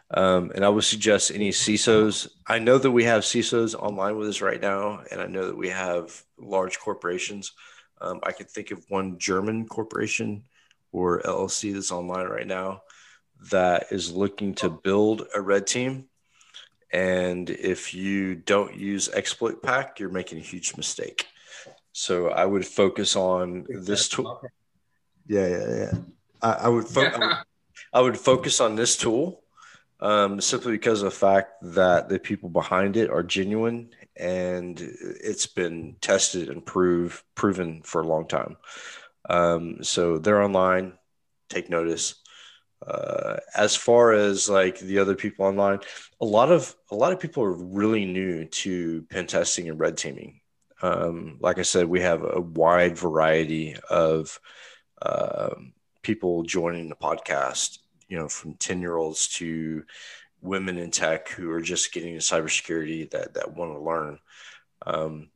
Um, 0.10 0.52
and 0.56 0.66
I 0.66 0.70
would 0.70 0.84
suggest 0.84 1.32
any 1.32 1.52
CISOs. 1.52 2.30
I 2.48 2.58
know 2.58 2.78
that 2.80 2.90
we 2.90 3.04
have 3.04 3.22
CISOs 3.22 3.76
online 3.76 4.18
with 4.18 4.30
us 4.30 4.42
right 4.42 4.60
now, 4.60 5.04
and 5.12 5.22
I 5.22 5.28
know 5.28 5.46
that 5.46 5.58
we 5.58 5.70
have 5.70 6.24
large 6.38 6.80
corporations. 6.80 7.52
Um, 8.02 8.20
I 8.24 8.32
could 8.32 8.50
think 8.50 8.72
of 8.72 8.84
one 8.90 9.20
German 9.20 9.68
corporation 9.68 10.44
or 10.92 11.22
LLC 11.22 11.74
that's 11.74 11.92
online 11.92 12.26
right 12.26 12.48
now 12.48 12.82
that 13.50 13.88
is 13.92 14.12
looking 14.12 14.54
to 14.56 14.70
build 14.70 15.28
a 15.34 15.42
red 15.42 15.66
team. 15.68 16.08
And 16.94 17.50
if 17.50 17.94
you 17.94 18.36
don't 18.36 18.76
use 18.76 19.10
Exploit 19.10 19.64
Pack, 19.64 20.00
you're 20.00 20.10
making 20.10 20.38
a 20.40 20.42
huge 20.42 20.76
mistake. 20.76 21.26
So 21.94 22.30
I 22.30 22.46
would 22.46 22.66
focus 22.66 23.16
on 23.16 23.66
this 23.70 24.10
tool. 24.10 24.42
Yeah, 25.28 25.48
yeah, 25.48 25.76
yeah. 25.76 25.92
I, 26.42 26.52
I 26.52 26.68
would, 26.68 26.88
fo- 26.88 27.06
I 27.06 27.18
would 27.18 27.38
I 27.94 28.02
would 28.02 28.18
focus 28.18 28.62
on 28.62 28.76
this 28.76 28.96
tool 28.96 29.44
um, 30.00 30.40
simply 30.40 30.72
because 30.72 31.02
of 31.02 31.12
the 31.12 31.18
fact 31.18 31.54
that 31.62 32.10
the 32.10 32.20
people 32.20 32.50
behind 32.50 32.96
it 32.98 33.10
are 33.10 33.24
genuine 33.24 33.90
and 34.16 34.80
it's 34.80 35.46
been 35.46 35.96
tested 36.02 36.50
and 36.50 36.66
prove 36.66 37.24
proven 37.36 37.82
for 37.84 38.02
a 38.02 38.08
long 38.08 38.28
time. 38.28 38.58
Um, 39.30 39.84
so 39.84 40.18
they're 40.18 40.42
online. 40.42 40.94
Take 41.50 41.70
notice. 41.70 42.16
Uh, 42.86 43.38
as 43.56 43.76
far 43.76 44.12
as 44.14 44.50
like 44.50 44.80
the 44.80 45.00
other 45.00 45.16
people 45.16 45.46
online, 45.46 45.80
a 46.20 46.26
lot 46.26 46.52
of 46.52 46.76
a 46.90 46.96
lot 46.96 47.14
of 47.14 47.20
people 47.20 47.44
are 47.44 47.54
really 47.54 48.06
new 48.06 48.46
to 48.46 49.04
pen 49.04 49.28
testing 49.28 49.70
and 49.70 49.80
red 49.80 49.98
teaming. 49.98 50.42
Um, 50.82 51.38
like 51.40 51.60
I 51.60 51.64
said, 51.64 51.86
we 51.86 52.02
have 52.02 52.24
a 52.24 52.42
wide 52.42 52.98
variety 52.98 53.76
of 53.90 54.40
uh, 55.02 55.54
people 56.02 56.44
joining 56.44 56.90
the 56.90 56.96
podcast. 56.96 57.80
You 58.08 58.18
know, 58.18 58.28
from 58.28 58.56
ten 58.56 58.82
year 58.82 58.96
olds 58.98 59.28
to 59.36 59.84
women 60.42 60.78
in 60.78 60.90
tech 60.92 61.30
who 61.30 61.52
are 61.52 61.62
just 61.62 61.94
getting 61.94 62.16
into 62.16 62.26
cybersecurity 62.26 63.10
that 63.12 63.36
that 63.36 63.56
want 63.56 63.74
to 63.74 63.80
learn. 63.80 64.20
Um, 64.86 65.30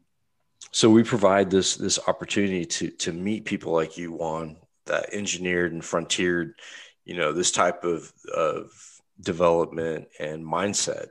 so 0.71 0.89
we 0.89 1.03
provide 1.03 1.49
this 1.49 1.75
this 1.75 1.99
opportunity 2.07 2.65
to 2.65 2.89
to 2.89 3.13
meet 3.13 3.45
people 3.45 3.71
like 3.71 3.97
you, 3.97 4.13
Juan, 4.13 4.57
that 4.87 5.13
engineered 5.13 5.73
and 5.73 5.85
frontiered, 5.85 6.55
you 7.05 7.15
know, 7.15 7.31
this 7.31 7.51
type 7.51 7.83
of 7.83 8.11
of 8.33 8.71
development 9.21 10.07
and 10.19 10.43
mindset, 10.43 11.07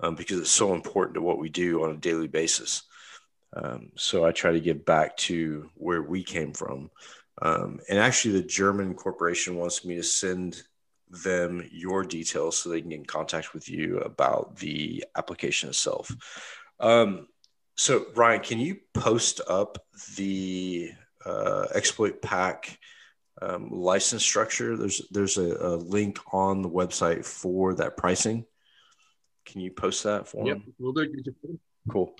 um, 0.00 0.14
because 0.14 0.38
it's 0.38 0.50
so 0.50 0.74
important 0.74 1.14
to 1.14 1.22
what 1.22 1.38
we 1.38 1.48
do 1.48 1.82
on 1.82 1.90
a 1.90 1.96
daily 1.96 2.28
basis. 2.28 2.82
Um, 3.54 3.90
so 3.96 4.24
I 4.24 4.32
try 4.32 4.52
to 4.52 4.60
get 4.60 4.86
back 4.86 5.16
to 5.18 5.68
where 5.74 6.02
we 6.02 6.22
came 6.22 6.52
from. 6.52 6.90
Um, 7.40 7.80
and 7.88 7.98
actually, 7.98 8.40
the 8.40 8.46
German 8.46 8.94
corporation 8.94 9.56
wants 9.56 9.84
me 9.84 9.96
to 9.96 10.02
send 10.02 10.62
them 11.10 11.68
your 11.70 12.04
details 12.04 12.56
so 12.56 12.68
they 12.68 12.80
can 12.80 12.90
get 12.90 13.00
in 13.00 13.04
contact 13.04 13.52
with 13.52 13.68
you 13.68 13.98
about 13.98 14.56
the 14.56 15.04
application 15.16 15.68
itself. 15.68 16.10
Um, 16.80 17.28
so, 17.76 18.06
Ryan, 18.14 18.40
can 18.40 18.58
you 18.58 18.76
post 18.94 19.40
up 19.48 19.78
the 20.16 20.92
uh, 21.24 21.66
exploit 21.74 22.22
pack 22.22 22.78
um, 23.42 23.68
license 23.70 24.22
structure? 24.22 24.76
There's 24.76 25.02
there's 25.10 25.38
a, 25.38 25.56
a, 25.56 25.76
link 25.76 26.18
on 26.32 26.62
the 26.62 26.68
website 26.70 27.24
for 27.24 27.74
that 27.74 27.96
pricing. 27.96 28.44
Can 29.44 29.60
you 29.60 29.70
post 29.70 30.04
that 30.04 30.28
for 30.28 30.46
yep, 30.46 30.58
them? 30.58 30.74
we'll 30.78 30.92
do. 30.92 31.12
Cool. 31.90 32.14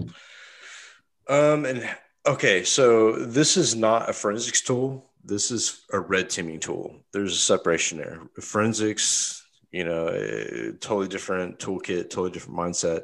Um, 1.29 1.65
and 1.65 1.89
okay, 2.27 2.65
so 2.65 3.13
this 3.13 3.57
is 3.57 3.77
not 3.77 4.11
a 4.11 4.13
forensics 4.13 4.61
tool. 4.61 5.11
This 5.25 5.51
is 5.51 5.85
a 5.93 6.01
red 6.01 6.31
teaming 6.31 6.59
tool. 6.59 7.05
There's 7.13 7.33
a 7.33 7.37
separation 7.37 7.99
there. 7.99 8.21
Forensics, 8.41 9.47
you 9.71 9.85
know, 9.85 10.09
a 10.09 10.73
totally 10.73 11.09
different 11.09 11.59
toolkit, 11.61 12.11
totally 12.11 12.33
different 12.33 12.59
mindset. 12.59 13.03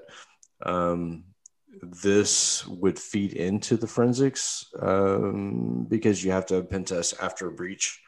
Um, 0.62 1.24
this 1.80 2.66
would 2.66 2.98
feed 2.98 3.34
into 3.34 3.76
the 3.76 3.86
forensics 3.86 4.66
um, 4.80 5.86
because 5.88 6.24
you 6.24 6.32
have 6.32 6.46
to 6.46 6.64
pen 6.64 6.84
test 6.84 7.14
after 7.22 7.46
a 7.46 7.52
breach 7.52 8.00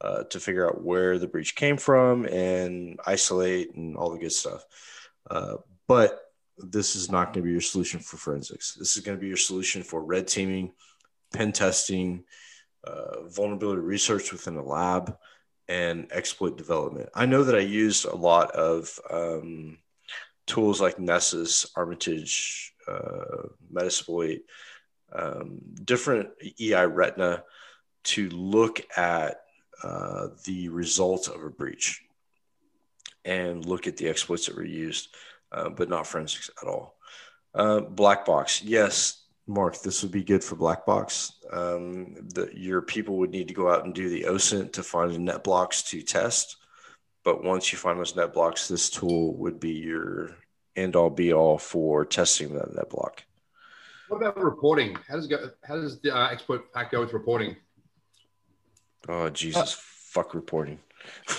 uh, 0.00 0.24
to 0.24 0.40
figure 0.40 0.68
out 0.68 0.82
where 0.82 1.18
the 1.18 1.26
breach 1.26 1.54
came 1.54 1.76
from 1.76 2.26
and 2.26 3.00
isolate 3.06 3.74
and 3.74 3.96
all 3.96 4.10
the 4.10 4.18
good 4.18 4.32
stuff. 4.32 4.64
Uh, 5.30 5.56
but 5.88 6.20
this 6.58 6.96
is 6.96 7.10
not 7.10 7.32
going 7.32 7.42
to 7.42 7.46
be 7.46 7.52
your 7.52 7.60
solution 7.60 8.00
for 8.00 8.16
forensics. 8.16 8.74
This 8.74 8.96
is 8.96 9.02
going 9.02 9.16
to 9.16 9.20
be 9.20 9.28
your 9.28 9.36
solution 9.36 9.82
for 9.82 10.02
red 10.02 10.26
teaming, 10.26 10.72
pen 11.32 11.52
testing, 11.52 12.24
uh, 12.84 13.22
vulnerability 13.28 13.82
research 13.82 14.32
within 14.32 14.56
a 14.56 14.64
lab, 14.64 15.16
and 15.68 16.06
exploit 16.12 16.56
development. 16.56 17.08
I 17.14 17.26
know 17.26 17.44
that 17.44 17.56
I 17.56 17.60
used 17.60 18.04
a 18.04 18.14
lot 18.14 18.52
of 18.52 18.98
um, 19.10 19.78
tools 20.46 20.80
like 20.80 20.98
Nessus, 20.98 21.66
Armitage, 21.76 22.72
uh, 22.86 23.48
Metasploit, 23.72 24.40
um, 25.12 25.60
different 25.84 26.30
EI 26.60 26.86
Retina 26.86 27.42
to 28.04 28.28
look 28.30 28.80
at 28.96 29.40
uh, 29.82 30.28
the 30.44 30.68
results 30.68 31.28
of 31.28 31.42
a 31.42 31.50
breach 31.50 32.02
and 33.24 33.64
look 33.64 33.86
at 33.86 33.96
the 33.96 34.08
exploits 34.08 34.46
that 34.46 34.56
were 34.56 34.64
used. 34.64 35.14
Uh, 35.52 35.68
but 35.68 35.88
not 35.88 36.06
forensics 36.06 36.50
at 36.60 36.68
all. 36.68 36.96
Uh, 37.54 37.80
black 37.80 38.24
box, 38.26 38.62
yes, 38.62 39.26
Mark, 39.46 39.80
this 39.80 40.02
would 40.02 40.10
be 40.10 40.24
good 40.24 40.42
for 40.42 40.56
black 40.56 40.84
box. 40.84 41.34
Um, 41.52 42.16
the, 42.34 42.50
your 42.52 42.82
people 42.82 43.16
would 43.18 43.30
need 43.30 43.46
to 43.46 43.54
go 43.54 43.70
out 43.70 43.84
and 43.84 43.94
do 43.94 44.08
the 44.08 44.24
OSINT 44.24 44.72
to 44.72 44.82
find 44.82 45.12
the 45.12 45.18
net 45.20 45.44
blocks 45.44 45.82
to 45.84 46.02
test. 46.02 46.56
But 47.22 47.44
once 47.44 47.70
you 47.70 47.78
find 47.78 47.98
those 47.98 48.16
net 48.16 48.34
blocks, 48.34 48.66
this 48.66 48.90
tool 48.90 49.36
would 49.36 49.60
be 49.60 49.70
your 49.70 50.36
end 50.74 50.96
all 50.96 51.10
be 51.10 51.32
all 51.32 51.58
for 51.58 52.04
testing 52.04 52.52
that 52.54 52.74
net 52.74 52.90
block. 52.90 53.24
What 54.08 54.18
about 54.18 54.38
reporting? 54.38 54.96
How 55.08 55.14
does 55.14 55.28
go? 55.28 55.50
How 55.62 55.76
does 55.76 56.00
the 56.00 56.14
uh, 56.14 56.28
exploit 56.28 56.72
pack 56.72 56.90
go 56.90 57.00
with 57.00 57.12
reporting? 57.12 57.56
Oh 59.08 59.30
Jesus, 59.30 59.74
uh, 59.74 59.76
fuck 59.76 60.34
reporting. 60.34 60.78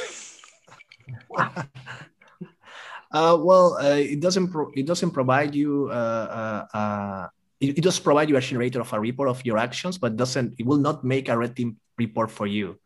Uh, 3.11 3.37
well, 3.39 3.77
uh, 3.79 3.95
it 3.95 4.19
doesn't 4.19 4.49
pro- 4.51 4.71
it 4.75 4.85
doesn't 4.85 5.11
provide 5.11 5.55
you 5.55 5.87
uh, 5.89 6.27
uh, 6.73 6.77
uh, 6.77 7.27
it, 7.59 7.77
it, 7.77 7.81
does 7.81 7.99
provide 7.99 8.29
you 8.29 8.35
a 8.35 8.41
generator 8.41 8.81
of 8.81 8.91
a 8.91 8.99
report 8.99 9.29
of 9.29 9.43
your 9.45 9.57
actions, 9.57 9.97
but 9.97 10.17
doesn't 10.17 10.53
it 10.59 10.65
will 10.65 10.77
not 10.77 11.03
make 11.03 11.29
a 11.29 11.37
red 11.37 11.55
team 11.55 11.77
report 11.97 12.29
for 12.29 12.47
you. 12.47 12.79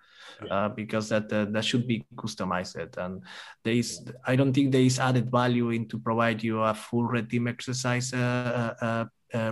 Uh, 0.50 0.70
because 0.70 1.10
that 1.10 1.30
that 1.30 1.64
should 1.64 1.86
be 1.86 2.04
customized 2.16 2.98
and 2.98 3.22
there 3.64 3.76
is 3.76 4.02
i 4.26 4.36
don't 4.36 4.54
think 4.54 4.72
there 4.72 4.82
is 4.82 4.98
added 4.98 5.30
value 5.30 5.70
into 5.70 6.00
provide 6.00 6.42
you 6.42 6.60
a 6.62 6.74
full 6.74 7.06
red 7.06 7.30
team 7.30 7.46
exercise 7.46 8.10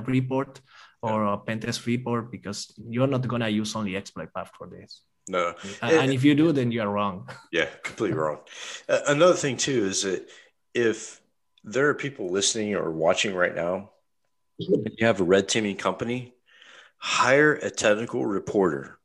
report 0.07 0.61
or 1.03 1.25
a 1.25 1.37
pentest 1.37 1.85
report 1.85 2.31
because 2.31 2.73
you're 2.89 3.05
not 3.05 3.27
going 3.27 3.41
to 3.41 3.49
use 3.51 3.75
only 3.75 3.95
exploit 3.95 4.33
path 4.33 4.49
for 4.57 4.65
this 4.65 5.03
no 5.29 5.53
and, 5.81 5.91
and 5.93 6.13
if 6.13 6.23
you 6.23 6.35
do 6.35 6.51
then 6.51 6.71
you 6.71 6.81
are 6.81 6.89
wrong 6.89 7.29
yeah 7.51 7.67
completely 7.83 8.17
wrong 8.17 8.39
another 9.07 9.33
thing 9.33 9.55
too 9.55 9.85
is 9.85 10.03
that 10.03 10.27
if 10.73 11.19
there 11.63 11.89
are 11.89 11.95
people 11.95 12.29
listening 12.29 12.75
or 12.75 12.91
watching 12.91 13.35
right 13.35 13.55
now, 13.55 13.91
and 14.59 14.89
you 14.97 15.05
have 15.05 15.21
a 15.21 15.25
red 15.25 15.47
teaming 15.47 15.75
company, 15.75 16.33
hire 16.97 17.53
a 17.53 17.69
technical 17.69 18.25
reporter. 18.25 18.97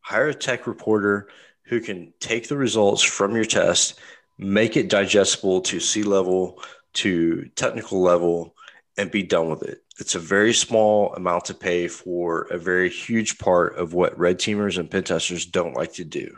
Hire 0.00 0.28
a 0.28 0.34
tech 0.34 0.66
reporter 0.66 1.28
who 1.64 1.80
can 1.80 2.12
take 2.18 2.48
the 2.48 2.56
results 2.56 3.02
from 3.02 3.34
your 3.34 3.44
test, 3.44 3.98
make 4.38 4.76
it 4.76 4.88
digestible 4.88 5.60
to 5.62 5.80
C 5.80 6.02
level, 6.02 6.62
to 6.94 7.50
technical 7.54 8.00
level, 8.00 8.54
and 8.96 9.10
be 9.10 9.22
done 9.22 9.50
with 9.50 9.62
it. 9.62 9.82
It's 9.98 10.14
a 10.14 10.20
very 10.20 10.54
small 10.54 11.12
amount 11.14 11.46
to 11.46 11.54
pay 11.54 11.88
for 11.88 12.42
a 12.42 12.58
very 12.58 12.88
huge 12.88 13.36
part 13.36 13.76
of 13.76 13.94
what 13.94 14.16
red 14.16 14.38
teamers 14.38 14.78
and 14.78 14.88
pen 14.88 15.02
testers 15.02 15.44
don't 15.44 15.74
like 15.74 15.94
to 15.94 16.04
do. 16.04 16.36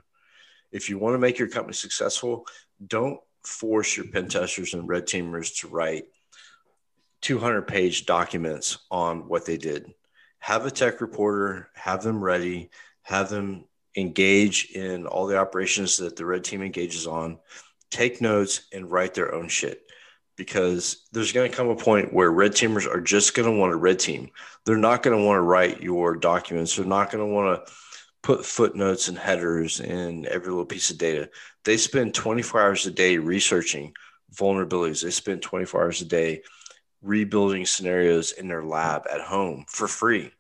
If 0.72 0.88
you 0.88 0.98
want 0.98 1.12
to 1.14 1.18
make 1.18 1.38
your 1.38 1.48
company 1.48 1.74
successful, 1.74 2.46
don't 2.84 3.20
force 3.44 3.98
your 3.98 4.06
pen 4.06 4.28
testers 4.28 4.72
and 4.72 4.88
red 4.88 5.04
teamers 5.04 5.60
to 5.60 5.68
write 5.68 6.04
200 7.20 7.68
page 7.68 8.06
documents 8.06 8.78
on 8.90 9.28
what 9.28 9.44
they 9.44 9.58
did. 9.58 9.92
Have 10.38 10.64
a 10.64 10.70
tech 10.70 11.02
reporter, 11.02 11.68
have 11.74 12.02
them 12.02 12.24
ready, 12.24 12.70
have 13.02 13.28
them 13.28 13.66
engage 13.94 14.70
in 14.70 15.06
all 15.06 15.26
the 15.26 15.36
operations 15.36 15.98
that 15.98 16.16
the 16.16 16.24
red 16.24 16.44
team 16.44 16.62
engages 16.62 17.06
on, 17.06 17.38
take 17.90 18.22
notes 18.22 18.62
and 18.72 18.90
write 18.90 19.12
their 19.12 19.34
own 19.34 19.48
shit 19.48 19.82
because 20.40 21.04
there's 21.12 21.32
going 21.32 21.50
to 21.50 21.54
come 21.54 21.68
a 21.68 21.76
point 21.76 22.14
where 22.14 22.30
red 22.32 22.52
teamers 22.52 22.86
are 22.86 23.02
just 23.02 23.34
going 23.34 23.44
to 23.44 23.60
want 23.60 23.74
a 23.74 23.76
red 23.76 23.98
team. 23.98 24.30
They're 24.64 24.78
not 24.78 25.02
going 25.02 25.14
to 25.14 25.22
want 25.22 25.36
to 25.36 25.42
write 25.42 25.82
your 25.82 26.16
documents. 26.16 26.74
They're 26.74 26.86
not 26.86 27.10
going 27.10 27.22
to 27.22 27.30
want 27.30 27.66
to 27.66 27.72
put 28.22 28.46
footnotes 28.46 29.08
and 29.08 29.18
headers 29.18 29.80
in 29.80 30.24
every 30.24 30.48
little 30.48 30.64
piece 30.64 30.90
of 30.90 30.96
data. 30.96 31.28
They 31.66 31.76
spend 31.76 32.14
24 32.14 32.58
hours 32.58 32.86
a 32.86 32.90
day 32.90 33.18
researching 33.18 33.92
vulnerabilities. 34.34 35.02
They 35.02 35.10
spend 35.10 35.42
24 35.42 35.82
hours 35.82 36.00
a 36.00 36.06
day 36.06 36.40
rebuilding 37.02 37.66
scenarios 37.66 38.32
in 38.32 38.48
their 38.48 38.64
lab 38.64 39.02
at 39.12 39.20
home 39.20 39.66
for 39.68 39.88
free 39.88 40.32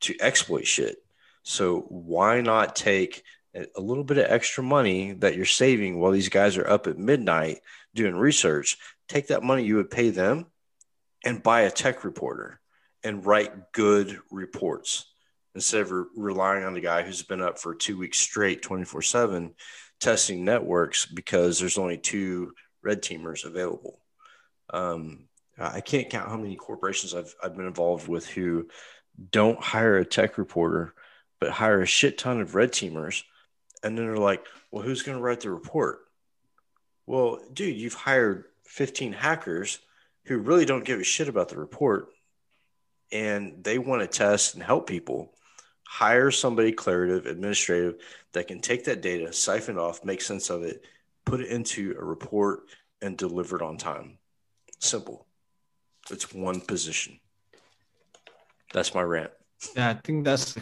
to 0.00 0.14
exploit 0.22 0.66
shit. 0.66 0.96
So 1.42 1.80
why 1.90 2.40
not 2.40 2.76
take 2.76 3.22
a 3.54 3.80
little 3.80 4.04
bit 4.04 4.16
of 4.16 4.24
extra 4.30 4.64
money 4.64 5.12
that 5.12 5.36
you're 5.36 5.44
saving 5.44 6.00
while 6.00 6.12
these 6.12 6.30
guys 6.30 6.56
are 6.56 6.66
up 6.66 6.86
at 6.86 6.96
midnight 6.96 7.58
doing 7.94 8.16
research? 8.16 8.78
Take 9.08 9.28
that 9.28 9.42
money 9.42 9.64
you 9.64 9.76
would 9.76 9.90
pay 9.90 10.10
them 10.10 10.46
and 11.24 11.42
buy 11.42 11.62
a 11.62 11.70
tech 11.70 12.04
reporter 12.04 12.60
and 13.02 13.24
write 13.24 13.72
good 13.72 14.18
reports 14.30 15.06
instead 15.54 15.82
of 15.82 15.90
re- 15.92 16.04
relying 16.16 16.64
on 16.64 16.74
the 16.74 16.80
guy 16.80 17.02
who's 17.02 17.22
been 17.22 17.42
up 17.42 17.58
for 17.58 17.74
two 17.74 17.98
weeks 17.98 18.18
straight, 18.18 18.62
24 18.62 19.02
7, 19.02 19.54
testing 20.00 20.44
networks 20.44 21.06
because 21.06 21.58
there's 21.58 21.78
only 21.78 21.98
two 21.98 22.52
red 22.82 23.02
teamers 23.02 23.44
available. 23.44 24.00
Um, 24.70 25.28
I 25.58 25.80
can't 25.80 26.10
count 26.10 26.28
how 26.28 26.36
many 26.36 26.56
corporations 26.56 27.14
I've, 27.14 27.34
I've 27.42 27.56
been 27.56 27.66
involved 27.66 28.08
with 28.08 28.26
who 28.26 28.68
don't 29.30 29.62
hire 29.62 29.98
a 29.98 30.04
tech 30.04 30.36
reporter, 30.36 30.94
but 31.40 31.50
hire 31.50 31.82
a 31.82 31.86
shit 31.86 32.18
ton 32.18 32.40
of 32.40 32.54
red 32.54 32.72
teamers. 32.72 33.22
And 33.82 33.96
then 33.96 34.06
they're 34.06 34.16
like, 34.16 34.44
well, 34.70 34.82
who's 34.82 35.02
going 35.02 35.16
to 35.16 35.22
write 35.22 35.40
the 35.40 35.50
report? 35.50 36.00
Well, 37.06 37.40
dude, 37.52 37.76
you've 37.76 37.94
hired 37.94 38.44
15 38.74 39.12
hackers 39.12 39.78
who 40.24 40.36
really 40.36 40.64
don't 40.64 40.84
give 40.84 40.98
a 40.98 41.04
shit 41.04 41.28
about 41.28 41.48
the 41.48 41.56
report 41.56 42.08
and 43.12 43.62
they 43.62 43.78
want 43.78 44.02
to 44.02 44.08
test 44.08 44.54
and 44.54 44.62
help 44.64 44.88
people. 44.88 45.32
Hire 45.86 46.32
somebody 46.32 46.72
declarative, 46.72 47.26
administrative 47.26 48.00
that 48.32 48.48
can 48.48 48.60
take 48.60 48.84
that 48.86 49.00
data, 49.00 49.32
siphon 49.32 49.78
off, 49.78 50.04
make 50.04 50.20
sense 50.20 50.50
of 50.50 50.64
it, 50.64 50.82
put 51.24 51.40
it 51.40 51.50
into 51.50 51.94
a 51.96 52.04
report, 52.04 52.64
and 53.00 53.16
deliver 53.16 53.54
it 53.54 53.62
on 53.62 53.76
time. 53.76 54.18
Simple. 54.80 55.24
It's 56.10 56.34
one 56.34 56.60
position. 56.60 57.20
That's 58.72 58.92
my 58.92 59.02
rant. 59.02 59.30
Yeah, 59.76 59.90
I 59.90 59.94
think 59.94 60.24
that's 60.24 60.56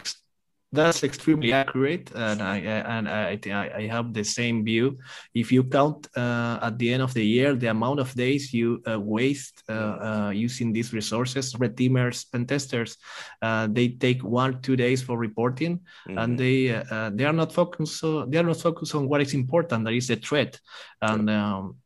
that's 0.72 1.04
extremely 1.04 1.52
accurate, 1.52 2.10
and 2.14 2.40
I 2.40 2.56
and 2.58 3.06
I 3.06 3.38
I 3.76 3.86
have 3.88 4.14
the 4.14 4.24
same 4.24 4.64
view. 4.64 4.98
If 5.34 5.52
you 5.52 5.64
count 5.64 6.08
uh, 6.16 6.60
at 6.62 6.78
the 6.78 6.92
end 6.94 7.02
of 7.02 7.12
the 7.12 7.24
year 7.24 7.54
the 7.54 7.66
amount 7.66 8.00
of 8.00 8.14
days 8.14 8.54
you 8.54 8.82
uh, 8.88 8.98
waste 8.98 9.62
uh, 9.68 9.72
uh 9.72 10.30
using 10.34 10.72
these 10.72 10.94
resources, 10.94 11.54
red 11.58 11.76
teamers, 11.76 12.24
pen 12.32 12.46
testers, 12.46 12.96
uh, 13.42 13.68
they 13.70 13.88
take 13.88 14.24
one 14.24 14.62
two 14.62 14.76
days 14.76 15.02
for 15.02 15.18
reporting, 15.18 15.78
mm-hmm. 16.08 16.16
and 16.16 16.38
they 16.38 16.70
uh, 16.70 17.10
they 17.12 17.24
are 17.24 17.36
not 17.36 17.52
focused. 17.52 18.00
So 18.00 18.24
they 18.24 18.38
are 18.38 18.48
not 18.48 18.60
focused 18.60 18.94
on 18.94 19.08
what 19.08 19.20
is 19.20 19.34
important. 19.34 19.84
That 19.84 19.92
is 19.92 20.08
the 20.08 20.16
threat, 20.16 20.58
and 21.02 21.28
um, 21.28 21.76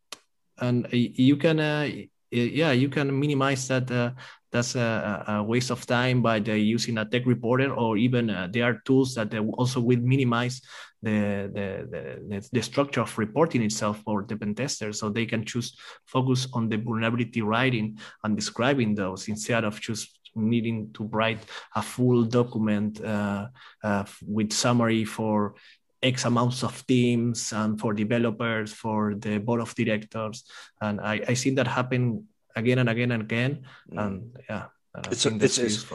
and 0.58 0.86
you 0.92 1.36
can 1.36 1.58
yeah 2.30 2.70
you 2.70 2.88
can 2.88 3.18
minimize 3.18 3.66
that 3.66 4.14
that's 4.56 4.74
a, 4.74 5.24
a, 5.28 5.42
waste 5.42 5.70
of 5.70 5.84
time 5.86 6.22
by 6.22 6.40
the 6.40 6.58
using 6.58 6.96
a 6.98 7.04
tech 7.04 7.26
reporter 7.26 7.72
or 7.72 7.96
even 7.98 8.30
uh, 8.30 8.48
there 8.50 8.64
are 8.64 8.80
tools 8.86 9.14
that 9.14 9.34
also 9.58 9.80
will 9.80 10.00
minimize 10.00 10.62
the, 11.02 11.50
the, 11.52 12.18
the, 12.28 12.48
the, 12.50 12.62
structure 12.62 13.02
of 13.02 13.18
reporting 13.18 13.62
itself 13.62 14.00
for 14.02 14.24
the 14.26 14.36
pen 14.36 14.54
tester 14.54 14.92
so 14.92 15.10
they 15.10 15.26
can 15.26 15.44
choose 15.44 15.76
focus 16.06 16.48
on 16.54 16.68
the 16.70 16.78
vulnerability 16.78 17.42
writing 17.42 17.98
and 18.24 18.34
describing 18.34 18.94
those 18.94 19.28
instead 19.28 19.62
of 19.62 19.78
just 19.80 20.18
needing 20.34 20.90
to 20.94 21.04
write 21.04 21.40
a 21.74 21.82
full 21.82 22.24
document 22.24 23.02
uh, 23.04 23.46
uh, 23.84 24.04
with 24.26 24.52
summary 24.52 25.04
for 25.04 25.54
X 26.02 26.24
amounts 26.24 26.62
of 26.62 26.86
teams 26.86 27.52
and 27.52 27.80
for 27.80 27.92
developers, 27.92 28.72
for 28.72 29.14
the 29.14 29.38
board 29.38 29.60
of 29.60 29.74
directors. 29.74 30.44
And 30.80 31.00
I, 31.00 31.20
I 31.28 31.34
seen 31.34 31.54
that 31.56 31.66
happen 31.66 32.26
again 32.56 32.78
and 32.78 32.88
again 32.88 33.12
and 33.12 33.22
again. 33.22 33.64
Mm. 33.92 34.06
And 34.06 34.38
yeah, 34.48 34.64
it's 35.10 35.26
a, 35.26 35.34
it's, 35.36 35.58
it's, 35.58 35.86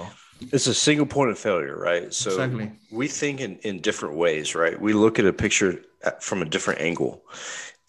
it's, 0.52 0.68
a 0.68 0.74
single 0.74 1.06
point 1.06 1.32
of 1.32 1.40
failure, 1.40 1.78
right? 1.78 2.14
So 2.14 2.30
exactly. 2.30 2.72
we 2.92 3.08
think 3.08 3.42
in, 3.42 3.58
in 3.60 3.82
different 3.82 4.16
ways, 4.16 4.56
right? 4.56 4.80
We 4.80 4.94
look 4.94 5.20
at 5.20 5.26
a 5.26 5.34
picture 5.34 5.82
from 6.20 6.42
a 6.42 6.46
different 6.46 6.82
angle. 6.82 7.24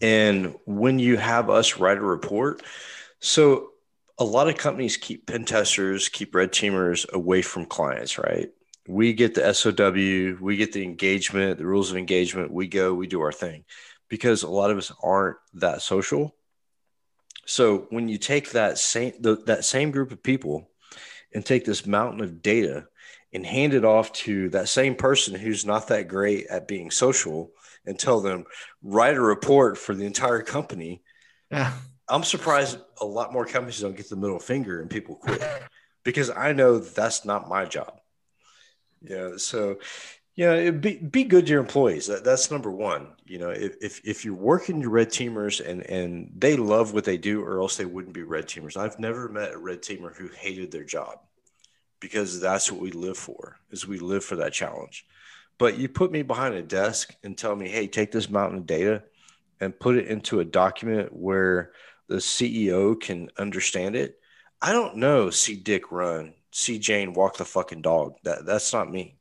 And 0.00 0.56
when 0.66 0.98
you 0.98 1.16
have 1.16 1.48
us 1.48 1.78
write 1.78 1.98
a 1.98 2.02
report, 2.02 2.62
so 3.20 3.70
a 4.18 4.24
lot 4.24 4.48
of 4.48 4.56
companies 4.56 4.96
keep 4.96 5.26
pen 5.26 5.44
testers, 5.44 6.08
keep 6.08 6.34
red 6.34 6.52
teamers 6.52 7.08
away 7.12 7.42
from 7.42 7.66
clients, 7.66 8.18
right? 8.18 8.48
We 8.88 9.12
get 9.12 9.34
the 9.34 9.52
SOW, 9.52 10.42
we 10.42 10.56
get 10.56 10.72
the 10.72 10.82
engagement, 10.82 11.58
the 11.58 11.66
rules 11.66 11.90
of 11.90 11.96
engagement, 11.96 12.52
we 12.52 12.66
go, 12.66 12.92
we 12.94 13.06
do 13.06 13.20
our 13.20 13.32
thing 13.32 13.64
because 14.08 14.42
a 14.42 14.50
lot 14.50 14.70
of 14.70 14.76
us 14.76 14.92
aren't 15.02 15.36
that 15.54 15.82
social 15.82 16.34
so 17.52 17.86
when 17.90 18.08
you 18.08 18.16
take 18.16 18.52
that 18.52 18.78
same 18.78 19.12
the, 19.20 19.36
that 19.44 19.64
same 19.64 19.90
group 19.90 20.10
of 20.10 20.22
people 20.22 20.70
and 21.34 21.44
take 21.44 21.66
this 21.66 21.84
mountain 21.84 22.22
of 22.22 22.40
data 22.40 22.88
and 23.34 23.44
hand 23.44 23.74
it 23.74 23.84
off 23.84 24.10
to 24.12 24.48
that 24.50 24.70
same 24.70 24.94
person 24.94 25.34
who's 25.34 25.66
not 25.66 25.88
that 25.88 26.08
great 26.08 26.46
at 26.46 26.66
being 26.66 26.90
social 26.90 27.50
and 27.84 27.98
tell 27.98 28.20
them 28.20 28.46
write 28.82 29.16
a 29.16 29.20
report 29.20 29.76
for 29.76 29.94
the 29.94 30.06
entire 30.06 30.40
company. 30.40 31.02
Yeah. 31.50 31.72
I'm 32.08 32.24
surprised 32.24 32.78
a 33.00 33.04
lot 33.06 33.34
more 33.34 33.44
companies 33.44 33.80
don't 33.80 33.96
get 33.96 34.08
the 34.08 34.16
middle 34.16 34.38
finger 34.38 34.80
and 34.80 34.88
people 34.88 35.16
quit 35.16 35.42
because 36.04 36.30
I 36.30 36.54
know 36.54 36.78
that's 36.78 37.26
not 37.26 37.50
my 37.50 37.66
job. 37.66 38.00
Yeah. 39.02 39.32
So 39.36 39.78
yeah, 40.34 40.70
be 40.70 40.96
be 40.96 41.24
good 41.24 41.46
to 41.46 41.52
your 41.52 41.60
employees. 41.60 42.06
That, 42.06 42.24
that's 42.24 42.50
number 42.50 42.70
one. 42.70 43.08
You 43.26 43.38
know, 43.38 43.50
if, 43.50 43.76
if 43.82 44.00
if 44.04 44.24
you're 44.24 44.34
working 44.34 44.80
your 44.80 44.90
red 44.90 45.10
teamers 45.10 45.60
and 45.66 45.82
and 45.82 46.32
they 46.36 46.56
love 46.56 46.94
what 46.94 47.04
they 47.04 47.18
do, 47.18 47.42
or 47.42 47.60
else 47.60 47.76
they 47.76 47.84
wouldn't 47.84 48.14
be 48.14 48.22
red 48.22 48.46
teamers. 48.46 48.76
I've 48.76 48.98
never 48.98 49.28
met 49.28 49.52
a 49.52 49.58
red 49.58 49.82
teamer 49.82 50.14
who 50.16 50.28
hated 50.28 50.70
their 50.70 50.84
job 50.84 51.18
because 52.00 52.40
that's 52.40 52.72
what 52.72 52.80
we 52.80 52.92
live 52.92 53.18
for. 53.18 53.58
Is 53.70 53.86
we 53.86 53.98
live 53.98 54.24
for 54.24 54.36
that 54.36 54.54
challenge. 54.54 55.06
But 55.58 55.78
you 55.78 55.88
put 55.88 56.10
me 56.10 56.22
behind 56.22 56.54
a 56.54 56.62
desk 56.62 57.14
and 57.22 57.36
tell 57.36 57.54
me, 57.54 57.68
hey, 57.68 57.86
take 57.86 58.10
this 58.10 58.30
mountain 58.30 58.58
of 58.58 58.66
data 58.66 59.02
and 59.60 59.78
put 59.78 59.96
it 59.96 60.08
into 60.08 60.40
a 60.40 60.44
document 60.44 61.12
where 61.12 61.72
the 62.08 62.16
CEO 62.16 62.98
can 62.98 63.30
understand 63.38 63.96
it. 63.96 64.18
I 64.60 64.72
don't 64.72 64.96
know. 64.96 65.30
See 65.30 65.56
Dick 65.56 65.92
run. 65.92 66.34
See 66.52 66.78
Jane 66.78 67.12
walk 67.12 67.36
the 67.36 67.44
fucking 67.44 67.82
dog. 67.82 68.16
That 68.24 68.46
that's 68.46 68.72
not 68.72 68.90
me. 68.90 69.18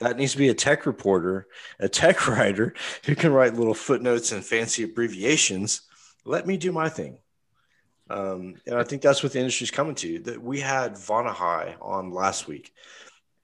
That 0.00 0.16
needs 0.16 0.32
to 0.32 0.38
be 0.38 0.48
a 0.48 0.54
tech 0.54 0.86
reporter, 0.86 1.48
a 1.80 1.88
tech 1.88 2.26
writer 2.28 2.74
who 3.04 3.14
can 3.14 3.32
write 3.32 3.54
little 3.54 3.74
footnotes 3.74 4.32
and 4.32 4.44
fancy 4.44 4.84
abbreviations. 4.84 5.82
Let 6.24 6.46
me 6.46 6.56
do 6.56 6.72
my 6.72 6.88
thing. 6.88 7.18
Um, 8.10 8.54
and 8.66 8.76
I 8.76 8.84
think 8.84 9.02
that's 9.02 9.22
what 9.22 9.32
the 9.32 9.38
industry's 9.38 9.70
coming 9.70 9.94
to. 9.96 10.20
That 10.20 10.42
we 10.42 10.60
had 10.60 10.94
Vonahai 10.94 11.74
on 11.80 12.10
last 12.10 12.48
week, 12.48 12.72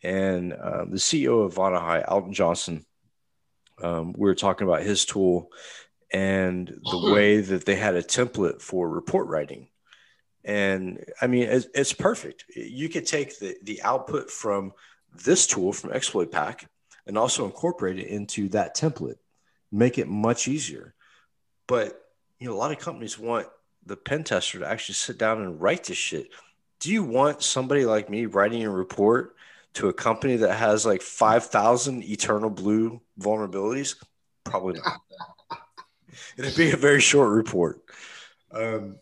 and 0.02 0.52
um, 0.52 0.90
the 0.90 0.96
CEO 0.96 1.44
of 1.44 1.54
Vonahai, 1.54 2.04
Alton 2.08 2.32
Johnson, 2.32 2.86
um, 3.82 4.12
we 4.16 4.28
were 4.28 4.34
talking 4.34 4.66
about 4.66 4.82
his 4.82 5.04
tool 5.04 5.50
and 6.12 6.68
the 6.90 6.98
way 7.12 7.40
that 7.40 7.66
they 7.66 7.76
had 7.76 7.94
a 7.94 8.02
template 8.02 8.62
for 8.62 8.88
report 8.88 9.26
writing. 9.28 9.68
And 10.44 11.04
I 11.20 11.26
mean, 11.26 11.44
it's, 11.44 11.66
it's 11.74 11.92
perfect. 11.92 12.44
You 12.54 12.88
could 12.88 13.06
take 13.06 13.38
the 13.38 13.56
the 13.62 13.82
output 13.82 14.30
from 14.30 14.72
this 15.14 15.46
tool 15.46 15.72
from 15.72 15.92
Exploit 15.92 16.32
Pack 16.32 16.68
and 17.06 17.18
also 17.18 17.44
incorporate 17.44 17.98
it 17.98 18.08
into 18.08 18.48
that 18.50 18.76
template, 18.76 19.18
make 19.70 19.98
it 19.98 20.08
much 20.08 20.48
easier. 20.48 20.94
But 21.66 22.00
you 22.38 22.48
know, 22.48 22.54
a 22.54 22.58
lot 22.58 22.72
of 22.72 22.78
companies 22.78 23.18
want 23.18 23.46
the 23.86 23.96
pen 23.96 24.24
tester 24.24 24.58
to 24.58 24.68
actually 24.68 24.94
sit 24.94 25.18
down 25.18 25.42
and 25.42 25.60
write 25.60 25.84
this 25.84 25.96
shit. 25.96 26.28
Do 26.80 26.90
you 26.90 27.02
want 27.02 27.42
somebody 27.42 27.84
like 27.84 28.10
me 28.10 28.26
writing 28.26 28.64
a 28.64 28.70
report 28.70 29.36
to 29.74 29.88
a 29.88 29.92
company 29.92 30.36
that 30.36 30.54
has 30.54 30.86
like 30.86 31.02
5,000 31.02 32.04
eternal 32.04 32.50
blue 32.50 33.00
vulnerabilities? 33.18 33.96
Probably 34.44 34.80
not. 34.80 35.00
It'd 36.36 36.56
be 36.56 36.70
a 36.70 36.76
very 36.76 37.00
short 37.00 37.30
report. 37.30 37.82
Um, 38.52 38.96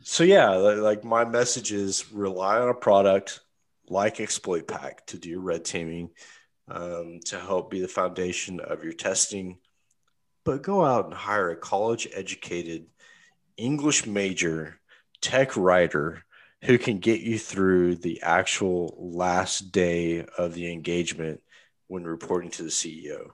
so 0.00 0.24
yeah, 0.24 0.50
like 0.50 1.04
my 1.04 1.24
message 1.24 1.72
is 1.72 2.12
rely 2.12 2.58
on 2.58 2.68
a 2.68 2.74
product, 2.74 3.40
like 3.92 4.20
Exploit 4.20 4.66
Pack 4.66 5.06
to 5.08 5.18
do 5.18 5.38
red 5.38 5.64
teaming 5.64 6.10
um, 6.68 7.20
to 7.26 7.38
help 7.38 7.70
be 7.70 7.80
the 7.80 7.88
foundation 7.88 8.58
of 8.58 8.82
your 8.82 8.94
testing. 8.94 9.58
But 10.44 10.62
go 10.62 10.84
out 10.84 11.04
and 11.04 11.14
hire 11.14 11.50
a 11.50 11.56
college 11.56 12.08
educated 12.12 12.86
English 13.56 14.06
major 14.06 14.80
tech 15.20 15.56
writer 15.56 16.24
who 16.64 16.78
can 16.78 16.98
get 16.98 17.20
you 17.20 17.38
through 17.38 17.96
the 17.96 18.22
actual 18.22 18.96
last 18.98 19.72
day 19.72 20.24
of 20.38 20.54
the 20.54 20.72
engagement 20.72 21.40
when 21.88 22.04
reporting 22.04 22.50
to 22.52 22.62
the 22.62 22.70
CEO. 22.70 23.30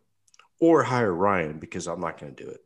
Or 0.60 0.82
hire 0.82 1.14
Ryan 1.14 1.60
because 1.60 1.86
I'm 1.86 2.00
not 2.00 2.18
going 2.18 2.34
to 2.34 2.44
do 2.44 2.50
it. 2.50 2.64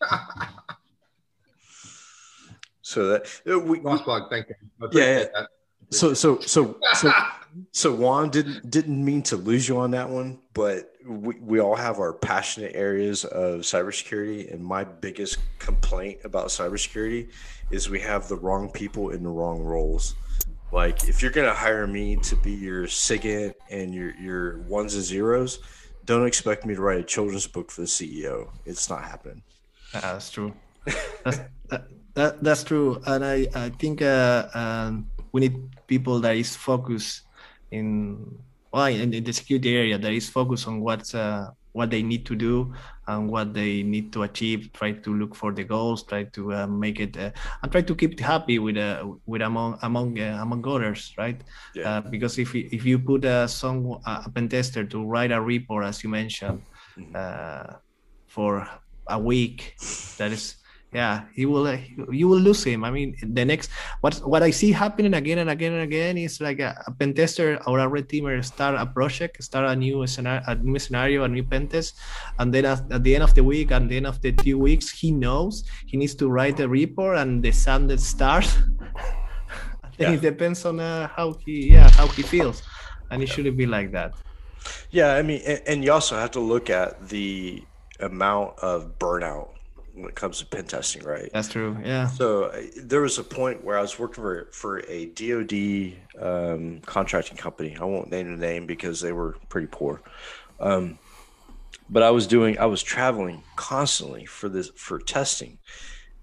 So 2.92 3.08
that 3.08 3.26
uh, 3.50 3.58
we, 3.58 3.80
nice 3.80 4.02
plug. 4.02 4.28
Thank 4.28 4.50
you. 4.50 4.88
Yeah, 4.92 5.24
yeah. 5.34 5.46
So 5.90 6.12
so 6.12 6.40
so 6.40 6.78
so 6.94 7.10
so 7.70 7.94
Juan 7.94 8.28
didn't 8.28 8.70
didn't 8.70 9.02
mean 9.02 9.22
to 9.24 9.36
lose 9.36 9.66
you 9.66 9.78
on 9.78 9.92
that 9.92 10.10
one, 10.10 10.40
but 10.52 10.92
we, 11.06 11.36
we 11.40 11.58
all 11.58 11.74
have 11.74 11.98
our 11.98 12.12
passionate 12.12 12.72
areas 12.74 13.24
of 13.24 13.60
cybersecurity, 13.60 14.52
and 14.52 14.62
my 14.62 14.84
biggest 14.84 15.38
complaint 15.58 16.18
about 16.24 16.48
cybersecurity 16.48 17.30
is 17.70 17.88
we 17.88 18.00
have 18.00 18.28
the 18.28 18.36
wrong 18.36 18.70
people 18.70 19.10
in 19.10 19.22
the 19.22 19.30
wrong 19.30 19.62
roles. 19.62 20.14
Like 20.70 21.08
if 21.08 21.22
you're 21.22 21.30
gonna 21.30 21.54
hire 21.54 21.86
me 21.86 22.16
to 22.16 22.36
be 22.36 22.52
your 22.52 22.86
SIGINT 22.86 23.54
and 23.70 23.94
your 23.94 24.14
your 24.16 24.58
ones 24.64 24.94
and 24.94 25.02
zeros, 25.02 25.60
don't 26.04 26.26
expect 26.26 26.66
me 26.66 26.74
to 26.74 26.82
write 26.82 27.00
a 27.00 27.04
children's 27.04 27.46
book 27.46 27.70
for 27.70 27.80
the 27.80 27.86
CEO. 27.86 28.50
It's 28.66 28.90
not 28.90 29.02
happening. 29.02 29.42
that's 29.94 30.30
true. 30.30 30.52
that's, 31.24 31.40
that, 31.68 31.88
that, 32.14 32.42
that's 32.42 32.64
true, 32.64 33.00
and 33.06 33.24
I 33.24 33.46
I 33.54 33.68
think 33.70 34.02
uh, 34.02 34.48
um, 34.54 35.08
we 35.32 35.40
need 35.40 35.56
people 35.86 36.20
that 36.20 36.36
is 36.36 36.56
focused 36.56 37.22
in 37.70 38.38
well 38.72 38.86
in, 38.86 39.10
the 39.10 39.32
security 39.32 39.76
area 39.76 39.98
that 39.98 40.12
is 40.12 40.28
focused 40.28 40.68
on 40.68 40.80
what's 40.80 41.14
uh, 41.14 41.50
what 41.72 41.90
they 41.90 42.02
need 42.02 42.24
to 42.26 42.36
do 42.36 42.72
and 43.08 43.28
what 43.28 43.52
they 43.52 43.82
need 43.82 44.12
to 44.12 44.22
achieve 44.22 44.70
try 44.72 44.92
to 44.92 45.14
look 45.14 45.34
for 45.34 45.52
the 45.52 45.64
goals 45.64 46.02
try 46.02 46.22
to 46.24 46.52
uh, 46.52 46.66
make 46.66 47.00
it 47.00 47.16
uh, 47.16 47.30
and 47.62 47.72
try 47.72 47.80
to 47.80 47.94
keep 47.94 48.12
it 48.12 48.20
happy 48.20 48.58
with 48.58 48.76
uh, 48.76 49.04
with 49.26 49.42
among 49.42 49.78
among 49.82 50.18
uh, 50.20 50.38
among 50.40 50.66
others 50.66 51.12
right 51.18 51.40
yeah. 51.74 51.88
Uh, 51.88 52.00
because 52.00 52.38
if 52.38 52.54
if 52.54 52.84
you 52.84 52.98
put 52.98 53.24
a 53.24 53.48
some 53.48 53.98
a 54.06 54.30
pen 54.30 54.48
tester 54.48 54.84
to 54.84 55.04
write 55.04 55.32
a 55.32 55.40
report 55.40 55.84
as 55.84 56.04
you 56.04 56.10
mentioned 56.10 56.62
mm-hmm. 56.96 57.12
uh, 57.14 57.76
for 58.26 58.68
a 59.08 59.18
week 59.18 59.74
that 60.18 60.30
is 60.30 60.61
yeah 60.92 61.24
he 61.32 61.46
will 61.46 61.66
uh, 61.66 61.78
you 62.10 62.28
will 62.28 62.38
lose 62.38 62.64
him. 62.64 62.84
I 62.84 62.90
mean 62.90 63.16
the 63.22 63.44
next 63.44 63.70
what 64.00 64.16
what 64.28 64.42
i 64.42 64.50
see 64.50 64.72
happening 64.72 65.14
again 65.14 65.38
and 65.38 65.48
again 65.48 65.72
and 65.72 65.82
again 65.82 66.18
is 66.18 66.40
like 66.40 66.60
a, 66.60 66.76
a 66.86 66.92
pen 66.92 67.14
tester 67.14 67.58
or 67.66 67.78
a 67.78 67.88
red 67.88 68.08
teamer 68.08 68.44
start 68.44 68.76
a 68.76 68.84
project 68.84 69.42
start 69.42 69.64
a 69.64 69.74
new 69.74 70.06
scenario 70.06 70.42
a 70.46 70.54
new 70.56 70.78
scenario 70.78 71.24
a 71.24 71.28
new 71.28 71.42
pen 71.42 71.66
test 71.66 71.96
and 72.38 72.52
then 72.52 72.64
at, 72.66 72.84
at 72.92 73.02
the 73.02 73.14
end 73.14 73.24
of 73.24 73.34
the 73.34 73.42
week 73.42 73.70
and 73.70 73.88
the 73.90 73.96
end 73.96 74.06
of 74.06 74.20
the 74.20 74.32
two 74.32 74.58
weeks 74.58 74.90
he 74.90 75.10
knows 75.10 75.64
he 75.86 75.96
needs 75.96 76.14
to 76.14 76.28
write 76.28 76.60
a 76.60 76.68
report 76.68 77.16
and 77.16 77.42
the 77.42 77.52
sun 77.52 77.86
that 77.86 78.00
starts. 78.00 78.58
I 79.84 79.88
think 79.96 80.08
yeah. 80.08 80.12
it 80.12 80.20
depends 80.20 80.64
on 80.64 80.80
uh, 80.80 81.08
how 81.08 81.34
he 81.44 81.72
yeah 81.72 81.88
how 81.90 82.06
he 82.08 82.22
feels. 82.22 82.62
And 83.10 83.22
it 83.22 83.28
shouldn't 83.28 83.58
be 83.58 83.66
like 83.66 83.92
that. 83.92 84.14
Yeah 84.90 85.14
i 85.14 85.22
mean 85.22 85.42
and, 85.46 85.60
and 85.66 85.84
you 85.84 85.92
also 85.92 86.16
have 86.16 86.30
to 86.32 86.40
look 86.40 86.70
at 86.70 87.08
the 87.08 87.62
amount 88.00 88.58
of 88.60 88.98
burnout 88.98 89.50
when 89.94 90.08
it 90.08 90.14
comes 90.14 90.38
to 90.38 90.46
pen 90.46 90.64
testing, 90.64 91.02
right? 91.02 91.30
That's 91.32 91.48
true. 91.48 91.76
Yeah. 91.84 92.06
So 92.08 92.44
uh, 92.44 92.62
there 92.76 93.00
was 93.00 93.18
a 93.18 93.24
point 93.24 93.62
where 93.64 93.78
I 93.78 93.82
was 93.82 93.98
working 93.98 94.22
for 94.22 94.48
for 94.52 94.80
a 94.88 95.06
DoD 95.06 95.94
um, 96.20 96.80
contracting 96.80 97.36
company. 97.36 97.76
I 97.80 97.84
won't 97.84 98.10
name 98.10 98.30
the 98.30 98.36
name 98.36 98.66
because 98.66 99.00
they 99.00 99.12
were 99.12 99.36
pretty 99.48 99.68
poor. 99.70 100.00
Um, 100.60 100.98
but 101.90 102.02
I 102.02 102.10
was 102.10 102.26
doing, 102.26 102.58
I 102.58 102.66
was 102.66 102.82
traveling 102.82 103.42
constantly 103.56 104.24
for 104.24 104.48
this 104.48 104.70
for 104.76 104.98
testing, 104.98 105.58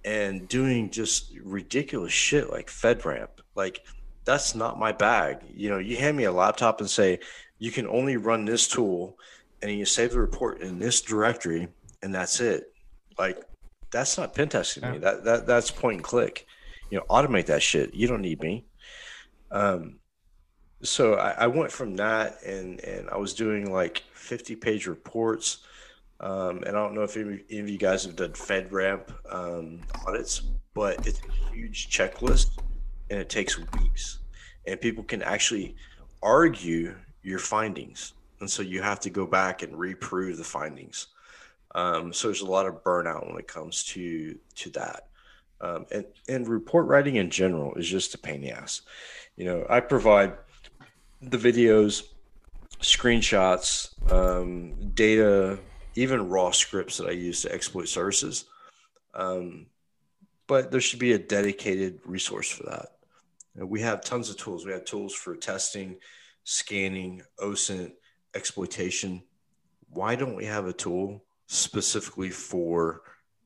and 0.03 0.47
doing 0.47 0.89
just 0.89 1.33
ridiculous 1.43 2.13
shit 2.13 2.49
like 2.49 2.67
FedRAMP. 2.67 3.29
Like 3.55 3.85
that's 4.25 4.55
not 4.55 4.79
my 4.79 4.91
bag. 4.91 5.39
You 5.53 5.69
know, 5.69 5.77
you 5.77 5.97
hand 5.97 6.17
me 6.17 6.23
a 6.23 6.31
laptop 6.31 6.79
and 6.79 6.89
say 6.89 7.19
you 7.59 7.71
can 7.71 7.87
only 7.87 8.17
run 8.17 8.45
this 8.45 8.67
tool, 8.67 9.17
and 9.61 9.71
you 9.71 9.85
save 9.85 10.11
the 10.11 10.19
report 10.19 10.61
in 10.61 10.79
this 10.79 11.01
directory, 11.01 11.67
and 12.01 12.15
that's 12.15 12.39
it. 12.39 12.73
Like 13.17 13.43
that's 13.91 14.17
not 14.17 14.35
pen 14.35 14.49
testing 14.49 14.83
yeah. 14.83 14.91
me. 14.91 14.97
That 14.99 15.23
that 15.23 15.47
that's 15.47 15.71
point 15.71 15.97
and 15.97 16.03
click. 16.03 16.45
You 16.89 16.97
know, 16.97 17.05
automate 17.09 17.47
that 17.47 17.61
shit. 17.61 17.93
You 17.93 18.07
don't 18.07 18.21
need 18.21 18.41
me. 18.41 18.65
Um, 19.51 19.99
so 20.81 21.15
I, 21.15 21.31
I 21.31 21.47
went 21.47 21.71
from 21.71 21.95
that, 21.97 22.41
and 22.43 22.79
and 22.81 23.09
I 23.09 23.17
was 23.17 23.33
doing 23.33 23.71
like 23.71 24.03
fifty 24.13 24.55
page 24.55 24.87
reports. 24.87 25.59
Um, 26.21 26.63
and 26.65 26.69
I 26.69 26.83
don't 26.83 26.95
know 26.95 27.03
if 27.03 27.15
any, 27.15 27.43
any 27.49 27.59
of 27.61 27.69
you 27.69 27.77
guys 27.77 28.03
have 28.03 28.17
done 28.17 28.33
FedRAMP 28.33 29.09
um, 29.33 29.79
audits, 30.05 30.41
but 30.73 31.07
it's 31.07 31.21
a 31.21 31.53
huge 31.53 31.89
checklist, 31.89 32.59
and 33.09 33.19
it 33.19 33.29
takes 33.29 33.57
weeks, 33.79 34.19
and 34.67 34.81
people 34.81 35.03
can 35.05 35.21
actually 35.23 35.77
argue 36.21 36.93
your 37.23 37.39
findings, 37.39 38.15
and 38.41 38.51
so 38.51 38.61
you 38.61 38.81
have 38.81 38.99
to 38.99 39.09
go 39.09 39.25
back 39.25 39.63
and 39.63 39.77
reprove 39.79 40.35
the 40.37 40.43
findings. 40.43 41.07
Um, 41.75 42.13
so 42.13 42.27
there's 42.27 42.41
a 42.41 42.45
lot 42.45 42.65
of 42.65 42.83
burnout 42.83 43.27
when 43.27 43.39
it 43.39 43.47
comes 43.47 43.83
to 43.85 44.37
to 44.55 44.69
that. 44.71 45.07
Um, 45.61 45.85
and 45.91 46.05
and 46.27 46.47
report 46.47 46.87
writing 46.87 47.17
in 47.17 47.29
general 47.29 47.75
is 47.75 47.87
just 47.87 48.15
a 48.15 48.17
pain 48.17 48.35
in 48.35 48.41
the 48.41 48.51
ass. 48.51 48.81
You 49.35 49.45
know, 49.45 49.65
I 49.69 49.79
provide 49.79 50.33
the 51.21 51.37
videos, 51.37 52.03
screenshots, 52.81 53.89
um, 54.11 54.91
data, 54.93 55.59
even 55.95 56.29
raw 56.29 56.51
scripts 56.51 56.97
that 56.97 57.07
I 57.07 57.11
use 57.11 57.41
to 57.41 57.53
exploit 57.53 57.87
services. 57.87 58.45
Um, 59.13 59.67
but 60.47 60.71
there 60.71 60.81
should 60.81 60.99
be 60.99 61.13
a 61.13 61.19
dedicated 61.19 61.99
resource 62.05 62.49
for 62.49 62.63
that. 62.63 63.67
we 63.67 63.81
have 63.81 64.01
tons 64.01 64.29
of 64.29 64.37
tools. 64.37 64.65
We 64.65 64.71
have 64.71 64.85
tools 64.85 65.13
for 65.13 65.35
testing, 65.35 65.97
scanning, 66.43 67.21
OSINT, 67.39 67.91
exploitation. 68.33 69.21
Why 69.89 70.15
don't 70.15 70.35
we 70.35 70.45
have 70.45 70.65
a 70.65 70.73
tool 70.73 71.23
specifically 71.49 72.30
for 72.30 73.01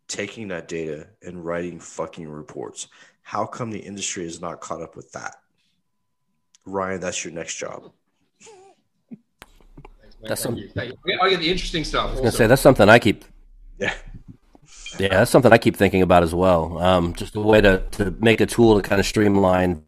taking 0.10 0.50
that 0.50 0.68
data 0.68 1.08
and 1.22 1.44
writing 1.44 1.80
fucking 1.80 2.28
reports. 2.28 2.90
How 3.22 3.46
come 3.46 3.72
the 3.72 3.80
industry 3.80 4.26
is 4.26 4.42
not 4.42 4.60
caught 4.60 4.82
up 4.82 4.98
with 4.98 5.10
that? 5.14 5.38
Ryan, 6.66 7.00
that's 7.00 7.24
your 7.24 7.34
next 7.34 7.56
job. 7.56 7.92
That's 10.22 10.42
some, 10.42 10.56
I 10.78 11.30
get 11.30 11.40
the 11.40 11.50
interesting 11.50 11.84
stuff. 11.86 12.08
I 12.08 12.12
was 12.12 12.20
gonna 12.20 12.32
say 12.32 12.48
that's 12.48 12.62
something 12.62 12.88
I 12.88 13.00
keep. 13.00 13.24
Yeah. 13.80 13.94
Yeah, 15.00 15.10
that's 15.10 15.32
something 15.32 15.52
I 15.52 15.58
keep 15.58 15.76
thinking 15.76 16.02
about 16.02 16.24
as 16.24 16.36
well. 16.36 16.78
Um, 16.80 17.14
just 17.14 17.36
a 17.36 17.40
way 17.40 17.62
to, 17.62 17.84
to 17.92 18.12
make 18.20 18.42
a 18.42 18.46
tool 18.46 18.80
to 18.80 18.88
kind 18.88 19.00
of 19.00 19.06
streamline 19.06 19.84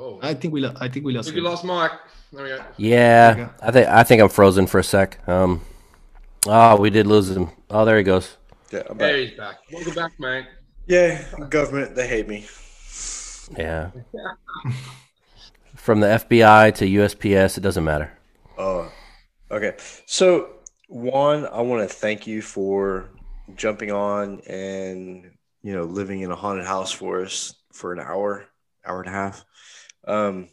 Whoa. 0.00 0.18
I 0.22 0.32
think 0.32 0.54
we 0.54 0.62
lo- 0.62 0.72
I 0.80 0.88
think 0.88 1.04
we 1.04 1.12
lost. 1.12 1.28
I 1.28 1.32
think 1.32 1.44
we 1.44 1.50
lost 1.50 1.62
Mark. 1.62 1.92
There 2.32 2.44
we 2.44 2.48
go. 2.48 2.64
Yeah, 2.78 3.50
I 3.60 3.70
think 3.70 3.86
I 3.86 4.02
think 4.02 4.22
I'm 4.22 4.30
frozen 4.30 4.66
for 4.66 4.78
a 4.78 4.82
sec. 4.82 5.28
Um, 5.28 5.60
oh, 6.46 6.80
we 6.80 6.88
did 6.88 7.06
lose 7.06 7.28
him. 7.28 7.50
Oh, 7.68 7.84
there 7.84 7.98
he 7.98 8.02
goes. 8.02 8.38
Yeah, 8.72 8.84
I'm 8.88 8.96
there 8.96 9.18
he's 9.18 9.36
back. 9.36 9.56
Welcome 9.70 9.94
back, 9.94 10.18
man. 10.18 10.46
Yeah, 10.86 11.22
government, 11.50 11.94
they 11.96 12.08
hate 12.08 12.26
me. 12.28 12.46
Yeah. 13.58 13.90
From 15.76 16.00
the 16.00 16.06
FBI 16.06 16.74
to 16.76 16.86
USPS, 16.86 17.58
it 17.58 17.60
doesn't 17.60 17.84
matter. 17.84 18.10
Oh, 18.56 18.90
okay. 19.50 19.76
So, 20.06 20.48
one, 20.88 21.46
I 21.46 21.60
want 21.60 21.86
to 21.86 21.94
thank 21.94 22.26
you 22.26 22.40
for 22.40 23.10
jumping 23.54 23.92
on 23.92 24.40
and 24.46 25.30
you 25.62 25.74
know 25.74 25.82
living 25.82 26.22
in 26.22 26.30
a 26.30 26.36
haunted 26.36 26.64
house 26.64 26.90
for 26.90 27.22
us 27.22 27.54
for 27.74 27.92
an 27.92 28.00
hour, 28.00 28.46
hour 28.86 29.00
and 29.00 29.08
a 29.10 29.12
half. 29.12 29.44
Um, 30.10 30.48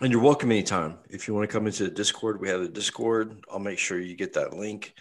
and 0.00 0.10
you're 0.10 0.20
welcome 0.20 0.50
anytime. 0.50 0.98
If 1.08 1.28
you 1.28 1.34
want 1.34 1.48
to 1.48 1.52
come 1.52 1.68
into 1.68 1.84
the 1.84 1.90
Discord, 1.90 2.40
we 2.40 2.48
have 2.48 2.62
a 2.62 2.68
Discord. 2.68 3.44
I'll 3.50 3.60
make 3.60 3.78
sure 3.78 4.00
you 4.00 4.16
get 4.16 4.32
that 4.32 4.54
link, 4.54 4.92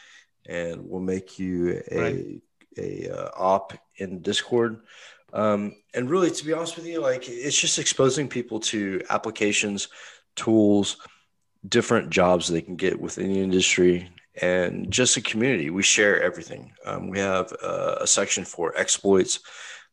and 0.45 0.87
we'll 0.87 1.01
make 1.01 1.39
you 1.39 1.81
a 1.89 1.99
right. 1.99 2.41
a 2.77 3.09
uh, 3.09 3.29
op 3.35 3.73
in 3.95 4.21
Discord. 4.21 4.81
Um, 5.33 5.77
and 5.95 6.11
really, 6.11 6.29
to 6.29 6.45
be 6.45 6.53
honest 6.53 6.75
with 6.75 6.85
you, 6.85 7.01
like 7.01 7.27
it's 7.27 7.59
just 7.59 7.79
exposing 7.79 8.27
people 8.27 8.59
to 8.59 9.01
applications, 9.09 9.87
tools, 10.35 10.97
different 11.67 12.11
jobs 12.11 12.47
they 12.47 12.61
can 12.61 12.75
get 12.75 13.01
within 13.01 13.33
the 13.33 13.41
industry, 13.41 14.11
and 14.39 14.91
just 14.91 15.17
a 15.17 15.21
community. 15.21 15.71
We 15.71 15.81
share 15.81 16.21
everything. 16.21 16.71
Um, 16.85 17.09
we 17.09 17.17
have 17.17 17.51
uh, 17.63 17.95
a 18.01 18.05
section 18.05 18.45
for 18.45 18.77
exploits. 18.77 19.39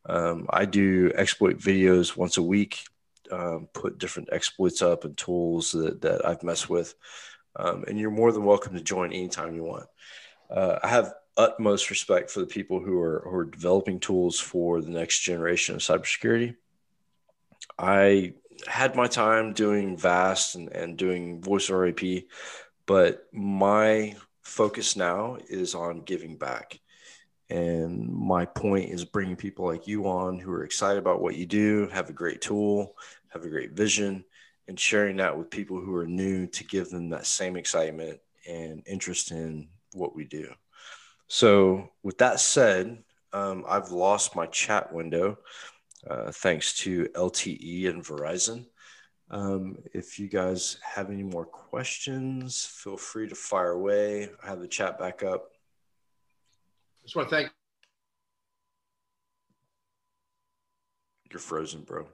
Um, 0.05 0.47
I 0.51 0.67
do 0.67 1.11
exploit 1.15 1.57
videos 1.57 2.19
once 2.19 2.37
a 2.37 2.43
week 2.43 2.81
um, 3.33 3.69
put 3.73 3.99
different 3.99 4.29
exploits 4.33 4.83
up 4.83 5.05
and 5.05 5.17
tools 5.17 5.73
that, 5.73 6.01
that 6.03 6.27
I've 6.27 6.43
messed 6.43 6.69
with. 6.69 6.95
Um, 7.57 7.85
and 7.89 7.99
you're 7.99 8.11
more 8.11 8.33
than 8.33 8.45
welcome 8.45 8.75
to 8.75 8.81
join 8.81 9.13
anytime 9.13 9.55
you 9.55 9.65
want. 9.65 9.87
Uh, 10.51 10.79
I 10.83 10.89
have 10.89 11.15
utmost 11.37 11.91
respect 11.91 12.31
for 12.31 12.41
the 12.41 12.47
people 12.47 12.81
who 12.81 13.01
are, 13.01 13.23
who 13.25 13.37
are 13.37 13.45
developing 13.45 14.01
tools 14.01 14.39
for 14.41 14.81
the 14.81 14.91
next 14.91 15.21
generation 15.21 15.77
of 15.77 15.81
cybersecurity. 15.81 16.57
I 17.79 18.35
had 18.67 18.97
my 18.97 19.07
time 19.07 19.53
doing 19.53 19.97
VAST 19.97 20.57
and, 20.57 20.69
and 20.71 20.97
doing 20.97 21.41
voice 21.41 21.71
IP, 21.71 22.25
but 22.87 23.27
my 23.33 24.17
focus 24.43 24.97
now 24.97 25.39
is 25.49 25.75
on 25.75 26.03
giving 26.03 26.37
back. 26.37 26.81
And 27.51 28.11
my 28.13 28.45
point 28.45 28.91
is 28.91 29.05
bringing 29.05 29.37
people 29.37 29.67
like 29.67 29.87
you 29.87 30.07
on 30.07 30.39
who 30.39 30.51
are 30.51 30.65
excited 30.65 30.99
about 30.99 31.23
what 31.23 31.37
you 31.37 31.47
do, 31.47 31.89
have 31.93 32.11
a 32.11 32.15
great 32.15 32.43
tool, 32.43 32.97
have 33.33 33.45
a 33.45 33.49
great 33.49 33.73
vision, 33.73 34.25
and 34.67 34.79
sharing 34.79 35.17
that 35.17 35.37
with 35.37 35.51
people 35.51 35.81
who 35.81 35.95
are 35.95 36.07
new 36.07 36.47
to 36.47 36.65
give 36.65 36.91
them 36.91 37.11
that 37.11 37.27
same 37.27 37.57
excitement 37.57 38.19
and 38.49 38.83
interest 38.87 39.31
in 39.31 39.69
what 39.95 40.15
we 40.15 40.25
do. 40.25 40.53
So, 41.29 41.91
with 42.03 42.19
that 42.19 42.41
said, 42.41 43.03
um, 43.33 43.65
I've 43.69 43.91
lost 43.91 44.37
my 44.37 44.47
chat 44.47 44.93
window 44.93 45.39
uh, 46.09 46.33
thanks 46.33 46.75
to 46.79 47.07
LTE 47.15 47.89
and 47.89 48.05
Verizon. 48.05 48.67
Um, 49.31 49.77
if 49.93 50.19
you 50.19 50.29
guys 50.29 50.79
have 50.83 51.11
any 51.11 51.23
more 51.23 51.45
questions, 51.45 52.65
feel 52.65 52.97
free 52.97 53.29
to 53.29 53.35
fire 53.35 53.73
away. 53.73 54.31
I 54.43 54.47
have 54.47 54.61
the 54.61 54.69
chat 54.69 54.99
back 54.99 55.23
up. 55.23 55.51
Just 57.03 57.17
want 57.17 57.29
to 57.29 57.35
thank. 57.35 57.51
You're 61.31 61.41
frozen, 61.41 61.83
bro. 61.83 62.09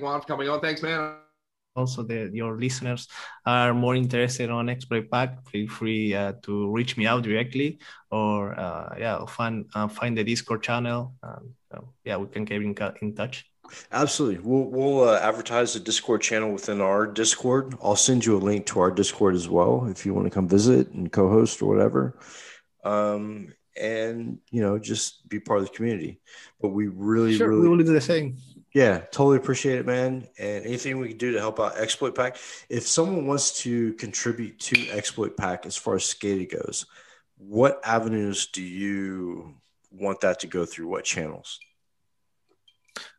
Juan 0.00 0.20
for 0.20 0.26
coming 0.26 0.48
on. 0.48 0.60
Thanks, 0.60 0.82
man. 0.82 1.16
Also, 1.74 2.02
the, 2.02 2.30
your 2.32 2.58
listeners 2.58 3.06
are 3.44 3.74
more 3.74 3.94
interested 3.94 4.48
on 4.48 4.70
exploit 4.70 5.10
pack. 5.10 5.46
Feel 5.50 5.68
free 5.68 6.14
uh, 6.14 6.32
to 6.42 6.70
reach 6.72 6.96
me 6.96 7.06
out 7.06 7.22
directly, 7.22 7.78
or 8.10 8.58
uh, 8.58 8.94
yeah, 8.98 9.24
find 9.26 9.66
uh, 9.74 9.86
find 9.86 10.16
the 10.16 10.24
Discord 10.24 10.62
channel. 10.62 11.14
Um, 11.22 11.54
so, 11.70 11.92
yeah, 12.04 12.16
we 12.16 12.28
can 12.28 12.46
get 12.46 12.62
in, 12.62 12.74
in 13.02 13.14
touch. 13.14 13.44
Absolutely. 13.92 14.38
We'll, 14.38 14.70
we'll 14.70 15.08
uh, 15.08 15.18
advertise 15.18 15.74
the 15.74 15.80
Discord 15.80 16.22
channel 16.22 16.52
within 16.52 16.80
our 16.80 17.06
Discord. 17.06 17.74
I'll 17.82 17.96
send 17.96 18.24
you 18.24 18.36
a 18.36 18.38
link 18.38 18.66
to 18.66 18.80
our 18.80 18.90
Discord 18.90 19.34
as 19.34 19.48
well 19.48 19.86
if 19.90 20.06
you 20.06 20.14
want 20.14 20.26
to 20.26 20.30
come 20.30 20.48
visit 20.48 20.90
and 20.92 21.10
co 21.12 21.28
host 21.28 21.60
or 21.60 21.68
whatever. 21.68 22.18
Um, 22.84 23.52
and, 23.78 24.38
you 24.50 24.62
know, 24.62 24.78
just 24.78 25.28
be 25.28 25.40
part 25.40 25.60
of 25.60 25.66
the 25.66 25.72
community. 25.72 26.20
But 26.60 26.68
we 26.68 26.86
really, 26.86 27.36
sure, 27.36 27.48
really. 27.48 27.62
We 27.62 27.68
will 27.68 27.76
do 27.78 27.84
the 27.84 28.00
same. 28.00 28.38
Yeah, 28.76 28.98
totally 29.10 29.38
appreciate 29.38 29.78
it, 29.78 29.86
man. 29.86 30.28
And 30.38 30.66
anything 30.66 30.98
we 30.98 31.08
can 31.08 31.16
do 31.16 31.32
to 31.32 31.38
help 31.38 31.58
out 31.60 31.78
Exploit 31.78 32.14
Pack. 32.14 32.36
If 32.68 32.86
someone 32.86 33.26
wants 33.26 33.62
to 33.62 33.94
contribute 33.94 34.60
to 34.68 34.90
Exploit 34.90 35.34
Pack 35.34 35.64
as 35.64 35.78
far 35.78 35.94
as 35.94 36.02
SCADA 36.02 36.52
goes, 36.52 36.84
what 37.38 37.80
avenues 37.86 38.48
do 38.48 38.62
you 38.62 39.54
want 39.90 40.20
that 40.20 40.40
to 40.40 40.46
go 40.46 40.66
through? 40.66 40.88
What 40.88 41.04
channels? 41.04 41.58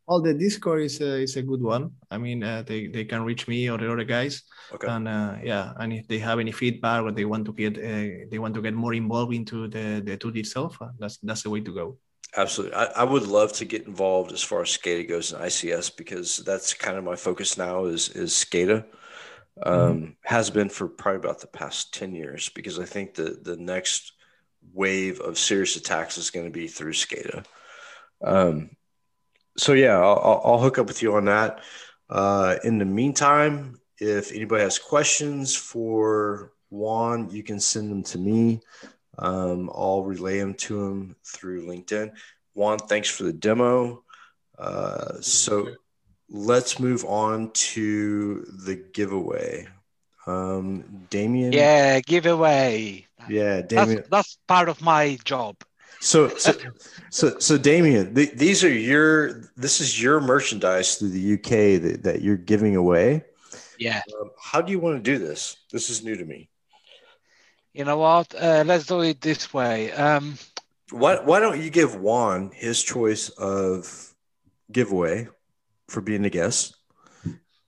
Well, 0.08 0.22
the 0.22 0.36
Discord 0.36 0.84
is 0.84 1.02
a, 1.02 1.24
is 1.24 1.38
a 1.38 1.42
good 1.42 1.64
one. 1.64 1.94
I 2.12 2.20
mean, 2.20 2.44
uh, 2.44 2.62
they, 2.62 2.86
they 2.86 3.06
can 3.06 3.24
reach 3.24 3.48
me 3.48 3.68
or 3.68 3.80
the 3.80 3.92
other 3.92 4.04
guys. 4.04 4.44
Okay. 4.72 4.86
And 4.88 5.08
uh, 5.08 5.38
yeah, 5.42 5.74
and 5.80 5.92
if 5.92 6.08
they 6.08 6.20
have 6.20 6.38
any 6.38 6.52
feedback 6.52 7.02
or 7.02 7.12
they 7.12 7.26
want 7.26 7.48
to 7.48 7.54
get 7.54 7.80
uh, 7.80 8.28
they 8.30 8.38
want 8.38 8.54
to 8.54 8.62
get 8.62 8.76
more 8.76 8.94
involved 8.94 9.34
into 9.34 9.68
the 9.68 10.04
the 10.06 10.18
tool 10.18 10.38
itself, 10.38 10.78
uh, 10.82 10.90
that's 11.00 11.18
that's 11.18 11.42
the 11.42 11.50
way 11.50 11.62
to 11.62 11.74
go. 11.74 11.98
Absolutely. 12.38 12.76
I, 12.76 12.86
I, 12.98 13.04
would 13.04 13.26
love 13.26 13.52
to 13.54 13.66
get 13.66 13.88
involved 13.88 14.32
as 14.32 14.44
far 14.44 14.62
as 14.62 14.70
SCADA 14.70 15.10
goes 15.10 15.34
in 15.34 15.40
ICS 15.40 15.98
because 15.98 16.38
that's 16.38 16.72
kind 16.72 16.96
of 16.96 17.04
my 17.04 17.16
focus 17.16 17.58
now 17.58 17.86
is 17.86 18.10
is 18.10 18.32
SCADA. 18.32 18.86
Um, 19.64 19.74
mm-hmm. 19.74 20.06
Has 20.22 20.52
been 20.52 20.70
for 20.70 20.88
probably 20.88 21.18
about 21.18 21.42
the 21.42 21.48
past 21.48 21.96
10 21.96 22.14
years 22.14 22.50
because 22.50 22.78
I 22.78 22.86
think 22.86 23.16
the, 23.16 23.40
the 23.42 23.58
next 23.58 24.14
wave 24.72 25.20
of 25.20 25.40
serious 25.40 25.76
attacks 25.78 26.20
is 26.20 26.30
going 26.30 26.46
to 26.46 26.52
be 26.52 26.68
through 26.68 26.94
SCADA. 26.94 27.44
Um, 28.24 28.70
so, 29.58 29.74
yeah, 29.74 29.98
I'll, 29.98 30.42
I'll, 30.46 30.60
hook 30.60 30.78
up 30.78 30.88
with 30.88 31.02
you 31.02 31.16
on 31.16 31.26
that. 31.26 31.62
Uh, 32.08 32.58
in 32.64 32.78
the 32.78 32.86
meantime, 32.86 33.80
if 33.98 34.32
anybody 34.32 34.62
has 34.62 34.78
questions 34.78 35.56
for 35.56 36.52
Juan, 36.70 37.32
you 37.32 37.42
can 37.42 37.60
send 37.60 37.90
them 37.90 38.04
to 38.04 38.20
me. 38.20 38.62
Um, 39.20 39.70
I'll 39.74 40.04
relay 40.04 40.40
them 40.40 40.54
to 40.56 40.86
him 40.86 41.16
through 41.26 41.68
LinkedIn. 41.68 42.12
Juan, 42.54 42.80
thanks 42.80 43.10
for 43.10 43.24
the 43.24 43.34
demo. 43.34 44.04
Uh, 44.58 45.22
so 45.22 45.70
let's 46.30 46.80
move 46.80 47.06
on 47.06 47.52
to 47.52 48.46
the 48.66 48.76
giveaway. 48.76 49.68
Um, 50.26 51.06
Damien. 51.10 51.54
Yeah, 51.54 52.00
giveaway. 52.02 53.06
Yeah, 53.30 53.62
Damien. 53.62 53.98
That's, 53.98 54.10
that's 54.10 54.38
part 54.48 54.70
of 54.70 54.82
my 54.82 55.18
job. 55.24 55.58
So, 56.00 56.28
so, 56.30 56.54
so, 57.10 57.40
so, 57.40 57.58
Damien, 57.58 58.14
th- 58.14 58.34
these 58.34 58.64
are 58.64 58.72
your. 58.72 59.52
This 59.56 59.82
is 59.82 60.02
your 60.02 60.20
merchandise 60.22 60.96
through 60.96 61.10
the 61.10 61.34
UK 61.34 61.82
that, 61.82 62.02
that 62.04 62.22
you're 62.22 62.38
giving 62.38 62.76
away. 62.76 63.24
Yeah. 63.80 64.02
Um, 64.20 64.30
how 64.40 64.62
do 64.62 64.72
you 64.72 64.80
want 64.80 64.98
to 64.98 65.02
do 65.02 65.18
this? 65.18 65.58
This 65.72 65.90
is 65.90 66.04
new 66.04 66.16
to 66.16 66.26
me 66.26 66.50
you 67.78 67.86
know 67.86 67.98
what? 67.98 68.34
Uh, 68.34 68.64
let's 68.66 68.88
do 68.88 69.02
it 69.02 69.22
this 69.22 69.54
way. 69.54 69.92
Um, 69.92 70.38
why 70.90 71.20
why 71.20 71.40
don't 71.40 71.62
you 71.62 71.70
give 71.70 71.96
Juan 71.96 72.50
his 72.54 72.82
choice 72.82 73.30
of 73.30 74.14
giveaway 74.72 75.28
for 75.88 76.02
being 76.02 76.26
a 76.26 76.30
guest, 76.30 76.76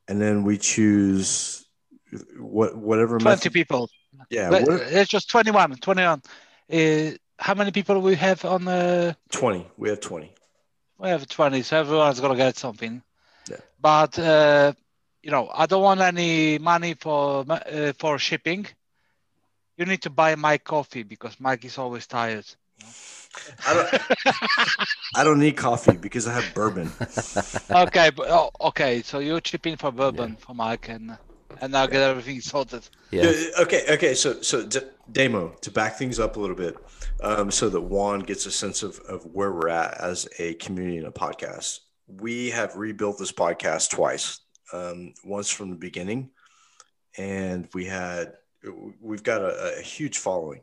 and 0.07 0.19
then 0.19 0.43
we 0.43 0.57
choose 0.57 1.63
what 2.39 2.75
whatever 2.75 3.19
twenty 3.19 3.35
method. 3.35 3.53
people. 3.53 3.89
Yeah, 4.31 4.49
Let, 4.49 4.67
it's 4.67 5.09
just 5.09 5.29
21. 5.29 5.75
21. 5.75 6.21
Uh, 6.71 7.11
how 7.37 7.53
many 7.53 7.71
people 7.71 8.01
we 8.01 8.15
have 8.15 8.43
on 8.43 8.65
the? 8.65 9.15
Twenty. 9.31 9.67
We 9.77 9.89
have 9.89 9.99
twenty. 9.99 10.33
We 10.97 11.09
have 11.09 11.27
twenty, 11.27 11.61
so 11.61 11.79
everyone's 11.79 12.19
gonna 12.19 12.35
get 12.35 12.57
something. 12.57 13.03
Yeah. 13.49 13.57
But 13.79 14.17
uh, 14.17 14.73
you 15.21 15.29
know, 15.29 15.51
I 15.53 15.67
don't 15.67 15.83
want 15.83 16.01
any 16.01 16.57
money 16.57 16.95
for 16.95 17.45
uh, 17.47 17.93
for 17.99 18.17
shipping 18.17 18.65
you 19.79 19.85
need 19.85 20.01
to 20.01 20.09
buy 20.09 20.35
Mike 20.35 20.65
coffee 20.65 21.03
because 21.03 21.39
Mike 21.39 21.63
is 21.63 21.77
always 21.77 22.05
tired. 22.05 22.45
I 23.65 23.73
don't. 23.73 24.01
I 25.15 25.23
don't 25.23 25.39
need 25.39 25.55
coffee 25.55 25.95
because 25.95 26.27
I 26.27 26.33
have 26.33 26.53
bourbon. 26.53 26.91
okay, 27.71 28.09
but, 28.09 28.27
oh, 28.29 28.51
okay. 28.61 29.01
So 29.01 29.19
you 29.19 29.39
chip 29.39 29.65
in 29.67 29.77
for 29.77 29.91
bourbon 29.91 30.31
yeah. 30.31 30.45
for 30.45 30.53
Mike, 30.53 30.89
and 30.89 31.17
and 31.61 31.77
I'll 31.77 31.87
get 31.87 32.01
everything 32.01 32.41
sorted. 32.41 32.87
Yeah. 33.11 33.31
Okay. 33.61 33.85
Okay. 33.89 34.13
So 34.15 34.41
so 34.41 34.67
demo 35.11 35.49
to 35.61 35.71
back 35.71 35.97
things 35.97 36.19
up 36.19 36.35
a 36.35 36.39
little 36.39 36.55
bit, 36.55 36.75
um, 37.21 37.49
so 37.51 37.69
that 37.69 37.81
Juan 37.81 38.19
gets 38.19 38.45
a 38.45 38.51
sense 38.51 38.83
of 38.83 38.99
of 39.07 39.25
where 39.27 39.51
we're 39.51 39.69
at 39.69 39.99
as 40.01 40.27
a 40.39 40.55
community 40.55 40.97
and 40.97 41.07
a 41.07 41.11
podcast. 41.11 41.79
We 42.07 42.49
have 42.49 42.75
rebuilt 42.75 43.19
this 43.19 43.31
podcast 43.31 43.91
twice. 43.91 44.41
Um, 44.73 45.13
once 45.23 45.49
from 45.49 45.69
the 45.69 45.75
beginning, 45.75 46.31
and 47.17 47.67
we 47.73 47.85
had 47.85 48.33
we've 49.01 49.23
got 49.23 49.41
a, 49.41 49.79
a 49.79 49.81
huge 49.81 50.17
following. 50.17 50.61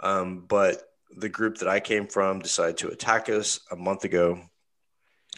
Um, 0.00 0.44
but 0.46 0.82
the 1.16 1.28
group 1.28 1.58
that 1.58 1.68
I 1.68 1.80
came 1.80 2.06
from 2.06 2.40
decided 2.40 2.78
to 2.78 2.88
attack 2.88 3.28
us 3.28 3.60
a 3.70 3.76
month 3.76 4.04
ago, 4.04 4.40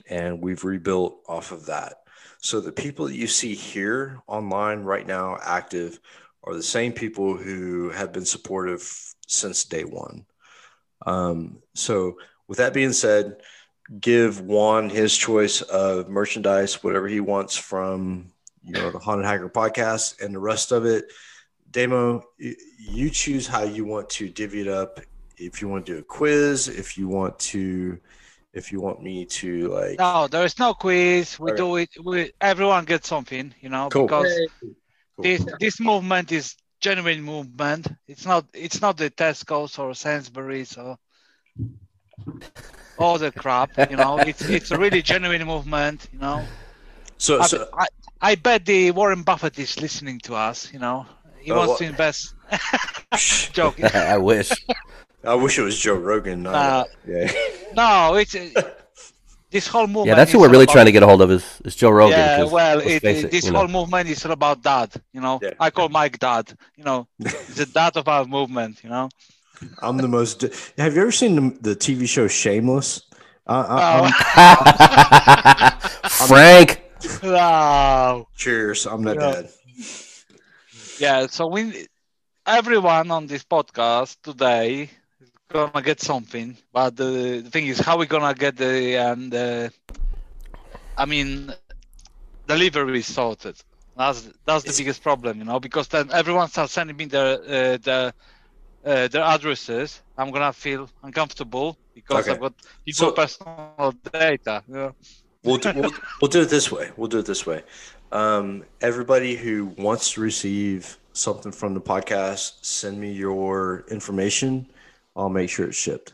and 0.08 0.42
we've 0.42 0.64
rebuilt 0.64 1.20
off 1.28 1.52
of 1.52 1.66
that. 1.66 1.94
So 2.40 2.60
the 2.60 2.72
people 2.72 3.06
that 3.06 3.16
you 3.16 3.26
see 3.26 3.54
here 3.54 4.20
online 4.26 4.82
right 4.82 5.06
now, 5.06 5.38
active, 5.42 5.98
are 6.44 6.54
the 6.54 6.62
same 6.62 6.92
people 6.92 7.36
who 7.36 7.90
have 7.90 8.12
been 8.12 8.24
supportive 8.24 8.88
since 9.26 9.64
day 9.64 9.84
one. 9.84 10.26
Um, 11.04 11.58
so 11.74 12.18
with 12.46 12.58
that 12.58 12.74
being 12.74 12.92
said, 12.92 13.36
give 14.00 14.40
Juan 14.40 14.90
his 14.90 15.16
choice 15.16 15.60
of 15.62 16.08
merchandise, 16.08 16.82
whatever 16.82 17.08
he 17.08 17.20
wants 17.20 17.56
from 17.56 18.32
you 18.62 18.72
know 18.72 18.90
the 18.90 18.98
Haunted 18.98 19.26
Hacker 19.26 19.48
podcast, 19.48 20.22
and 20.22 20.34
the 20.34 20.40
rest 20.40 20.72
of 20.72 20.84
it 20.86 21.04
Demo, 21.76 22.24
you 22.38 23.10
choose 23.10 23.46
how 23.46 23.62
you 23.62 23.84
want 23.84 24.08
to 24.08 24.30
divvy 24.30 24.62
it 24.62 24.68
up. 24.68 24.98
If 25.36 25.60
you 25.60 25.68
want 25.68 25.84
to 25.84 25.92
do 25.92 25.98
a 25.98 26.02
quiz, 26.02 26.68
if 26.68 26.96
you 26.96 27.06
want 27.06 27.38
to, 27.50 27.98
if 28.54 28.72
you 28.72 28.80
want 28.80 29.02
me 29.02 29.26
to 29.26 29.68
like. 29.68 29.98
No, 29.98 30.26
there 30.26 30.46
is 30.46 30.58
no 30.58 30.72
quiz. 30.72 31.38
We 31.38 31.52
do 31.52 31.76
it. 31.76 31.90
We 32.02 32.32
everyone 32.40 32.86
gets 32.86 33.08
something, 33.08 33.54
you 33.60 33.68
know, 33.68 33.90
cool. 33.90 34.06
because 34.06 34.32
cool. 34.60 35.22
this 35.22 35.44
this 35.60 35.78
movement 35.78 36.32
is 36.32 36.56
genuine 36.80 37.20
movement. 37.20 37.88
It's 38.08 38.24
not 38.24 38.46
it's 38.54 38.80
not 38.80 38.96
the 38.96 39.10
Tesco's 39.10 39.78
or 39.78 39.94
Sainsbury's 39.94 40.78
or 40.78 40.96
all 42.98 43.18
the 43.18 43.32
crap. 43.32 43.76
You 43.90 43.98
know, 43.98 44.16
it's 44.30 44.48
it's 44.48 44.70
a 44.70 44.78
really 44.78 45.02
genuine 45.02 45.44
movement. 45.44 46.08
You 46.10 46.20
know. 46.20 46.42
So, 47.18 47.42
I, 47.42 47.46
so 47.46 47.68
I, 47.74 47.86
I 48.22 48.34
bet 48.36 48.64
the 48.64 48.92
Warren 48.92 49.24
Buffett 49.24 49.58
is 49.58 49.78
listening 49.78 50.20
to 50.20 50.36
us. 50.36 50.72
You 50.72 50.78
know. 50.78 51.04
He 51.46 51.52
oh, 51.52 51.58
wants 51.58 51.68
well, 51.68 51.78
to 51.78 51.84
invest. 51.84 52.34
Joke. 53.52 53.80
I 53.94 54.18
wish. 54.18 54.50
I 55.22 55.34
wish 55.34 55.60
it 55.60 55.62
was 55.62 55.78
Joe 55.78 55.94
Rogan. 55.94 56.44
Uh, 56.44 56.82
yeah. 57.06 57.30
No, 57.72 58.16
it's 58.16 58.34
uh, 58.34 58.50
this 59.48 59.68
whole 59.68 59.86
movement. 59.86 60.08
Yeah, 60.08 60.16
that's 60.16 60.32
who 60.32 60.40
we're 60.40 60.50
really 60.50 60.64
about, 60.64 60.72
trying 60.72 60.86
to 60.86 60.92
get 60.92 61.04
a 61.04 61.06
hold 61.06 61.22
of 61.22 61.30
is, 61.30 61.44
is 61.64 61.76
Joe 61.76 61.90
Rogan. 61.90 62.18
Yeah, 62.18 62.42
well, 62.42 62.80
it, 62.80 63.04
it, 63.04 63.30
this 63.30 63.46
whole 63.46 63.68
know. 63.68 63.80
movement 63.80 64.08
is 64.08 64.24
about 64.24 64.60
dad. 64.60 64.90
You 65.12 65.20
know, 65.20 65.38
yeah. 65.40 65.52
I 65.60 65.70
call 65.70 65.88
Mike 65.88 66.18
dad. 66.18 66.52
You 66.76 66.82
know, 66.82 67.06
the 67.20 67.70
dad 67.72 67.96
of 67.96 68.08
our 68.08 68.24
movement. 68.24 68.82
You 68.82 68.90
know. 68.90 69.08
I'm 69.80 69.98
the 69.98 70.08
most. 70.08 70.42
Have 70.78 70.96
you 70.96 71.02
ever 71.02 71.12
seen 71.12 71.36
the, 71.36 71.58
the 71.60 71.76
TV 71.76 72.08
show 72.08 72.26
Shameless? 72.26 73.02
Uh, 73.46 74.10
oh. 74.34 76.08
Frank. 76.26 76.82
Wow. 77.22 78.26
Cheers. 78.34 78.86
I'm 78.86 79.04
not 79.04 79.14
yeah. 79.14 79.42
dead 79.42 79.50
yeah 80.98 81.26
so 81.26 81.46
we 81.46 81.86
everyone 82.46 83.10
on 83.10 83.26
this 83.26 83.42
podcast 83.44 84.16
today 84.22 84.88
is 85.20 85.30
gonna 85.48 85.82
get 85.82 86.00
something, 86.00 86.56
but 86.72 86.96
the, 86.96 87.40
the 87.44 87.50
thing 87.50 87.66
is, 87.66 87.78
how 87.78 87.98
we 87.98 88.06
gonna 88.06 88.34
get 88.34 88.56
the 88.56 88.96
and 88.96 89.34
uh, 89.34 89.68
I 90.96 91.04
mean, 91.04 91.52
delivery 92.46 93.02
sorted. 93.02 93.56
That's 93.96 94.28
that's 94.44 94.64
the 94.64 94.74
biggest 94.76 95.02
problem, 95.02 95.38
you 95.38 95.44
know, 95.44 95.58
because 95.58 95.88
then 95.88 96.10
everyone 96.12 96.48
starts 96.48 96.72
sending 96.72 96.96
me 96.96 97.06
their 97.06 97.38
uh, 97.40 97.76
their 97.78 98.12
uh, 98.84 99.08
their 99.08 99.22
addresses. 99.22 100.02
I'm 100.16 100.30
gonna 100.30 100.52
feel 100.52 100.88
uncomfortable 101.02 101.76
because 101.94 102.24
okay. 102.24 102.32
I've 102.32 102.40
got 102.40 102.54
people's 102.84 102.96
so, 102.98 103.12
personal 103.12 103.94
data. 104.12 104.62
Yeah. 104.68 104.90
We'll 105.42 105.58
do, 105.58 105.72
we'll, 105.76 105.92
we'll 106.20 106.28
do 106.28 106.42
it 106.42 106.48
this 106.48 106.72
way. 106.72 106.90
We'll 106.96 107.08
do 107.08 107.18
it 107.20 107.26
this 107.26 107.46
way. 107.46 107.62
Um, 108.12 108.64
everybody 108.80 109.36
who 109.36 109.66
wants 109.78 110.12
to 110.12 110.20
receive 110.20 110.98
something 111.12 111.52
from 111.52 111.74
the 111.74 111.80
podcast, 111.80 112.64
send 112.64 113.00
me 113.00 113.12
your 113.12 113.84
information. 113.90 114.66
I'll 115.14 115.28
make 115.28 115.50
sure 115.50 115.66
it's 115.66 115.76
shipped. 115.76 116.12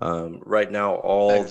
Um, 0.00 0.40
right 0.44 0.70
now, 0.70 0.94
all 0.96 1.44